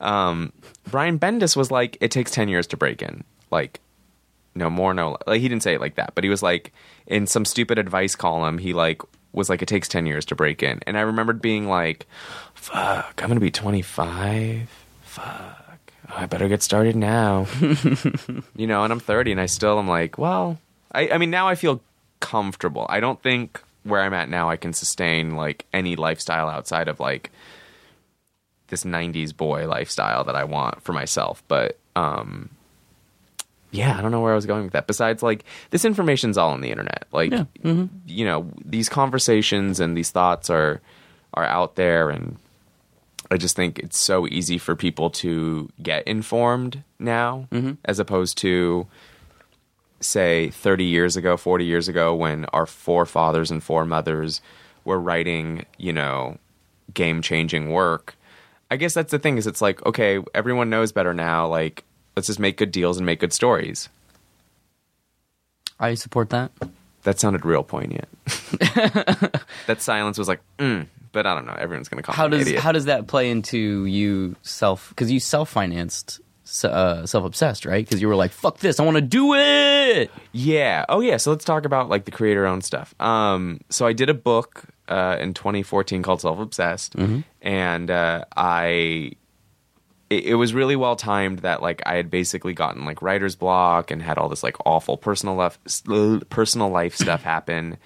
Um, 0.00 0.52
Brian 0.90 1.18
Bendis 1.18 1.56
was 1.56 1.70
like, 1.70 1.96
"It 2.02 2.10
takes 2.10 2.30
10 2.30 2.48
years 2.48 2.66
to 2.68 2.76
break 2.76 3.00
in." 3.00 3.24
Like 3.50 3.80
no 4.54 4.68
more 4.68 4.92
no 4.94 5.16
like 5.26 5.40
he 5.40 5.48
didn't 5.48 5.62
say 5.62 5.74
it 5.74 5.80
like 5.80 5.94
that 5.94 6.14
but 6.14 6.24
he 6.24 6.30
was 6.30 6.42
like 6.42 6.72
in 7.06 7.26
some 7.26 7.44
stupid 7.44 7.78
advice 7.78 8.14
column 8.14 8.58
he 8.58 8.72
like 8.72 9.00
was 9.32 9.48
like 9.48 9.62
it 9.62 9.68
takes 9.68 9.88
10 9.88 10.04
years 10.06 10.24
to 10.26 10.34
break 10.34 10.62
in. 10.62 10.80
And 10.86 10.96
i 10.98 11.00
remembered 11.00 11.40
being 11.40 11.68
like 11.68 12.06
fuck 12.54 13.20
i'm 13.22 13.28
gonna 13.28 13.40
be 13.40 13.50
25 13.50 14.68
fuck. 15.02 15.92
Oh, 16.10 16.14
i 16.16 16.26
better 16.26 16.48
get 16.48 16.62
started 16.62 16.96
now. 16.96 17.46
You 18.54 18.66
know 18.66 18.84
and 18.84 18.92
i'm 18.92 19.00
30 19.00 19.32
and 19.32 19.40
i 19.40 19.46
still 19.46 19.78
am 19.78 19.88
like 19.88 20.18
well 20.18 20.58
I, 20.92 21.08
I 21.08 21.18
mean 21.18 21.30
now 21.30 21.48
i 21.48 21.54
feel 21.54 21.80
comfortable. 22.20 22.86
I 22.88 23.00
don't 23.00 23.20
think 23.22 23.60
where 23.84 24.00
i'm 24.00 24.14
at 24.14 24.28
now 24.28 24.48
i 24.48 24.56
can 24.56 24.72
sustain 24.72 25.34
like 25.34 25.66
any 25.72 25.96
lifestyle 25.96 26.48
outside 26.48 26.86
of 26.86 27.00
like 27.00 27.30
this 28.68 28.84
90s 28.84 29.36
boy 29.36 29.66
lifestyle 29.66 30.22
that 30.24 30.36
i 30.36 30.44
want 30.44 30.80
for 30.82 30.92
myself 30.92 31.42
but 31.48 31.78
um 31.96 32.48
yeah, 33.72 33.98
I 33.98 34.02
don't 34.02 34.12
know 34.12 34.20
where 34.20 34.32
I 34.32 34.36
was 34.36 34.46
going 34.46 34.64
with 34.64 34.74
that. 34.74 34.86
Besides, 34.86 35.22
like, 35.22 35.44
this 35.70 35.84
information's 35.84 36.38
all 36.38 36.50
on 36.50 36.60
the 36.60 36.70
internet. 36.70 37.06
Like, 37.10 37.32
Yeah. 37.32 37.44
Mm-hmm. 37.64 37.86
you 38.06 38.24
know, 38.24 38.50
these 38.64 38.88
conversations 38.88 39.80
and 39.80 39.96
these 39.96 40.10
thoughts 40.10 40.50
are 40.50 40.80
are 41.34 41.44
out 41.44 41.76
there, 41.76 42.10
and 42.10 42.36
I 43.30 43.38
just 43.38 43.56
think 43.56 43.78
it's 43.78 43.98
so 43.98 44.26
easy 44.26 44.58
for 44.58 44.76
people 44.76 45.08
to 45.10 45.70
get 45.82 46.06
informed 46.06 46.84
now, 46.98 47.48
mm-hmm. 47.50 47.72
as 47.86 47.98
opposed 47.98 48.36
to 48.38 48.86
say 50.00 50.50
30 50.50 50.84
years 50.84 51.16
ago, 51.16 51.38
40 51.38 51.64
years 51.64 51.88
ago, 51.88 52.14
when 52.14 52.44
our 52.46 52.66
forefathers 52.66 53.50
and 53.50 53.62
foremothers 53.62 54.42
were 54.84 55.00
writing, 55.00 55.64
you 55.78 55.92
know, 55.92 56.36
game 56.92 57.22
changing 57.22 57.70
work. 57.70 58.16
I 58.70 58.76
guess 58.76 58.94
that's 58.94 59.10
the 59.10 59.18
thing 59.18 59.38
is 59.38 59.46
it's 59.46 59.62
like, 59.62 59.84
okay, 59.86 60.18
everyone 60.34 60.70
knows 60.70 60.92
better 60.92 61.14
now. 61.14 61.46
Like, 61.46 61.84
let's 62.16 62.26
just 62.26 62.38
make 62.38 62.56
good 62.56 62.72
deals 62.72 62.96
and 62.96 63.06
make 63.06 63.20
good 63.20 63.32
stories. 63.32 63.88
I 65.78 65.94
support 65.94 66.30
that. 66.30 66.52
That 67.04 67.18
sounded 67.18 67.44
real 67.44 67.64
poignant. 67.64 68.08
that 68.26 69.78
silence 69.78 70.18
was 70.18 70.28
like, 70.28 70.40
mm, 70.58 70.86
but 71.10 71.26
I 71.26 71.34
don't 71.34 71.46
know. 71.46 71.56
Everyone's 71.58 71.88
going 71.88 72.00
to 72.00 72.06
call 72.06 72.14
How 72.14 72.28
does 72.28 72.42
idiot. 72.42 72.60
how 72.62 72.70
does 72.72 72.84
that 72.84 73.08
play 73.08 73.30
into 73.30 73.84
you 73.86 74.36
self? 74.42 74.90
Because 74.90 75.10
you 75.10 75.18
self 75.18 75.50
financed, 75.50 76.20
uh, 76.62 77.04
self 77.06 77.24
obsessed, 77.24 77.66
right? 77.66 77.84
Because 77.84 78.00
you 78.00 78.06
were 78.06 78.14
like, 78.14 78.30
"Fuck 78.30 78.58
this, 78.58 78.78
I 78.78 78.84
want 78.84 78.96
to 78.96 79.00
do 79.00 79.34
it." 79.34 80.12
Yeah. 80.30 80.84
Oh, 80.88 81.00
yeah. 81.00 81.16
So 81.16 81.30
let's 81.32 81.44
talk 81.44 81.64
about 81.64 81.88
like 81.88 82.04
the 82.04 82.12
creator 82.12 82.46
owned 82.46 82.64
stuff. 82.64 82.94
Um, 83.00 83.60
so 83.68 83.84
I 83.84 83.92
did 83.92 84.08
a 84.08 84.14
book 84.14 84.64
uh, 84.86 85.16
in 85.18 85.34
2014 85.34 86.02
called 86.04 86.20
Self 86.20 86.38
Obsessed, 86.38 86.94
and 87.42 87.90
uh, 87.90 88.24
I. 88.36 89.12
It, 90.12 90.24
it 90.26 90.34
was 90.34 90.52
really 90.52 90.76
well 90.76 90.96
timed 90.96 91.40
that 91.40 91.62
like 91.62 91.82
I 91.86 91.96
had 91.96 92.10
basically 92.10 92.52
gotten 92.52 92.84
like 92.84 93.00
writer's 93.00 93.34
block 93.34 93.90
and 93.90 94.02
had 94.02 94.18
all 94.18 94.28
this 94.28 94.42
like 94.42 94.56
awful 94.66 94.96
personal 94.96 95.34
life 95.36 95.58
personal 96.28 96.68
life 96.68 96.94
stuff 96.94 97.22
happen. 97.22 97.78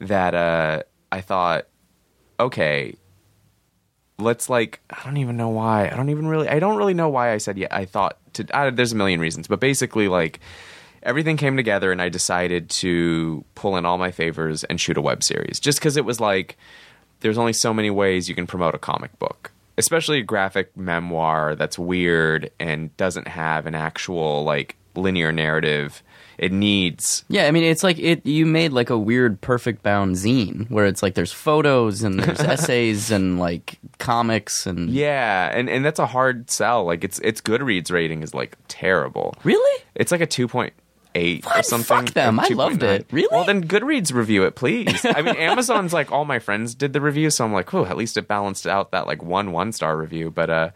That 0.00 0.34
uh, 0.34 0.82
I 1.10 1.20
thought, 1.20 1.66
okay, 2.40 2.94
let's 4.18 4.48
like 4.48 4.80
I 4.90 5.04
don't 5.04 5.18
even 5.18 5.36
know 5.36 5.50
why. 5.50 5.88
I 5.88 5.96
don't 5.96 6.08
even 6.08 6.26
really 6.26 6.48
I 6.48 6.58
don't 6.58 6.76
really 6.76 6.94
know 6.94 7.08
why 7.08 7.32
I 7.32 7.38
said 7.38 7.58
yeah. 7.58 7.68
I 7.70 7.84
thought 7.84 8.18
to 8.34 8.44
there's 8.74 8.92
a 8.92 8.96
million 8.96 9.20
reasons, 9.20 9.46
but 9.46 9.60
basically 9.60 10.08
like 10.08 10.40
everything 11.02 11.36
came 11.36 11.56
together 11.56 11.92
and 11.92 12.00
I 12.00 12.08
decided 12.08 12.70
to 12.70 13.44
pull 13.54 13.76
in 13.76 13.84
all 13.84 13.98
my 13.98 14.10
favors 14.10 14.64
and 14.64 14.80
shoot 14.80 14.96
a 14.96 15.02
web 15.02 15.22
series. 15.22 15.60
Just 15.60 15.80
cuz 15.80 15.96
it 15.96 16.04
was 16.04 16.20
like 16.20 16.56
there's 17.20 17.38
only 17.38 17.52
so 17.52 17.74
many 17.74 17.90
ways 17.90 18.28
you 18.28 18.34
can 18.34 18.46
promote 18.46 18.74
a 18.74 18.78
comic 18.78 19.18
book 19.18 19.52
especially 19.78 20.18
a 20.18 20.22
graphic 20.22 20.76
memoir 20.76 21.54
that's 21.54 21.78
weird 21.78 22.50
and 22.60 22.94
doesn't 22.96 23.28
have 23.28 23.64
an 23.64 23.74
actual 23.74 24.44
like 24.44 24.76
linear 24.94 25.30
narrative 25.30 26.02
it 26.38 26.50
needs 26.50 27.24
yeah 27.28 27.46
i 27.46 27.50
mean 27.52 27.62
it's 27.62 27.84
like 27.84 27.98
it 27.98 28.24
you 28.26 28.44
made 28.44 28.72
like 28.72 28.90
a 28.90 28.98
weird 28.98 29.40
perfect 29.40 29.82
bound 29.82 30.16
zine 30.16 30.68
where 30.70 30.86
it's 30.86 31.02
like 31.02 31.14
there's 31.14 31.32
photos 31.32 32.02
and 32.02 32.18
there's 32.18 32.40
essays 32.58 33.10
and 33.12 33.38
like 33.38 33.78
comics 33.98 34.66
and 34.66 34.90
yeah 34.90 35.50
and 35.56 35.70
and 35.70 35.84
that's 35.84 35.98
a 36.00 36.06
hard 36.06 36.50
sell. 36.50 36.84
Like 36.84 37.04
it's 37.04 37.18
it's 37.20 37.40
goodreads 37.40 37.90
rating 37.92 38.22
is 38.22 38.34
like 38.34 38.56
terrible. 38.68 39.34
Really? 39.44 39.84
It's 39.94 40.12
like 40.12 40.20
a 40.20 40.26
2.0 40.26 40.70
eight 41.14 41.44
what? 41.44 41.58
or 41.58 41.62
something. 41.62 42.06
Fuck 42.06 42.14
them. 42.14 42.40
I 42.40 42.48
loved 42.48 42.82
it. 42.82 43.06
Really? 43.10 43.28
Well, 43.30 43.44
then 43.44 43.66
Goodreads 43.66 44.12
review 44.12 44.44
it, 44.44 44.54
please. 44.54 45.04
I 45.04 45.22
mean, 45.22 45.34
Amazon's 45.38 45.92
like 45.92 46.12
all 46.12 46.24
my 46.24 46.38
friends 46.38 46.74
did 46.74 46.92
the 46.92 47.00
review, 47.00 47.30
so 47.30 47.44
I'm 47.44 47.52
like, 47.52 47.72
oh, 47.74 47.84
at 47.84 47.96
least 47.96 48.16
it 48.16 48.28
balanced 48.28 48.66
out 48.66 48.90
that 48.92 49.06
like 49.06 49.22
one 49.22 49.52
one 49.52 49.72
star 49.72 49.96
review. 49.96 50.30
But 50.30 50.50
uh, 50.50 50.70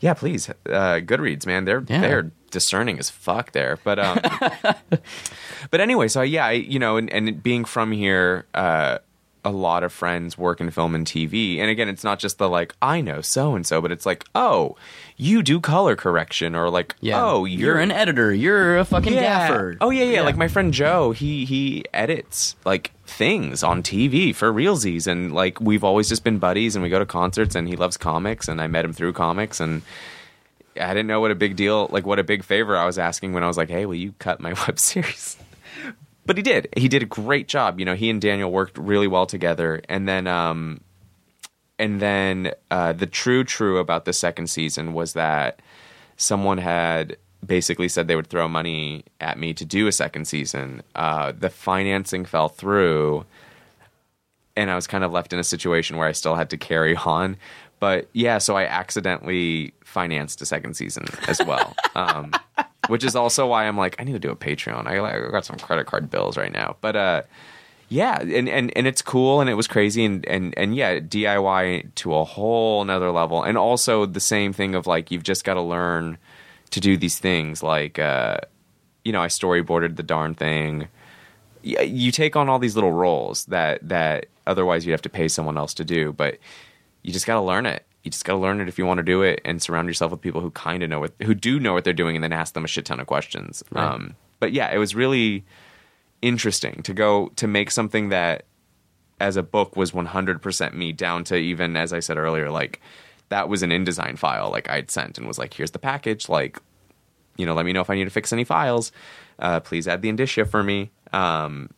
yeah, 0.00 0.14
please, 0.14 0.48
uh, 0.48 1.00
Goodreads, 1.00 1.46
man, 1.46 1.64
they're 1.64 1.84
yeah. 1.86 2.00
they're 2.00 2.30
discerning 2.50 2.98
as 2.98 3.10
fuck 3.10 3.52
there. 3.52 3.78
But 3.84 3.98
um, 3.98 4.20
but 5.70 5.80
anyway, 5.80 6.08
so 6.08 6.22
yeah, 6.22 6.46
I, 6.46 6.52
you 6.52 6.78
know, 6.78 6.96
and, 6.96 7.10
and 7.10 7.42
being 7.42 7.64
from 7.64 7.92
here, 7.92 8.46
uh, 8.54 8.98
a 9.46 9.50
lot 9.50 9.84
of 9.84 9.92
friends 9.92 10.36
work 10.36 10.60
in 10.60 10.70
film 10.70 10.94
and 10.94 11.06
TV. 11.06 11.58
And 11.58 11.70
again, 11.70 11.88
it's 11.88 12.02
not 12.02 12.18
just 12.18 12.38
the 12.38 12.48
like, 12.48 12.74
I 12.82 13.00
know 13.00 13.20
so 13.20 13.54
and 13.54 13.64
so, 13.64 13.80
but 13.80 13.92
it's 13.92 14.04
like, 14.04 14.24
oh, 14.34 14.76
you 15.16 15.42
do 15.42 15.60
color 15.60 15.94
correction, 15.94 16.54
or 16.56 16.68
like, 16.68 16.96
Yeah. 17.00 17.22
oh, 17.24 17.44
you're, 17.44 17.60
you're, 17.74 17.78
an 17.78 17.92
editor. 17.92 18.34
You're 18.34 18.76
a 18.78 18.84
fucking 18.84 19.12
gaffer. 19.12 19.76
Oh 19.80 19.90
yeah, 19.90 20.04
yeah, 20.04 20.22
Like 20.22 20.36
my 20.36 20.48
friend 20.48 20.74
Joe, 20.74 21.12
he 21.12 21.44
he 21.44 21.84
edits 21.94 22.56
like 22.64 22.90
things 23.06 23.62
on 23.62 23.82
TV 23.84 24.34
for 24.34 24.52
realsies, 24.52 25.06
and 25.06 25.32
like 25.32 25.60
we've 25.60 25.84
always 25.84 26.08
just 26.08 26.24
been 26.24 26.38
buddies, 26.38 26.74
and 26.74 26.82
we 26.82 26.88
go 26.90 26.98
to 26.98 27.06
concerts, 27.06 27.54
and 27.54 27.68
he 27.68 27.76
loves 27.76 27.96
comics, 27.96 28.48
and 28.48 28.60
I 28.60 28.66
met 28.66 28.84
him 28.84 28.92
through 28.92 29.12
comics, 29.12 29.60
and 29.60 29.82
I 30.78 30.88
didn't 30.88 31.06
know 31.06 31.20
what 31.20 31.30
a 31.30 31.36
big 31.36 31.54
deal, 31.56 31.88
like 31.92 32.04
what 32.04 32.18
a 32.18 32.24
big 32.24 32.42
favor 32.44 32.76
I 32.76 32.84
was 32.84 32.98
asking 32.98 33.32
when 33.32 33.42
I 33.42 33.46
was 33.46 33.56
like, 33.56 33.70
hey, 33.70 33.86
will 33.86 33.94
you 33.94 34.12
cut 34.18 34.40
my 34.40 34.52
web 34.66 34.78
series? 34.80 35.36
But 36.26 36.36
he 36.36 36.42
did. 36.42 36.68
He 36.76 36.88
did 36.88 37.02
a 37.02 37.06
great 37.06 37.46
job. 37.46 37.78
You 37.78 37.86
know, 37.86 37.94
he 37.94 38.10
and 38.10 38.20
Daniel 38.20 38.50
worked 38.50 38.76
really 38.76 39.06
well 39.06 39.26
together, 39.26 39.80
and 39.88 40.08
then 40.08 40.26
um, 40.26 40.80
and 41.78 42.00
then 42.00 42.52
uh, 42.70 42.92
the 42.92 43.06
true 43.06 43.44
true 43.44 43.78
about 43.78 44.04
the 44.04 44.12
second 44.12 44.48
season 44.48 44.92
was 44.92 45.12
that 45.12 45.62
someone 46.16 46.58
had 46.58 47.16
basically 47.44 47.88
said 47.88 48.08
they 48.08 48.16
would 48.16 48.26
throw 48.26 48.48
money 48.48 49.04
at 49.20 49.38
me 49.38 49.54
to 49.54 49.64
do 49.64 49.86
a 49.86 49.92
second 49.92 50.26
season. 50.26 50.82
Uh, 50.94 51.32
the 51.38 51.50
financing 51.50 52.24
fell 52.24 52.48
through, 52.48 53.24
and 54.56 54.70
I 54.70 54.74
was 54.74 54.86
kind 54.86 55.04
of 55.04 55.12
left 55.12 55.32
in 55.32 55.38
a 55.38 55.44
situation 55.44 55.96
where 55.96 56.08
I 56.08 56.12
still 56.12 56.34
had 56.34 56.50
to 56.50 56.56
carry 56.56 56.96
on. 57.06 57.36
But 57.78 58.08
yeah, 58.14 58.38
so 58.38 58.56
I 58.56 58.64
accidentally 58.64 59.74
financed 59.84 60.40
a 60.40 60.46
second 60.46 60.74
season 60.74 61.04
as 61.28 61.40
well. 61.46 61.76
um, 61.94 62.32
which 62.88 63.04
is 63.04 63.16
also 63.16 63.46
why 63.46 63.66
I'm 63.66 63.76
like, 63.76 63.96
I 63.98 64.04
need 64.04 64.12
to 64.12 64.18
do 64.18 64.30
a 64.30 64.36
Patreon. 64.36 64.86
I, 64.86 64.98
I 64.98 65.30
got 65.30 65.44
some 65.44 65.56
credit 65.56 65.86
card 65.86 66.10
bills 66.10 66.36
right 66.36 66.52
now. 66.52 66.76
But 66.80 66.96
uh, 66.96 67.22
yeah, 67.88 68.20
and, 68.20 68.48
and, 68.48 68.72
and 68.76 68.86
it's 68.86 69.02
cool 69.02 69.40
and 69.40 69.48
it 69.48 69.54
was 69.54 69.66
crazy 69.66 70.04
and, 70.04 70.26
and, 70.26 70.54
and 70.56 70.74
yeah, 70.74 70.98
DIY 70.98 71.94
to 71.96 72.14
a 72.14 72.24
whole 72.24 72.84
nother 72.84 73.10
level. 73.10 73.42
And 73.42 73.56
also 73.56 74.06
the 74.06 74.20
same 74.20 74.52
thing 74.52 74.74
of 74.74 74.86
like, 74.86 75.10
you've 75.10 75.22
just 75.22 75.44
got 75.44 75.54
to 75.54 75.62
learn 75.62 76.18
to 76.70 76.80
do 76.80 76.96
these 76.96 77.18
things. 77.18 77.62
Like, 77.62 77.98
uh, 77.98 78.38
you 79.04 79.12
know, 79.12 79.22
I 79.22 79.28
storyboarded 79.28 79.96
the 79.96 80.02
darn 80.02 80.34
thing. 80.34 80.88
You 81.62 82.12
take 82.12 82.36
on 82.36 82.48
all 82.48 82.58
these 82.58 82.74
little 82.74 82.92
roles 82.92 83.44
that, 83.46 83.88
that 83.88 84.26
otherwise 84.46 84.86
you'd 84.86 84.92
have 84.92 85.02
to 85.02 85.08
pay 85.08 85.28
someone 85.28 85.56
else 85.56 85.74
to 85.74 85.84
do, 85.84 86.12
but 86.12 86.38
you 87.02 87.12
just 87.12 87.26
got 87.26 87.34
to 87.34 87.40
learn 87.40 87.66
it. 87.66 87.84
You 88.06 88.10
just 88.10 88.24
got 88.24 88.32
to 88.32 88.38
learn 88.38 88.60
it 88.60 88.68
if 88.68 88.78
you 88.78 88.86
want 88.86 88.98
to 88.98 89.04
do 89.04 89.22
it 89.22 89.42
and 89.44 89.60
surround 89.60 89.88
yourself 89.88 90.12
with 90.12 90.22
people 90.22 90.40
who 90.40 90.50
kind 90.52 90.82
of 90.82 90.88
know 90.88 91.00
what, 91.00 91.12
who 91.22 91.34
do 91.34 91.60
know 91.60 91.74
what 91.74 91.84
they're 91.84 91.92
doing 91.92 92.16
and 92.16 92.24
then 92.24 92.32
ask 92.32 92.54
them 92.54 92.64
a 92.64 92.68
shit 92.68 92.86
ton 92.86 93.00
of 93.00 93.06
questions. 93.06 93.62
Um, 93.74 94.14
but 94.40 94.52
yeah, 94.52 94.72
it 94.72 94.78
was 94.78 94.94
really, 94.94 95.44
interesting 96.22 96.82
to 96.82 96.94
go 96.94 97.28
to 97.36 97.46
make 97.46 97.70
something 97.70 98.08
that 98.08 98.44
as 99.20 99.36
a 99.36 99.42
book 99.42 99.76
was 99.76 99.92
100% 99.92 100.74
me 100.74 100.92
down 100.92 101.24
to 101.24 101.36
even 101.36 101.76
as 101.76 101.92
i 101.92 102.00
said 102.00 102.16
earlier 102.16 102.50
like 102.50 102.80
that 103.28 103.48
was 103.48 103.62
an 103.62 103.70
InDesign 103.70 104.18
file 104.18 104.50
like 104.50 104.68
i'd 104.70 104.90
sent 104.90 105.18
and 105.18 105.26
was 105.26 105.38
like 105.38 105.54
here's 105.54 105.70
the 105.70 105.78
package 105.78 106.28
like 106.28 106.58
you 107.36 107.46
know 107.46 107.54
let 107.54 107.64
me 107.64 107.72
know 107.72 107.80
if 107.80 107.90
i 107.90 107.94
need 107.94 108.04
to 108.04 108.10
fix 108.10 108.32
any 108.32 108.44
files. 108.44 108.92
Uh, 109.38 109.60
please 109.60 109.86
add 109.86 110.00
the 110.00 110.08
indicia 110.08 110.46
for 110.46 110.62
me. 110.62 110.90
Um, 111.12 111.68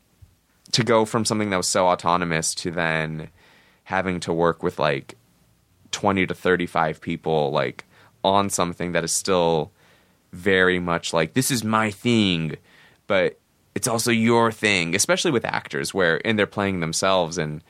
to 0.71 0.85
go 0.85 1.05
from 1.05 1.25
something 1.25 1.51
that 1.51 1.57
was 1.57 1.67
so 1.67 1.89
autonomous 1.89 2.55
to 2.55 2.71
then 2.71 3.31
having 3.83 4.21
to 4.21 4.33
work 4.33 4.63
with 4.63 4.79
like 4.79 5.17
20 5.99 6.27
to 6.27 6.35
35 6.35 7.01
people 7.01 7.51
like 7.51 7.85
on 8.23 8.51
something 8.51 8.93
that 8.93 9.05
is 9.05 9.13
still 9.13 9.73
very 10.33 10.79
much 10.79 11.13
like 11.13 11.35
this 11.35 11.51
is 11.51 11.65
my 11.65 11.91
thing 11.91 12.57
but 13.09 13.39
it's 13.79 13.87
also 13.87 14.11
your 14.11 14.51
thing, 14.51 14.97
especially 14.97 15.31
with 15.31 15.45
actors 15.45 15.95
where 15.95 16.21
and 16.27 16.37
they're 16.37 16.47
playing 16.47 16.81
themselves 16.81 17.39
and 17.39 17.63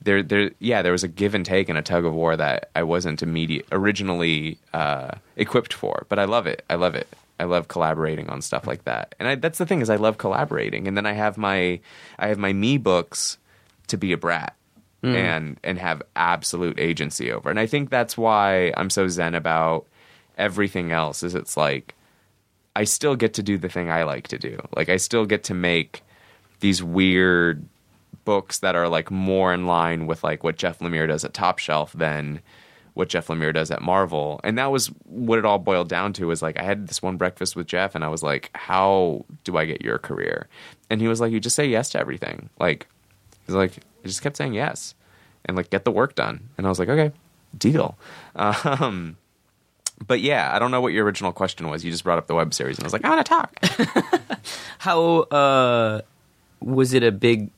there 0.00 0.22
there 0.22 0.52
yeah, 0.58 0.80
there 0.80 0.92
was 0.92 1.04
a 1.04 1.08
give 1.08 1.34
and 1.34 1.44
take 1.44 1.68
and 1.68 1.76
a 1.76 1.82
tug 1.82 2.06
of 2.06 2.14
war 2.14 2.34
that 2.34 2.70
I 2.74 2.82
wasn't 2.82 3.22
immediate 3.22 3.66
originally 3.70 4.58
uh, 4.72 5.10
equipped 5.36 5.74
for, 5.74 6.06
but 6.08 6.18
I 6.18 6.24
love 6.24 6.46
it. 6.46 6.64
I 6.70 6.76
love 6.76 6.94
it. 6.94 7.08
I 7.38 7.44
love 7.44 7.68
collaborating 7.68 8.30
on 8.30 8.40
stuff 8.40 8.66
like 8.66 8.84
that. 8.84 9.14
And 9.18 9.28
I, 9.28 9.34
that's 9.34 9.58
the 9.58 9.66
thing 9.66 9.82
is 9.82 9.90
I 9.90 9.96
love 9.96 10.16
collaborating. 10.16 10.88
And 10.88 10.96
then 10.96 11.04
I 11.04 11.12
have 11.12 11.36
my 11.36 11.80
I 12.18 12.28
have 12.28 12.38
my 12.38 12.54
me 12.54 12.78
books 12.78 13.36
to 13.88 13.98
be 13.98 14.12
a 14.12 14.16
brat 14.16 14.56
Mm. 15.02 15.14
and 15.14 15.60
and 15.64 15.78
have 15.78 16.02
absolute 16.14 16.78
agency 16.78 17.32
over. 17.32 17.48
And 17.48 17.58
I 17.58 17.66
think 17.66 17.88
that's 17.88 18.18
why 18.18 18.72
I'm 18.76 18.90
so 18.90 19.08
zen 19.08 19.34
about 19.34 19.86
everything 20.36 20.92
else 20.92 21.22
is 21.22 21.34
it's 21.34 21.56
like 21.56 21.94
I 22.76 22.84
still 22.84 23.16
get 23.16 23.34
to 23.34 23.42
do 23.42 23.58
the 23.58 23.68
thing 23.68 23.90
I 23.90 24.04
like 24.04 24.28
to 24.28 24.38
do. 24.38 24.58
Like 24.76 24.88
I 24.88 24.96
still 24.96 25.24
get 25.24 25.44
to 25.44 25.54
make 25.54 26.02
these 26.60 26.82
weird 26.82 27.66
books 28.24 28.58
that 28.60 28.76
are 28.76 28.88
like 28.88 29.10
more 29.10 29.52
in 29.52 29.66
line 29.66 30.06
with 30.06 30.22
like 30.22 30.44
what 30.44 30.56
Jeff 30.56 30.78
Lemire 30.80 31.08
does 31.08 31.24
at 31.24 31.34
Top 31.34 31.58
Shelf 31.58 31.92
than 31.94 32.40
what 32.94 33.08
Jeff 33.08 33.28
Lemire 33.28 33.54
does 33.54 33.70
at 33.70 33.82
Marvel. 33.82 34.40
And 34.44 34.58
that 34.58 34.70
was 34.70 34.88
what 35.04 35.38
it 35.38 35.44
all 35.44 35.58
boiled 35.58 35.88
down 35.88 36.12
to 36.14 36.26
was 36.26 36.42
like 36.42 36.58
I 36.58 36.62
had 36.62 36.88
this 36.88 37.02
one 37.02 37.16
breakfast 37.16 37.56
with 37.56 37.66
Jeff 37.66 37.94
and 37.94 38.04
I 38.04 38.08
was 38.08 38.22
like, 38.22 38.50
How 38.54 39.24
do 39.44 39.56
I 39.56 39.64
get 39.64 39.82
your 39.82 39.98
career? 39.98 40.48
And 40.90 41.00
he 41.00 41.08
was 41.08 41.20
like, 41.20 41.32
You 41.32 41.40
just 41.40 41.56
say 41.56 41.66
yes 41.66 41.90
to 41.90 41.98
everything. 41.98 42.50
Like 42.58 42.86
he's 43.46 43.54
like, 43.54 43.78
I 44.04 44.08
just 44.08 44.22
kept 44.22 44.36
saying 44.36 44.54
yes. 44.54 44.94
And 45.44 45.56
like 45.56 45.70
get 45.70 45.84
the 45.84 45.90
work 45.90 46.14
done. 46.14 46.48
And 46.56 46.66
I 46.66 46.68
was 46.68 46.78
like, 46.78 46.88
Okay, 46.88 47.12
deal. 47.56 47.96
Um 48.34 49.16
but 50.06 50.20
yeah, 50.20 50.50
I 50.54 50.58
don't 50.58 50.70
know 50.70 50.80
what 50.80 50.94
your 50.94 51.04
original 51.04 51.30
question 51.30 51.68
was. 51.68 51.84
You 51.84 51.90
just 51.90 52.04
brought 52.04 52.16
up 52.16 52.26
the 52.26 52.34
web 52.34 52.54
series, 52.54 52.78
and 52.78 52.84
I 52.84 52.86
was 52.86 52.94
like, 52.94 53.04
I 53.04 53.10
want 53.10 53.26
to 53.26 53.28
talk. 53.28 54.40
How 54.78 55.18
uh, 55.24 56.00
was 56.60 56.94
it 56.94 57.02
a 57.02 57.12
big 57.12 57.50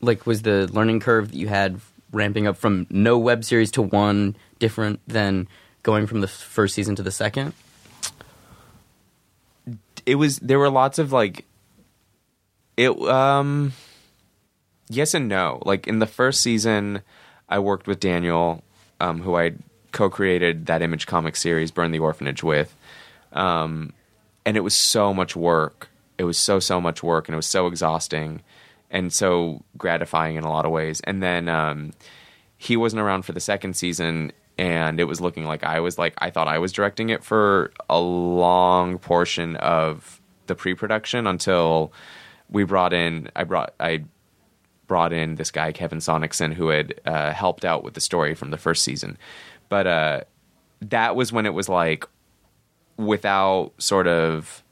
like 0.00 0.24
was 0.24 0.42
the 0.42 0.68
learning 0.72 1.00
curve 1.00 1.32
that 1.32 1.36
you 1.36 1.48
had 1.48 1.80
ramping 2.12 2.46
up 2.46 2.56
from 2.56 2.86
no 2.90 3.18
web 3.18 3.44
series 3.44 3.72
to 3.72 3.82
one 3.82 4.36
different 4.60 5.00
than 5.08 5.48
going 5.82 6.06
from 6.06 6.20
the 6.20 6.28
first 6.28 6.76
season 6.76 6.94
to 6.94 7.02
the 7.02 7.10
second? 7.10 7.54
it 10.06 10.14
was 10.16 10.38
there 10.38 10.58
were 10.58 10.70
lots 10.70 10.98
of 10.98 11.12
like 11.12 11.44
it 12.76 12.90
um 13.02 13.72
yes 14.90 15.14
and 15.14 15.28
no. 15.28 15.62
Like 15.64 15.86
in 15.86 16.00
the 16.00 16.06
first 16.06 16.42
season 16.42 17.02
i 17.48 17.58
worked 17.58 17.86
with 17.86 17.98
daniel 17.98 18.62
um, 19.00 19.22
who 19.22 19.36
i 19.36 19.52
co-created 19.92 20.66
that 20.66 20.82
image 20.82 21.06
comic 21.06 21.36
series 21.36 21.70
burn 21.70 21.90
the 21.90 21.98
orphanage 21.98 22.42
with. 22.42 22.74
Um, 23.32 23.92
and 24.44 24.56
it 24.56 24.60
was 24.60 24.74
so 24.74 25.12
much 25.12 25.36
work. 25.36 25.88
It 26.18 26.24
was 26.24 26.38
so 26.38 26.60
so 26.60 26.80
much 26.80 27.02
work 27.02 27.28
and 27.28 27.34
it 27.34 27.36
was 27.36 27.46
so 27.46 27.66
exhausting 27.66 28.42
and 28.90 29.12
so 29.12 29.62
gratifying 29.78 30.36
in 30.36 30.44
a 30.44 30.50
lot 30.50 30.64
of 30.64 30.72
ways. 30.72 31.00
And 31.04 31.22
then 31.22 31.48
um, 31.48 31.92
he 32.58 32.76
wasn't 32.76 33.00
around 33.00 33.22
for 33.22 33.32
the 33.32 33.40
second 33.40 33.74
season 33.74 34.32
and 34.58 35.00
it 35.00 35.04
was 35.04 35.20
looking 35.20 35.44
like 35.44 35.64
I 35.64 35.80
was 35.80 35.98
like 35.98 36.14
I 36.18 36.30
thought 36.30 36.48
I 36.48 36.58
was 36.58 36.72
directing 36.72 37.08
it 37.10 37.24
for 37.24 37.72
a 37.88 37.98
long 37.98 38.98
portion 38.98 39.56
of 39.56 40.20
the 40.46 40.54
pre-production 40.54 41.26
until 41.26 41.92
we 42.50 42.64
brought 42.64 42.92
in 42.92 43.30
I 43.34 43.44
brought 43.44 43.74
I 43.80 44.04
brought 44.90 45.12
in 45.12 45.36
this 45.36 45.52
guy 45.52 45.70
Kevin 45.70 46.00
Sonicson 46.00 46.52
who 46.52 46.66
had 46.68 47.00
uh, 47.06 47.32
helped 47.32 47.64
out 47.64 47.84
with 47.84 47.94
the 47.94 48.00
story 48.00 48.34
from 48.34 48.50
the 48.50 48.58
first 48.58 48.82
season 48.82 49.16
but 49.68 49.86
uh, 49.86 50.20
that 50.80 51.14
was 51.14 51.32
when 51.32 51.46
it 51.46 51.54
was 51.54 51.68
like 51.68 52.04
without 52.96 53.70
sort 53.78 54.08
of 54.08 54.64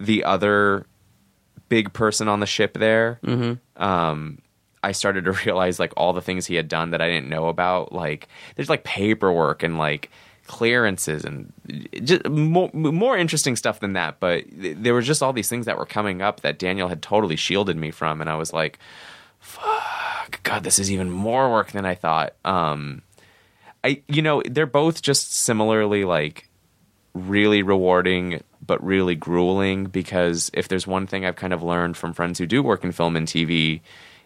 the 0.00 0.24
other 0.24 0.86
big 1.68 1.92
person 1.92 2.28
on 2.28 2.40
the 2.40 2.46
ship 2.46 2.72
there 2.78 3.18
um, 3.76 4.38
I 4.82 4.92
started 4.92 5.24
to 5.26 5.32
realize 5.44 5.78
like 5.78 5.92
all 5.98 6.14
the 6.14 6.22
things 6.22 6.46
he 6.46 6.54
had 6.54 6.68
done 6.68 6.90
that 6.92 7.02
I 7.02 7.08
didn't 7.08 7.28
know 7.28 7.48
about. 7.48 7.92
Like 7.92 8.28
there's 8.56 8.70
like 8.70 8.84
paperwork 8.84 9.62
and 9.62 9.76
like 9.76 10.10
clearances 10.46 11.24
and 11.24 11.52
just 12.02 12.28
more, 12.28 12.70
more 12.72 13.16
interesting 13.16 13.56
stuff 13.56 13.80
than 13.80 13.94
that. 13.94 14.20
But 14.20 14.48
th- 14.50 14.76
there 14.78 14.94
was 14.94 15.06
just 15.06 15.22
all 15.22 15.32
these 15.32 15.48
things 15.48 15.66
that 15.66 15.78
were 15.78 15.86
coming 15.86 16.22
up 16.22 16.40
that 16.40 16.58
Daniel 16.58 16.88
had 16.88 17.02
totally 17.02 17.36
shielded 17.36 17.76
me 17.76 17.90
from, 17.90 18.20
and 18.20 18.28
I 18.30 18.36
was 18.36 18.52
like, 18.52 18.78
"Fuck, 19.40 20.42
God, 20.42 20.64
this 20.64 20.78
is 20.78 20.90
even 20.90 21.10
more 21.10 21.50
work 21.50 21.72
than 21.72 21.84
I 21.84 21.94
thought." 21.94 22.34
Um, 22.44 23.02
I, 23.82 24.02
you 24.08 24.22
know, 24.22 24.42
they're 24.44 24.66
both 24.66 25.02
just 25.02 25.34
similarly 25.34 26.04
like 26.04 26.48
really 27.14 27.62
rewarding 27.62 28.42
but 28.66 28.82
really 28.84 29.14
grueling 29.14 29.84
because 29.84 30.50
if 30.54 30.68
there's 30.68 30.86
one 30.86 31.06
thing 31.06 31.24
I've 31.24 31.36
kind 31.36 31.52
of 31.52 31.62
learned 31.62 31.96
from 31.96 32.12
friends 32.12 32.38
who 32.38 32.46
do 32.46 32.62
work 32.62 32.82
in 32.82 32.92
film 32.92 33.14
and 33.14 33.26
TV 33.26 33.82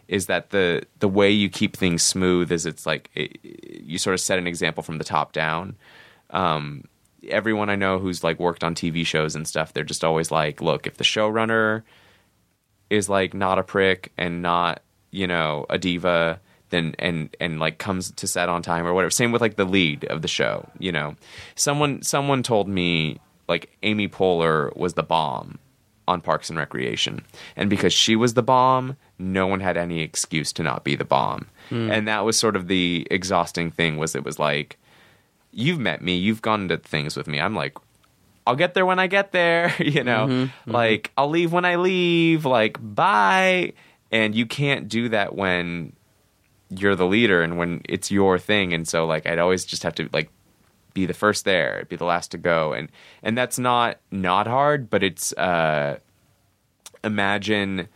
is 0.07 0.25
that 0.25 0.49
the 0.49 0.83
the 0.99 1.07
way 1.07 1.29
you 1.29 1.49
keep 1.49 1.77
things 1.77 2.03
smooth 2.03 2.51
is 2.51 2.65
it's 2.65 2.85
like 2.85 3.09
it, 3.13 3.37
you 3.43 3.97
sort 3.97 4.13
of 4.13 4.19
set 4.19 4.39
an 4.39 4.47
example 4.47 4.81
from 4.81 4.97
the 4.97 5.03
top 5.03 5.33
down. 5.33 5.75
Um, 6.31 6.83
everyone 7.27 7.69
I 7.69 7.75
know 7.75 7.99
who's 7.99 8.23
like 8.23 8.39
worked 8.39 8.63
on 8.63 8.75
TV 8.75 9.05
shows 9.05 9.35
and 9.35 9.47
stuff, 9.47 9.73
they're 9.73 9.83
just 9.83 10.03
always 10.03 10.31
like, 10.31 10.61
look, 10.61 10.87
if 10.87 10.97
the 10.97 11.03
showrunner 11.03 11.83
is 12.89 13.09
like 13.09 13.33
not 13.33 13.59
a 13.59 13.63
prick 13.63 14.11
and 14.17 14.41
not 14.41 14.81
you 15.11 15.27
know 15.27 15.65
a 15.69 15.77
diva 15.77 16.39
then 16.69 16.93
and 16.99 17.35
and 17.39 17.59
like 17.59 17.77
comes 17.77 18.11
to 18.11 18.27
set 18.27 18.49
on 18.49 18.61
time 18.61 18.85
or 18.85 18.93
whatever. 18.93 19.09
Same 19.09 19.31
with 19.31 19.41
like 19.41 19.55
the 19.55 19.65
lead 19.65 20.05
of 20.05 20.21
the 20.21 20.27
show 20.27 20.69
you 20.79 20.91
know. 20.91 21.15
Someone 21.55 22.01
someone 22.01 22.43
told 22.43 22.67
me 22.67 23.19
like 23.47 23.75
amy 23.83 24.07
poehler 24.07 24.75
was 24.75 24.93
the 24.93 25.03
bomb 25.03 25.57
on 26.07 26.21
parks 26.21 26.49
and 26.49 26.57
recreation. 26.57 27.23
And 27.55 27.69
because 27.69 27.93
she 27.93 28.15
was 28.15 28.33
the 28.33 28.43
bomb 28.43 28.97
no 29.17 29.47
one 29.47 29.59
had 29.59 29.77
any 29.77 30.01
excuse 30.01 30.53
to 30.53 30.63
not 30.63 30.83
be 30.83 30.95
the 30.95 31.05
bomb. 31.05 31.47
And 31.91 32.07
that 32.07 32.25
was 32.25 32.39
sort 32.39 32.55
of 32.55 32.67
the 32.67 33.07
exhausting 33.11 33.69
thing 33.69 33.97
was 33.97 34.15
it 34.15 34.23
was 34.23 34.39
like 34.39 34.77
you've 35.59 35.79
met 35.79 36.01
me 36.01 36.15
you've 36.15 36.41
gone 36.41 36.67
to 36.67 36.77
things 36.77 37.15
with 37.15 37.27
me 37.27 37.39
i'm 37.39 37.55
like 37.55 37.75
I'll 38.49 38.55
get 38.55 38.73
there 38.73 38.85
when 38.85 38.97
I 38.97 39.05
get 39.05 39.31
there, 39.31 39.75
you 39.79 40.03
know. 40.03 40.25
Mm-hmm, 40.25 40.43
mm-hmm. 40.43 40.71
Like 40.71 41.11
I'll 41.15 41.29
leave 41.29 41.53
when 41.53 41.65
I 41.65 41.75
leave, 41.75 42.45
like 42.45 42.77
bye. 42.81 43.73
And 44.11 44.33
you 44.33 44.47
can't 44.47 44.87
do 44.87 45.09
that 45.09 45.35
when 45.35 45.93
you're 46.71 46.95
the 46.95 47.05
leader 47.05 47.43
and 47.43 47.59
when 47.59 47.81
it's 47.87 48.09
your 48.09 48.39
thing. 48.39 48.73
And 48.73 48.87
so 48.87 49.05
like 49.05 49.27
I'd 49.27 49.37
always 49.37 49.65
just 49.65 49.83
have 49.83 49.93
to 49.95 50.09
like 50.11 50.31
be 50.95 51.05
the 51.05 51.13
first 51.13 51.45
there, 51.45 51.85
be 51.89 51.95
the 51.95 52.05
last 52.05 52.31
to 52.31 52.39
go. 52.39 52.73
And 52.73 52.91
and 53.21 53.37
that's 53.37 53.59
not 53.59 53.99
not 54.09 54.47
hard, 54.47 54.89
but 54.89 55.03
it's 55.03 55.31
uh 55.33 55.99
imagine 57.03 57.87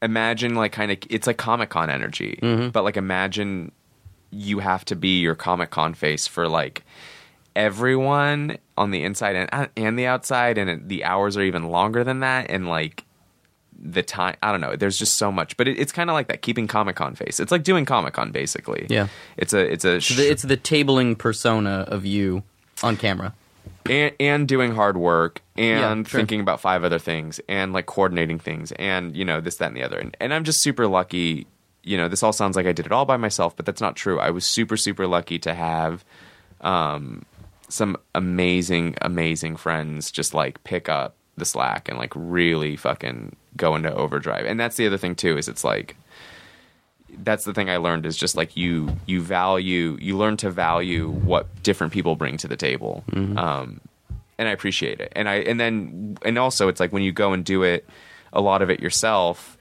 imagine 0.00 0.54
like 0.54 0.70
kind 0.70 0.92
of 0.92 0.98
it's 1.10 1.26
like 1.26 1.36
Comic 1.36 1.70
Con 1.70 1.90
energy. 1.90 2.38
Mm-hmm. 2.40 2.68
But 2.68 2.84
like 2.84 2.96
imagine 2.96 3.72
you 4.30 4.58
have 4.60 4.84
to 4.86 4.96
be 4.96 5.20
your 5.20 5.34
Comic 5.34 5.70
Con 5.70 5.94
face 5.94 6.26
for 6.26 6.48
like 6.48 6.84
everyone 7.56 8.58
on 8.76 8.90
the 8.90 9.02
inside 9.04 9.36
and 9.36 9.68
and 9.76 9.98
the 9.98 10.06
outside, 10.06 10.58
and 10.58 10.70
it, 10.70 10.88
the 10.88 11.04
hours 11.04 11.36
are 11.36 11.42
even 11.42 11.68
longer 11.70 12.04
than 12.04 12.20
that, 12.20 12.50
and 12.50 12.68
like 12.68 13.04
the 13.80 14.02
time. 14.02 14.36
I 14.42 14.50
don't 14.52 14.60
know. 14.60 14.76
There's 14.76 14.98
just 14.98 15.16
so 15.16 15.30
much, 15.30 15.56
but 15.56 15.68
it, 15.68 15.78
it's 15.78 15.92
kind 15.92 16.10
of 16.10 16.14
like 16.14 16.28
that 16.28 16.42
keeping 16.42 16.66
Comic 16.66 16.96
Con 16.96 17.14
face. 17.14 17.38
It's 17.40 17.52
like 17.52 17.62
doing 17.64 17.84
Comic 17.84 18.14
Con 18.14 18.30
basically. 18.32 18.86
Yeah. 18.88 19.08
it's 19.36 19.52
a 19.52 19.60
it's 19.72 19.84
a 19.84 20.00
sh- 20.00 20.16
The- 20.16 20.30
It's 20.30 20.42
the 20.42 20.56
tabling 20.56 21.16
persona 21.18 21.84
of 21.88 22.04
you 22.04 22.42
on 22.82 22.96
camera. 22.96 23.34
and, 23.88 24.12
and 24.20 24.46
doing 24.48 24.74
hard 24.74 24.96
work 24.96 25.42
and 25.56 26.06
Yeah, 26.06 26.10
thinking 26.10 26.40
about 26.40 26.60
five 26.60 26.84
other 26.84 26.98
things 26.98 27.40
and 27.48 27.72
like 27.72 27.86
coordinating 27.86 28.38
things 28.38 28.70
and 28.72 29.16
you 29.16 29.24
know 29.24 29.40
this 29.40 29.56
that 29.56 29.66
and 29.68 29.76
the 29.76 29.82
other 29.82 29.98
and, 29.98 30.16
and 30.20 30.32
i'm 30.34 30.44
just 30.44 30.60
super 30.62 30.86
lucky 30.86 31.46
you 31.84 31.96
know 31.96 32.08
this 32.08 32.22
all 32.22 32.32
sounds 32.32 32.56
like 32.56 32.66
i 32.66 32.72
did 32.72 32.86
it 32.86 32.92
all 32.92 33.04
by 33.04 33.16
myself 33.16 33.56
but 33.56 33.64
that's 33.64 33.80
not 33.80 33.96
true. 33.96 34.18
I 34.18 34.30
was 34.30 34.44
super 34.46 34.76
super 34.76 35.06
lucky 35.06 35.38
to 35.40 35.54
have 35.54 36.04
um, 36.60 37.24
some 37.68 37.96
amazing 38.14 38.96
amazing 39.00 39.56
friends 39.56 40.10
just 40.10 40.34
like 40.34 40.62
pick 40.64 40.88
up 40.88 41.14
the 41.36 41.44
slack 41.44 41.88
and 41.88 41.98
like 41.98 42.12
really 42.14 42.76
fucking 42.76 43.36
go 43.56 43.76
into 43.76 43.92
overdrive. 43.94 44.44
And 44.46 44.58
that's 44.58 44.76
the 44.76 44.86
other 44.86 44.98
thing 44.98 45.14
too 45.14 45.38
is 45.38 45.48
it's 45.48 45.64
like 45.64 45.96
that's 47.22 47.44
the 47.44 47.54
thing 47.54 47.70
I 47.70 47.78
learned 47.78 48.06
is 48.06 48.16
just 48.16 48.36
like 48.36 48.56
you 48.56 48.96
you 49.06 49.22
value 49.22 49.96
you 50.00 50.16
learn 50.16 50.36
to 50.38 50.50
value 50.50 51.08
what 51.08 51.62
different 51.62 51.92
people 51.92 52.16
bring 52.16 52.36
to 52.38 52.48
the 52.48 52.56
table, 52.56 53.02
um, 53.38 53.80
and 54.36 54.48
I 54.48 54.52
appreciate 54.52 55.00
it. 55.00 55.12
And 55.16 55.28
I 55.28 55.36
and 55.36 55.58
then 55.58 56.18
and 56.24 56.38
also 56.38 56.68
it's 56.68 56.80
like 56.80 56.92
when 56.92 57.02
you 57.02 57.12
go 57.12 57.32
and 57.32 57.44
do 57.44 57.62
it, 57.62 57.88
a 58.32 58.40
lot 58.40 58.62
of 58.62 58.70
it 58.70 58.80
yourself, 58.80 59.56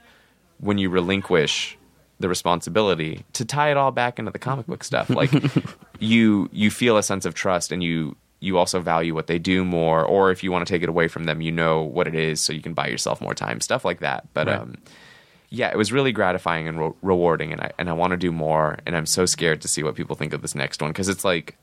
when 0.60 0.78
you 0.78 0.90
relinquish 0.90 1.77
the 2.20 2.28
responsibility 2.30 3.24
to 3.34 3.46
tie 3.46 3.70
it 3.72 3.78
all 3.78 3.92
back 3.92 4.18
into 4.20 4.32
the 4.32 4.40
comic 4.40 4.66
book 4.68 4.84
stuff, 4.84 5.10
like 5.10 5.32
you 6.00 6.50
you 6.52 6.70
feel 6.72 6.98
a 6.98 7.04
sense 7.04 7.26
of 7.26 7.34
trust 7.34 7.72
and 7.72 7.84
you 7.84 8.16
you 8.40 8.58
also 8.58 8.80
value 8.80 9.16
what 9.16 9.28
they 9.28 9.40
do 9.40 9.66
more, 9.66 10.04
or 10.06 10.30
if 10.32 10.44
you 10.44 10.52
want 10.52 10.66
to 10.68 10.72
take 10.72 10.84
it 10.84 10.90
away 10.90 11.08
from 11.08 11.24
them, 11.24 11.42
you 11.42 11.52
know 11.52 11.82
what 11.82 12.08
it 12.08 12.14
is, 12.14 12.40
so 12.40 12.54
you 12.54 12.62
can 12.62 12.74
buy 12.74 12.88
yourself 12.88 13.20
more 13.20 13.34
time, 13.34 13.60
stuff 13.62 13.84
like 13.84 14.00
that. 14.02 14.28
But 14.34 14.48
Right. 14.48 14.58
um, 14.60 14.76
yeah, 15.50 15.70
it 15.72 15.78
was 15.78 15.92
really 15.92 16.12
gratifying 16.12 16.68
and 16.68 16.80
re- 16.80 16.92
rewarding, 17.02 17.52
and 17.52 17.62
I 17.62 17.72
and 17.80 17.90
I 17.90 17.94
want 17.94 18.12
to 18.12 18.18
do 18.18 18.32
more. 18.32 18.78
And 18.86 18.96
I'm 18.96 19.06
so 19.06 19.26
scared 19.26 19.62
to 19.62 19.68
see 19.68 19.82
what 19.84 19.96
people 19.96 20.16
think 20.16 20.34
of 20.34 20.42
this 20.42 20.54
next 20.56 20.82
one 20.82 20.92
because 20.92 21.08
it's 21.10 21.24
like 21.26 21.56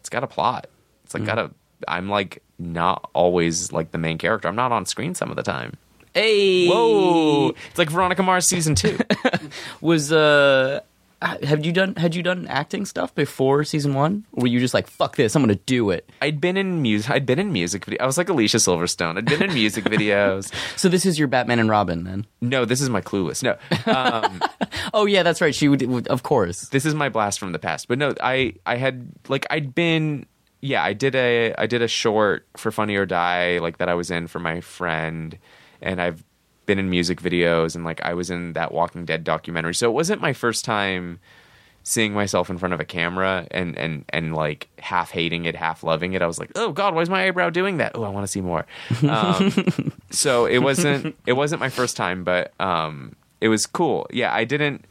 it's 0.00 0.08
got 0.08 0.22
a 0.24 0.26
plot. 0.26 0.66
It's 1.04 1.14
like 1.14 1.24
got 1.24 1.38
a. 1.38 1.50
I'm 1.86 2.08
like 2.08 2.42
not 2.58 3.08
always 3.14 3.70
like 3.72 3.92
the 3.92 3.98
main 3.98 4.18
character. 4.18 4.48
I'm 4.48 4.56
not 4.56 4.72
on 4.72 4.84
screen 4.86 5.14
some 5.14 5.30
of 5.30 5.36
the 5.36 5.42
time. 5.44 5.74
Hey, 6.14 6.68
Whoa! 6.68 7.50
It's 7.70 7.78
like 7.78 7.90
Veronica 7.90 8.22
Mars 8.22 8.46
season 8.48 8.74
two. 8.74 8.98
Was 9.80 10.12
uh, 10.12 10.80
have 11.20 11.64
you 11.66 11.72
done 11.72 11.96
had 11.96 12.14
you 12.14 12.22
done 12.22 12.46
acting 12.48 12.86
stuff 12.86 13.14
before 13.14 13.64
season 13.64 13.94
one? 13.94 14.24
Or 14.32 14.42
were 14.42 14.46
you 14.48 14.60
just 14.60 14.74
like 14.74 14.86
fuck 14.86 15.16
this, 15.16 15.34
I'm 15.34 15.42
gonna 15.42 15.56
do 15.56 15.90
it? 15.90 16.08
I'd 16.22 16.40
been 16.40 16.56
in 16.56 16.80
music. 16.82 17.10
I'd 17.10 17.26
been 17.26 17.38
in 17.38 17.52
music 17.52 17.84
video. 17.84 18.02
I 18.02 18.06
was 18.06 18.16
like 18.18 18.28
Alicia 18.28 18.58
Silverstone. 18.58 19.18
I'd 19.18 19.24
been 19.26 19.42
in 19.42 19.52
music 19.52 19.84
videos. 19.86 20.52
So 20.78 20.88
this 20.88 21.04
is 21.06 21.18
your 21.18 21.28
Batman 21.28 21.58
and 21.58 21.68
Robin 21.68 22.04
then? 22.04 22.26
No, 22.40 22.64
this 22.64 22.80
is 22.80 22.88
my 22.88 23.00
Clueless. 23.00 23.42
No, 23.42 23.56
um, 23.92 24.40
Oh 24.94 25.06
yeah, 25.06 25.22
that's 25.22 25.40
right. 25.40 25.54
She 25.54 25.68
would, 25.68 26.08
of 26.08 26.22
course. 26.22 26.68
this 26.70 26.86
is 26.86 26.94
my 26.94 27.08
blast 27.08 27.38
from 27.38 27.52
the 27.52 27.58
past. 27.58 27.88
But 27.88 27.98
no, 27.98 28.14
I 28.20 28.54
I 28.64 28.76
had 28.76 29.08
like 29.28 29.46
I'd 29.50 29.74
been 29.74 30.26
yeah 30.60 30.82
I 30.82 30.92
did 30.92 31.14
a 31.14 31.54
I 31.58 31.66
did 31.66 31.82
a 31.82 31.88
short 31.88 32.46
for 32.56 32.70
Funny 32.70 32.96
or 32.96 33.06
Die 33.06 33.58
like 33.58 33.78
that 33.78 33.88
I 33.88 33.94
was 33.94 34.10
in 34.10 34.26
for 34.28 34.38
my 34.38 34.60
friend, 34.60 35.36
and 35.82 36.00
I've 36.00 36.24
been 36.66 36.78
in 36.78 36.90
music 36.90 37.20
videos 37.20 37.74
and 37.74 37.84
like 37.84 38.00
I 38.04 38.14
was 38.14 38.30
in 38.30 38.52
that 38.52 38.72
Walking 38.72 39.04
Dead 39.04 39.24
documentary. 39.24 39.74
So 39.74 39.88
it 39.88 39.94
wasn't 39.94 40.20
my 40.20 40.32
first 40.32 40.64
time 40.64 41.18
seeing 41.88 42.12
myself 42.12 42.50
in 42.50 42.58
front 42.58 42.74
of 42.74 42.80
a 42.80 42.84
camera 42.84 43.46
and 43.50 43.76
and 43.78 44.04
and 44.10 44.34
like 44.34 44.68
half 44.78 45.10
hating 45.10 45.46
it, 45.46 45.56
half 45.56 45.82
loving 45.82 46.12
it. 46.12 46.20
I 46.20 46.26
was 46.26 46.38
like, 46.38 46.52
oh 46.54 46.72
god, 46.72 46.94
why 46.94 47.02
is 47.02 47.08
my 47.08 47.26
eyebrow 47.26 47.50
doing 47.50 47.78
that? 47.78 47.92
Oh, 47.94 48.04
I 48.04 48.10
want 48.10 48.24
to 48.24 48.30
see 48.30 48.42
more. 48.42 48.66
Um, 49.08 49.52
so 50.10 50.44
it 50.44 50.58
wasn't 50.58 51.16
it 51.26 51.32
wasn't 51.32 51.60
my 51.60 51.70
first 51.70 51.96
time, 51.96 52.24
but 52.24 52.52
um, 52.60 53.16
it 53.40 53.48
was 53.48 53.66
cool. 53.66 54.06
Yeah, 54.10 54.32
I 54.32 54.44
didn't. 54.44 54.84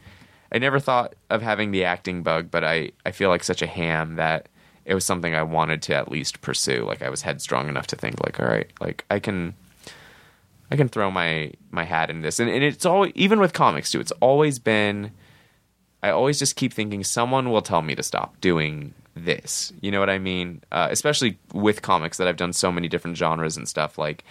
I 0.51 0.57
never 0.59 0.79
thought 0.79 1.13
of 1.29 1.41
having 1.41 1.71
the 1.71 1.83
acting 1.83 2.23
bug, 2.23 2.49
but 2.49 2.63
I 2.63 2.91
I 3.05 3.11
feel 3.11 3.29
like 3.29 3.43
such 3.43 3.61
a 3.61 3.67
ham 3.67 4.15
that 4.15 4.49
it 4.85 4.95
was 4.95 5.05
something 5.05 5.35
I 5.35 5.43
wanted 5.43 5.81
to 5.83 5.95
at 5.95 6.09
least 6.09 6.41
pursue. 6.41 6.83
Like 6.83 7.03
I 7.03 7.09
was 7.09 7.21
headstrong 7.21 7.69
enough 7.69 7.87
to 7.87 7.95
think 7.95 8.23
like, 8.23 8.39
all 8.39 8.47
right, 8.47 8.71
like 8.81 9.05
I 9.11 9.19
can. 9.19 9.53
I 10.69 10.75
can 10.75 10.89
throw 10.89 11.09
my 11.09 11.53
my 11.71 11.83
hat 11.83 12.09
in 12.09 12.21
this, 12.21 12.39
and, 12.39 12.49
and 12.49 12.63
it's 12.63 12.85
all 12.85 13.07
even 13.15 13.39
with 13.39 13.53
comics 13.53 13.91
too. 13.91 13.99
It's 13.99 14.11
always 14.19 14.59
been 14.59 15.11
I 16.03 16.11
always 16.11 16.39
just 16.39 16.55
keep 16.55 16.73
thinking 16.73 17.03
someone 17.03 17.49
will 17.49 17.61
tell 17.61 17.81
me 17.81 17.95
to 17.95 18.03
stop 18.03 18.39
doing 18.39 18.93
this. 19.15 19.73
You 19.81 19.91
know 19.91 19.99
what 19.99 20.09
I 20.09 20.19
mean? 20.19 20.61
Uh, 20.71 20.87
especially 20.91 21.39
with 21.53 21.81
comics 21.81 22.17
that 22.17 22.27
I've 22.27 22.37
done 22.37 22.53
so 22.53 22.71
many 22.71 22.87
different 22.87 23.17
genres 23.17 23.57
and 23.57 23.67
stuff. 23.67 23.97
Like, 23.97 24.23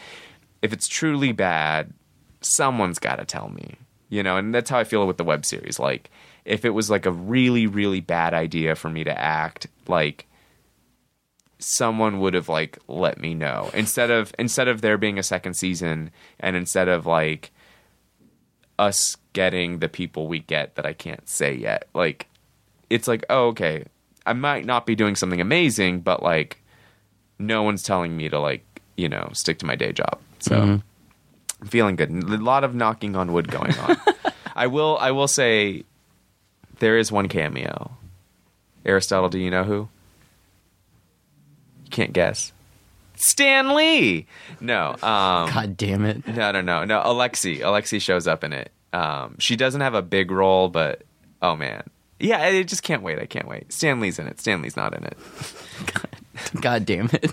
if 0.62 0.72
it's 0.72 0.86
truly 0.86 1.32
bad, 1.32 1.92
someone's 2.40 2.98
got 2.98 3.16
to 3.16 3.24
tell 3.24 3.48
me. 3.48 3.76
You 4.08 4.22
know, 4.22 4.36
and 4.36 4.54
that's 4.54 4.70
how 4.70 4.78
I 4.78 4.84
feel 4.84 5.06
with 5.06 5.16
the 5.16 5.24
web 5.24 5.44
series. 5.44 5.80
Like, 5.80 6.10
if 6.44 6.64
it 6.64 6.70
was 6.70 6.88
like 6.88 7.06
a 7.06 7.10
really, 7.10 7.66
really 7.66 8.00
bad 8.00 8.32
idea 8.32 8.76
for 8.76 8.88
me 8.88 9.02
to 9.02 9.20
act, 9.20 9.66
like 9.88 10.26
someone 11.58 12.20
would 12.20 12.34
have 12.34 12.48
like 12.48 12.78
let 12.86 13.18
me 13.18 13.32
know 13.34 13.70
instead 13.72 14.10
of 14.10 14.34
instead 14.38 14.68
of 14.68 14.82
there 14.82 14.98
being 14.98 15.18
a 15.18 15.22
second 15.22 15.54
season 15.54 16.10
and 16.38 16.54
instead 16.54 16.88
of 16.88 17.06
like 17.06 17.50
us 18.78 19.16
getting 19.32 19.78
the 19.78 19.88
people 19.88 20.26
we 20.26 20.38
get 20.40 20.74
that 20.74 20.86
I 20.86 20.92
can't 20.92 21.28
say 21.28 21.54
yet. 21.54 21.88
Like 21.94 22.26
it's 22.90 23.08
like, 23.08 23.24
oh, 23.28 23.48
okay, 23.48 23.84
I 24.24 24.32
might 24.32 24.64
not 24.64 24.86
be 24.86 24.94
doing 24.94 25.16
something 25.16 25.40
amazing, 25.40 26.00
but 26.00 26.22
like 26.22 26.62
no 27.38 27.62
one's 27.62 27.82
telling 27.82 28.16
me 28.16 28.28
to 28.28 28.38
like, 28.38 28.64
you 28.96 29.08
know, 29.08 29.30
stick 29.32 29.58
to 29.58 29.66
my 29.66 29.76
day 29.76 29.92
job. 29.92 30.18
So 30.38 30.56
mm-hmm. 30.56 30.76
I'm 31.60 31.68
feeling 31.68 31.96
good. 31.96 32.10
A 32.10 32.36
lot 32.36 32.64
of 32.64 32.74
knocking 32.74 33.16
on 33.16 33.32
wood 33.32 33.50
going 33.50 33.76
on. 33.78 33.96
I 34.56 34.66
will 34.66 34.96
I 35.00 35.10
will 35.10 35.28
say 35.28 35.84
there 36.78 36.98
is 36.98 37.12
one 37.12 37.28
cameo. 37.28 37.92
Aristotle, 38.84 39.28
do 39.28 39.38
you 39.38 39.50
know 39.50 39.64
who? 39.64 39.88
You 41.86 41.90
can't 41.90 42.12
guess. 42.12 42.52
Stan 43.16 43.74
Lee. 43.74 44.26
No. 44.60 44.90
Um 45.02 45.50
God 45.50 45.76
damn 45.76 46.04
it. 46.04 46.26
no, 46.26 46.52
no, 46.52 46.60
no, 46.60 46.84
no. 46.84 47.00
Alexi, 47.00 47.60
Alexi 47.60 48.00
shows 48.00 48.26
up 48.26 48.44
in 48.44 48.52
it. 48.52 48.70
Um, 48.92 49.36
she 49.38 49.56
doesn't 49.56 49.80
have 49.80 49.94
a 49.94 50.02
big 50.02 50.30
role, 50.30 50.68
but 50.68 51.02
oh 51.42 51.56
man, 51.56 51.82
yeah, 52.18 52.40
I 52.42 52.62
just 52.62 52.82
can't 52.82 53.02
wait. 53.02 53.18
I 53.18 53.26
can't 53.26 53.48
wait. 53.48 53.72
Stan 53.72 54.00
Lee's 54.00 54.18
in 54.18 54.26
it. 54.26 54.40
Stan 54.40 54.62
Lee's 54.62 54.76
not 54.76 54.94
in 54.94 55.04
it. 55.04 55.16
God 56.60 56.84
damn 56.86 57.06
it. 57.12 57.30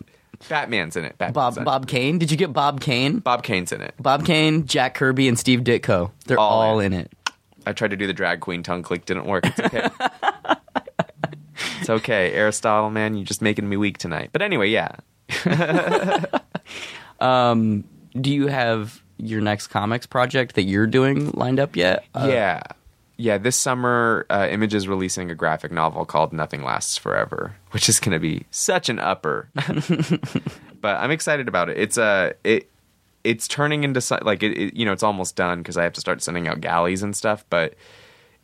Batman's 0.49 0.95
in 0.97 1.05
it. 1.05 1.17
Batman's 1.17 1.33
Bob 1.35 1.57
in. 1.57 1.63
Bob 1.63 1.87
Kane. 1.87 2.17
Did 2.19 2.31
you 2.31 2.37
get 2.37 2.51
Bob 2.51 2.81
Kane? 2.81 3.19
Bob 3.19 3.43
Kane's 3.43 3.71
in 3.71 3.81
it. 3.81 3.93
Bob 3.97 4.25
Kane, 4.25 4.65
Jack 4.65 4.93
Kirby, 4.95 5.27
and 5.29 5.39
Steve 5.39 5.61
Ditko. 5.61 6.11
They're 6.25 6.37
All 6.39 6.61
all, 6.61 6.79
in. 6.79 6.91
in 6.91 6.99
it. 7.01 7.11
I 7.65 7.71
tried 7.71 7.91
to 7.91 7.97
do 7.97 8.07
the 8.07 8.13
drag 8.13 8.41
queen 8.41 8.61
tongue 8.61 8.83
click, 8.83 9.05
didn't 9.05 9.25
work. 9.25 9.45
It's 9.45 9.59
okay. 9.59 9.89
it's 11.83 11.89
okay, 11.89 12.31
Aristotle, 12.31 12.89
man. 12.89 13.15
You're 13.15 13.25
just 13.25 13.41
making 13.41 13.67
me 13.67 13.75
weak 13.75 13.97
tonight. 13.97 14.29
But 14.31 14.41
anyway, 14.41 14.69
yeah. 14.69 14.95
Do 17.19 18.31
you 18.31 18.47
have 18.47 19.03
your 19.17 19.41
next 19.41 19.67
comics 19.67 20.05
project 20.05 20.55
that 20.55 20.63
you're 20.63 20.87
doing 20.87 21.31
lined 21.31 21.59
up 21.59 21.75
yet? 21.75 22.05
Uh, 22.15 22.27
yeah. 22.31 22.61
Yeah, 23.17 23.37
this 23.37 23.57
summer, 23.57 24.25
uh, 24.29 24.47
Image 24.49 24.73
is 24.73 24.87
releasing 24.87 25.29
a 25.29 25.35
graphic 25.35 25.73
novel 25.73 26.05
called 26.05 26.31
Nothing 26.31 26.63
Lasts 26.63 26.97
Forever, 26.97 27.55
which 27.71 27.89
is 27.89 27.99
going 27.99 28.13
to 28.13 28.19
be 28.19 28.45
such 28.49 28.87
an 28.87 28.97
upper. 28.99 29.49
but 30.81 30.97
I'm 30.97 31.11
excited 31.11 31.49
about 31.49 31.69
it. 31.69 31.77
It's 31.77 31.97
a 31.97 32.33
it 32.45 32.69
it's 33.25 33.47
turning 33.47 33.83
into 33.83 34.01
like 34.23 34.41
it, 34.41 34.57
it 34.57 34.73
you 34.75 34.85
know 34.85 34.93
it's 34.93 35.03
almost 35.03 35.35
done 35.35 35.59
because 35.59 35.75
I 35.75 35.83
have 35.83 35.93
to 35.93 36.01
start 36.01 36.21
sending 36.21 36.47
out 36.47 36.61
galleys 36.61 37.03
and 37.03 37.15
stuff. 37.15 37.45
But 37.49 37.75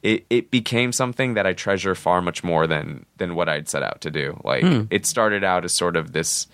it 0.01 0.25
it 0.29 0.51
became 0.51 0.91
something 0.91 1.33
that 1.33 1.45
I 1.45 1.53
treasure 1.53 1.95
far 1.95 2.21
much 2.21 2.43
more 2.43 2.67
than 2.67 3.05
than 3.17 3.35
what 3.35 3.49
I'd 3.49 3.67
set 3.67 3.83
out 3.83 4.01
to 4.01 4.11
do. 4.11 4.39
Like 4.43 4.63
it 4.89 5.05
started 5.05 5.43
out 5.43 5.65
as 5.65 5.73
sort 5.73 5.95
of 5.95 6.13
this 6.13 6.47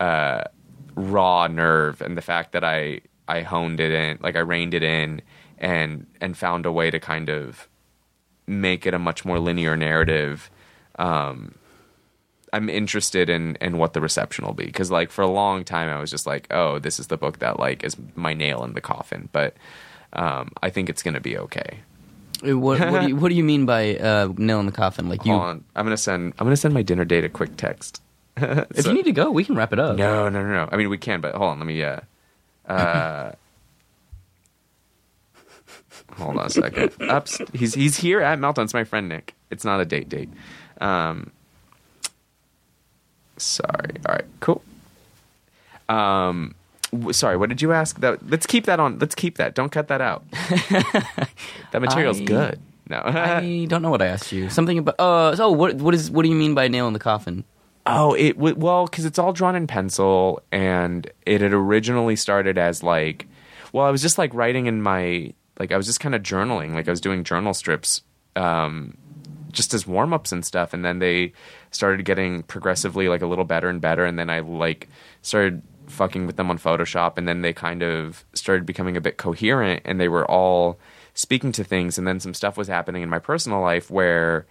uh, 0.00 0.44
raw 0.94 1.46
nerve, 1.48 2.00
and 2.00 2.16
the 2.16 2.22
fact 2.22 2.52
that 2.52 2.64
I 2.64 3.00
I 3.28 3.42
honed 3.42 3.80
it 3.80 3.92
in, 3.92 4.18
like 4.20 4.36
I 4.36 4.40
reined 4.40 4.74
it 4.74 4.82
in, 4.82 5.22
and 5.58 6.06
and 6.20 6.36
found 6.36 6.66
a 6.66 6.72
way 6.72 6.90
to 6.90 6.98
kind 6.98 7.28
of 7.28 7.68
make 8.46 8.86
it 8.86 8.94
a 8.94 8.98
much 8.98 9.24
more 9.24 9.38
linear 9.38 9.76
narrative. 9.76 10.50
Um, 10.98 11.54
I'm 12.54 12.68
interested 12.68 13.30
in 13.30 13.56
in 13.56 13.78
what 13.78 13.92
the 13.92 14.00
reception 14.00 14.44
will 14.44 14.54
be 14.54 14.66
because 14.66 14.90
like 14.90 15.10
for 15.10 15.22
a 15.22 15.28
long 15.30 15.64
time 15.64 15.88
I 15.88 16.00
was 16.00 16.10
just 16.10 16.26
like, 16.26 16.46
oh, 16.50 16.78
this 16.78 16.98
is 16.98 17.08
the 17.08 17.16
book 17.16 17.38
that 17.38 17.58
like 17.58 17.84
is 17.84 17.96
my 18.14 18.34
nail 18.34 18.64
in 18.64 18.72
the 18.72 18.80
coffin, 18.80 19.28
but 19.32 19.56
um, 20.14 20.52
I 20.62 20.70
think 20.70 20.88
it's 20.88 21.02
gonna 21.02 21.20
be 21.20 21.38
okay. 21.38 21.80
What, 22.42 22.80
what, 22.80 23.02
do, 23.02 23.08
you, 23.08 23.16
what 23.20 23.28
do 23.28 23.34
you 23.34 23.44
mean 23.44 23.66
by 23.66 23.96
uh, 23.96 24.32
nail 24.36 24.58
in 24.60 24.66
the 24.66 24.72
coffin? 24.72 25.08
Like 25.08 25.24
you, 25.24 25.32
Hold 25.32 25.44
on, 25.44 25.64
I'm 25.76 25.86
gonna 25.86 25.96
send 25.96 26.34
I'm 26.38 26.46
gonna 26.46 26.56
send 26.56 26.74
my 26.74 26.82
dinner 26.82 27.04
date 27.04 27.24
a 27.24 27.28
quick 27.28 27.56
text. 27.56 28.02
if 28.36 28.86
you 28.86 28.92
need 28.94 29.04
to 29.04 29.12
go, 29.12 29.30
we 29.30 29.44
can 29.44 29.54
wrap 29.54 29.72
it 29.72 29.78
up. 29.78 29.96
No, 29.96 30.28
no, 30.28 30.42
no, 30.42 30.48
no. 30.48 30.68
I 30.72 30.76
mean, 30.76 30.88
we 30.88 30.98
can, 30.98 31.20
but 31.20 31.34
hold 31.34 31.50
on. 31.50 31.58
Let 31.58 31.66
me. 31.66 31.82
Uh, 31.82 32.00
uh, 32.66 33.32
hold 36.16 36.38
on 36.38 36.46
a 36.46 36.50
second. 36.50 36.92
Ups, 37.00 37.40
he's 37.52 37.74
he's 37.74 37.96
here 37.96 38.20
at 38.20 38.38
Meltdown. 38.38 38.64
It's 38.64 38.74
my 38.74 38.84
friend 38.84 39.08
Nick. 39.08 39.34
It's 39.50 39.64
not 39.64 39.80
a 39.80 39.84
date 39.84 40.08
date. 40.08 40.30
Um, 40.80 41.30
sorry. 43.36 44.00
All 44.08 44.14
right. 44.14 44.24
Cool. 44.40 44.62
Um, 45.88 46.54
w- 46.92 47.12
sorry. 47.12 47.36
What 47.36 47.48
did 47.48 47.60
you 47.62 47.72
ask? 47.72 48.00
That 48.00 48.28
let's 48.30 48.46
keep 48.46 48.66
that 48.66 48.78
on. 48.80 48.98
Let's 48.98 49.14
keep 49.14 49.38
that. 49.38 49.54
Don't 49.54 49.70
cut 49.72 49.88
that 49.88 50.00
out. 50.00 50.24
that 50.30 51.80
material's 51.80 52.20
I- 52.20 52.24
good. 52.24 52.60
No. 52.88 53.00
I 53.04 53.64
don't 53.68 53.82
know 53.82 53.90
what 53.90 54.02
I 54.02 54.06
asked 54.06 54.32
you. 54.32 54.50
Something 54.50 54.78
about. 54.78 54.96
Uh, 54.98 55.36
so 55.36 55.50
what? 55.50 55.74
What 55.76 55.94
is? 55.94 56.10
What 56.10 56.22
do 56.24 56.28
you 56.28 56.34
mean 56.34 56.54
by 56.54 56.68
nail 56.68 56.86
in 56.86 56.92
the 56.92 56.98
coffin? 56.98 57.44
Oh, 57.86 58.14
it 58.14 58.34
w- 58.34 58.54
well 58.56 58.84
because 58.86 59.04
it's 59.04 59.18
all 59.18 59.32
drawn 59.32 59.56
in 59.56 59.66
pencil, 59.66 60.42
and 60.52 61.10
it 61.26 61.40
had 61.40 61.52
originally 61.52 62.16
started 62.16 62.58
as 62.58 62.82
like, 62.82 63.26
well, 63.72 63.86
I 63.86 63.90
was 63.90 64.02
just 64.02 64.18
like 64.18 64.32
writing 64.34 64.66
in 64.66 64.82
my 64.82 65.32
like 65.58 65.72
I 65.72 65.76
was 65.76 65.86
just 65.86 66.00
kind 66.00 66.14
of 66.14 66.22
journaling, 66.22 66.74
like 66.74 66.86
I 66.88 66.90
was 66.90 67.00
doing 67.00 67.24
journal 67.24 67.54
strips, 67.54 68.02
um, 68.36 68.96
just 69.52 69.74
as 69.74 69.86
warm 69.86 70.12
ups 70.12 70.30
and 70.32 70.44
stuff, 70.44 70.72
and 70.74 70.84
then 70.84 70.98
they 70.98 71.32
started 71.70 72.04
getting 72.04 72.42
progressively 72.44 73.08
like 73.08 73.22
a 73.22 73.26
little 73.26 73.44
better 73.44 73.68
and 73.68 73.80
better, 73.80 74.04
and 74.04 74.18
then 74.18 74.28
I 74.30 74.40
like 74.40 74.88
started 75.22 75.62
fucking 75.86 76.26
with 76.26 76.36
them 76.36 76.50
on 76.50 76.58
Photoshop, 76.58 77.18
and 77.18 77.26
then 77.28 77.42
they 77.42 77.52
kind 77.52 77.82
of 77.82 78.24
started 78.34 78.66
becoming 78.66 78.96
a 78.96 79.00
bit 79.00 79.16
coherent, 79.16 79.82
and 79.84 80.00
they 80.00 80.08
were 80.08 80.30
all 80.30 80.78
speaking 81.14 81.52
to 81.52 81.64
things, 81.64 81.98
and 81.98 82.06
then 82.06 82.20
some 82.20 82.34
stuff 82.34 82.56
was 82.56 82.68
happening 82.68 83.02
in 83.02 83.08
my 83.08 83.18
personal 83.18 83.60
life 83.60 83.90
where. 83.90 84.46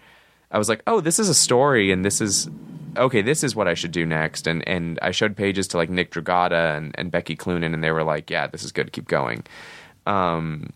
I 0.53 0.57
was 0.57 0.67
like, 0.67 0.81
oh, 0.85 0.99
this 0.99 1.17
is 1.17 1.29
a 1.29 1.33
story, 1.33 1.93
and 1.93 2.03
this 2.03 2.19
is 2.19 2.49
okay. 2.97 3.21
This 3.21 3.41
is 3.41 3.55
what 3.55 3.69
I 3.69 3.73
should 3.73 3.93
do 3.93 4.05
next. 4.05 4.47
And 4.47 4.67
and 4.67 4.99
I 5.01 5.11
showed 5.11 5.37
pages 5.37 5.65
to 5.69 5.77
like 5.77 5.89
Nick 5.89 6.11
Dragotta 6.11 6.75
and, 6.75 6.93
and 6.97 7.09
Becky 7.09 7.37
Cloonan, 7.37 7.73
and 7.73 7.81
they 7.81 7.89
were 7.89 8.03
like, 8.03 8.29
yeah, 8.29 8.47
this 8.47 8.65
is 8.65 8.73
good. 8.73 8.91
Keep 8.91 9.07
going. 9.07 9.45
Um, 10.05 10.73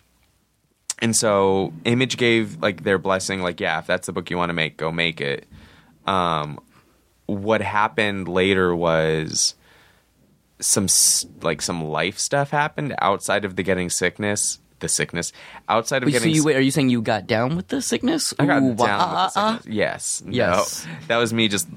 and 1.01 1.13
so 1.13 1.73
Image 1.83 2.15
gave 2.15 2.61
like 2.61 2.83
their 2.83 2.97
blessing, 2.97 3.41
like, 3.41 3.59
yeah, 3.59 3.79
if 3.79 3.85
that's 3.85 4.05
the 4.07 4.13
book 4.13 4.29
you 4.29 4.37
want 4.37 4.49
to 4.49 4.53
make, 4.53 4.77
go 4.77 4.93
make 4.93 5.19
it. 5.19 5.45
Um, 6.07 6.57
what 7.25 7.61
happened 7.61 8.29
later 8.29 8.73
was 8.73 9.55
some 10.59 10.87
like 11.41 11.61
some 11.61 11.83
life 11.83 12.17
stuff 12.17 12.51
happened 12.51 12.95
outside 12.99 13.45
of 13.45 13.55
the 13.55 13.63
getting 13.63 13.89
sickness. 13.89 14.59
The 14.79 14.89
sickness 14.89 15.31
outside 15.69 16.03
of 16.03 16.09
So 16.09 16.11
getting 16.11 16.35
you 16.35 16.43
wait, 16.43 16.57
are 16.57 16.61
you 16.61 16.69
saying 16.69 16.89
you 16.89 17.01
got 17.01 17.27
down 17.27 17.55
with 17.55 17.69
the 17.69 17.81
sickness? 17.81 18.33
I 18.37 18.45
got 18.45 18.61
Ooh, 18.61 18.75
down 18.75 18.99
wah, 18.99 19.25
with 19.25 19.33
the 19.33 19.39
ah, 19.39 19.57
sickness. 19.57 19.75
Yes. 19.75 20.23
Yes. 20.27 20.85
No. 20.85 20.91
That 21.07 21.17
was 21.17 21.33
me 21.33 21.47
just 21.47 21.67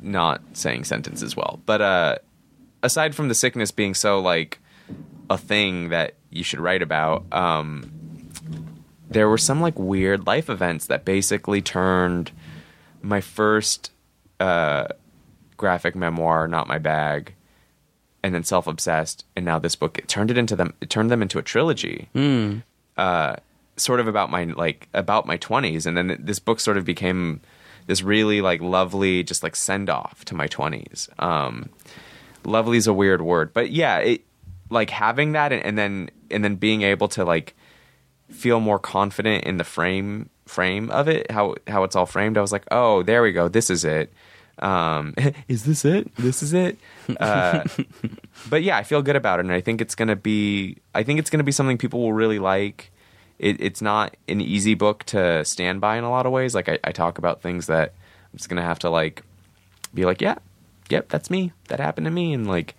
not 0.00 0.40
saying 0.54 0.84
sentences 0.84 1.36
well. 1.36 1.60
But 1.66 1.82
uh 1.82 2.16
aside 2.82 3.14
from 3.14 3.28
the 3.28 3.34
sickness 3.34 3.70
being 3.70 3.94
so 3.94 4.18
like 4.18 4.60
a 5.30 5.38
thing 5.38 5.90
that 5.90 6.14
you 6.30 6.42
should 6.42 6.60
write 6.60 6.82
about. 6.82 7.24
Um, 7.32 7.92
there 9.10 9.28
were 9.28 9.38
some 9.38 9.60
like 9.60 9.78
weird 9.78 10.26
life 10.26 10.50
events 10.50 10.86
that 10.86 11.04
basically 11.04 11.62
turned 11.62 12.30
my 13.02 13.20
first 13.20 13.90
uh, 14.40 14.88
graphic 15.56 15.94
memoir, 15.96 16.46
not 16.48 16.68
my 16.68 16.78
bag, 16.78 17.34
and 18.28 18.34
then 18.34 18.44
self 18.44 18.66
obsessed, 18.66 19.24
and 19.34 19.44
now 19.44 19.58
this 19.58 19.74
book. 19.74 19.98
It 19.98 20.06
turned 20.06 20.30
it 20.30 20.36
into 20.36 20.54
them. 20.54 20.74
It 20.82 20.90
turned 20.90 21.10
them 21.10 21.22
into 21.22 21.38
a 21.38 21.42
trilogy. 21.42 22.08
Uh, 22.96 23.36
sort 23.76 24.00
of 24.00 24.06
about 24.06 24.30
my 24.30 24.44
like 24.44 24.86
about 24.92 25.26
my 25.26 25.38
twenties, 25.38 25.86
and 25.86 25.96
then 25.96 26.18
this 26.20 26.38
book 26.38 26.60
sort 26.60 26.76
of 26.76 26.84
became 26.84 27.40
this 27.86 28.02
really 28.02 28.42
like 28.42 28.60
lovely, 28.60 29.22
just 29.22 29.42
like 29.42 29.56
send 29.56 29.88
off 29.88 30.26
to 30.26 30.34
my 30.34 30.46
twenties. 30.46 31.08
Um, 31.18 31.70
lovely 32.44 32.76
is 32.76 32.86
a 32.86 32.92
weird 32.92 33.22
word, 33.22 33.54
but 33.54 33.70
yeah, 33.70 33.98
it 33.98 34.24
like 34.68 34.90
having 34.90 35.32
that, 35.32 35.50
and, 35.50 35.64
and 35.64 35.78
then 35.78 36.10
and 36.30 36.44
then 36.44 36.56
being 36.56 36.82
able 36.82 37.08
to 37.08 37.24
like 37.24 37.56
feel 38.28 38.60
more 38.60 38.78
confident 38.78 39.44
in 39.44 39.56
the 39.56 39.64
frame 39.64 40.28
frame 40.44 40.90
of 40.90 41.08
it, 41.08 41.30
how 41.30 41.54
how 41.66 41.82
it's 41.84 41.96
all 41.96 42.04
framed. 42.04 42.36
I 42.36 42.42
was 42.42 42.52
like, 42.52 42.66
oh, 42.70 43.02
there 43.02 43.22
we 43.22 43.32
go. 43.32 43.48
This 43.48 43.70
is 43.70 43.86
it. 43.86 44.12
Um, 44.58 45.14
is 45.48 45.64
this 45.64 45.84
it? 45.84 46.14
This 46.16 46.42
is 46.42 46.52
it. 46.52 46.78
Uh, 47.18 47.64
but 48.50 48.62
yeah, 48.62 48.76
I 48.76 48.82
feel 48.82 49.02
good 49.02 49.16
about 49.16 49.40
it, 49.40 49.46
and 49.46 49.52
I 49.52 49.60
think 49.60 49.80
it's 49.80 49.94
gonna 49.94 50.16
be. 50.16 50.78
I 50.94 51.02
think 51.02 51.18
it's 51.18 51.30
gonna 51.30 51.44
be 51.44 51.52
something 51.52 51.78
people 51.78 52.00
will 52.00 52.12
really 52.12 52.38
like. 52.38 52.90
It, 53.38 53.60
it's 53.60 53.80
not 53.80 54.16
an 54.26 54.40
easy 54.40 54.74
book 54.74 55.04
to 55.04 55.44
stand 55.44 55.80
by 55.80 55.96
in 55.96 56.04
a 56.04 56.10
lot 56.10 56.26
of 56.26 56.32
ways. 56.32 56.54
Like 56.54 56.68
I, 56.68 56.78
I 56.82 56.92
talk 56.92 57.18
about 57.18 57.40
things 57.40 57.66
that 57.66 57.94
I'm 58.32 58.36
just 58.36 58.48
gonna 58.48 58.62
have 58.62 58.80
to 58.80 58.90
like 58.90 59.22
be 59.94 60.04
like, 60.04 60.20
yeah, 60.20 60.36
yep, 60.90 61.08
that's 61.08 61.30
me. 61.30 61.52
That 61.68 61.80
happened 61.80 62.06
to 62.06 62.10
me, 62.10 62.32
and 62.32 62.46
like, 62.46 62.74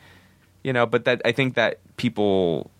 you 0.64 0.74
know. 0.74 0.86
But 0.86 1.06
that 1.06 1.22
I 1.26 1.32
think 1.32 1.56
that 1.56 1.80
people 1.98 2.72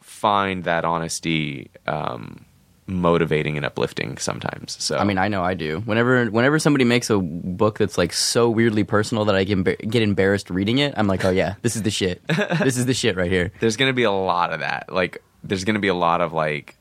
find 0.00 0.64
that 0.64 0.84
honesty 0.84 1.70
um, 1.86 2.44
motivating 2.86 3.56
and 3.56 3.64
uplifting 3.64 4.18
sometimes. 4.18 4.76
So 4.82 4.98
I 4.98 5.04
mean, 5.04 5.18
I 5.18 5.28
know 5.28 5.42
I 5.42 5.54
do. 5.54 5.80
Whenever 5.80 6.26
whenever 6.26 6.58
somebody 6.58 6.84
makes 6.84 7.10
a 7.10 7.18
book 7.18 7.78
that's 7.78 7.96
like 7.96 8.12
so 8.12 8.50
weirdly 8.50 8.84
personal 8.84 9.24
that 9.26 9.34
I 9.34 9.44
can 9.44 9.64
embar- 9.64 9.90
get 9.90 10.02
embarrassed 10.02 10.50
reading 10.50 10.78
it, 10.78 10.94
I'm 10.96 11.06
like, 11.06 11.24
oh 11.24 11.30
yeah, 11.30 11.54
this 11.62 11.76
is 11.76 11.82
the 11.82 11.90
shit. 11.90 12.22
this 12.60 12.76
is 12.76 12.86
the 12.86 12.94
shit 12.94 13.16
right 13.16 13.30
here. 13.30 13.52
there's 13.60 13.76
gonna 13.76 13.92
be 13.92 14.04
a 14.04 14.12
lot 14.12 14.52
of 14.52 14.60
that. 14.60 14.92
Like, 14.92 15.22
there's 15.42 15.64
gonna 15.64 15.78
be 15.78 15.88
a 15.88 15.94
lot 15.94 16.20
of 16.20 16.32
like, 16.32 16.76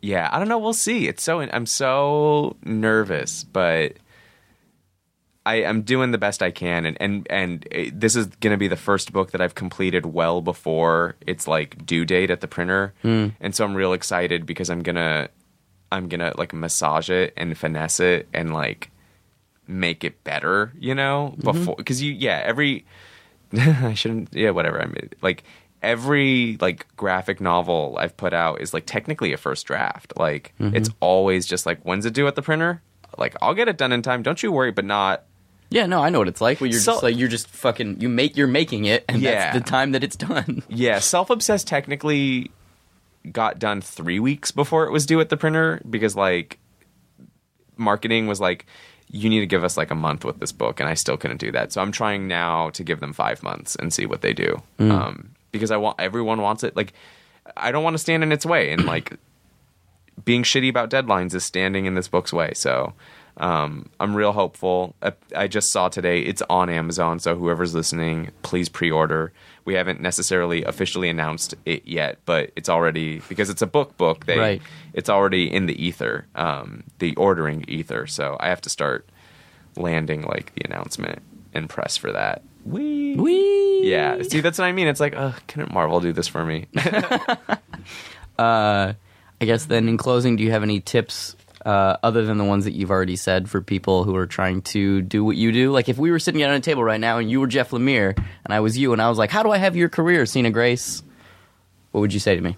yeah, 0.00 0.28
I 0.32 0.38
don't 0.38 0.48
know. 0.48 0.58
We'll 0.58 0.72
see. 0.72 1.08
It's 1.08 1.22
so 1.22 1.40
I'm 1.40 1.66
so 1.66 2.56
nervous, 2.64 3.44
but 3.44 3.94
I 5.46 5.56
am 5.56 5.82
doing 5.82 6.10
the 6.10 6.18
best 6.18 6.42
I 6.42 6.50
can, 6.50 6.86
and 6.86 6.96
and 7.00 7.26
and 7.28 7.68
it, 7.70 8.00
this 8.00 8.16
is 8.16 8.26
gonna 8.26 8.56
be 8.56 8.68
the 8.68 8.76
first 8.76 9.12
book 9.12 9.32
that 9.32 9.42
I've 9.42 9.54
completed 9.54 10.06
well 10.06 10.40
before 10.40 11.16
its 11.26 11.46
like 11.46 11.84
due 11.84 12.04
date 12.06 12.30
at 12.30 12.40
the 12.40 12.48
printer, 12.48 12.94
hmm. 13.02 13.28
and 13.40 13.54
so 13.54 13.64
I'm 13.64 13.74
real 13.74 13.92
excited 13.92 14.46
because 14.46 14.70
I'm 14.70 14.82
gonna 14.82 15.28
I'm 15.94 16.08
gonna 16.08 16.32
like 16.36 16.52
massage 16.52 17.08
it 17.08 17.32
and 17.36 17.56
finesse 17.56 18.00
it 18.00 18.28
and 18.34 18.52
like 18.52 18.90
make 19.66 20.04
it 20.04 20.22
better, 20.24 20.72
you 20.78 20.94
know, 20.94 21.34
mm-hmm. 21.36 21.42
before 21.42 21.76
because 21.76 22.02
you 22.02 22.12
yeah 22.12 22.42
every 22.44 22.84
I 23.56 23.94
shouldn't. 23.94 24.34
Yeah, 24.34 24.50
whatever. 24.50 24.82
I 24.82 24.86
mean, 24.86 25.10
like 25.22 25.44
every 25.82 26.56
like 26.60 26.86
graphic 26.96 27.40
novel 27.40 27.96
I've 27.98 28.16
put 28.16 28.32
out 28.32 28.60
is 28.60 28.74
like 28.74 28.86
technically 28.86 29.32
a 29.32 29.36
first 29.36 29.66
draft. 29.66 30.12
Like 30.16 30.52
mm-hmm. 30.60 30.74
it's 30.74 30.90
always 31.00 31.46
just 31.46 31.66
like 31.66 31.80
when's 31.82 32.06
it 32.06 32.14
due 32.14 32.26
at 32.26 32.34
the 32.34 32.42
printer? 32.42 32.82
Like 33.16 33.36
I'll 33.40 33.54
get 33.54 33.68
it 33.68 33.78
done 33.78 33.92
in 33.92 34.02
time. 34.02 34.22
Don't 34.22 34.42
you 34.42 34.50
worry. 34.50 34.72
But 34.72 34.84
not. 34.84 35.24
Yeah, 35.70 35.86
no, 35.86 36.02
I 36.02 36.10
know 36.10 36.18
what 36.18 36.28
it's 36.28 36.40
like. 36.40 36.60
Where 36.60 36.70
you're 36.70 36.78
So- 36.80 36.92
just 36.92 37.02
like 37.02 37.16
you're 37.16 37.28
just 37.28 37.48
fucking 37.48 38.00
you 38.00 38.08
make 38.08 38.36
you're 38.36 38.46
making 38.46 38.84
it, 38.84 39.04
and 39.08 39.22
Yeah. 39.22 39.52
that's 39.52 39.64
the 39.64 39.70
time 39.70 39.92
that 39.92 40.02
it's 40.04 40.16
done. 40.16 40.62
Yeah, 40.68 40.98
self 40.98 41.30
obsessed 41.30 41.66
technically 41.66 42.50
got 43.32 43.58
done 43.58 43.80
three 43.80 44.20
weeks 44.20 44.50
before 44.50 44.84
it 44.86 44.90
was 44.90 45.06
due 45.06 45.20
at 45.20 45.28
the 45.28 45.36
printer 45.36 45.80
because 45.88 46.14
like 46.14 46.58
marketing 47.76 48.26
was 48.26 48.40
like 48.40 48.66
you 49.10 49.28
need 49.28 49.40
to 49.40 49.46
give 49.46 49.64
us 49.64 49.76
like 49.76 49.90
a 49.90 49.94
month 49.94 50.24
with 50.24 50.40
this 50.40 50.52
book 50.52 50.80
and 50.80 50.88
i 50.88 50.94
still 50.94 51.16
couldn't 51.16 51.38
do 51.38 51.52
that. 51.52 51.72
So 51.72 51.80
i'm 51.80 51.92
trying 51.92 52.28
now 52.28 52.70
to 52.70 52.84
give 52.84 53.00
them 53.00 53.12
five 53.12 53.42
months 53.42 53.76
and 53.76 53.92
see 53.92 54.06
what 54.06 54.20
they 54.20 54.32
do. 54.32 54.62
Um, 54.78 55.30
because 55.52 55.70
i 55.70 55.76
want 55.76 56.00
everyone 56.00 56.40
wants 56.40 56.64
it. 56.64 56.76
Like 56.76 56.92
i 57.56 57.72
don't 57.72 57.84
want 57.84 57.94
to 57.94 57.98
stand 57.98 58.22
in 58.22 58.32
its 58.32 58.44
way 58.44 58.72
and 58.72 58.84
like 58.84 59.16
being 60.24 60.42
shitty 60.42 60.68
about 60.68 60.90
deadlines 60.90 61.34
is 61.34 61.44
standing 61.44 61.86
in 61.86 61.94
this 61.94 62.08
book's 62.08 62.32
way. 62.32 62.52
So 62.54 62.92
um, 63.36 63.90
i'm 63.98 64.14
real 64.14 64.32
hopeful. 64.32 64.94
I, 65.02 65.12
I 65.34 65.48
just 65.48 65.72
saw 65.72 65.88
today 65.88 66.20
it's 66.20 66.42
on 66.48 66.68
amazon 66.70 67.18
so 67.18 67.34
whoever's 67.34 67.74
listening 67.74 68.30
please 68.42 68.68
pre-order 68.68 69.32
we 69.64 69.74
haven't 69.74 70.00
necessarily 70.00 70.62
officially 70.64 71.08
announced 71.08 71.54
it 71.64 71.86
yet 71.86 72.18
but 72.26 72.50
it's 72.56 72.68
already 72.68 73.20
because 73.28 73.48
it's 73.50 73.62
a 73.62 73.66
book 73.66 73.96
book 73.96 74.26
they 74.26 74.38
Right. 74.38 74.62
it's 74.92 75.08
already 75.08 75.52
in 75.52 75.66
the 75.66 75.84
ether 75.84 76.26
um, 76.34 76.84
the 76.98 77.14
ordering 77.16 77.64
ether 77.68 78.06
so 78.06 78.36
i 78.40 78.48
have 78.48 78.60
to 78.62 78.68
start 78.70 79.08
landing 79.76 80.22
like 80.22 80.54
the 80.54 80.62
announcement 80.64 81.20
and 81.52 81.68
press 81.68 81.96
for 81.96 82.12
that 82.12 82.42
Wee. 82.64 83.14
Wee. 83.16 83.82
yeah 83.90 84.22
see 84.22 84.40
that's 84.40 84.58
what 84.58 84.64
i 84.66 84.72
mean 84.72 84.86
it's 84.86 85.00
like 85.00 85.14
uh, 85.16 85.32
couldn't 85.48 85.72
marvel 85.72 86.00
do 86.00 86.12
this 86.12 86.28
for 86.28 86.44
me 86.44 86.66
Uh, 88.38 88.94
I 89.40 89.44
guess 89.44 89.66
then 89.66 89.88
in 89.88 89.96
closing, 89.96 90.34
do 90.36 90.42
you 90.42 90.50
have 90.50 90.62
any 90.64 90.80
tips 90.80 91.36
uh, 91.64 91.96
other 92.02 92.24
than 92.26 92.38
the 92.38 92.44
ones 92.44 92.64
that 92.64 92.74
you've 92.74 92.90
already 92.90 93.16
said 93.16 93.48
for 93.48 93.60
people 93.60 94.04
who 94.04 94.14
are 94.16 94.26
trying 94.26 94.62
to 94.62 95.00
do 95.02 95.24
what 95.24 95.36
you 95.36 95.50
do? 95.52 95.72
Like 95.72 95.88
if 95.88 95.96
we 95.98 96.10
were 96.10 96.18
sitting 96.18 96.42
at 96.42 96.54
a 96.54 96.60
table 96.60 96.84
right 96.84 97.00
now 97.00 97.18
and 97.18 97.30
you 97.30 97.40
were 97.40 97.46
Jeff 97.46 97.70
Lemire 97.70 98.16
and 98.44 98.54
I 98.54 98.60
was 98.60 98.76
you 98.76 98.92
and 98.92 99.00
I 99.00 99.08
was 99.08 99.18
like, 99.18 99.30
how 99.30 99.42
do 99.42 99.50
I 99.50 99.56
have 99.58 99.74
your 99.74 99.88
career, 99.88 100.26
Sina 100.26 100.50
Grace? 100.50 101.02
What 101.92 102.00
would 102.02 102.12
you 102.12 102.20
say 102.20 102.34
to 102.36 102.42
me? 102.42 102.56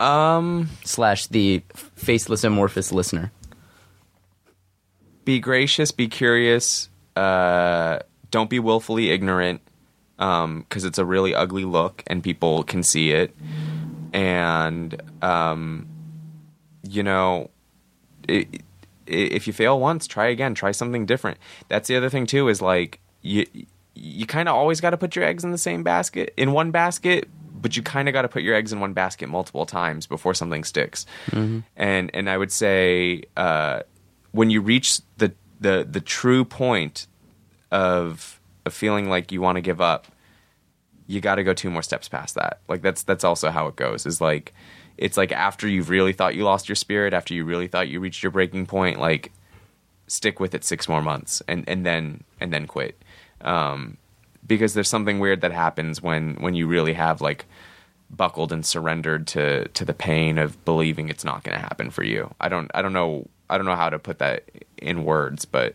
um 0.00 0.68
Slash 0.84 1.26
the 1.28 1.62
faceless 1.74 2.44
amorphous 2.44 2.92
listener. 2.92 3.32
be 5.24 5.40
gracious, 5.40 5.92
be 5.92 6.08
curious, 6.08 6.88
uh, 7.14 7.98
don't 8.30 8.48
be 8.48 8.58
willfully 8.58 9.10
ignorant, 9.10 9.60
because 10.16 10.84
it's 10.84 10.98
a 10.98 11.04
really 11.04 11.34
ugly 11.34 11.64
look 11.66 12.02
and 12.06 12.24
people 12.24 12.62
can 12.64 12.82
see 12.82 13.10
it. 13.10 13.36
And, 14.14 14.98
um, 15.20 15.86
you 16.82 17.02
know, 17.02 17.50
i 18.28 18.46
i 18.52 18.58
if 19.06 19.46
you 19.46 19.54
fail 19.54 19.80
once, 19.80 20.06
try 20.06 20.26
again, 20.26 20.54
try 20.54 20.70
something 20.70 21.06
different. 21.06 21.38
That's 21.68 21.88
the 21.88 21.96
other 21.96 22.10
thing, 22.10 22.26
too, 22.26 22.48
is 22.48 22.60
like, 22.60 23.00
you, 23.22 23.46
you 23.94 24.26
kind 24.26 24.50
of 24.50 24.54
always 24.54 24.82
got 24.82 24.90
to 24.90 24.98
put 24.98 25.16
your 25.16 25.24
eggs 25.24 25.44
in 25.44 25.50
the 25.50 25.56
same 25.56 25.82
basket, 25.82 26.34
in 26.36 26.52
one 26.52 26.70
basket, 26.70 27.26
but 27.60 27.76
you 27.76 27.82
kind 27.82 28.06
of 28.08 28.12
got 28.12 28.22
to 28.22 28.28
put 28.28 28.42
your 28.42 28.54
eggs 28.54 28.72
in 28.72 28.80
one 28.80 28.92
basket 28.92 29.28
multiple 29.28 29.66
times 29.66 30.06
before 30.06 30.34
something 30.34 30.62
sticks. 30.62 31.06
And 31.76 32.10
and 32.14 32.30
I 32.30 32.36
would 32.36 32.52
say 32.52 33.22
uh, 33.36 33.80
when 34.32 34.50
you 34.50 34.60
reach 34.60 35.00
the 35.16 35.32
the 35.60 35.86
the 35.90 36.00
true 36.00 36.44
point 36.44 37.06
of 37.70 38.40
of 38.64 38.74
feeling 38.74 39.08
like 39.08 39.32
you 39.32 39.40
want 39.40 39.56
to 39.56 39.62
give 39.62 39.80
up, 39.80 40.06
you 41.06 41.20
got 41.20 41.36
to 41.36 41.44
go 41.44 41.54
two 41.54 41.70
more 41.70 41.82
steps 41.82 42.08
past 42.08 42.34
that. 42.36 42.60
Like 42.68 42.82
that's 42.82 43.02
that's 43.02 43.24
also 43.24 43.50
how 43.50 43.66
it 43.68 43.76
goes. 43.76 44.06
Is 44.06 44.20
like 44.20 44.54
it's 44.98 45.16
like 45.16 45.32
after 45.32 45.66
you've 45.66 45.90
really 45.90 46.12
thought 46.12 46.34
you 46.34 46.44
lost 46.44 46.68
your 46.68 46.76
spirit, 46.76 47.14
after 47.14 47.32
you 47.32 47.44
really 47.44 47.68
thought 47.68 47.88
you 47.88 48.00
reached 48.00 48.22
your 48.22 48.32
breaking 48.32 48.66
point, 48.66 48.98
like 48.98 49.32
stick 50.06 50.40
with 50.40 50.54
it 50.54 50.64
six 50.64 50.88
more 50.88 51.02
months 51.02 51.42
and 51.48 51.64
and 51.68 51.86
then 51.86 52.24
and 52.40 52.52
then 52.52 52.66
quit. 52.66 53.00
Um, 53.40 53.96
because 54.46 54.74
there's 54.74 54.88
something 54.88 55.18
weird 55.18 55.40
that 55.42 55.52
happens 55.52 56.02
when 56.02 56.34
when 56.36 56.54
you 56.54 56.66
really 56.66 56.94
have 56.94 57.20
like 57.20 57.46
buckled 58.10 58.52
and 58.52 58.64
surrendered 58.66 59.26
to 59.28 59.68
to 59.68 59.84
the 59.84 59.94
pain 59.94 60.38
of 60.38 60.62
believing 60.64 61.08
it's 61.08 61.24
not 61.24 61.44
going 61.44 61.56
to 61.56 61.62
happen 61.62 61.90
for 61.90 62.02
you. 62.02 62.34
I 62.40 62.48
don't 62.48 62.70
I 62.74 62.82
don't 62.82 62.92
know 62.92 63.28
I 63.48 63.56
don't 63.56 63.66
know 63.66 63.76
how 63.76 63.90
to 63.90 63.98
put 63.98 64.18
that 64.18 64.44
in 64.76 65.04
words, 65.04 65.44
but 65.44 65.74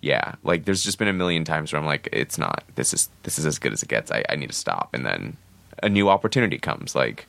yeah, 0.00 0.34
like 0.42 0.64
there's 0.64 0.82
just 0.82 0.98
been 0.98 1.08
a 1.08 1.12
million 1.12 1.44
times 1.44 1.72
where 1.72 1.80
I'm 1.80 1.86
like, 1.86 2.08
it's 2.12 2.36
not. 2.36 2.64
This 2.74 2.92
is 2.92 3.08
this 3.22 3.38
is 3.38 3.46
as 3.46 3.58
good 3.58 3.72
as 3.72 3.82
it 3.82 3.88
gets. 3.88 4.10
I, 4.10 4.24
I 4.28 4.36
need 4.36 4.50
to 4.50 4.56
stop, 4.56 4.90
and 4.92 5.06
then 5.06 5.36
a 5.82 5.88
new 5.88 6.08
opportunity 6.08 6.58
comes. 6.58 6.94
Like, 6.94 7.26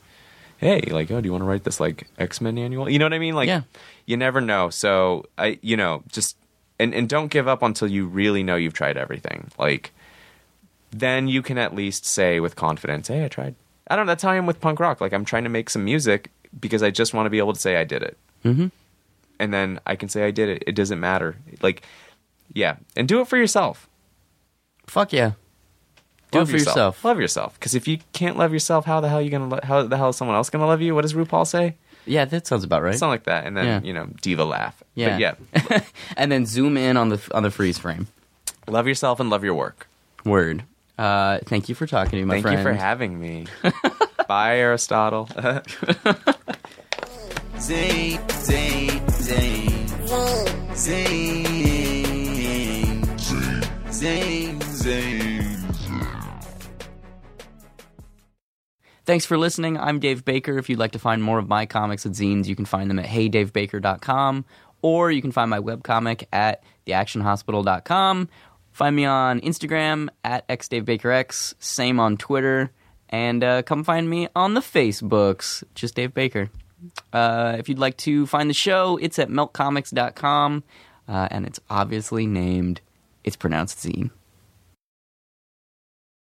hey, 0.58 0.80
like, 0.90 1.10
oh, 1.10 1.20
do 1.20 1.26
you 1.26 1.32
want 1.32 1.42
to 1.42 1.46
write 1.46 1.64
this 1.64 1.80
like 1.80 2.06
X 2.18 2.40
Men 2.40 2.56
annual? 2.58 2.88
You 2.88 2.98
know 2.98 3.04
what 3.06 3.12
I 3.14 3.18
mean? 3.18 3.34
Like, 3.34 3.48
Yeah. 3.48 3.62
you 4.06 4.16
never 4.16 4.40
know. 4.40 4.70
So 4.70 5.26
I, 5.38 5.58
you 5.62 5.76
know, 5.76 6.02
just 6.10 6.36
and 6.78 6.94
and 6.94 7.08
don't 7.08 7.28
give 7.28 7.46
up 7.48 7.62
until 7.62 7.88
you 7.88 8.06
really 8.06 8.42
know 8.42 8.56
you've 8.56 8.72
tried 8.74 8.96
everything. 8.96 9.50
Like, 9.58 9.92
then 10.90 11.28
you 11.28 11.42
can 11.42 11.58
at 11.58 11.74
least 11.74 12.04
say 12.06 12.40
with 12.40 12.56
confidence, 12.56 13.08
hey, 13.08 13.24
I 13.24 13.28
tried. 13.28 13.54
I 13.88 13.96
don't 13.96 14.06
know. 14.06 14.10
That's 14.12 14.22
how 14.22 14.30
I 14.30 14.36
am 14.36 14.46
with 14.46 14.60
punk 14.60 14.80
rock. 14.80 15.00
Like, 15.00 15.12
I'm 15.12 15.24
trying 15.24 15.44
to 15.44 15.50
make 15.50 15.68
some 15.68 15.84
music 15.84 16.30
because 16.58 16.82
I 16.82 16.90
just 16.90 17.12
want 17.14 17.26
to 17.26 17.30
be 17.30 17.38
able 17.38 17.52
to 17.52 17.60
say 17.60 17.76
I 17.76 17.84
did 17.84 18.02
it 18.02 18.16
Mm-hmm. 18.44 18.66
and 19.40 19.52
then 19.54 19.80
I 19.86 19.96
can 19.96 20.08
say 20.08 20.24
I 20.24 20.30
did 20.30 20.48
it. 20.48 20.64
It 20.66 20.74
doesn't 20.74 21.00
matter. 21.00 21.36
Like, 21.62 21.82
yeah, 22.52 22.76
and 22.96 23.08
do 23.08 23.20
it 23.20 23.28
for 23.28 23.36
yourself. 23.36 23.88
Fuck 24.86 25.12
yeah. 25.12 25.32
Do 26.34 26.38
Love 26.40 26.48
it 26.48 26.52
for 26.52 26.58
yourself. 26.58 27.04
Love 27.04 27.20
yourself. 27.20 27.54
Because 27.54 27.74
if 27.74 27.86
you 27.88 27.98
can't 28.12 28.36
love 28.36 28.52
yourself, 28.52 28.84
how 28.84 29.00
the 29.00 29.08
hell 29.08 29.18
are 29.18 29.22
you 29.22 29.30
gonna? 29.30 29.48
Lo- 29.48 29.60
how 29.62 29.82
the 29.84 29.96
hell 29.96 30.08
is 30.10 30.16
someone 30.16 30.36
else 30.36 30.50
gonna 30.50 30.66
love 30.66 30.80
you? 30.82 30.94
What 30.94 31.02
does 31.02 31.14
RuPaul 31.14 31.46
say? 31.46 31.76
Yeah, 32.06 32.24
that 32.26 32.46
sounds 32.46 32.64
about 32.64 32.82
right. 32.82 32.94
Something 32.94 33.10
like 33.12 33.24
that. 33.24 33.46
And 33.46 33.56
then 33.56 33.64
Yeah. 33.66 33.80
you 33.82 33.92
know, 33.94 34.08
diva 34.20 34.44
laugh. 34.44 34.82
Yeah. 34.94 35.10
But 35.10 35.20
yeah, 35.72 35.80
and 36.16 36.30
then 36.30 36.44
zoom 36.46 36.76
in 36.76 36.96
on 36.96 37.08
the 37.08 37.20
on 37.32 37.42
the 37.44 37.50
freeze 37.50 37.78
frame. 37.78 38.08
love 38.68 38.86
yourself 38.86 39.20
and 39.20 39.30
love 39.30 39.42
your 39.44 39.54
work. 39.54 39.86
Word. 40.24 40.64
Uh, 40.98 41.38
thank 41.46 41.68
you 41.68 41.74
for 41.74 41.86
talking 41.86 42.10
to 42.12 42.16
me, 42.18 42.24
my 42.24 42.40
friend. 42.42 42.56
Thank 42.56 42.62
friend. 42.64 42.76
you 42.76 42.80
for 42.80 42.84
having 42.86 43.18
me. 43.20 43.46
Bye, 44.28 44.58
Aristotle. 44.58 45.28
Zing, 47.60 48.18
zing, 48.30 49.10
zing. 49.10 49.86
Zing. 50.74 51.44
Zing, 53.16 53.62
zing. 53.92 54.33
Thanks 59.04 59.26
for 59.26 59.36
listening. 59.36 59.76
I'm 59.76 60.00
Dave 60.00 60.24
Baker. 60.24 60.56
If 60.56 60.70
you'd 60.70 60.78
like 60.78 60.92
to 60.92 60.98
find 60.98 61.22
more 61.22 61.38
of 61.38 61.46
my 61.46 61.66
comics 61.66 62.06
and 62.06 62.14
zines, 62.14 62.46
you 62.46 62.56
can 62.56 62.64
find 62.64 62.88
them 62.88 62.98
at 62.98 63.04
heydavebaker.com 63.04 64.46
or 64.80 65.10
you 65.10 65.20
can 65.20 65.30
find 65.30 65.50
my 65.50 65.58
webcomic 65.58 66.24
at 66.32 66.62
theactionhospital.com. 66.86 68.28
Find 68.72 68.96
me 68.96 69.04
on 69.04 69.40
Instagram 69.42 70.08
at 70.24 70.48
xdavebakerx, 70.48 71.54
same 71.58 72.00
on 72.00 72.16
Twitter, 72.16 72.70
and 73.10 73.44
uh, 73.44 73.62
come 73.62 73.84
find 73.84 74.08
me 74.08 74.28
on 74.34 74.54
the 74.54 74.60
Facebooks, 74.60 75.62
just 75.74 75.94
Dave 75.94 76.12
Baker. 76.12 76.50
Uh, 77.12 77.56
if 77.58 77.68
you'd 77.68 77.78
like 77.78 77.96
to 77.98 78.26
find 78.26 78.50
the 78.50 78.54
show, 78.54 78.96
it's 78.96 79.18
at 79.18 79.28
meltcomics.com, 79.28 80.64
uh, 81.08 81.28
and 81.30 81.46
it's 81.46 81.60
obviously 81.70 82.26
named, 82.26 82.80
it's 83.22 83.36
pronounced 83.36 83.78
zine. 83.78 84.10